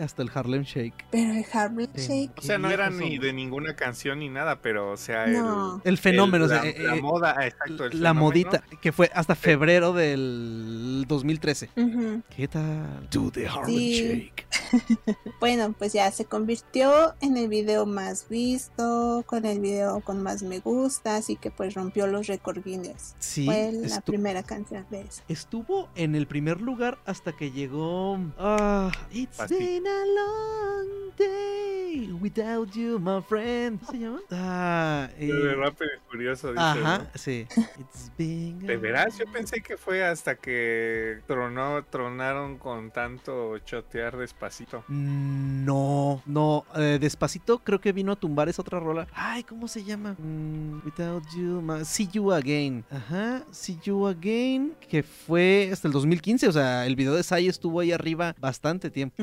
hasta 0.02 0.22
el 0.22 0.30
Harlem 0.34 0.62
Shake. 0.62 1.06
Pero 1.10 1.32
el 1.32 1.44
Harlem 1.52 1.88
Sí. 1.94 2.26
Shake. 2.26 2.38
O 2.38 2.42
sea, 2.42 2.58
no 2.58 2.70
era 2.70 2.90
ni 2.90 3.18
de 3.18 3.32
ninguna 3.32 3.74
canción 3.76 4.18
ni 4.18 4.28
nada, 4.28 4.60
pero 4.60 4.90
o 4.92 4.96
sea, 4.96 5.26
No. 5.26 5.76
el, 5.84 5.92
El 5.92 5.98
fenómeno, 5.98 6.44
el- 6.46 6.50
o 6.50 6.54
sea, 6.54 6.64
la, 6.64 6.70
eh, 6.70 6.76
la 6.78 6.94
moda, 6.96 7.34
ah, 7.38 7.46
exacto, 7.46 7.84
el 7.86 8.00
la 8.02 8.10
fenómeno. 8.10 8.14
modita, 8.14 8.64
que 8.80 8.92
fue 8.92 9.10
hasta 9.14 9.34
febrero 9.34 9.92
del 9.92 11.04
2013. 11.08 11.70
Ujú. 11.76 12.22
¿Qué 12.34 12.48
tal? 12.48 13.08
Do 13.10 13.30
the 13.30 13.46
Harlem 13.48 13.66
Sí. 13.66 14.02
Shake. 14.02 14.46
Bueno, 15.40 15.74
pues 15.78 15.92
ya 15.92 16.10
se 16.10 16.24
convirtió 16.24 17.14
en 17.20 17.36
el 17.36 17.48
video 17.48 17.86
más 17.86 18.28
visto, 18.28 19.22
con 19.26 19.44
el 19.46 19.60
video 19.60 20.00
con 20.00 20.22
más 20.22 20.42
me 20.42 20.58
gusta, 20.60 21.16
así 21.16 21.36
que 21.36 21.50
pues 21.50 21.74
rompió 21.74 22.06
los 22.06 22.26
récord 22.26 22.62
Guinness. 22.64 23.14
Sí, 23.18 23.44
Fue 23.46 23.70
la 23.72 24.00
primera 24.00 24.42
canción 24.42 24.84
de 24.90 25.02
eso. 25.02 25.22
estuvo 25.28 25.88
en 25.94 26.14
el 26.14 26.26
primer 26.26 26.60
lugar 26.60 26.98
hasta 27.06 27.32
que 27.36 27.50
llegó. 27.50 28.18
Ah, 28.38 28.90
It's 29.30 29.48
been 29.50 29.86
a 29.86 30.04
long 30.06 31.12
day 31.16 32.12
without 32.20 32.74
you, 32.74 32.98
my 32.98 33.20
friend. 33.22 33.78
¿Cómo 33.80 33.90
se 33.92 33.98
llama? 33.98 34.20
Ah, 34.30 35.08
eh, 35.18 35.26
De 35.26 35.54
Rápido 35.54 35.90
y 35.96 36.10
Furioso, 36.10 36.48
dice, 36.48 36.60
ajá, 36.60 36.98
¿no? 36.98 37.06
sí. 37.14 37.46
It's 37.78 38.10
been 38.16 38.60
a 38.64 38.66
De 38.66 38.76
veras, 38.76 39.16
yo 39.18 39.24
pensé 39.32 39.60
que 39.60 39.76
fue 39.76 40.04
hasta 40.04 40.34
que 40.36 41.20
tronó, 41.26 41.84
tronaron 41.84 42.58
con 42.58 42.90
tanto 42.90 43.58
chotear 43.58 44.16
despacito. 44.16 44.84
No, 44.88 46.22
no, 46.26 46.64
eh, 46.76 46.98
despacito 47.00 47.58
creo 47.60 47.80
que 47.80 47.92
vino 47.92 48.12
a 48.12 48.16
tumbar 48.16 48.48
esa 48.48 48.62
otra 48.62 48.80
rola. 48.80 49.06
Ay, 49.12 49.44
¿cómo 49.44 49.68
se 49.68 49.84
llama? 49.84 50.14
Mm, 50.18 50.84
without 50.84 51.22
you, 51.36 51.60
ma- 51.62 51.84
See 51.84 52.08
You 52.12 52.32
Again. 52.32 52.84
Ajá, 52.90 53.44
See 53.52 53.78
You 53.84 54.06
Again, 54.06 54.74
que 54.88 55.02
fue 55.02 55.70
hasta 55.72 55.86
el 55.88 55.92
2015, 55.92 56.48
o 56.48 56.52
sea, 56.52 56.86
el 56.86 56.96
video 56.96 57.14
de 57.14 57.22
Sai 57.22 57.46
estuvo 57.48 57.80
ahí 57.80 57.92
arriba 57.92 58.34
bastante 58.40 58.90
tiempo. 58.90 59.17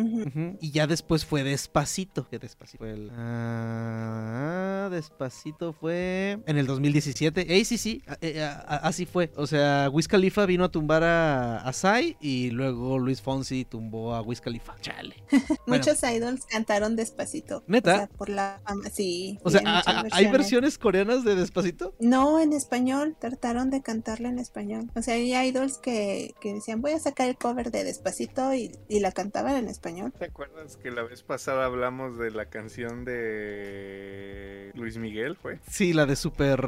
Y 0.60 0.72
ya 0.72 0.88
después 0.88 1.26
fue 1.26 1.44
Despacito. 1.44 2.28
Que 2.30 2.38
Despacito 2.40 2.80
fue 2.80 2.92
el... 2.92 3.12
Ah, 3.16 4.90
Despacito 4.92 5.74
fue 5.74 6.40
en 6.46 6.58
el 6.58 6.68
2017. 6.68 7.54
Ey, 7.54 7.66
sí, 7.66 7.78
sí, 7.78 8.04
a- 8.08 8.18
eh, 8.22 8.44
a- 8.44 8.52
a- 8.68 8.78
así 8.88 9.06
fue. 9.06 9.32
O 9.36 9.48
sea, 9.48 9.90
Wiz 9.92 10.08
Khalifa 10.08 10.46
vino 10.46 10.66
a 10.66 10.70
tumbar 10.72 11.04
a, 11.04 11.58
a 11.60 11.74
Sai 11.74 12.18
y 12.20 12.52
luego 12.52 13.00
Luis 13.00 13.22
Fonsi 13.22 13.66
tumbó 13.66 14.14
a 14.14 14.22
Wiz 14.22 14.42
Khalifa. 14.42 14.76
Chale. 14.82 15.16
Bueno. 15.68 15.84
Muchos 15.84 16.04
idols 16.04 16.46
cantaron 16.46 16.96
despacito. 16.96 17.64
¿Neta? 17.68 17.94
O 17.94 17.98
sea, 17.98 18.08
por 18.08 18.30
la 18.30 18.62
fama, 18.66 18.90
sí. 18.92 19.40
O 19.44 19.50
sea, 19.50 19.62
tiene 19.62 19.72
¿a- 19.78 19.78
muchas 20.04 20.14
a- 20.14 20.16
¿hay 20.18 20.28
versiones 20.32 20.78
coreanas 20.78 21.24
de 21.24 21.36
Despacito? 21.36 21.46
Despacito? 21.46 21.96
No, 22.00 22.40
en 22.40 22.54
español, 22.54 23.16
trataron 23.20 23.70
de 23.70 23.82
cantarla 23.82 24.30
en 24.30 24.40
español. 24.40 24.90
O 24.96 25.02
sea, 25.02 25.14
hay 25.16 25.34
idols 25.48 25.78
que, 25.78 26.34
que 26.42 26.54
decían, 26.54 26.82
voy 26.82 26.92
a 26.92 27.00
sacar 27.00 27.30
el 27.30 27.38
cover 27.38 27.72
de 27.72 27.84
Despacito 27.84 28.54
y, 28.54 28.72
y 28.90 29.00
la 29.00 29.12
cantaban 29.12 29.56
en 29.56 29.68
español. 29.70 29.85
¿Te 29.86 30.26
acuerdas 30.26 30.78
que 30.78 30.90
la 30.90 31.04
vez 31.04 31.22
pasada 31.22 31.66
hablamos 31.66 32.18
de 32.18 32.32
la 32.32 32.48
canción 32.48 33.06
de 33.06 34.72
Luis 34.74 34.98
Miguel, 34.98 35.36
fue? 35.36 35.60
Sí, 35.70 35.94
la 35.94 36.08
de 36.08 36.16
Super. 36.16 36.60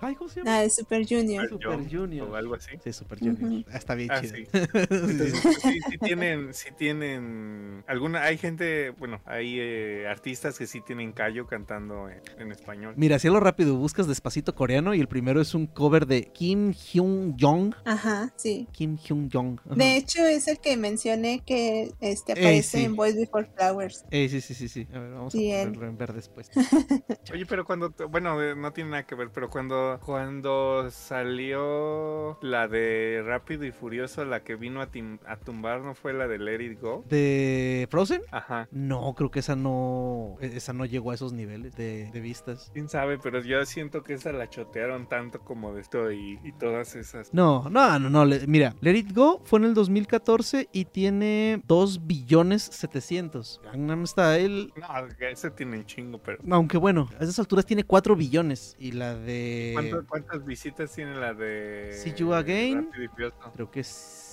Ay, 0.00 0.14
¿cómo 0.14 0.30
se 0.30 0.40
llama? 0.40 0.50
La 0.52 0.60
de 0.62 0.70
Super 0.70 1.06
Junior. 1.06 1.46
Super 1.46 1.70
Young, 1.70 1.90
Junior. 1.92 2.30
O 2.30 2.36
algo 2.36 2.54
así. 2.54 2.70
Sí, 2.82 2.92
Super 2.94 3.18
Junior. 3.18 3.42
Ujú. 3.42 3.64
Ah, 3.70 3.76
Está 3.76 3.94
bien 3.94 4.10
Ah, 4.10 4.20
chida. 4.22 4.34
sí. 4.36 4.44
Sí, 4.46 4.50
sí. 4.52 4.68
Entonces, 4.80 5.42
sí, 5.62 5.78
sí 5.90 5.98
tienen, 5.98 6.54
sí 6.54 6.68
tienen 6.78 7.84
alguna, 7.86 8.22
hay 8.22 8.38
gente, 8.38 8.90
bueno, 8.90 9.20
hay 9.26 9.56
eh, 9.60 10.06
artistas 10.08 10.58
que 10.58 10.66
sí 10.66 10.80
tienen 10.80 11.12
callo 11.12 11.46
cantando 11.46 12.08
en, 12.08 12.22
en 12.38 12.50
español. 12.50 12.94
Mira, 12.96 13.18
lo 13.24 13.40
rápido, 13.40 13.76
buscas 13.76 14.06
despacito 14.06 14.54
coreano 14.54 14.94
y 14.94 15.00
el 15.00 15.08
primero 15.08 15.40
es 15.40 15.54
un 15.54 15.66
cover 15.66 16.06
de 16.06 16.24
Kim 16.32 16.72
Hyun 16.72 17.36
Jong. 17.38 17.74
Ajá, 17.84 18.32
sí. 18.36 18.68
Kim 18.72 18.96
Hyun 18.96 19.28
Jong. 19.30 19.60
Ajá. 19.66 19.74
De 19.74 19.96
hecho, 19.96 20.24
es 20.24 20.48
el 20.48 20.58
que 20.60 20.76
mencioné 20.76 21.42
que 21.44 21.92
este, 22.00 22.32
aparece 22.32 22.53
sí. 22.62 22.84
en 22.84 22.96
Boys 22.96 23.16
Before 23.16 23.46
Flowers. 23.56 24.04
Eh, 24.10 24.28
sí, 24.28 24.40
sí, 24.40 24.54
sí, 24.54 24.68
sí. 24.68 24.86
A 24.94 24.98
ver, 24.98 25.10
vamos 25.12 25.32
Sí, 25.32 25.50
a 25.50 25.62
él. 25.62 25.68
ponerlo 25.68 25.88
en 25.88 25.98
ver 25.98 26.12
después. 26.12 26.50
Oye, 27.32 27.46
pero 27.46 27.64
cuando, 27.64 27.92
bueno, 28.10 28.54
no 28.54 28.72
tiene 28.72 28.90
nada 28.90 29.06
que 29.06 29.14
ver, 29.14 29.30
pero 29.32 29.48
cuando, 29.50 29.98
cuando 30.04 30.90
salió 30.90 32.38
la 32.42 32.68
de 32.68 33.22
Rápido 33.24 33.64
y 33.64 33.72
Furioso, 33.72 34.24
la 34.24 34.42
que 34.42 34.56
vino 34.56 34.80
a, 34.80 34.90
tim- 34.90 35.18
a 35.26 35.36
tumbar, 35.36 35.80
¿no 35.80 35.94
fue 35.94 36.12
la 36.12 36.26
de 36.28 36.38
Let 36.38 36.62
It 36.64 36.80
Go? 36.80 37.04
¿De 37.08 37.86
Frozen? 37.90 38.22
Ajá. 38.30 38.68
No, 38.70 39.14
creo 39.14 39.30
que 39.30 39.40
esa 39.40 39.56
no. 39.56 40.36
e- 40.40 40.56
Esa 40.56 40.72
no 40.72 40.84
llegó 40.84 41.10
a 41.10 41.14
esos 41.14 41.32
niveles 41.32 41.74
de, 41.76 42.10
de 42.12 42.20
vistas. 42.20 42.70
Quién 42.72 42.88
sabe, 42.88 43.18
pero 43.18 43.40
yo 43.40 43.64
siento 43.66 44.02
que 44.02 44.14
esa 44.14 44.32
la 44.32 44.48
chotearon 44.48 45.08
tanto 45.08 45.40
como 45.40 45.74
de 45.74 45.80
esto 45.80 46.10
y, 46.12 46.38
y 46.44 46.52
todas 46.52 46.94
esas. 46.94 47.32
No, 47.32 47.68
no, 47.70 47.98
no, 47.98 48.10
no. 48.10 48.24
le- 48.24 48.46
mira, 48.46 48.74
Let 48.80 48.94
It 48.96 49.12
Go 49.14 49.40
fue 49.44 49.58
en 49.60 49.66
el 49.66 49.74
2014 49.74 50.68
y 50.72 50.84
tiene 50.86 51.62
2 51.66 52.06
billones 52.06 52.43
700. 52.52 53.60
Gangnam 53.64 54.06
Style. 54.06 54.72
No, 54.76 55.08
ese 55.28 55.50
tiene 55.50 55.78
un 55.78 55.86
chingo, 55.86 56.18
pero. 56.18 56.38
Aunque 56.50 56.76
bueno, 56.78 57.08
a 57.18 57.24
esas 57.24 57.38
alturas 57.38 57.64
tiene 57.66 57.84
4 57.84 58.14
billones. 58.16 58.76
Y 58.78 58.92
la 58.92 59.14
de. 59.14 59.70
¿Cuánto- 59.74 60.06
¿Cuántas 60.06 60.44
visitas 60.44 60.92
tiene 60.92 61.14
la 61.16 61.34
de. 61.34 61.90
See 61.92 62.14
You 62.14 62.34
Again? 62.34 62.90
Creo 63.54 63.70
que 63.70 63.80
es. 63.80 64.23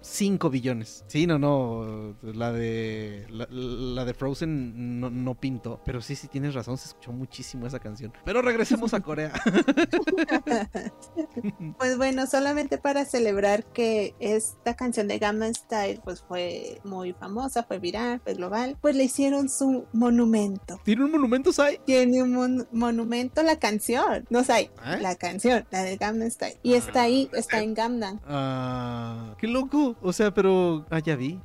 5 0.00 0.50
billones. 0.50 1.04
Sí, 1.08 1.26
no, 1.26 1.38
no. 1.38 2.14
La 2.22 2.52
de. 2.52 3.26
La, 3.30 3.46
la 3.50 4.04
de 4.04 4.14
Frozen 4.14 5.00
no, 5.00 5.10
no 5.10 5.34
pintó. 5.34 5.80
Pero 5.84 6.00
sí, 6.00 6.14
sí, 6.16 6.28
tienes 6.28 6.54
razón. 6.54 6.76
Se 6.78 6.88
escuchó 6.88 7.12
muchísimo 7.12 7.66
esa 7.66 7.78
canción. 7.78 8.12
Pero 8.24 8.42
regresemos 8.42 8.94
a 8.94 9.00
Corea. 9.00 9.32
Pues 11.78 11.96
bueno, 11.96 12.26
solamente 12.26 12.78
para 12.78 13.04
celebrar 13.04 13.64
que 13.64 14.14
esta 14.20 14.74
canción 14.74 15.08
de 15.08 15.18
Gangnam 15.18 15.52
Style 15.54 16.00
pues 16.04 16.22
fue 16.22 16.80
muy 16.84 17.12
famosa, 17.12 17.62
fue 17.64 17.78
viral, 17.78 18.20
fue 18.22 18.34
global, 18.34 18.76
pues 18.80 18.94
le 18.96 19.04
hicieron 19.04 19.48
su 19.48 19.86
monumento. 19.92 20.80
¿Tiene 20.84 21.04
un 21.04 21.10
monumento, 21.10 21.52
Sai? 21.52 21.80
Tiene 21.84 22.22
un 22.22 22.32
mon- 22.32 22.68
monumento 22.72 23.42
la 23.42 23.58
canción, 23.58 24.26
no 24.30 24.44
sé, 24.44 24.70
¿Eh? 24.84 24.98
la 25.00 25.14
canción, 25.16 25.66
la 25.70 25.82
de 25.82 25.96
Gangnam 25.96 26.30
Style. 26.30 26.58
Y 26.62 26.74
está 26.74 27.02
ahí, 27.02 27.28
está 27.32 27.60
en 27.62 27.74
Gangnam. 27.74 28.20
Ah, 28.26 29.34
qué 29.38 29.46
loco. 29.62 29.96
O 30.02 30.12
sea, 30.12 30.32
pero. 30.32 30.86
Ah, 30.90 30.98
ya 31.00 31.16
vi. 31.16 31.40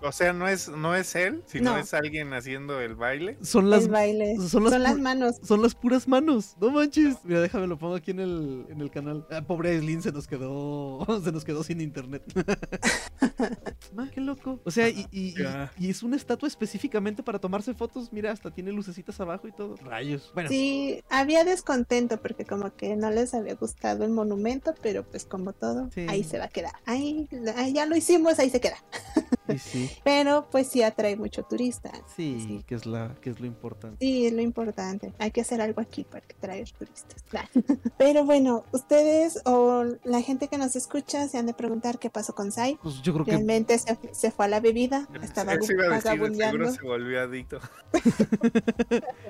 O 0.00 0.12
sea, 0.12 0.32
no 0.32 0.48
es, 0.48 0.68
no 0.68 0.94
es 0.94 1.14
él, 1.14 1.42
sino 1.46 1.72
No. 1.72 1.78
es 1.78 1.92
alguien 1.94 2.32
haciendo 2.32 2.80
el 2.80 2.94
baile. 2.94 3.38
Son 3.42 3.70
las. 3.70 3.84
el 3.84 3.90
baile. 3.90 4.36
son 4.36 4.48
Son 4.48 4.64
las 4.64 4.80
las, 4.80 4.96
pu- 4.96 5.00
manos. 5.00 5.36
Son 5.42 5.62
las 5.62 5.74
puras 5.74 6.06
manos. 6.08 6.56
No 6.60 6.70
manches. 6.70 7.16
Mira, 7.24 7.40
déjame 7.40 7.66
lo 7.66 7.78
pongo 7.78 7.94
aquí 7.94 8.10
en 8.12 8.20
el, 8.20 8.66
en 8.68 8.80
el 8.80 8.90
canal. 8.90 9.26
Ah, 9.30 9.42
pobre 9.42 9.70
Aislinn 9.70 10.02
se 10.02 10.12
nos 10.12 10.26
quedó. 10.26 11.06
Se 11.22 11.30
nos 11.32 11.44
quedó 11.44 11.62
sin 11.62 11.80
internet. 11.80 12.22
Qué 14.12 14.20
loco. 14.20 14.60
O 14.64 14.70
sea, 14.70 14.88
y, 14.88 15.06
y- 15.10 15.28
y- 15.30 15.34
Ya. 15.42 15.72
y 15.78 15.88
es 15.90 16.02
una 16.02 16.16
estatua 16.16 16.46
específicamente 16.48 17.22
para 17.22 17.38
tomarse 17.38 17.72
fotos. 17.74 18.12
Mira, 18.12 18.30
hasta 18.30 18.50
tiene 18.50 18.72
lucecitas 18.72 19.18
abajo 19.20 19.48
y 19.48 19.52
todo. 19.52 19.76
Rayos. 19.76 20.30
Bueno, 20.34 20.48
Sí, 20.50 21.02
había 21.08 21.44
descontento 21.44 22.20
porque 22.20 22.44
como 22.44 22.74
que 22.76 22.94
no 22.96 23.10
les 23.10 23.32
había 23.34 23.54
gustado 23.54 24.04
el 24.04 24.10
monumento, 24.10 24.74
pero 24.82 25.04
pues 25.04 25.24
como 25.24 25.52
todo, 25.52 25.88
Sí. 25.94 26.06
ahí 26.08 26.24
se 26.24 26.38
va 26.38 26.44
a 26.44 26.48
quedar. 26.48 26.72
Ahí, 26.84 27.28
ya 27.72 27.86
lo 27.86 27.96
hicimos, 27.96 28.38
ahí 28.38 28.50
se 28.50 28.60
queda. 28.60 28.76
sí, 29.48 29.58
sí. 29.58 29.90
Pero 30.04 30.48
pues 30.50 30.68
sí 30.68 30.82
atrae 30.82 31.16
mucho 31.16 31.42
turista. 31.42 31.90
Sí, 32.16 32.38
Sí. 32.46 32.64
que 32.66 32.74
es 32.74 32.86
la, 32.86 33.14
que 33.20 33.30
es 33.30 33.40
lo 33.40 33.46
importante. 33.46 33.96
Sí, 34.00 34.26
es 34.26 34.32
lo 34.32 34.40
importante. 34.42 35.12
Hay 35.18 35.30
que 35.30 35.40
hacer 35.42 35.60
algo 35.60 35.80
aquí 35.80 36.04
para 36.04 36.20
que 36.26 36.34
traer 36.34 36.70
turistas. 36.72 37.22
Claro. 37.28 37.48
Pero 37.98 38.24
bueno, 38.24 38.64
ustedes 38.72 39.40
o 39.44 39.84
la 40.04 40.20
gente 40.22 40.48
que 40.48 40.58
nos 40.58 40.76
escucha 40.76 41.28
se 41.28 41.38
han 41.38 41.46
de 41.46 41.54
preguntar 41.54 41.98
qué 41.98 42.10
pasó 42.10 42.34
con 42.34 42.52
Sai. 42.52 42.78
Pues 42.82 43.02
yo 43.02 43.12
creo 43.12 43.24
que 43.24 43.32
Realmente 43.32 43.78
se, 43.78 43.98
se 44.12 44.30
fue 44.30 44.44
a 44.46 44.48
la 44.48 44.60
bebida, 44.60 45.08
estaba 45.22 45.54
vagabundeando. 45.54 46.42
seguro 46.42 46.70
se 46.72 46.82
volvió 46.82 47.20
adicto. 47.20 47.60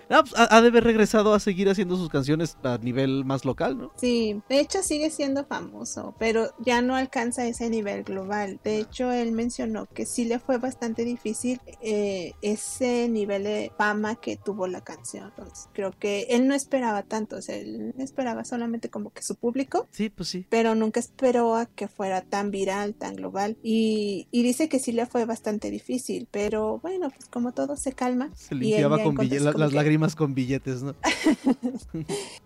Pues, 0.08 0.34
ha, 0.36 0.56
ha 0.56 0.60
de 0.60 0.68
haber 0.68 0.84
regresado 0.84 1.34
a 1.34 1.40
seguir 1.40 1.68
haciendo 1.68 1.96
sus 1.96 2.08
canciones 2.08 2.56
a 2.62 2.78
nivel 2.78 3.24
más 3.24 3.44
local, 3.44 3.78
¿no? 3.78 3.92
Sí, 3.96 4.40
de 4.48 4.60
hecho 4.60 4.82
sigue 4.82 5.10
siendo 5.10 5.44
famoso, 5.44 6.14
pero 6.18 6.50
ya 6.58 6.82
no 6.82 6.94
alcanza 6.96 7.46
ese 7.46 7.70
nivel 7.70 8.01
global. 8.04 8.60
De 8.64 8.78
hecho, 8.78 9.10
él 9.12 9.32
mencionó 9.32 9.86
que 9.86 10.06
sí 10.06 10.24
le 10.24 10.38
fue 10.38 10.58
bastante 10.58 11.04
difícil 11.04 11.60
eh, 11.82 12.32
ese 12.42 13.08
nivel 13.08 13.44
de 13.44 13.72
fama 13.76 14.16
que 14.16 14.36
tuvo 14.36 14.66
la 14.66 14.82
canción. 14.82 15.28
Entonces, 15.36 15.68
creo 15.72 15.92
que 15.98 16.22
él 16.30 16.46
no 16.48 16.54
esperaba 16.54 17.02
tanto, 17.02 17.36
o 17.36 17.42
sea, 17.42 17.56
él 17.56 17.94
esperaba 17.98 18.44
solamente 18.44 18.88
como 18.90 19.10
que 19.10 19.22
su 19.22 19.36
público, 19.36 19.86
Sí, 19.90 20.08
pues 20.10 20.28
sí. 20.28 20.46
pero 20.48 20.74
nunca 20.74 21.00
esperó 21.00 21.54
a 21.56 21.66
que 21.66 21.88
fuera 21.88 22.22
tan 22.22 22.50
viral, 22.50 22.94
tan 22.94 23.14
global. 23.16 23.56
Y, 23.62 24.28
y 24.30 24.42
dice 24.42 24.68
que 24.68 24.78
sí 24.78 24.92
le 24.92 25.06
fue 25.06 25.24
bastante 25.24 25.70
difícil, 25.70 26.28
pero 26.30 26.78
bueno, 26.80 27.10
pues 27.10 27.28
como 27.28 27.52
todo 27.52 27.76
se 27.76 27.92
calma. 27.92 28.30
Se 28.34 28.54
limpiaba 28.54 29.02
con 29.02 29.14
la- 29.16 29.52
las 29.52 29.70
que- 29.70 29.76
lágrimas 29.76 30.14
con 30.16 30.34
billetes, 30.34 30.82
¿no? 30.82 30.94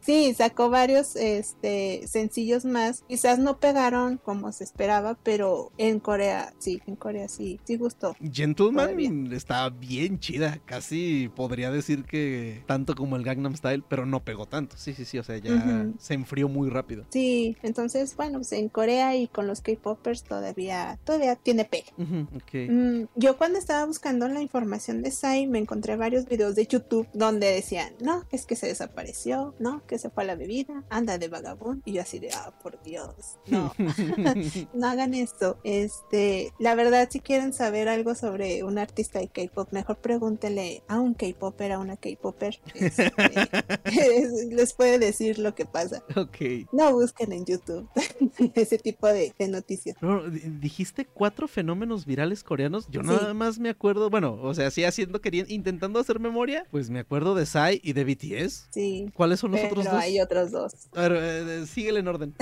Sí, 0.00 0.34
sacó 0.34 0.70
varios 0.70 1.16
este, 1.16 2.06
sencillos 2.06 2.64
más. 2.64 3.02
Quizás 3.08 3.38
no 3.38 3.58
pegaron 3.58 4.18
como 4.18 4.52
se 4.52 4.62
esperaba, 4.64 5.18
pero 5.22 5.45
en 5.78 6.00
Corea, 6.00 6.52
sí, 6.58 6.80
en 6.86 6.96
Corea 6.96 7.28
sí, 7.28 7.60
sí 7.64 7.76
gustó. 7.76 8.16
Gentleman 8.32 8.86
Todavía. 8.86 9.36
está 9.36 9.68
bien 9.68 10.18
chida. 10.18 10.60
Casi 10.64 11.30
podría 11.34 11.70
decir 11.70 12.04
que 12.04 12.62
tanto 12.66 12.94
como 12.94 13.16
el 13.16 13.24
Gangnam 13.24 13.56
Style, 13.56 13.84
pero 13.88 14.06
no 14.06 14.24
pegó 14.24 14.46
tanto. 14.46 14.76
Sí, 14.76 14.94
sí, 14.94 15.04
sí. 15.04 15.18
O 15.18 15.22
sea, 15.22 15.38
ya 15.38 15.86
se 15.98 16.14
enfrió 16.14 16.48
muy 16.48 16.68
rápido. 16.70 17.04
Sí, 17.10 17.56
entonces, 17.62 18.16
bueno, 18.16 18.38
pues 18.38 18.52
en 18.52 18.68
Corea 18.68 19.16
y 19.16 19.28
con 19.28 19.46
los 19.46 19.60
K-Popers 19.60 20.24
todavía, 20.24 20.98
todavía 21.04 21.36
tiene 21.36 21.64
pega. 21.64 21.92
Mm, 21.96 23.04
yo 23.14 23.36
cuando 23.36 23.58
estaba 23.58 23.84
buscando 23.84 24.28
la 24.28 24.40
información 24.40 25.02
de 25.02 25.10
Sai 25.10 25.46
me 25.46 25.58
encontré 25.58 25.96
varios 25.96 26.26
videos 26.26 26.54
de 26.54 26.66
YouTube 26.66 27.08
donde 27.12 27.46
decían, 27.50 27.92
no, 28.00 28.24
es 28.30 28.46
que 28.46 28.56
se 28.56 28.66
desapareció, 28.66 29.54
no, 29.58 29.84
que 29.86 29.98
se 29.98 30.10
fue 30.10 30.24
a 30.24 30.26
la 30.26 30.34
bebida, 30.34 30.84
anda 30.90 31.18
de 31.18 31.28
vagabundo. 31.28 31.82
Y 31.84 31.92
yo 31.92 32.02
así 32.02 32.18
de, 32.18 32.30
ah, 32.32 32.52
por 32.62 32.82
Dios, 32.82 33.38
no, 33.46 33.72
no 34.74 34.86
hagan 34.86 35.14
esto. 35.36 35.58
Este, 35.64 36.52
la 36.58 36.74
verdad, 36.74 37.08
si 37.10 37.20
quieren 37.20 37.52
saber 37.52 37.88
algo 37.88 38.14
sobre 38.14 38.62
un 38.64 38.78
artista 38.78 39.18
de 39.18 39.28
K-pop, 39.28 39.68
mejor 39.72 39.96
pregúntenle 39.98 40.82
a 40.88 40.98
un 41.00 41.14
K-popper, 41.14 41.72
a 41.72 41.78
una 41.78 41.96
K-popper. 41.96 42.58
Este, 42.74 43.12
les 44.50 44.72
puede 44.74 44.98
decir 44.98 45.38
lo 45.38 45.54
que 45.54 45.66
pasa. 45.66 46.02
ok. 46.16 46.66
No 46.72 46.92
busquen 46.92 47.32
en 47.32 47.44
YouTube 47.44 47.88
ese 48.54 48.78
tipo 48.78 49.06
de, 49.06 49.32
de 49.38 49.48
noticias. 49.48 49.96
No, 50.00 50.28
di- 50.28 50.40
dijiste 50.60 51.04
cuatro 51.06 51.48
fenómenos 51.48 52.06
virales 52.06 52.42
coreanos. 52.42 52.86
Yo 52.90 53.02
Sí. 53.02 53.08
nada 53.08 53.34
más 53.34 53.58
me 53.58 53.68
acuerdo, 53.68 54.10
bueno, 54.10 54.38
o 54.42 54.54
sea, 54.54 54.70
sí 54.70 54.84
haciendo, 54.84 55.20
queriendo, 55.20 55.52
intentando 55.52 56.00
hacer 56.00 56.18
memoria, 56.18 56.66
pues 56.70 56.90
me 56.90 56.98
acuerdo 57.00 57.34
de 57.34 57.46
Psy 57.46 57.80
y 57.82 57.92
de 57.92 58.04
BTS. 58.04 58.68
Sí. 58.70 59.10
¿Cuáles 59.14 59.40
son 59.40 59.52
los 59.52 59.60
Pero 59.60 59.72
otros 59.72 59.84
dos? 59.86 59.94
hay 59.94 60.20
otros 60.20 60.50
dos. 60.50 60.72
A 60.94 61.08
ver, 61.08 61.12
eh, 61.20 61.66
síguele 61.66 62.00
en 62.00 62.08
orden. 62.08 62.34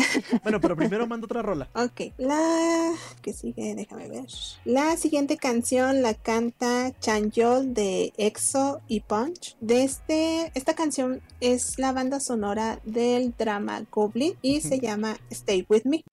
bueno, 0.42 0.60
pero 0.60 0.76
primero 0.76 1.06
mando 1.06 1.24
otra 1.26 1.42
rola. 1.42 1.68
Ok, 1.84 2.12
la 2.18 2.83
que 3.22 3.32
sigue, 3.32 3.74
déjame 3.74 4.08
ver. 4.08 4.26
La 4.64 4.96
siguiente 4.96 5.36
canción 5.36 6.02
la 6.02 6.14
canta 6.14 6.92
Chanyeol 7.00 7.74
de 7.74 8.12
EXO 8.16 8.80
y 8.88 9.00
Punch. 9.00 9.56
De 9.60 9.84
este, 9.84 10.52
esta 10.54 10.74
canción 10.74 11.22
es 11.40 11.78
la 11.78 11.92
banda 11.92 12.20
sonora 12.20 12.80
del 12.84 13.34
drama 13.36 13.84
Goblin 13.90 14.34
y 14.42 14.60
se 14.60 14.80
llama 14.80 15.16
Stay 15.30 15.66
With 15.68 15.84
Me. 15.84 16.04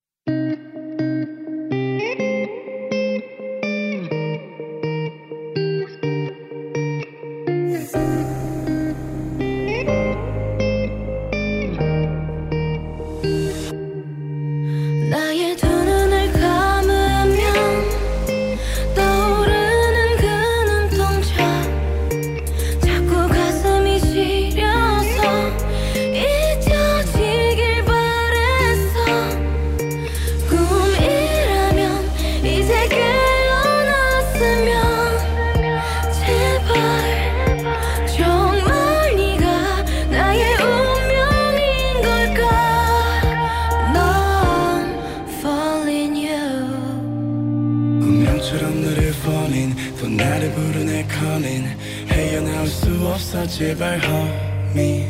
제발 53.61 54.01
homie 54.03 55.05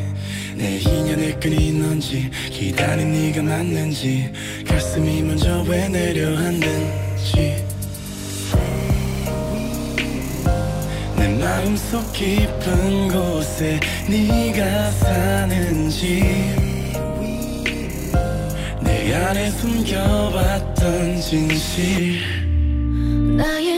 내 0.54 0.76
인연의 0.76 1.40
끈이 1.40 1.72
넌지 1.72 2.30
기다린 2.50 3.10
네가 3.10 3.40
맞는지 3.40 4.30
가슴이 4.68 5.22
먼저 5.22 5.64
왜 5.66 5.88
내려앉는지. 5.88 7.64
내 11.16 11.28
마음속 11.38 12.12
깊은 12.12 13.08
곳에 13.08 13.80
네가 14.06 14.90
사는지. 14.90 16.22
내 18.82 19.14
안에 19.14 19.50
숨겨왔던 19.52 21.20
진실. 21.22 22.20
나의 23.34 23.71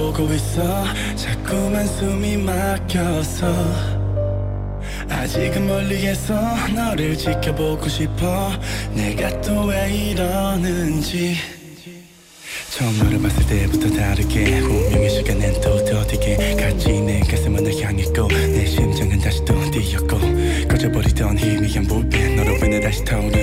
보고 0.00 0.32
있어. 0.32 0.84
자꾸만 1.14 1.86
숨이 1.86 2.38
막혀서. 2.38 3.46
아직은 5.10 5.66
멀리에서 5.66 6.34
너를 6.74 7.16
지켜보고 7.16 7.86
싶어. 7.88 8.50
내가 8.94 9.28
또 9.42 9.66
왜 9.66 9.92
이러는지. 9.92 11.36
처음 12.70 12.96
너를 12.98 13.20
봤을 13.20 13.46
때부터 13.46 13.90
다르게. 13.90 14.60
운명의 14.60 15.10
시간엔 15.10 15.60
또 15.60 15.84
더디게 15.84 16.54
갈지 16.56 16.88
내 17.00 17.20
가슴은 17.20 17.62
널 17.62 17.74
향했고 17.74 18.28
내 18.28 18.64
심장은 18.64 19.18
다시 19.18 19.44
또 19.44 19.52
뛰었고. 19.70 20.18
꺼져버리던 20.68 21.36
희미한 21.38 21.84
불빛 21.86 22.36
너로 22.36 22.56
인해 22.64 22.80
다시 22.80 23.04
타오르 23.04 23.39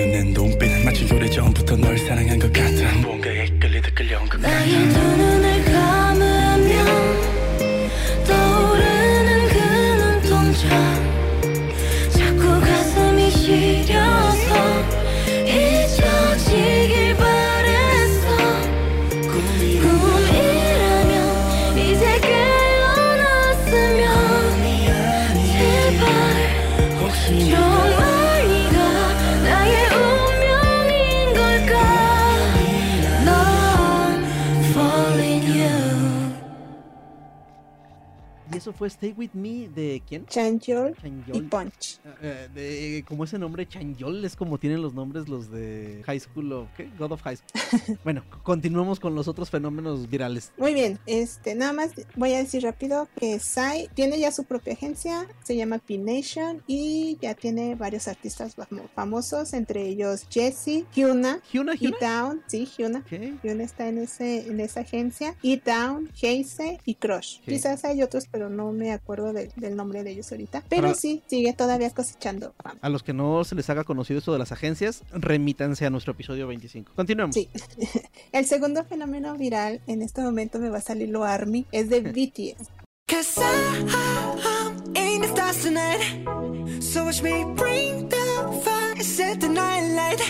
fue 38.77 38.87
Stay 38.87 39.13
With 39.17 39.31
Me 39.33 39.67
de 39.69 40.01
quién? 40.07 40.25
Chanyeol 40.27 40.95
y 40.97 41.01
Chanyeol. 41.01 41.43
Punch. 41.49 41.99
Eh, 42.21 42.47
de- 42.53 43.05
como 43.07 43.23
ese 43.23 43.37
nombre 43.39 43.67
Chanyeol 43.67 44.23
es 44.25 44.35
como 44.35 44.57
tienen 44.57 44.81
los 44.81 44.93
nombres 44.93 45.27
los 45.27 45.51
de 45.51 46.01
High 46.05 46.19
School 46.19 46.53
of 46.53 46.67
¿qué? 46.77 46.89
God 46.97 47.11
of 47.13 47.21
High 47.21 47.37
School. 47.37 47.97
bueno, 48.03 48.21
c- 48.21 48.37
continuemos 48.43 48.99
con 48.99 49.15
los 49.15 49.27
otros 49.27 49.49
fenómenos 49.49 50.09
virales. 50.09 50.51
Muy 50.57 50.73
bien, 50.73 50.99
este, 51.05 51.55
nada 51.55 51.73
más 51.73 51.91
voy 52.15 52.33
a 52.33 52.37
decir 52.37 52.63
rápido 52.63 53.07
que 53.19 53.39
Sai 53.39 53.89
tiene 53.93 54.19
ya 54.19 54.31
su 54.31 54.43
propia 54.43 54.73
agencia, 54.73 55.27
se 55.43 55.55
llama 55.55 55.79
P-Nation 55.79 56.61
y 56.67 57.17
ya 57.21 57.33
tiene 57.33 57.75
varios 57.75 58.07
artistas 58.07 58.55
famo- 58.55 58.87
famosos, 58.95 59.53
entre 59.53 59.87
ellos 59.87 60.25
Jesse, 60.29 60.85
Hyuna, 60.93 61.39
Hyuna, 61.51 61.73
Hyuna. 61.75 61.97
E-Town, 61.97 62.41
sí, 62.47 62.65
Hyuna. 62.77 63.03
Hyuna 63.43 63.63
está 63.63 63.87
en, 63.87 63.99
ese, 63.99 64.47
en 64.47 64.59
esa 64.59 64.81
agencia, 64.81 65.35
E-Town, 65.43 66.09
Heise 66.21 66.79
y 66.85 66.95
Crush. 66.95 67.39
Quizás 67.41 67.83
hay 67.85 68.01
otros, 68.03 68.25
pero 68.31 68.49
no 68.49 68.66
me 68.71 68.91
acuerdo 68.91 69.33
del- 69.33 69.51
del 69.55 69.75
nombre 69.75 70.03
de 70.03 70.11
ellos 70.11 70.31
ahorita. 70.31 70.63
Pero 70.69 70.83
Para- 70.83 70.93
sí, 70.95 71.21
sigue 71.27 71.53
todavía 71.53 71.89
cosechando 71.91 72.53
fama. 72.61 72.79
A 72.81 72.89
los 72.89 73.03
que 73.03 73.13
no 73.13 73.43
se 73.43 73.55
les 73.55 73.69
haga 73.69 73.83
conocido 73.83 74.19
esto 74.19 74.33
de 74.33 74.39
las 74.39 74.51
agencias, 74.51 75.03
remítanse 75.11 75.85
a 75.85 75.89
nuestro 75.89 76.13
episodio 76.13 76.47
25. 76.47 76.91
Continuemos. 76.95 77.33
Sí. 77.35 77.49
El 78.31 78.45
segundo 78.45 78.83
fenómeno 78.85 79.35
viral, 79.37 79.81
en 79.87 80.01
este 80.01 80.21
momento 80.21 80.59
me 80.59 80.69
va 80.69 80.77
a 80.79 80.81
salir 80.81 81.09
lo 81.09 81.23
ARMY, 81.23 81.65
es 81.71 81.89
de 81.89 82.01
BTS. 82.01 82.67
Cause 83.09 83.39
I'm 83.41 84.95
in 84.95 85.21
the 85.21 85.27
stars 85.29 85.61
tonight. 85.63 86.81
So 86.81 87.05
watch 87.05 87.21
me 87.21 87.45
bring 87.55 88.09
the 88.09 88.61
fire, 88.63 89.01
set 89.03 89.39
the 89.39 89.47
night 89.47 89.93
light. 89.95 90.21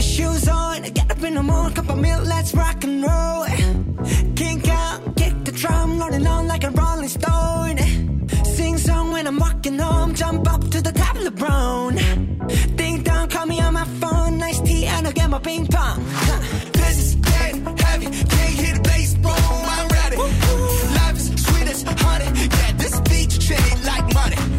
Shoes 0.00 0.48
on, 0.48 0.82
get 0.94 1.10
up 1.10 1.22
in 1.24 1.34
the 1.34 1.42
morning, 1.42 1.74
cup 1.74 1.88
of 1.90 1.98
milk, 1.98 2.24
let's 2.24 2.54
rock 2.54 2.84
and 2.84 3.02
roll. 3.04 3.44
Kink 4.36 4.68
out, 4.68 4.87
drum, 5.58 5.98
rolling 5.98 6.26
on 6.26 6.46
like 6.46 6.64
a 6.64 6.70
rolling 6.70 7.08
stone. 7.08 7.78
Sing 8.44 8.78
song 8.78 9.10
when 9.12 9.26
I'm 9.26 9.38
walking 9.38 9.78
home, 9.78 10.14
jump 10.14 10.50
up 10.52 10.62
to 10.70 10.80
the 10.80 10.92
top 10.92 11.16
of 11.16 11.24
the 11.24 11.30
brown. 11.30 11.96
Ding 12.76 13.02
dong, 13.02 13.28
call 13.28 13.46
me 13.46 13.60
on 13.60 13.74
my 13.74 13.84
phone, 14.00 14.38
nice 14.38 14.60
tea, 14.60 14.86
and 14.86 15.06
I'll 15.06 15.12
get 15.12 15.28
my 15.28 15.38
ping 15.38 15.66
pong. 15.66 16.04
Huh. 16.08 16.40
This 16.72 16.98
is 16.98 17.14
getting 17.16 17.64
heavy, 17.76 18.06
can't 18.06 18.54
hear 18.60 18.74
the 18.74 18.80
bass, 18.80 19.14
boom, 19.14 19.32
I'm 19.32 19.88
ready. 19.88 20.16
Life 20.16 21.16
is 21.16 21.44
sweet 21.44 21.68
as 21.68 21.82
honey, 21.82 22.30
yeah, 22.58 22.72
this 22.72 23.00
beach 23.00 23.34
chain 23.48 23.84
like 23.84 24.14
money. 24.14 24.57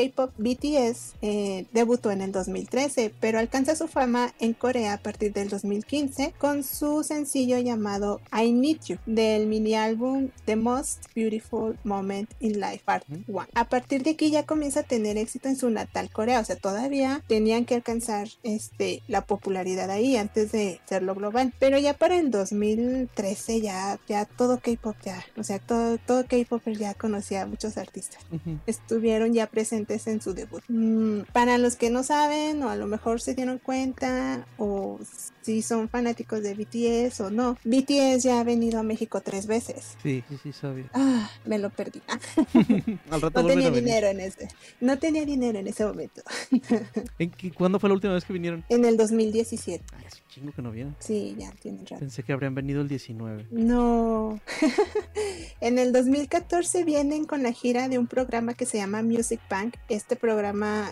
K-pop 0.00 0.32
BTS 0.40 1.20
eh, 1.60 1.66
debutó 1.72 2.10
en 2.10 2.20
el 2.20 2.32
2013, 2.32 3.12
pero 3.20 3.38
alcanza 3.38 3.74
su 3.74 3.88
fama 3.88 4.32
en 4.40 4.52
Corea 4.54 4.94
a 4.94 4.98
partir 4.98 5.32
del 5.32 5.48
2015 5.48 6.34
con 6.38 6.62
su 6.64 7.02
sencillo 7.02 7.58
llamado 7.58 8.20
I 8.32 8.52
Need 8.52 8.80
You 8.86 8.98
del 9.06 9.46
mini 9.46 9.74
álbum 9.74 10.30
The 10.46 10.56
Most 10.56 11.06
Beautiful 11.14 11.78
Moment 11.84 12.30
in 12.40 12.60
Life 12.60 12.82
Part 12.84 13.04
1. 13.08 13.46
A 13.54 13.68
partir 13.68 14.02
de 14.02 14.10
aquí 14.10 14.30
ya 14.30 14.44
comienza 14.44 14.80
a 14.80 14.82
tener 14.84 15.16
éxito 15.16 15.48
en 15.48 15.56
su 15.56 15.70
natal 15.70 16.10
Corea, 16.10 16.40
o 16.40 16.44
sea, 16.44 16.56
todavía 16.56 17.22
tenían 17.26 17.64
que 17.64 17.76
alcanzar 17.76 18.28
este, 18.42 19.02
la 19.08 19.22
popularidad 19.22 19.90
ahí 19.90 20.16
antes 20.16 20.52
de 20.52 20.80
serlo 20.88 21.14
global, 21.14 21.52
pero 21.58 21.78
ya 21.78 21.94
para 21.94 22.18
el 22.18 22.30
2013 22.30 23.60
ya, 23.60 23.98
ya 24.08 24.24
todo 24.24 24.60
K-pop 24.60 24.96
ya, 25.04 25.24
o 25.36 25.44
sea, 25.44 25.58
todo, 25.58 25.98
todo 25.98 26.24
K-pop 26.26 26.62
ya 26.68 26.94
conocía 26.94 27.42
a 27.42 27.46
muchos 27.46 27.76
artistas 27.76 28.22
Ujú. 28.30 28.58
estuvieron 28.66 29.32
ya 29.32 29.46
presentes 29.46 30.06
en 30.06 30.20
su 30.20 30.34
debut. 30.34 30.62
Mm, 30.68 31.22
para 31.32 31.49
los 31.58 31.76
que 31.76 31.90
no 31.90 32.02
saben 32.02 32.62
o 32.62 32.70
a 32.70 32.76
lo 32.76 32.86
mejor 32.86 33.20
se 33.20 33.34
dieron 33.34 33.58
cuenta 33.58 34.46
o 34.58 34.98
si 35.42 35.62
son 35.62 35.88
fanáticos 35.88 36.42
de 36.42 36.54
BTS 36.54 37.20
o 37.20 37.30
no, 37.30 37.56
BTS 37.64 38.22
ya 38.22 38.40
ha 38.40 38.44
venido 38.44 38.78
a 38.78 38.82
México 38.82 39.20
tres 39.20 39.46
veces. 39.46 39.96
Sí, 40.02 40.22
sí, 40.28 40.38
sí, 40.42 40.52
sabía. 40.52 40.90
Ah, 40.92 41.30
me 41.44 41.58
lo 41.58 41.70
perdí. 41.70 42.02
Al 43.10 43.20
rato 43.20 43.42
no 43.42 43.48
tenía 43.48 43.70
dinero 43.70 44.06
en 44.08 44.20
ese. 44.20 44.48
No 44.80 44.98
tenía 44.98 45.24
dinero 45.24 45.58
en 45.58 45.66
ese 45.68 45.84
momento. 45.84 46.22
¿En 47.18 47.30
qué- 47.30 47.52
¿Cuándo 47.52 47.78
fue 47.80 47.88
la 47.88 47.94
última 47.94 48.14
vez 48.14 48.24
que 48.24 48.32
vinieron? 48.32 48.64
En 48.68 48.84
el 48.84 48.96
2017. 48.96 49.84
Ay, 49.96 50.04
es 50.06 50.14
un 50.14 50.28
chingo 50.28 50.52
que 50.52 50.62
no 50.62 50.70
vienen. 50.70 50.96
Sí, 50.98 51.34
ya 51.38 51.50
tienen 51.52 51.86
rato. 51.86 52.00
Pensé 52.00 52.22
que 52.22 52.32
habrían 52.32 52.54
venido 52.54 52.80
el 52.80 52.88
19. 52.88 53.46
No. 53.50 54.40
en 55.60 55.78
el 55.78 55.92
2014 55.92 56.84
vienen 56.84 57.24
con 57.24 57.42
la 57.42 57.52
gira 57.52 57.88
de 57.88 57.98
un 57.98 58.06
programa 58.06 58.54
que 58.54 58.66
se 58.66 58.78
llama 58.78 59.02
Music 59.02 59.40
Bank. 59.48 59.76
Este 59.88 60.16
programa 60.16 60.90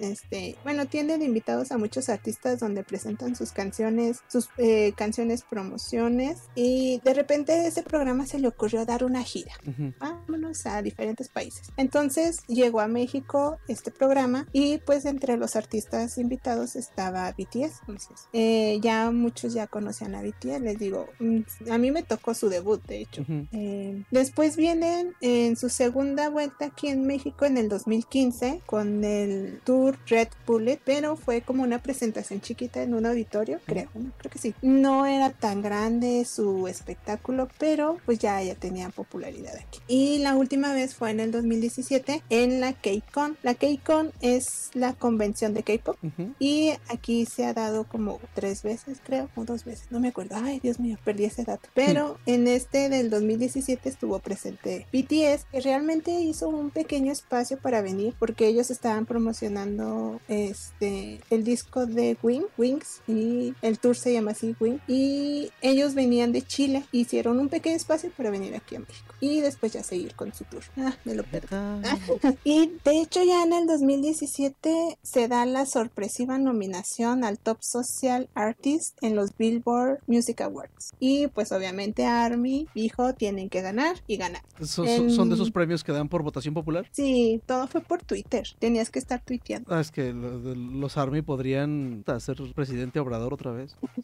este, 0.00 0.56
bueno, 0.64 0.86
tiene 0.86 1.18
de 1.18 1.24
invitados 1.24 1.72
a 1.72 1.78
muchos 1.78 2.08
artistas 2.08 2.60
donde 2.60 2.82
presentan 2.84 3.34
sus 3.36 3.52
canciones, 3.52 3.83
sus 4.28 4.48
eh, 4.58 4.92
canciones 4.96 5.42
promociones 5.42 6.42
y 6.54 7.00
de 7.04 7.14
repente 7.14 7.66
ese 7.66 7.82
programa 7.82 8.26
se 8.26 8.38
le 8.38 8.48
ocurrió 8.48 8.84
dar 8.84 9.04
una 9.04 9.22
gira. 9.22 9.52
Ujú. 9.66 9.92
Vámonos 9.98 10.66
a 10.66 10.82
diferentes 10.82 11.28
países. 11.28 11.72
Entonces 11.76 12.44
llegó 12.46 12.80
a 12.80 12.88
México 12.88 13.58
este 13.68 13.90
programa 13.90 14.46
y 14.52 14.78
pues 14.78 15.04
entre 15.04 15.36
los 15.36 15.56
artistas 15.56 16.18
invitados 16.18 16.76
estaba 16.76 17.30
BTS. 17.32 17.80
Entonces 17.80 18.28
eh, 18.32 18.78
ya 18.82 19.10
muchos 19.10 19.54
ya 19.54 19.66
conocían 19.66 20.14
a 20.14 20.22
BTS. 20.22 20.60
Les 20.60 20.78
digo, 20.78 21.08
mm, 21.18 21.40
a 21.70 21.78
mí 21.78 21.90
me 21.90 22.02
tocó 22.02 22.34
su 22.34 22.48
debut, 22.48 22.84
de 22.86 23.00
hecho. 23.02 23.22
Ujú. 23.22 23.46
Eh, 23.52 24.02
después 24.10 24.56
vienen 24.56 25.14
en 25.20 25.56
su 25.56 25.68
segunda 25.68 26.28
vuelta 26.28 26.66
aquí 26.66 26.88
en 26.88 27.06
México 27.06 27.44
en 27.44 27.56
el 27.56 27.68
2015 27.68 28.62
con 28.66 29.04
el 29.04 29.60
tour 29.64 29.98
Red 30.06 30.28
Bullet, 30.46 30.80
pero 30.84 31.16
fue 31.16 31.42
como 31.42 31.62
una 31.62 31.82
presentación 31.82 32.40
chiquita 32.40 32.82
en 32.82 32.94
un 32.94 33.06
auditorio, 33.06 33.60
creo, 33.74 34.30
que 34.30 34.38
sí. 34.38 34.54
No 34.62 35.06
era 35.06 35.30
tan 35.30 35.62
grande 35.62 36.24
su 36.24 36.68
espectáculo, 36.68 37.48
pero 37.58 37.98
pues 38.04 38.18
ya, 38.18 38.42
ya 38.42 38.54
tenía 38.54 38.90
popularidad 38.90 39.54
aquí. 39.56 39.80
Y 39.88 40.18
la 40.18 40.34
última 40.34 40.72
vez 40.72 40.94
fue 40.94 41.10
en 41.10 41.20
el 41.20 41.32
2017 41.32 42.22
en 42.30 42.60
la 42.60 42.72
K-Con. 42.72 43.36
La 43.42 43.54
K-Con 43.54 44.12
es 44.20 44.70
la 44.74 44.92
convención 44.92 45.54
de 45.54 45.62
K-Pop 45.62 45.96
y 46.38 46.72
aquí 46.88 47.26
se 47.26 47.44
ha 47.44 47.54
dado 47.54 47.84
como 47.84 48.20
tres 48.34 48.62
veces, 48.62 48.98
creo, 49.04 49.28
o 49.36 49.44
dos 49.44 49.64
veces, 49.64 49.86
no 49.90 50.00
me 50.00 50.08
acuerdo. 50.08 50.36
Ay, 50.36 50.60
Dios 50.60 50.78
mío, 50.80 50.98
perdí 51.04 51.24
ese 51.24 51.44
dato. 51.44 51.68
Pero 51.74 52.18
en 52.26 52.46
este 52.46 52.88
del 52.88 53.10
2017 53.10 53.88
estuvo 53.88 54.18
presente 54.18 54.86
BTS, 54.92 55.46
que 55.50 55.60
realmente 55.60 56.12
hizo 56.20 56.48
un 56.48 56.70
pequeño 56.70 57.12
espacio 57.12 57.58
para 57.58 57.82
venir 57.82 58.14
porque 58.18 58.46
ellos 58.46 58.70
estaban 58.70 59.06
promocionando 59.06 60.20
este 60.28 61.20
el 61.30 61.44
disco 61.44 61.86
de 61.86 62.16
Wing, 62.22 62.44
Wings, 62.56 63.02
y 63.06 63.54
el 63.64 63.78
tour 63.80 63.96
se 63.96 64.12
llama 64.12 64.30
así 64.32 64.54
Wing. 64.60 64.78
Y 64.86 65.50
ellos 65.60 65.94
venían 65.94 66.32
de 66.32 66.42
Chile, 66.42 66.84
hicieron 66.92 67.40
un 67.40 67.48
pequeño 67.48 67.74
espacio 67.76 68.10
para 68.16 68.30
venir 68.30 68.54
aquí 68.54 68.76
a 68.76 68.80
México 68.80 69.14
y 69.20 69.40
después 69.40 69.72
ya 69.72 69.82
seguir 69.82 70.14
con 70.14 70.32
su 70.34 70.44
tour. 70.44 70.62
Ah, 70.76 70.94
me 71.04 71.14
lo 71.14 71.24
perdí. 71.24 71.48
Y 72.44 72.70
de 72.84 73.00
hecho 73.00 73.22
ya 73.24 73.42
en 73.42 73.52
el 73.52 73.66
2017 73.66 74.98
se 75.02 75.28
da 75.28 75.46
la 75.46 75.66
sorpresiva 75.66 76.38
nominación 76.38 77.24
al 77.24 77.38
Top 77.38 77.58
Social 77.62 78.28
Artist 78.34 78.96
en 79.02 79.16
los 79.16 79.36
Billboard 79.36 80.00
Music 80.06 80.40
Awards. 80.42 80.92
Y 81.00 81.26
pues 81.28 81.52
obviamente 81.52 82.04
ARMY 82.06 82.68
dijo 82.74 83.14
tienen 83.14 83.48
que 83.48 83.62
ganar 83.62 83.96
y 84.06 84.16
ganar. 84.16 84.42
So- 84.60 84.84
so- 84.86 85.10
¿Son 85.10 85.28
de 85.28 85.34
esos 85.36 85.50
premios 85.50 85.82
que 85.84 85.92
dan 85.92 86.08
por 86.08 86.22
votación 86.22 86.54
popular? 86.54 86.86
Sí, 86.92 87.40
todo 87.46 87.66
fue 87.66 87.80
por 87.80 88.02
Twitter. 88.02 88.46
Tenías 88.58 88.90
que 88.90 88.98
estar 88.98 89.22
tuiteando. 89.24 89.74
Ah, 89.74 89.80
es 89.80 89.90
que 89.90 90.12
los 90.12 90.96
Army 90.96 91.22
podrían 91.22 92.04
hacer 92.06 92.36
presidente 92.54 93.00
Obrador 93.00 93.32
otra 93.34 93.52
vez. 93.52 93.53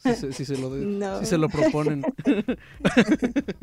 Si 0.02 0.14
se, 0.14 0.32
si 0.32 0.44
se 0.44 0.56
lo, 0.58 0.70
No. 0.70 1.20
si 1.20 1.26
se 1.26 1.38
lo 1.38 1.48
proponen. 1.48 2.02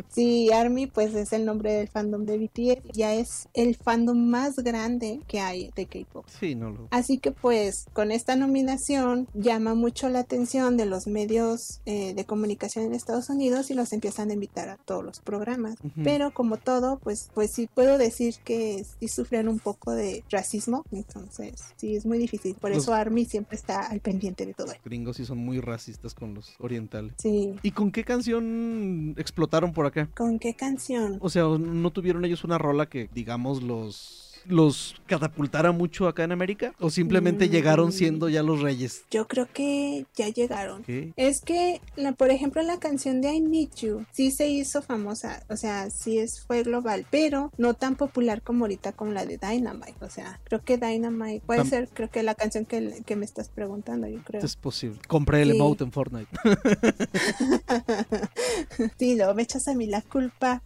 Sí, 0.10 0.52
ARMY 0.52 0.88
pues 0.88 1.14
es 1.14 1.34
el 1.34 1.46
nombre 1.46 1.74
del 1.74 1.88
fandom 1.88 2.26
de 2.26 2.38
BTS. 2.38 2.92
Ya 2.94 3.14
es 3.14 3.48
el 3.54 3.76
fandom 3.76 4.18
más 4.30 4.56
grande 4.58 5.20
que 5.28 5.40
hay 5.40 5.72
de 5.76 5.86
K-pop. 5.86 6.26
Sí, 6.40 6.56
no 6.56 6.72
lo. 6.72 6.88
Así 6.92 7.18
que 7.20 7.32
pues 7.32 7.86
con 7.94 8.12
esta 8.12 8.36
nominación 8.36 9.28
llama 9.34 9.76
mucho 9.76 10.10
la 10.10 10.20
atención 10.20 10.78
de 10.78 10.86
los 10.86 11.08
medios 11.08 11.82
eh, 11.86 12.14
de 12.14 12.26
comunicación 12.26 12.86
en 12.86 12.94
Estados 12.94 13.30
Unidos 13.30 13.70
y 13.70 13.74
los 13.76 13.94
empiezan 13.94 14.30
a 14.32 14.34
invitar 14.34 14.70
a 14.70 14.78
todos 14.78 15.04
los 15.04 15.20
programas. 15.20 15.76
Ujú. 15.84 16.02
Pero 16.04 16.32
como 16.32 16.58
todo, 16.58 17.00
pues, 17.00 17.30
pues 17.34 17.52
sí 17.52 17.70
puedo 17.74 17.98
decir 17.98 18.36
que 18.44 18.84
sí 19.00 19.08
sufren 19.08 19.48
un 19.48 19.60
poco 19.60 19.92
de 19.92 20.24
racismo. 20.32 20.84
Entonces 20.92 21.64
sí 21.76 21.96
es 21.96 22.06
muy 22.06 22.18
difícil. 22.18 22.56
Por 22.56 22.72
Los- 22.72 22.84
eso 22.84 22.94
ARMY 22.94 23.26
siempre 23.26 23.56
está 23.58 23.82
al 23.86 24.00
pendiente 24.00 24.46
de 24.46 24.54
todo. 24.54 24.74
Gringos 24.84 25.18
sí 25.18 25.26
son 25.26 25.38
muy 25.38 25.60
racistas 25.60 25.77
con 26.14 26.34
los 26.34 26.56
orientales. 26.60 27.14
Sí. 27.18 27.54
¿Y 27.62 27.72
con 27.72 27.92
qué 27.92 28.04
canción 28.04 29.16
explotaron 29.18 29.74
por 29.74 29.86
acá? 29.86 30.10
¿Con 30.16 30.40
qué 30.40 30.56
canción? 30.56 31.18
O 31.22 31.30
sea, 31.30 31.44
¿no 31.44 31.92
tuvieron 31.92 32.26
ellos 32.26 32.44
una 32.44 32.58
rola 32.58 32.88
que, 32.88 33.10
digamos, 33.14 33.64
los 33.64 34.27
los 34.48 34.96
catapultara 35.08 35.72
mucho 35.72 36.08
acá 36.08 36.24
en 36.24 36.32
América? 36.32 36.74
¿O 36.80 36.90
simplemente 36.90 37.48
Mm. 37.48 37.52
llegaron 37.52 37.92
siendo 37.92 38.30
ya 38.30 38.44
los 38.44 38.62
reyes? 38.62 39.04
Yo 39.12 39.28
creo 39.28 39.48
que 39.52 40.06
ya 40.16 40.30
llegaron. 40.30 40.84
¿Qué? 40.84 41.14
Es 41.16 41.42
que, 41.42 41.82
la, 41.96 42.14
por 42.14 42.30
ejemplo, 42.32 42.62
la 42.62 42.80
canción 42.80 43.22
de 43.22 43.34
I 43.34 43.40
Need 43.42 43.70
You 43.82 44.06
sí 44.12 44.32
se 44.32 44.48
hizo 44.50 44.82
famosa, 44.82 45.44
o 45.50 45.58
sea, 45.58 45.90
sí 45.90 46.20
es, 46.20 46.40
fue 46.42 46.64
global, 46.64 47.06
pero 47.10 47.52
no 47.58 47.74
tan 47.74 47.96
popular 47.96 48.42
como 48.42 48.66
ahorita 48.66 48.92
con 48.94 49.14
la 49.14 49.26
de 49.26 49.38
Dynamite. 49.38 49.96
O 50.02 50.10
sea, 50.10 50.40
creo 50.46 50.62
que 50.64 50.78
Dynamite 50.78 51.42
puede 51.46 51.62
Tam- 51.62 51.70
ser, 51.70 51.90
creo 51.94 52.10
que 52.10 52.24
la 52.24 52.36
canción 52.36 52.66
que, 52.66 53.02
que 53.06 53.16
me 53.16 53.26
estás 53.26 53.50
preguntando, 53.50 54.08
yo 54.08 54.22
creo. 54.24 54.44
Es 54.44 54.56
posible. 54.56 55.00
Compré 55.08 55.42
el 55.42 55.52
Sí. 55.52 55.56
emote 55.58 55.84
en 55.84 55.92
Fortnite. 55.92 56.28
sí, 59.00 59.16
luego 59.16 59.34
me 59.34 59.44
echas 59.44 59.68
a 59.68 59.74
mí 59.76 59.88
la 59.88 60.02
culpa. 60.02 60.62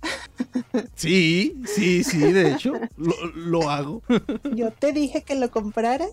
Sí, 0.95 1.55
sí, 1.65 2.03
sí, 2.03 2.19
de 2.19 2.51
hecho. 2.51 2.73
Lo, 2.97 3.13
lo 3.35 3.69
hago. 3.71 4.01
Yo 4.55 4.71
te 4.71 4.91
dije 4.93 5.21
que 5.23 5.35
lo 5.35 5.49
compraras. 5.51 6.11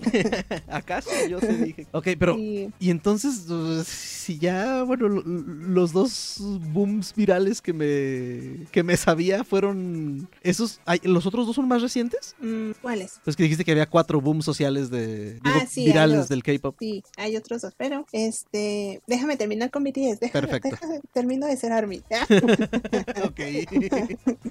¿Acaso 0.68 1.10
yo 1.28 1.38
te 1.38 1.56
dije? 1.56 1.86
Ok, 1.92 2.08
pero... 2.18 2.36
y 2.38 2.70
Y 2.78 2.90
entonces, 2.90 3.48
uh, 3.50 3.82
si 3.84 4.38
ya, 4.38 4.82
bueno, 4.82 5.08
lo- 5.08 5.22
los 5.22 5.92
dos 5.92 6.36
booms 6.40 7.14
virales 7.14 7.60
que 7.60 7.72
me, 7.72 8.66
que 8.70 8.82
me 8.82 8.96
sabía 8.96 9.44
fueron 9.44 10.28
esos, 10.42 10.80
¿los 11.02 11.26
otros 11.26 11.46
dos 11.46 11.56
son 11.56 11.68
más 11.68 11.82
recientes? 11.82 12.34
mm, 12.40 12.70
¿Cuáles? 12.80 13.20
Pues 13.24 13.36
que 13.36 13.42
dijiste 13.42 13.64
que 13.64 13.72
había 13.72 13.88
cuatro 13.88 14.20
booms 14.20 14.44
sociales 14.44 14.90
de, 14.90 15.34
digo, 15.34 15.56
Ah, 15.60 15.66
sí, 15.68 15.84
virales 15.84 16.28
del 16.28 16.42
K-pop. 16.42 16.76
Sí, 16.78 17.02
hay 17.16 17.36
otros 17.36 17.62
dos, 17.62 17.74
pero 17.76 18.06
este, 18.12 19.02
déjame 19.06 19.36
terminar 19.36 19.70
con 19.70 19.84
BTS. 19.84 20.20
Déjame, 20.20 20.30
Perfecto. 20.48 20.68
déjame- 20.70 21.00
termino 21.12 21.46
de 21.46 21.56
ser 21.56 21.72
ARMY. 21.72 22.02
ok. 23.24 23.40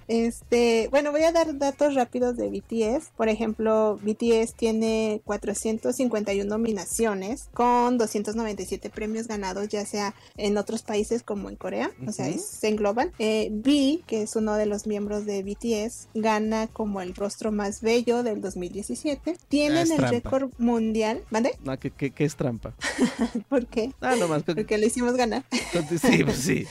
Este, 0.07 0.87
bueno, 0.91 1.11
voy 1.11 1.23
a 1.23 1.31
dar 1.31 1.57
datos 1.57 1.95
rápidos 1.95 2.30
de 2.37 2.49
BTS. 2.49 3.11
Por 3.17 3.29
ejemplo, 3.29 3.99
BTS 4.01 4.53
tiene 4.55 5.21
451 5.25 6.49
nominaciones 6.49 7.49
con 7.53 7.97
297 7.97 8.89
premios 8.89 9.27
ganados, 9.27 9.67
ya 9.69 9.85
sea 9.85 10.13
en 10.37 10.57
otros 10.57 10.81
países 10.83 11.23
como 11.23 11.49
en 11.49 11.55
Corea, 11.55 11.91
o 12.07 12.11
sea, 12.11 12.27
es- 12.27 12.45
se 12.45 12.67
engloban. 12.67 13.11
Eh, 13.19 13.49
V, 13.51 14.01
que 14.07 14.21
es 14.23 14.35
uno 14.35 14.55
de 14.55 14.65
los 14.65 14.87
miembros 14.87 15.25
de 15.25 15.43
BTS, 15.43 16.07
gana 16.13 16.67
como 16.67 17.01
el 17.01 17.13
rostro 17.15 17.51
más 17.51 17.81
bello 17.81 18.23
del 18.23 18.41
2017. 18.41 19.37
Tienen 19.47 19.83
es 19.83 19.91
el 19.91 20.07
récord 20.07 20.51
mundial, 20.57 21.23
¿vale? 21.29 21.57
No, 21.63 21.77
que, 21.79 21.91
que- 21.91 22.11
que 22.11 22.25
es 22.25 22.35
trampa. 22.35 22.73
¿Por 23.49 23.65
qué? 23.67 23.91
Ah, 24.01 24.15
nomás. 24.15 24.43
con- 24.43 24.55
Porque 24.55 24.77
lo 24.77 24.85
hicimos 24.85 25.15
ganar. 25.15 25.43
sí, 25.51 26.23
pues 26.23 26.37
sí. 26.37 26.65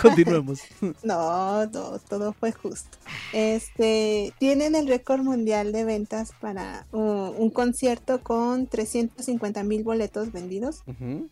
Continuemos. 0.00 0.60
No, 1.02 1.66
no, 1.66 1.98
todo 2.08 2.32
fue 2.32 2.52
justo. 2.52 2.98
Este, 3.32 4.32
tienen 4.38 4.74
el 4.74 4.86
récord 4.88 5.03
mundial 5.22 5.72
de 5.72 5.84
ventas 5.84 6.30
para 6.40 6.86
uh, 6.92 6.98
un 6.98 7.50
concierto 7.50 8.22
con 8.22 8.66
350 8.66 9.62
mil 9.64 9.84
boletos 9.84 10.32
vendidos. 10.32 10.82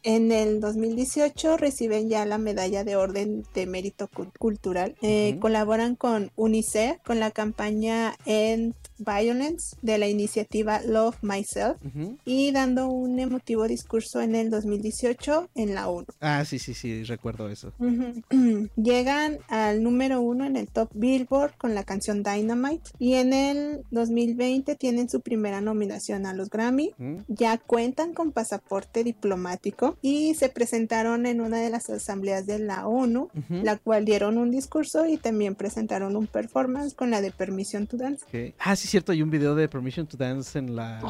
En 0.02 0.30
el 0.32 0.60
2018 0.60 1.56
reciben 1.56 2.08
ya 2.08 2.24
la 2.26 2.38
medalla 2.38 2.84
de 2.84 2.96
orden 2.96 3.44
de 3.54 3.66
mérito 3.66 4.08
Cul- 4.08 4.32
cultural. 4.38 4.94
Eh. 5.02 5.38
Colaboran 5.40 5.96
con 5.96 6.30
UNICEF 6.36 6.98
con 7.04 7.18
la 7.20 7.30
campaña 7.30 8.14
End 8.26 8.74
Violence 9.04 9.76
de 9.82 9.98
la 9.98 10.08
iniciativa 10.08 10.80
Love 10.82 11.16
Myself 11.22 11.76
Ujú. 11.84 12.18
y 12.24 12.52
dando 12.52 12.86
un 12.88 13.18
emotivo 13.18 13.66
discurso 13.68 14.20
en 14.20 14.34
el 14.34 14.50
2018 14.50 15.48
en 15.54 15.74
la 15.74 15.88
ONU. 15.88 16.06
Ah, 16.20 16.44
sí, 16.44 16.58
sí, 16.58 16.74
sí, 16.74 17.04
recuerdo 17.04 17.48
eso. 17.48 17.72
Llegan 18.76 19.38
al 19.48 19.82
número 19.82 20.20
uno 20.20 20.44
en 20.44 20.56
el 20.56 20.68
top 20.68 20.90
Billboard 20.94 21.56
con 21.56 21.74
la 21.74 21.84
canción 21.84 22.22
Dynamite 22.22 22.90
y 22.98 23.14
en 23.14 23.32
el 23.32 23.82
2020 23.90 24.74
tienen 24.76 25.08
su 25.08 25.20
primera 25.20 25.60
nominación 25.60 26.26
a 26.26 26.34
los 26.34 26.50
Grammy. 26.50 26.92
Ujú. 26.98 27.24
Ya 27.28 27.58
cuentan 27.58 28.14
con 28.14 28.32
pasaporte 28.32 29.04
diplomático 29.04 29.96
y 30.02 30.34
se 30.34 30.48
presentaron 30.48 31.26
en 31.26 31.40
una 31.40 31.58
de 31.58 31.70
las 31.70 31.90
asambleas 31.90 32.46
de 32.46 32.58
la 32.58 32.86
ONU, 32.86 33.28
la 33.50 33.76
cual 33.76 34.04
dieron 34.04 34.38
un 34.38 34.50
discurso 34.50 35.06
y 35.06 35.16
también 35.16 35.54
presentaron 35.54 36.16
un 36.16 36.26
performance 36.26 36.94
con 36.94 37.10
la 37.10 37.20
de 37.20 37.30
Permission 37.30 37.86
to 37.86 37.96
Dance. 37.96 38.24
Ok. 38.26 38.54
Ah, 38.58 38.76
sí, 38.76 38.88
cierto, 38.92 39.10
hay 39.12 39.22
un 39.22 39.30
video 39.30 39.54
de 39.54 39.68
Permission 39.68 40.06
to 40.06 40.16
Dance 40.16 40.58
en, 40.58 40.76
la, 40.76 41.00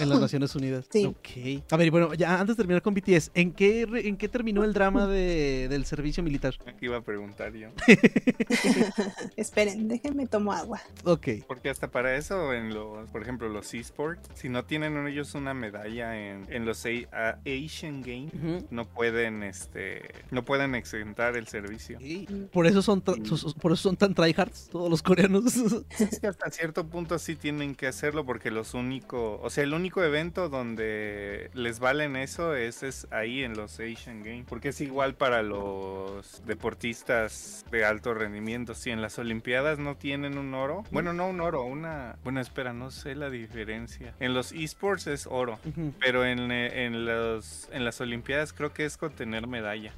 en 0.00 0.08
las 0.08 0.20
Naciones 0.20 0.54
Unidas. 0.56 0.86
Sí. 0.90 1.04
Ok. 1.06 1.62
A 1.70 1.76
ver, 1.76 1.86
y 1.86 1.90
bueno, 1.90 2.12
ya 2.14 2.40
antes 2.40 2.56
de 2.56 2.62
terminar 2.62 2.82
con 2.82 2.94
BTS, 2.94 3.30
¿en 3.34 3.52
qué, 3.52 3.82
en 3.82 4.16
qué 4.16 4.28
terminó 4.28 4.64
el 4.64 4.72
drama 4.72 5.06
de, 5.06 5.68
del 5.70 5.84
servicio 5.84 6.22
militar? 6.22 6.54
Aquí 6.66 6.86
iba 6.86 6.96
a 6.96 7.02
preguntar 7.02 7.52
yo. 7.54 7.68
Esperen, 9.36 9.88
déjenme 9.88 10.26
tomo 10.26 10.52
agua. 10.52 10.80
Ok. 11.04 11.28
Porque 11.46 11.70
hasta 11.70 11.90
para 11.90 12.16
eso, 12.16 12.52
en 12.52 12.74
los, 12.74 13.08
por 13.10 13.22
ejemplo, 13.22 13.48
los 13.48 13.72
esports, 13.74 14.28
si 14.34 14.48
no 14.48 14.64
tienen 14.64 15.06
ellos 15.06 15.34
una 15.34 15.54
medalla 15.54 16.16
en, 16.18 16.46
en 16.52 16.64
los 16.64 16.84
A- 16.86 16.88
a- 17.12 17.38
Asian 17.46 18.02
Games, 18.02 18.32
no 18.70 18.86
pueden, 18.88 19.42
este, 19.42 20.02
no 20.30 20.44
pueden 20.44 20.74
exentar 20.74 21.36
el 21.36 21.46
servicio. 21.46 21.98
Mm. 22.00 22.44
Por 22.52 22.66
eso 22.66 22.82
son 22.82 23.00
por 23.02 23.72
eso 23.72 23.82
son 23.82 23.96
tan 23.96 24.14
tryhards 24.14 24.68
todos 24.70 24.88
los 24.90 25.02
coreanos. 25.02 25.54
Es 25.98 26.18
que 26.20 26.26
hasta 26.26 26.50
cierto 26.50 26.86
punto 26.86 27.15
sí 27.18 27.36
tienen 27.36 27.74
que 27.74 27.86
hacerlo 27.86 28.24
porque 28.24 28.50
los 28.50 28.74
únicos, 28.74 29.38
o 29.42 29.50
sea, 29.50 29.64
el 29.64 29.74
único 29.74 30.02
evento 30.02 30.48
donde 30.48 31.50
les 31.54 31.78
valen 31.78 32.16
eso 32.16 32.54
es, 32.54 32.82
es 32.82 33.06
ahí 33.10 33.42
en 33.42 33.56
los 33.56 33.74
Asian 33.80 34.22
Games, 34.22 34.46
porque 34.48 34.68
es 34.70 34.80
igual 34.80 35.14
para 35.14 35.42
los 35.42 36.42
deportistas 36.46 37.64
de 37.70 37.84
alto 37.84 38.14
rendimiento. 38.14 38.74
Si 38.74 38.90
en 38.90 39.02
las 39.02 39.18
Olimpiadas 39.18 39.78
no 39.78 39.96
tienen 39.96 40.38
un 40.38 40.54
oro, 40.54 40.84
bueno, 40.90 41.12
no 41.12 41.28
un 41.28 41.40
oro, 41.40 41.62
una, 41.64 42.16
bueno, 42.24 42.40
espera, 42.40 42.72
no 42.72 42.90
sé 42.90 43.14
la 43.14 43.30
diferencia. 43.30 44.14
En 44.20 44.34
los 44.34 44.52
esports 44.52 45.06
es 45.06 45.26
oro, 45.26 45.58
pero 46.00 46.24
en, 46.24 46.50
en 46.50 47.04
los 47.06 47.68
en 47.72 47.84
las 47.84 48.00
Olimpiadas 48.00 48.52
creo 48.52 48.72
que 48.72 48.84
es 48.84 48.96
con 48.96 49.12
tener 49.12 49.46
medalla. 49.46 49.92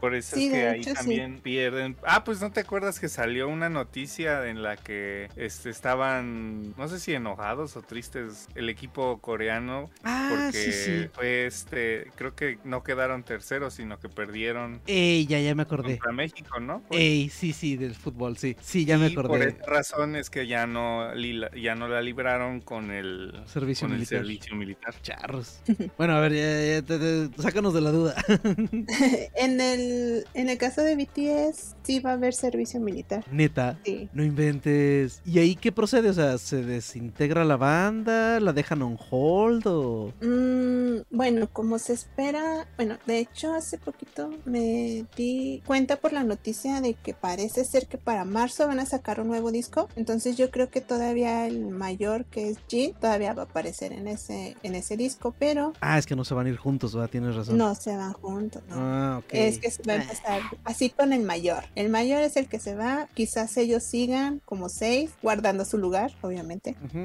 Por 0.00 0.14
eso 0.14 0.36
Sí, 0.36 0.46
es 0.46 0.52
que 0.52 0.68
ahí 0.68 0.80
hecho, 0.80 0.90
sí. 0.90 0.96
también 0.96 1.40
pierden. 1.40 1.96
Ah, 2.04 2.24
pues 2.24 2.40
no 2.40 2.50
te 2.52 2.60
acuerdas 2.60 2.98
que 3.00 3.08
salió 3.08 3.48
una 3.48 3.68
noticia 3.68 4.46
en 4.48 4.62
la 4.62 4.76
que 4.76 5.28
este, 5.36 5.70
estaban, 5.70 6.63
no 6.76 6.88
sé 6.88 6.98
si 7.00 7.12
enojados 7.14 7.76
o 7.76 7.82
tristes, 7.82 8.48
el 8.54 8.68
equipo 8.68 9.18
coreano. 9.18 9.90
Ah, 10.02 10.28
Porque 10.30 10.52
sí, 10.58 10.72
sí. 10.72 11.08
fue 11.12 11.46
este, 11.46 12.10
creo 12.16 12.34
que 12.34 12.58
no 12.64 12.82
quedaron 12.82 13.22
terceros, 13.22 13.74
sino 13.74 13.98
que 13.98 14.08
perdieron 14.08 14.80
Ey, 14.86 15.26
ya, 15.26 15.40
ya 15.40 15.54
me 15.54 15.62
acordé. 15.62 15.96
contra 15.98 16.12
México, 16.12 16.60
¿no? 16.60 16.80
Fue- 16.88 16.96
Ey, 16.98 17.28
sí, 17.28 17.52
sí, 17.52 17.76
del 17.76 17.94
fútbol, 17.94 18.36
sí. 18.38 18.56
Sí, 18.60 18.84
ya 18.84 18.98
me 18.98 19.08
y 19.08 19.14
por 19.14 19.26
acordé. 19.26 19.48
esa 19.48 19.66
razón 19.66 20.16
es 20.16 20.30
que 20.30 20.46
ya 20.46 20.66
no, 20.66 21.14
ya 21.54 21.74
no 21.74 21.88
la 21.88 22.00
libraron 22.02 22.60
con 22.60 22.90
el 22.90 23.32
Servicio 23.46 23.86
con 23.86 23.92
el 23.92 23.98
militar. 24.00 24.18
servicio 24.20 24.56
militar. 24.56 24.94
Charros. 25.02 25.60
Bueno, 25.98 26.14
a 26.16 26.20
ver, 26.20 26.32
ya, 26.32 26.74
ya, 26.80 26.82
te- 26.82 27.28
te- 27.28 27.42
sácanos 27.42 27.74
de 27.74 27.80
la 27.80 27.90
duda. 27.90 28.14
En 29.36 29.60
el, 29.60 30.24
en 30.34 30.48
el 30.48 30.58
caso 30.58 30.80
de 30.82 30.96
BTS, 30.96 31.76
sí 31.82 32.00
va 32.00 32.10
a 32.10 32.12
haber 32.14 32.34
servicio 32.34 32.80
militar. 32.80 33.24
Neta. 33.30 33.78
Sí. 33.84 34.08
No 34.12 34.24
inventes. 34.24 35.20
¿Y 35.26 35.38
ahí 35.38 35.56
qué 35.56 35.72
procede? 35.72 36.08
O 36.08 36.12
sea, 36.12 36.38
¿se 36.54 36.62
desintegra 36.62 37.44
la 37.44 37.56
banda? 37.56 38.38
¿La 38.38 38.52
dejan 38.52 38.82
on 38.82 38.96
hold? 39.10 39.66
O... 39.66 40.12
Mm, 40.22 41.02
bueno, 41.10 41.48
como 41.52 41.80
se 41.80 41.94
espera, 41.94 42.68
bueno, 42.76 42.96
de 43.06 43.18
hecho 43.18 43.54
hace 43.54 43.76
poquito 43.76 44.30
me 44.44 45.04
di 45.16 45.62
cuenta 45.66 45.96
por 45.96 46.12
la 46.12 46.22
noticia 46.22 46.80
de 46.80 46.94
que 46.94 47.12
parece 47.12 47.64
ser 47.64 47.88
que 47.88 47.98
para 47.98 48.24
marzo 48.24 48.68
van 48.68 48.78
a 48.78 48.86
sacar 48.86 49.20
un 49.20 49.26
nuevo 49.28 49.50
disco, 49.50 49.88
entonces 49.96 50.36
yo 50.36 50.50
creo 50.52 50.70
que 50.70 50.80
todavía 50.80 51.46
el 51.48 51.66
mayor 51.66 52.24
que 52.26 52.50
es 52.50 52.58
Jin 52.68 52.94
todavía 52.94 53.32
va 53.32 53.42
a 53.42 53.46
aparecer 53.46 53.92
en 53.92 54.06
ese 54.06 54.56
en 54.62 54.76
ese 54.76 54.96
disco, 54.96 55.34
pero 55.38 55.72
Ah, 55.80 55.98
es 55.98 56.06
que 56.06 56.14
no 56.14 56.24
se 56.24 56.34
van 56.34 56.46
a 56.46 56.50
ir 56.50 56.56
juntos, 56.56 56.94
¿verdad? 56.94 57.10
Tienes 57.10 57.34
razón. 57.34 57.58
no 57.58 57.74
se 57.74 57.96
van 57.96 58.12
juntos, 58.12 58.62
¿no? 58.68 58.76
Ah, 58.78 59.18
ok. 59.18 59.32
Es 59.32 59.58
que 59.58 59.70
se 59.72 59.82
va 59.82 59.94
a 59.94 59.96
empezar 59.96 60.40
así 60.64 60.90
con 60.90 61.12
el 61.12 61.22
mayor. 61.22 61.64
El 61.74 61.88
mayor 61.88 62.22
es 62.22 62.36
el 62.36 62.46
que 62.48 62.60
se 62.60 62.76
va. 62.76 63.08
Quizás 63.14 63.56
ellos 63.56 63.82
sigan 63.82 64.40
como 64.44 64.68
seis, 64.68 65.10
guardando 65.20 65.64
su 65.64 65.78
lugar, 65.78 66.12
obviamente. 66.22 66.43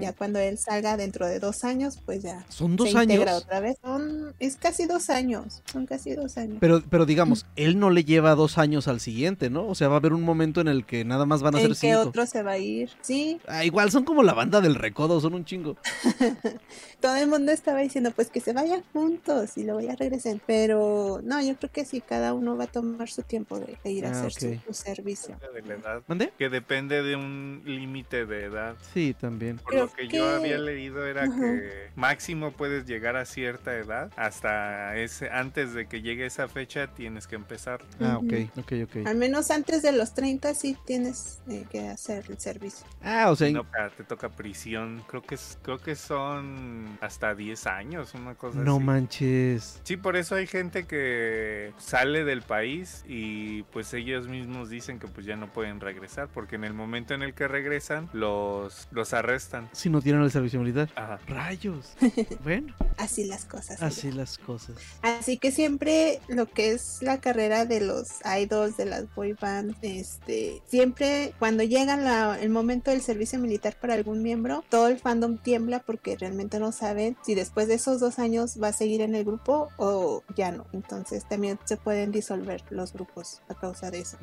Ya 0.01 0.13
cuando 0.13 0.39
él 0.39 0.57
salga 0.57 0.97
dentro 0.97 1.25
de 1.27 1.39
dos 1.39 1.63
años, 1.63 1.97
pues 2.05 2.21
ya 2.23 2.45
Son 2.49 2.75
dos 2.75 2.91
se 2.91 3.01
integra 3.01 3.31
años. 3.31 3.43
otra 3.43 3.59
vez. 3.59 3.77
Son, 3.83 4.33
es 4.39 4.55
casi 4.55 4.85
dos 4.85 5.09
años. 5.09 5.61
Son 5.71 5.85
casi 5.85 6.13
dos 6.15 6.37
años. 6.37 6.57
Pero, 6.59 6.83
pero 6.89 7.05
digamos, 7.05 7.45
él 7.55 7.79
no 7.79 7.89
le 7.89 8.03
lleva 8.03 8.35
dos 8.35 8.57
años 8.57 8.87
al 8.87 8.99
siguiente, 8.99 9.49
¿no? 9.49 9.67
O 9.67 9.75
sea, 9.75 9.87
va 9.87 9.95
a 9.95 9.97
haber 9.97 10.13
un 10.13 10.23
momento 10.23 10.61
en 10.61 10.67
el 10.67 10.85
que 10.85 11.05
nada 11.05 11.25
más 11.25 11.41
van 11.41 11.55
a 11.55 11.59
ser 11.59 11.69
que 11.69 11.75
cinco. 11.75 11.99
otro 12.01 12.25
se 12.25 12.43
va 12.43 12.51
a 12.51 12.57
ir. 12.57 12.89
Sí, 13.01 13.39
Ah, 13.47 13.63
igual 13.65 13.91
son 13.91 14.03
como 14.03 14.23
la 14.23 14.33
banda 14.33 14.61
del 14.61 14.75
recodo, 14.75 15.19
son 15.21 15.33
un 15.33 15.45
chingo. 15.45 15.77
todo 16.99 17.15
el 17.15 17.27
mundo 17.27 17.51
estaba 17.51 17.79
diciendo 17.79 18.11
pues 18.11 18.29
que 18.29 18.41
se 18.41 18.53
vayan 18.53 18.83
juntos 18.93 19.57
y 19.57 19.63
luego 19.63 19.79
ya 19.81 19.95
regresen. 19.95 20.41
Pero 20.45 21.21
no, 21.23 21.41
yo 21.41 21.55
creo 21.55 21.71
que 21.71 21.85
sí, 21.85 22.01
cada 22.01 22.33
uno 22.33 22.57
va 22.57 22.65
a 22.65 22.67
tomar 22.67 23.09
su 23.09 23.21
tiempo 23.23 23.59
de, 23.59 23.77
de 23.83 23.91
ir 23.91 24.05
a 24.05 24.09
Ah, 24.09 24.11
hacer 24.11 24.31
su, 24.33 24.59
su 24.67 24.73
servicio. 24.73 25.37
De 25.53 25.61
la 25.61 25.73
edad. 25.75 26.03
¿Mande? 26.07 26.33
Que 26.37 26.49
depende 26.49 27.01
de 27.03 27.15
un 27.15 27.61
límite 27.65 28.25
de 28.25 28.45
edad. 28.45 28.75
Sí, 28.93 29.15
también. 29.19 29.57
Por 29.57 29.71
Creo 29.71 29.85
lo 29.85 29.91
que, 29.93 30.07
que- 30.07 30.17
yo 30.17 30.29
había 30.29 30.57
leído 30.57 31.05
era 31.05 31.23
Ajá. 31.23 31.33
que 31.39 31.89
máximo 31.95 32.51
puedes 32.51 32.85
llegar 32.85 33.15
a 33.15 33.25
cierta 33.25 33.75
edad 33.75 34.11
hasta 34.15 34.97
ese 34.97 35.29
antes 35.29 35.73
de 35.73 35.87
que 35.87 36.01
llegue 36.01 36.25
esa 36.25 36.47
fecha 36.47 36.87
tienes 36.93 37.27
que 37.27 37.35
empezar. 37.35 37.81
Ah, 37.99 38.17
ok, 38.17 38.33
ok, 38.57 38.71
ok. 38.83 39.07
Al 39.07 39.15
menos 39.15 39.51
antes 39.51 39.81
de 39.81 39.91
los 39.91 40.13
30 40.13 40.53
sí 40.53 40.75
tienes 40.85 41.39
eh, 41.49 41.65
que 41.69 41.87
hacer 41.87 42.25
el 42.29 42.39
servicio. 42.39 42.85
Ah, 43.01 43.29
o 43.31 43.35
sea, 43.35 43.51
toca, 43.53 43.89
te 43.95 44.03
toca 44.03 44.29
prisión. 44.29 45.03
Creo 45.07 45.21
que 45.21 45.35
es, 45.35 45.57
creo 45.61 45.77
que 45.79 45.95
son 45.95 46.88
hasta 47.01 47.35
10 47.35 47.67
años, 47.67 48.13
una 48.13 48.35
cosa 48.35 48.59
no 48.59 48.75
así. 48.77 48.83
manches. 48.85 49.79
Sí, 49.83 49.97
por 49.97 50.15
eso 50.15 50.35
hay 50.35 50.47
gente 50.47 50.85
que 50.85 51.73
sale 51.77 52.23
del 52.23 52.41
país 52.41 53.03
y 53.07 53.63
pues 53.63 53.93
ellos 53.93 54.27
mismos 54.27 54.69
dicen 54.69 54.99
que 54.99 55.07
pues 55.07 55.25
ya 55.25 55.35
no 55.35 55.47
pueden 55.51 55.79
regresar 55.79 56.27
porque 56.33 56.55
en 56.55 56.63
el 56.63 56.73
momento 56.73 57.13
en 57.13 57.21
el 57.23 57.33
que 57.33 57.47
regresan 57.47 58.09
los 58.13 58.87
los 58.91 59.13
arrestan. 59.13 59.69
Si 59.71 59.89
no 59.89 60.01
tienen 60.01 60.21
el 60.21 60.31
servicio 60.31 60.59
militar. 60.59 60.89
Ajá. 60.95 61.19
Rayos. 61.27 61.95
Bueno, 62.43 62.73
Así 62.97 63.25
las 63.25 63.45
cosas. 63.45 63.81
así 63.81 64.11
las 64.11 64.37
cosas. 64.37 64.75
Así 65.01 65.37
que 65.37 65.51
siempre 65.51 66.19
lo 66.27 66.45
que 66.47 66.71
es 66.71 66.99
la 67.01 67.19
carrera 67.21 67.65
de 67.65 67.81
los 67.81 68.07
idols, 68.39 68.77
de 68.77 68.85
las 68.85 69.13
boy 69.15 69.33
bands, 69.33 69.77
este, 69.81 70.61
siempre 70.67 71.33
cuando 71.39 71.63
llega 71.63 71.97
la- 71.97 72.39
el 72.39 72.49
momento 72.49 72.91
del 72.91 73.01
servicio 73.01 73.39
militar 73.39 73.75
para 73.79 73.93
algún 73.93 74.21
miembro, 74.21 74.63
todo 74.69 74.87
el 74.87 74.97
fandom 74.99 75.37
tiembla 75.37 75.79
porque 75.79 76.15
realmente 76.17 76.59
no 76.59 76.71
saben 76.79 77.17
si 77.21 77.35
después 77.35 77.67
de 77.67 77.75
esos 77.75 77.99
dos 77.99 78.19
años 78.19 78.57
va 78.61 78.69
a 78.69 78.73
seguir 78.73 79.01
en 79.01 79.15
el 79.15 79.25
grupo 79.25 79.69
o 79.77 80.23
ya 80.35 80.51
no. 80.51 80.65
Entonces 80.73 81.27
también 81.27 81.59
se 81.65 81.77
pueden 81.77 82.11
disolver 82.11 82.63
los 82.69 82.93
grupos 82.93 83.41
a 83.49 83.55
causa 83.55 83.91
de 83.91 83.99
eso. 83.99 84.17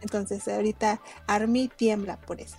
Entonces 0.00 0.46
ahorita 0.48 1.00
Army 1.26 1.68
tiembla 1.68 2.20
por 2.20 2.40
eso. 2.40 2.56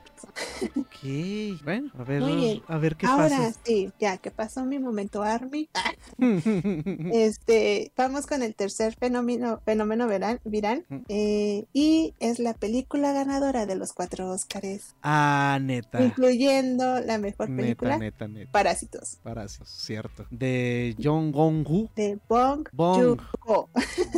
Ok. 0.76 1.61
Bueno, 1.64 1.89
a 1.98 2.03
ver, 2.03 2.22
Muy 2.22 2.35
bien. 2.35 2.61
a 2.68 2.77
ver 2.77 2.95
qué 2.95 3.06
Ahora 3.07 3.30
pasa. 3.30 3.53
sí, 3.65 3.91
ya 3.99 4.18
que 4.18 4.31
pasó 4.31 4.64
mi 4.65 4.80
momento 4.80 5.22
Army. 5.23 5.69
Este, 7.11 7.91
vamos 7.98 8.26
con 8.27 8.43
el 8.43 8.56
tercer 8.56 8.95
fenómeno, 8.95 9.61
fenómeno 9.65 10.07
viral, 10.45 10.85
eh, 11.10 11.65
y 11.73 12.14
es 12.19 12.39
la 12.39 12.53
película 12.53 13.11
ganadora 13.14 13.65
de 13.65 13.76
los 13.76 13.93
cuatro 13.93 14.30
Óscares, 14.31 14.95
ah, 15.03 15.60
neta. 15.61 16.02
incluyendo 16.03 16.99
la 17.02 17.18
mejor 17.18 17.48
película, 17.56 17.98
Neta, 17.98 18.27
neta, 18.27 18.39
neta. 18.39 18.52
Parásitos, 18.52 19.18
Parásitos, 19.23 19.69
cierto. 19.69 20.26
De 20.30 20.95
Jong 21.02 21.31
Gong-hu. 21.31 21.89
de 21.95 22.19
Bong 22.30 22.68
Bong. 22.73 23.02
Joon-ho. 23.02 23.69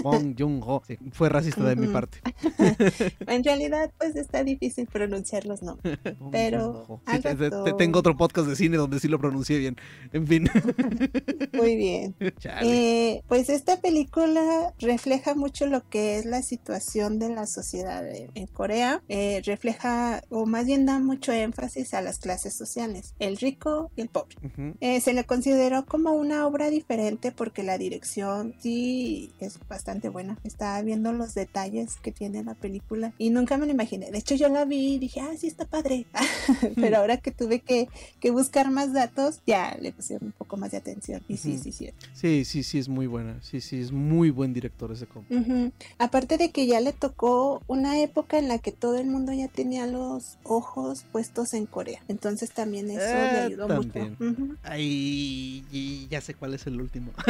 Bong 0.03 0.35
Joon-ho. 0.37 0.83
Sí, 0.87 0.97
fue 1.11 1.29
racista 1.29 1.63
de 1.63 1.75
mi 1.75 1.87
parte. 1.87 2.19
En 3.27 3.43
realidad, 3.43 3.91
pues 3.97 4.15
está 4.15 4.43
difícil 4.43 4.87
pronunciar 4.87 5.45
los 5.45 5.61
nombres. 5.63 5.92
Bong 6.19 6.31
Pero 6.31 7.01
Sí, 7.11 7.19
te- 7.21 7.35
te- 7.35 7.73
tengo 7.77 7.99
otro 7.99 8.15
podcast 8.17 8.47
de 8.47 8.55
cine 8.55 8.77
donde 8.77 8.99
sí 8.99 9.07
lo 9.07 9.19
pronuncié 9.19 9.57
bien. 9.59 9.77
En 10.11 10.27
fin. 10.27 10.49
Muy 11.53 11.75
bien. 11.75 12.15
Eh, 12.63 13.21
pues 13.27 13.49
esta 13.49 13.79
película 13.81 14.73
refleja 14.79 15.35
mucho 15.35 15.67
lo 15.67 15.87
que 15.89 16.17
es 16.17 16.25
la 16.25 16.41
situación 16.41 17.19
de 17.19 17.29
la 17.29 17.45
sociedad 17.47 18.03
en, 18.07 18.47
Corea. 18.47 19.01
Eh, 19.09 19.41
refleja, 19.45 20.21
o 20.29 20.45
más 20.45 20.65
bien 20.65 20.85
da 20.85 20.99
mucho 20.99 21.31
énfasis 21.31 21.93
a 21.93 22.01
las 22.01 22.19
clases 22.19 22.53
sociales, 22.53 23.15
el 23.19 23.37
rico 23.37 23.91
y 23.95 24.01
el 24.01 24.09
pobre. 24.09 24.35
Ujú. 24.43 24.75
Eh, 24.79 25.01
se 25.01 25.13
le 25.13 25.23
consideró 25.23 25.85
como 25.85 26.11
una 26.13 26.45
obra 26.45 26.69
diferente 26.69 27.31
porque 27.31 27.63
la 27.63 27.77
dirección 27.77 28.53
sí 28.59 29.31
es 29.39 29.59
bastante 29.67 30.09
buena. 30.09 30.37
Estaba 30.43 30.81
viendo 30.81 31.13
los 31.13 31.33
detalles 31.33 31.95
que 32.01 32.11
tiene 32.11 32.43
la 32.43 32.53
película 32.55 33.13
y 33.17 33.29
nunca 33.29 33.57
me 33.57 33.65
lo 33.65 33.71
imaginé. 33.71 34.11
De 34.11 34.17
hecho, 34.19 34.35
yo 34.35 34.49
la 34.49 34.65
vi 34.65 34.95
y 34.95 34.99
dije, 34.99 35.21
ah, 35.21 35.31
sí 35.37 35.47
está 35.47 35.65
padre. 35.65 35.82
Pero 36.75 36.97
ahora 36.97 37.17
que 37.17 37.31
tuve 37.31 37.59
que, 37.59 37.87
que 38.19 38.31
buscar 38.31 38.71
más 38.71 38.93
datos, 38.93 39.41
ya 39.45 39.77
le 39.79 39.91
pusieron 39.91 40.27
un 40.27 40.31
poco 40.33 40.57
más 40.57 40.71
de 40.71 40.77
atención. 40.77 41.21
Y 41.27 41.37
sí, 41.37 41.57
sí, 41.57 41.71
sí. 41.71 41.91
Sí, 42.13 42.45
sí, 42.45 42.63
sí, 42.63 42.79
es 42.79 42.89
muy 42.89 43.07
buena. 43.07 43.41
Sí, 43.41 43.61
sí, 43.61 43.79
es 43.79 43.91
muy 43.91 44.29
buen 44.29 44.53
director 44.53 44.91
ese 44.91 45.05
compa. 45.07 45.33
Aparte 45.99 46.37
de 46.37 46.51
que 46.51 46.65
ya 46.67 46.79
le 46.79 46.93
tocó 46.93 47.61
una 47.67 47.99
época 47.99 48.37
en 48.39 48.47
la 48.47 48.59
que 48.59 48.71
todo 48.71 48.97
el 48.97 49.07
mundo 49.07 49.33
ya 49.33 49.47
tenía 49.47 49.87
los 49.87 50.37
ojos 50.43 51.05
puestos 51.11 51.53
en 51.53 51.65
Corea. 51.65 52.01
Entonces 52.07 52.51
también 52.51 52.89
eso 52.89 52.99
le 53.01 53.39
Eh, 53.39 53.45
ayudó 53.47 53.67
también. 53.67 54.17
mucho. 54.19 54.31
Ujú. 54.31 54.55
Ay, 54.63 55.63
y 55.71 56.07
ya 56.09 56.21
sé 56.21 56.33
cuál 56.33 56.53
es 56.53 56.65
el 56.67 56.79
último. 56.81 57.11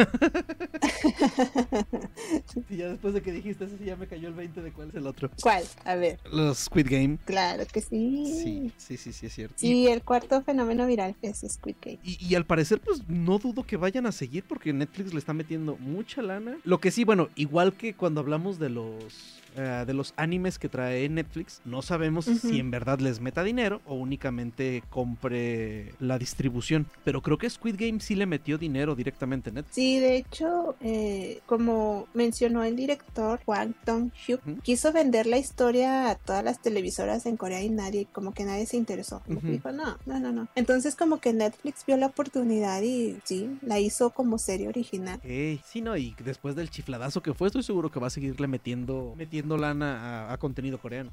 Y 2.70 2.76
ya 2.76 2.88
después 2.88 3.14
de 3.14 3.22
que 3.22 3.32
dijiste 3.32 3.64
eso, 3.64 3.74
ya 3.84 3.96
me 3.96 4.06
cayó 4.06 4.28
el 4.28 4.34
20 4.34 4.62
de 4.62 4.72
cuál 4.72 4.88
es 4.88 4.94
el 4.94 5.06
otro. 5.06 5.30
¿Cuál? 5.42 5.64
A 5.84 5.94
ver. 5.96 6.18
Los 6.30 6.58
Squid 6.58 6.86
Game. 6.90 7.18
Claro 7.24 7.64
que 7.72 7.80
sí. 7.80 8.24
Sí, 8.44 8.72
sí, 8.76 8.96
sí, 8.96 9.12
sí, 9.12 9.26
es 9.26 9.34
cierto. 9.34 9.54
Sí, 9.56 9.86
el 9.88 10.02
cuarto 10.02 10.42
fenómeno 10.42 10.86
viral 10.86 11.16
es 11.22 11.44
Squid 11.48 11.76
Game. 11.80 11.98
Y, 12.02 12.24
y 12.24 12.34
al 12.34 12.46
parecer, 12.46 12.80
pues 12.80 13.08
no 13.08 13.38
dudo 13.38 13.64
que 13.64 13.76
vayan 13.76 14.06
a 14.06 14.12
seguir 14.12 14.44
porque 14.44 14.72
Netflix 14.72 15.12
le 15.12 15.18
está 15.18 15.32
metiendo 15.32 15.76
mucha 15.76 16.22
lana. 16.22 16.56
Lo 16.64 16.78
que 16.78 16.90
sí, 16.90 17.04
bueno, 17.04 17.28
igual 17.34 17.74
que 17.74 17.94
cuando 17.94 18.20
hablamos 18.20 18.58
de 18.58 18.70
los 18.70 19.42
eh, 19.56 19.84
de 19.86 19.94
los 19.94 20.14
animes 20.16 20.58
que 20.58 20.68
trae 20.68 21.08
Netflix, 21.08 21.60
no 21.64 21.82
sabemos 21.82 22.24
si 22.24 22.58
en 22.58 22.70
verdad 22.70 22.98
les 22.98 23.20
meta 23.20 23.42
dinero 23.44 23.80
o 23.86 23.94
únicamente 23.94 24.82
compre 24.90 25.92
la 26.00 26.18
distribución. 26.18 26.86
Pero 27.04 27.22
creo 27.22 27.38
que 27.38 27.48
Squid 27.48 27.76
Game 27.78 28.00
sí 28.00 28.14
le 28.14 28.26
metió 28.26 28.58
dinero 28.58 28.94
directamente 28.94 29.50
a 29.50 29.52
Netflix. 29.52 29.74
Sí, 29.74 29.98
de 29.98 30.16
hecho, 30.16 30.76
eh, 30.80 31.40
como 31.46 32.08
mencionó 32.14 32.64
el 32.64 32.76
director 32.76 33.40
Hwang 33.46 33.74
Dong-hyuk, 33.86 34.40
Ujú. 34.46 34.60
quiso 34.62 34.92
vender 34.92 35.26
la 35.26 35.38
historia 35.38 36.10
a 36.10 36.14
todas 36.16 36.42
las 36.44 36.60
televisoras 36.60 37.26
en 37.26 37.36
Corea 37.36 37.62
y 37.62 37.68
nadie, 37.68 38.06
como 38.12 38.32
que 38.32 38.44
nadie 38.44 38.66
se 38.66 38.76
interesó. 38.76 39.22
Como 39.26 39.40
dijo, 39.40 39.70
no, 39.72 39.98
no, 40.06 40.18
no, 40.20 40.32
no. 40.32 40.48
Entonces 40.54 40.96
como 40.96 41.18
que 41.20 41.32
Netflix 41.32 41.84
vio 41.86 41.96
la 41.96 42.06
oportunidad 42.06 42.82
y 42.82 43.18
sí, 43.24 43.50
la 43.62 43.78
hizo 43.80 44.10
como 44.10 44.38
serie 44.38 44.68
original. 44.68 45.20
Sí, 45.64 45.80
no, 45.82 45.96
y 45.96 46.14
después 46.24 46.56
del 46.56 46.70
chifladazo 46.70 47.22
que 47.22 47.34
fue, 47.34 47.48
estoy 47.48 47.62
seguro 47.62 47.90
que 47.90 48.00
va 48.00 48.06
a 48.06 48.10
seguirle 48.10 48.46
metiendo, 48.46 49.14
metiendo 49.16 49.43
metiendo 49.44 49.56
lana 49.56 50.32
a, 50.32 50.36
contenido 50.38 50.78
coreano. 50.78 51.10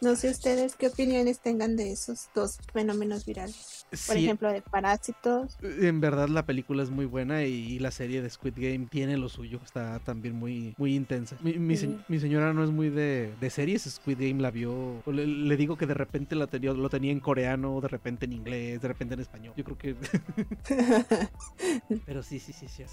No 0.00 0.16
sé 0.16 0.30
ustedes 0.30 0.74
qué 0.76 0.88
opiniones 0.88 1.40
tengan 1.40 1.76
de 1.76 1.92
esos 1.92 2.28
dos 2.34 2.58
fenómenos 2.72 3.24
virales. 3.24 3.86
Por 4.06 4.16
ejemplo, 4.16 4.52
de 4.52 4.62
Parásitos. 4.62 5.56
En 5.62 6.00
verdad 6.00 6.28
la 6.28 6.44
película 6.44 6.82
es 6.82 6.90
muy 6.90 7.06
buena 7.06 7.44
y, 7.44 7.78
la 7.78 7.92
serie 7.92 8.22
de 8.22 8.28
Squid 8.28 8.54
Game 8.56 8.88
tiene 8.90 9.16
lo 9.16 9.28
suyo, 9.28 9.60
está 9.64 10.00
también 10.00 10.34
muy, 10.34 10.74
muy 10.78 10.96
intensa. 10.96 11.36
Mi, 11.42 11.76
señora 11.76 12.52
no 12.52 12.64
es 12.64 12.70
muy 12.70 12.90
de, 12.90 13.32
series, 13.50 13.84
Squid 13.84 14.18
Game 14.18 14.42
la 14.42 14.50
vio, 14.50 15.00
le, 15.06 15.56
digo 15.56 15.76
que 15.76 15.86
de 15.86 15.94
repente 15.94 16.34
la 16.34 16.48
tenía, 16.48 16.72
lo 16.72 16.90
tenía 16.90 17.12
en 17.12 17.20
coreano, 17.20 17.80
de 17.80 17.86
repente 17.88 18.26
en 18.26 18.32
inglés, 18.32 18.82
de 18.82 18.88
repente 18.88 19.14
en 19.14 19.20
español. 19.20 19.54
Yo 19.56 19.64
creo 19.64 19.78
que... 19.78 19.94
Pero 22.06 22.22
sí, 22.22 22.40
sí, 22.40 22.52
sí, 22.52 22.66
sí. 22.68 22.84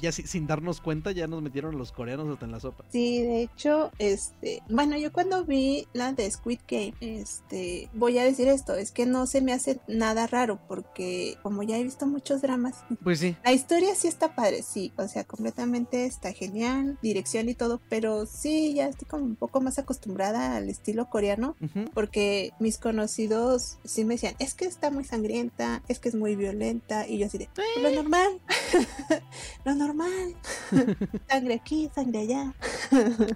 ya 0.00 0.12
sin 0.12 0.46
darnos 0.46 0.80
cuenta 0.80 1.12
ya 1.12 1.28
nos 1.28 1.40
metieron 1.40 1.78
los 1.78 1.92
coreanos 1.92 2.28
hasta 2.28 2.46
en 2.46 2.52
la 2.52 2.60
sopa. 2.60 2.84
Sí, 2.90 3.22
de 3.22 3.42
hecho 3.42 3.67
este, 3.98 4.62
bueno, 4.68 4.96
yo 4.96 5.12
cuando 5.12 5.44
vi 5.44 5.86
la 5.92 6.12
de 6.12 6.30
Squid 6.30 6.60
Game, 6.68 6.94
este, 7.00 7.88
voy 7.94 8.18
a 8.18 8.24
decir 8.24 8.48
esto, 8.48 8.74
es 8.74 8.90
que 8.90 9.06
no 9.06 9.26
se 9.26 9.40
me 9.40 9.52
hace 9.52 9.80
nada 9.88 10.26
raro 10.26 10.58
porque 10.68 11.36
como 11.42 11.62
ya 11.62 11.76
he 11.78 11.82
visto 11.82 12.06
muchos 12.06 12.42
dramas, 12.42 12.76
Pues 13.02 13.20
sí. 13.20 13.36
la 13.44 13.52
historia 13.52 13.94
sí 13.94 14.08
está 14.08 14.34
padre, 14.34 14.62
sí, 14.62 14.92
o 14.96 15.06
sea, 15.08 15.24
completamente 15.24 16.04
está 16.06 16.32
genial, 16.32 16.98
dirección 17.02 17.48
y 17.48 17.54
todo, 17.54 17.80
pero 17.88 18.26
sí, 18.26 18.74
ya 18.74 18.88
estoy 18.88 19.06
como 19.08 19.24
un 19.24 19.36
poco 19.36 19.60
más 19.60 19.78
acostumbrada 19.78 20.56
al 20.56 20.68
estilo 20.68 21.08
coreano. 21.10 21.56
Porque 21.94 22.52
mis 22.60 22.78
conocidos 22.78 23.78
sí 23.84 24.04
me 24.04 24.14
decían, 24.14 24.34
es 24.38 24.54
que 24.54 24.64
está 24.64 24.90
muy 24.90 25.04
sangrienta, 25.04 25.82
es 25.88 25.98
que 25.98 26.08
es 26.08 26.14
muy 26.14 26.36
violenta, 26.36 27.06
y 27.06 27.18
yo 27.18 27.26
así 27.26 27.38
de, 27.38 27.48
"Pues 27.54 27.66
lo 27.80 27.90
normal, 27.90 28.40
lo 29.64 29.74
normal, 29.74 30.34
sangre 31.28 31.54
aquí, 31.54 31.90
sangre 31.94 32.20
allá. 32.20 32.54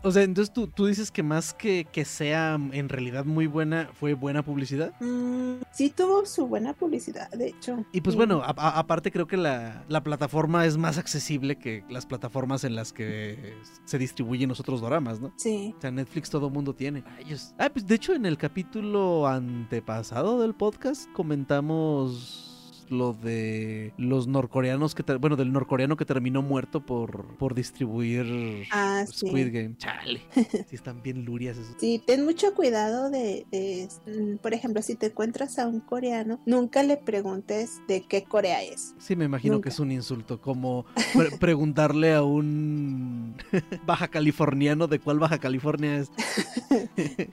O 0.02 0.10
sea, 0.10 0.22
entonces 0.24 0.53
tú, 0.53 0.66
tú 0.69 0.86
dices 0.86 1.11
que 1.11 1.23
más 1.23 1.55
que, 1.55 1.86
que 1.90 2.05
sea 2.05 2.55
en 2.73 2.89
realidad 2.89 3.24
muy 3.24 3.47
buena, 3.47 3.90
fue 3.93 4.15
buena 4.15 4.43
publicidad. 4.43 4.93
Mm, 5.01 5.62
sí 5.73 5.90
tuvo 5.90 6.24
su 6.27 6.47
buena 6.47 6.73
publicidad, 6.73 7.31
de 7.31 7.49
hecho. 7.49 7.85
Y 7.93 8.01
pues 8.01 8.15
Sí. 8.15 8.16
bueno, 8.19 8.43
a- 8.43 8.55
a- 8.57 8.78
aparte 8.78 9.11
creo 9.12 9.27
que 9.27 9.36
la, 9.36 9.85
la 9.89 10.03
plataforma 10.03 10.66
es 10.66 10.77
más 10.77 10.99
accesible 10.99 11.57
que 11.57 11.85
las 11.89 12.07
plataformas 12.07 12.65
en 12.65 12.74
las 12.74 12.93
que 12.93 13.55
se 13.85 13.99
distribuyen 13.99 14.49
los 14.49 14.61
otros 14.61 14.81
doramas, 14.81 15.20
¿no? 15.20 15.32
Sí. 15.36 15.74
O 15.77 15.81
sea, 15.81 15.90
Netflix 15.90 16.31
todo 16.31 16.51
mundo 16.51 16.74
tiene. 16.74 17.03
Rayos. 17.03 17.55
Ah, 17.59 17.69
pues 17.73 17.86
de 17.86 17.94
hecho 17.94 18.15
en 18.15 18.27
el 18.27 18.36
capítulo 18.39 19.27
antepasado 19.27 20.40
del 20.40 20.55
podcast 20.55 21.11
comentamos 21.12 22.49
lo 22.93 23.12
de 23.14 23.93
los 23.97 24.27
norcoreanos 24.28 24.94
que 24.94 25.02
bueno 25.16 25.36
del 25.36 25.52
norcoreano 25.52 25.97
que 25.97 26.05
terminó 26.05 26.43
muerto 26.43 26.85
por 26.85 27.36
por 27.39 27.55
distribuir 27.55 28.64
Ah, 28.70 29.05
sí. 29.10 29.27
Squid 29.27 29.52
Game 29.52 29.77
chale 29.77 30.20
sí 30.69 30.77
están 30.77 31.02
bien 31.02 31.24
lurias 31.24 31.56
esos 31.56 31.74
Sí, 31.81 32.01
ten 32.06 32.24
mucho 32.24 32.55
cuidado 32.55 33.10
de, 33.10 33.47
de, 33.51 33.89
mm, 34.06 34.36
por 34.36 34.55
ejemplo, 34.55 34.82
si 34.82 34.94
te 34.94 35.06
encuentras 35.06 35.59
a 35.59 35.66
un 35.66 35.81
coreano, 35.81 36.40
nunca 36.47 36.82
le 36.82 36.97
preguntes 36.97 37.81
de 37.89 38.02
qué 38.02 38.23
Corea 38.24 38.62
es. 38.62 38.94
Sí, 38.98 39.16
me 39.16 39.24
imagino 39.24 39.55
Nunca. 39.55 39.64
que 39.64 39.69
es 39.70 39.81
un 39.81 39.90
insulto, 39.90 40.40
como 40.40 40.85
pre- 41.14 41.31
preguntarle 41.40 42.12
a 42.14 42.23
un 42.23 43.35
baja 43.86 44.09
californiano 44.09 44.86
de 44.86 44.98
cuál 45.01 45.19
Baja 45.19 45.39
California 45.39 45.97
es. 45.98 46.10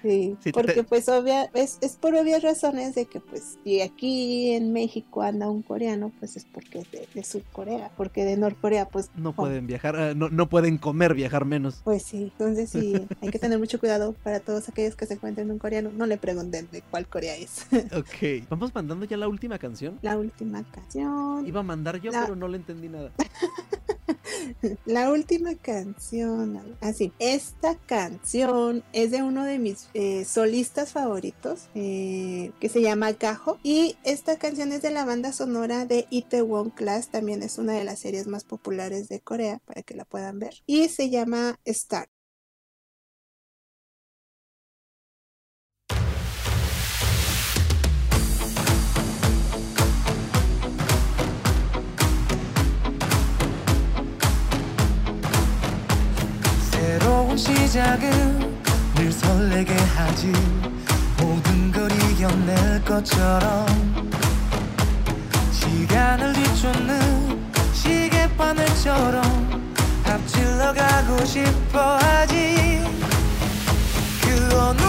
Sí, 0.02 0.36
Sí, 0.40 0.52
te- 0.52 0.52
porque 0.54 0.84
pues 0.84 1.08
obvia, 1.10 1.50
es, 1.54 1.78
es 1.82 1.96
por 1.98 2.16
obvias 2.16 2.42
razones 2.44 2.96
de 2.96 3.06
que 3.06 3.20
pues 3.20 3.58
si 3.64 3.82
aquí 3.82 4.52
en 4.52 4.72
México 4.74 5.22
anda 5.22 5.49
un 5.52 5.62
coreano, 5.62 6.12
pues 6.20 6.38
es 6.38 6.46
porque 6.46 6.80
es 6.80 6.92
de, 6.92 7.08
de 7.14 7.24
Surcorea, 7.24 7.92
porque 7.98 8.26
de 8.26 8.38
Norcorea 8.38 8.88
pues 8.88 9.10
No 9.16 9.30
oh, 9.30 9.34
pueden 9.34 9.68
viajar, 9.68 9.96
ah, 9.96 10.14
no, 10.16 10.30
no 10.30 10.50
pueden 10.50 10.78
comer, 10.78 11.14
viajar 11.14 11.46
menos. 11.46 11.82
Pues 11.84 12.04
sí, 12.04 12.24
entonces 12.24 12.70
sí, 12.70 12.94
hay 13.22 13.30
que 13.30 13.40
tener 13.40 13.60
mucho 13.60 13.80
cuidado 13.80 14.14
para 14.24 14.40
todos 14.40 14.70
aquellos 14.70 14.96
que 14.96 15.06
se 15.06 15.16
encuentren 15.16 15.52
un 15.52 15.60
coreano, 15.60 15.92
no 15.96 16.06
le 16.06 16.18
pregunten 16.18 16.68
de 16.72 16.82
cuál 16.82 17.08
Corea 17.08 17.36
es. 17.36 17.66
Ok, 18.00 18.48
vamos 18.50 18.74
mandando 18.74 19.06
ya 19.06 19.18
la 19.18 19.28
última 19.28 19.58
canción. 19.58 19.98
La 20.02 20.18
última 20.18 20.64
canción. 20.72 21.46
Iba 21.48 21.62
a 21.62 21.64
mandar 21.64 22.00
yo, 22.00 22.12
La- 22.12 22.22
pero 22.22 22.36
no 22.36 22.48
le 22.48 22.58
entendí 22.58 22.88
nada. 22.88 23.12
La 24.86 25.12
última 25.12 25.56
canción. 25.56 26.60
Así, 26.82 27.12
esta 27.20 27.76
canción 27.76 28.84
es 28.94 29.12
de 29.12 29.24
uno 29.24 29.44
de 29.44 29.60
mis 29.60 29.90
eh, 29.94 30.26
solistas 30.26 30.92
favoritos, 30.92 31.68
eh, 31.76 32.52
que 32.60 32.70
se 32.70 32.82
llama 32.82 33.12
Gajo. 33.14 33.58
Y 33.64 33.98
esta 34.04 34.38
canción 34.38 34.72
es 34.72 34.82
de 34.82 34.92
la 34.92 35.06
banda 35.06 35.32
sonora 35.39 35.87
de 35.87 36.07
Itaewon 36.11 36.71
Class. 36.71 37.09
También 37.09 37.43
es 37.43 37.59
una 37.59 37.75
de 37.75 37.85
las 37.85 38.01
series 38.01 38.27
más 38.27 38.45
populares 38.45 39.09
de 39.09 39.21
Corea, 39.21 39.61
para 39.65 39.83
que 39.83 39.95
la 39.95 40.05
puedan 40.05 40.39
ver. 40.39 40.55
Y 40.67 40.89
se 40.89 41.11
llama 41.11 41.59
Star. 41.65 42.09
새로운 56.73 57.37
시작은 57.37 58.55
늘 58.95 59.13
설레게 59.13 59.75
하지 59.75 60.33
모든 61.21 61.73
걸 61.73 61.91
이겨낼 61.93 62.85
것처럼 62.85 63.88
시간을 66.10 66.34
뒤쫓는 66.34 67.52
시계바늘처럼 67.72 69.22
앞질러 70.06 70.74
가고 70.74 71.24
싶어 71.24 71.98
하지. 71.98 72.82
그 74.22 74.58
어느 74.58 74.82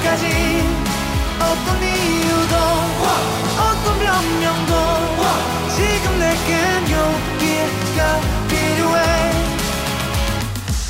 때까지. 0.00 0.24
어떤 1.38 1.82
이유도 1.82 2.56
어떤 3.58 3.98
변명도 3.98 4.72
지금 5.74 6.18
내겐 6.18 6.82
용기가 6.90 8.20
필요해. 8.48 9.32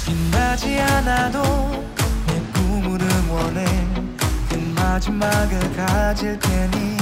빛나지 0.07 0.81
않아도 0.81 1.85
내 2.27 2.41
꿈을 2.53 3.01
응원해. 3.01 3.65
그 4.49 4.57
마지막을 4.77 5.77
가질 5.77 6.39
테니. 6.39 6.97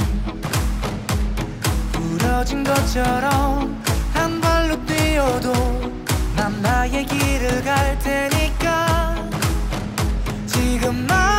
부러진 1.91 2.63
것처럼 2.63 3.81
한 4.13 4.39
발로 4.41 4.85
뛰어도 4.85 5.53
난 6.35 6.61
나의 6.61 7.05
길을 7.05 7.63
갈 7.63 7.97
테니까. 7.99 9.15
지금 10.45 11.07
나 11.07 11.38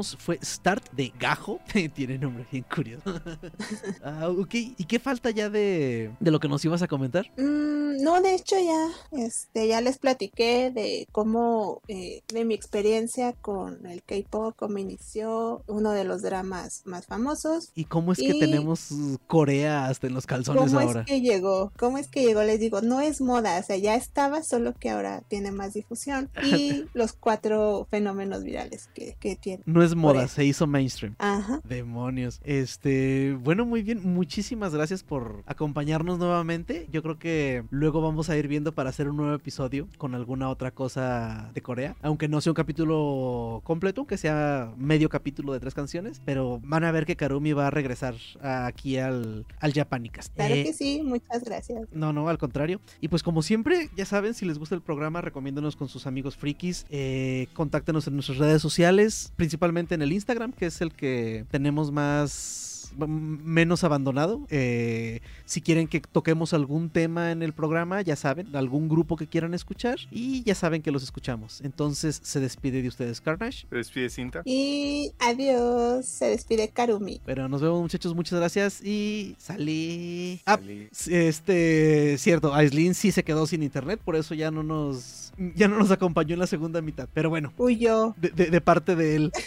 escuchamos 0.00 0.16
fue 0.18 0.38
Start 0.42 0.90
de 0.92 1.12
Gajo. 1.18 1.60
Tiene 1.94 2.18
nombre 2.18 2.46
bien 2.50 2.64
curioso. 2.72 3.20
ah, 4.04 4.28
ok. 4.28 4.54
¿Y 4.54 4.84
qué 4.84 4.98
falta 4.98 5.30
ya 5.30 5.48
de, 5.48 6.10
de 6.20 6.30
lo 6.30 6.40
que 6.40 6.48
nos 6.48 6.64
ibas 6.64 6.82
a 6.82 6.88
comentar? 6.88 7.30
Mm, 7.36 8.02
no, 8.02 8.20
de 8.20 8.34
hecho 8.34 8.56
ya, 8.58 9.22
este, 9.24 9.68
ya 9.68 9.80
les 9.80 9.98
platiqué 9.98 10.70
de 10.70 11.06
cómo, 11.12 11.80
eh, 11.88 12.22
de 12.28 12.44
mi 12.44 12.54
experiencia 12.54 13.32
con 13.32 13.86
el 13.86 14.02
K-pop, 14.02 14.54
cómo 14.56 14.78
inició 14.78 15.62
uno 15.66 15.92
de 15.92 16.04
los 16.04 16.22
dramas 16.22 16.82
más 16.84 17.06
famosos. 17.06 17.70
¿Y 17.74 17.84
cómo 17.84 18.12
es 18.12 18.18
que 18.18 18.34
tenemos 18.34 18.90
Corea 19.26 19.86
hasta 19.86 20.06
en 20.06 20.14
los 20.14 20.26
calzones 20.26 20.64
¿Cómo 20.64 20.80
ahora? 20.80 21.00
es 21.00 21.06
que 21.06 21.20
llegó? 21.20 21.72
¿Cómo 21.78 21.98
es 21.98 22.08
que 22.08 22.22
llegó? 22.22 22.42
Les 22.42 22.60
digo, 22.60 22.80
no 22.82 23.00
es 23.00 23.20
moda, 23.20 23.58
o 23.58 23.62
sea, 23.62 23.76
ya 23.76 23.94
estaba, 23.94 24.42
solo 24.42 24.74
que 24.74 24.90
ahora 24.90 25.22
tiene 25.28 25.50
más 25.52 25.74
difusión. 25.74 26.30
Y 26.42 26.84
los 26.94 27.12
cuatro 27.12 27.86
fenómenos 27.90 28.42
virales 28.42 28.88
que, 28.94 29.16
que 29.18 29.36
tiene. 29.36 29.62
No 29.66 29.82
es 29.86 29.94
moda, 29.94 30.28
se 30.28 30.44
hizo 30.44 30.66
mainstream. 30.66 31.14
Ajá. 31.18 31.60
Demonios. 31.64 32.40
Este, 32.44 33.36
bueno, 33.42 33.64
muy 33.64 33.82
bien. 33.82 34.00
Muchísimas 34.02 34.74
gracias 34.74 35.02
por 35.02 35.42
acompañarnos 35.46 36.18
nuevamente. 36.18 36.88
Yo 36.92 37.02
creo 37.02 37.18
que 37.18 37.64
luego 37.70 38.00
vamos 38.00 38.28
a 38.30 38.36
ir 38.36 38.48
viendo 38.48 38.72
para 38.74 38.90
hacer 38.90 39.08
un 39.08 39.16
nuevo 39.16 39.34
episodio 39.34 39.88
con 39.98 40.14
alguna 40.14 40.48
otra 40.48 40.70
cosa 40.70 41.50
de 41.54 41.62
Corea. 41.62 41.96
Aunque 42.02 42.28
no 42.28 42.40
sea 42.40 42.50
un 42.52 42.54
capítulo 42.56 43.60
completo, 43.64 44.02
aunque 44.02 44.16
sea 44.18 44.72
medio 44.76 45.08
capítulo 45.08 45.52
de 45.52 45.60
tres 45.60 45.74
canciones. 45.74 46.20
Pero 46.24 46.60
van 46.64 46.84
a 46.84 46.92
ver 46.92 47.06
que 47.06 47.16
Karumi 47.16 47.52
va 47.52 47.68
a 47.68 47.70
regresar 47.70 48.14
aquí 48.42 48.98
al, 48.98 49.46
al 49.60 49.72
Japanicast. 49.72 50.34
Claro 50.34 50.54
Eh, 50.54 50.64
que 50.64 50.72
sí, 50.72 51.02
muchas 51.04 51.44
gracias. 51.44 51.88
no, 51.92 52.12
no, 52.12 52.28
al 52.28 52.38
contrario. 52.38 52.80
Y 53.00 53.08
pues 53.08 53.22
como 53.22 53.42
siempre, 53.42 53.90
ya 53.96 54.04
saben, 54.04 54.34
si 54.34 54.44
les 54.46 54.58
gusta 54.58 54.74
el 54.74 54.82
programa, 54.82 55.20
recomiéndonos 55.20 55.76
con 55.76 55.88
sus 55.88 56.06
amigos 56.06 56.36
frikis. 56.36 56.86
Eh, 56.90 57.48
contáctenos 57.54 58.06
en 58.06 58.14
nuestras 58.14 58.38
redes 58.38 58.62
sociales, 58.62 59.32
principalmente 59.36 59.75
en 59.78 60.02
el 60.02 60.12
Instagram, 60.12 60.52
que 60.52 60.66
es 60.66 60.80
el 60.80 60.92
que 60.92 61.44
tenemos 61.50 61.92
más 61.92 62.64
menos 62.98 63.84
abandonado. 63.84 64.46
Eh, 64.48 65.20
si 65.44 65.60
quieren 65.60 65.86
que 65.86 66.00
toquemos 66.00 66.54
algún 66.54 66.88
tema 66.88 67.30
en 67.30 67.42
el 67.42 67.52
programa, 67.52 68.00
ya 68.00 68.16
saben, 68.16 68.54
algún 68.56 68.88
grupo 68.88 69.16
que 69.16 69.26
quieran 69.26 69.52
escuchar 69.52 69.98
y 70.10 70.42
ya 70.44 70.54
saben 70.54 70.80
que 70.80 70.90
los 70.90 71.02
escuchamos. 71.02 71.60
Entonces 71.62 72.18
se 72.22 72.40
despide 72.40 72.80
de 72.80 72.88
ustedes 72.88 73.20
Carnage. 73.20 73.66
¿Se 73.68 73.76
despide 73.76 74.08
cinta? 74.08 74.40
Y 74.46 75.12
adiós, 75.18 76.06
se 76.06 76.26
despide 76.26 76.68
Karumi. 76.70 77.20
Pero 77.26 77.48
nos 77.48 77.60
vemos 77.60 77.82
muchachos, 77.82 78.14
muchas 78.14 78.38
gracias 78.38 78.82
y 78.82 79.34
salí. 79.38 80.40
Ah, 80.46 80.56
Salí. 80.56 80.88
este, 81.08 82.16
cierto, 82.18 82.54
Aislin 82.54 82.94
sí 82.94 83.12
se 83.12 83.24
quedó 83.24 83.46
sin 83.46 83.62
internet, 83.62 84.00
por 84.02 84.16
eso 84.16 84.34
ya 84.34 84.50
no 84.50 84.62
nos, 84.62 85.34
ya 85.54 85.68
no 85.68 85.76
nos 85.78 85.90
acompañó 85.90 86.32
en 86.34 86.40
la 86.40 86.46
segunda 86.46 86.80
mitad. 86.80 87.08
Pero 87.12 87.28
bueno, 87.28 87.52
Huyó. 87.58 88.14
de, 88.16 88.30
de- 88.30 88.46
de 88.50 88.60
parte 88.62 88.96
de 88.96 89.16
él. 89.16 89.32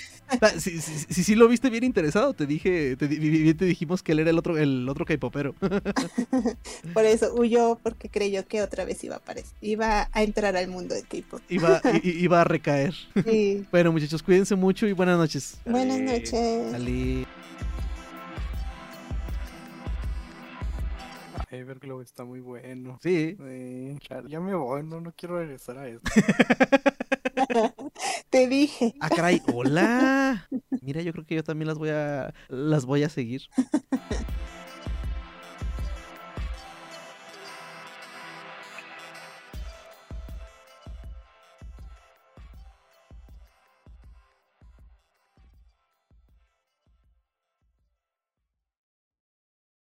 Si 0.60 1.23
sí 1.23 1.35
lo 1.35 1.47
viste 1.47 1.69
bien 1.69 1.84
interesado, 1.84 2.34
te 2.34 2.45
dije, 2.45 2.95
te, 2.95 3.07
te 3.07 3.65
dijimos 3.65 4.03
que 4.03 4.11
él 4.14 4.19
era 4.19 4.30
el 4.30 4.38
otro, 4.38 4.57
el 4.57 4.88
otro 4.88 5.06
K-popero. 5.06 5.53
Por 6.93 7.06
eso 7.06 7.34
huyó, 7.34 7.80
porque 7.81 8.10
creyó 8.10 8.45
que 8.47 8.61
otra 8.61 8.85
vez 8.85 9.03
iba 9.03 9.15
a 9.15 9.18
aparecer. 9.19 9.53
Iba 9.61 10.10
a 10.11 10.23
entrar 10.23 10.56
al 10.56 10.68
mundo 10.68 10.95
de 10.95 11.03
K-pop. 11.03 11.41
iba, 11.49 11.81
iba 12.03 12.41
a 12.41 12.43
recaer. 12.43 12.93
Sí. 13.26 13.65
Bueno, 13.72 13.91
muchachos, 13.91 14.22
cuídense 14.23 14.56
mucho 14.56 14.88
y 14.88 14.93
buenas 14.93 15.18
noches. 15.18 15.60
Buenas 15.65 15.97
Salí. 15.97 16.06
noches. 16.11 16.72
Salí. 16.72 17.26
Everglow 21.51 22.01
está 22.01 22.23
muy 22.26 22.39
bueno. 22.41 22.99
Sí. 23.01 23.35
Sí, 23.38 23.97
claro, 24.07 24.27
ya 24.27 24.39
me 24.39 24.53
voy, 24.53 24.84
no, 24.84 25.01
no 25.01 25.11
quiero 25.15 25.39
regresar 25.39 25.77
a 25.77 25.88
esto. 25.88 26.10
Te 28.30 28.47
dije. 28.47 28.93
Ah, 28.99 29.10
caray, 29.10 29.41
hola. 29.53 30.47
Mira, 30.81 31.01
yo 31.01 31.11
creo 31.11 31.26
que 31.26 31.35
yo 31.35 31.43
también 31.43 31.68
las 31.68 31.77
voy 31.77 31.89
a 31.89 32.34
las 32.47 32.85
voy 32.85 33.03
a 33.03 33.10
seguir. 33.10 33.43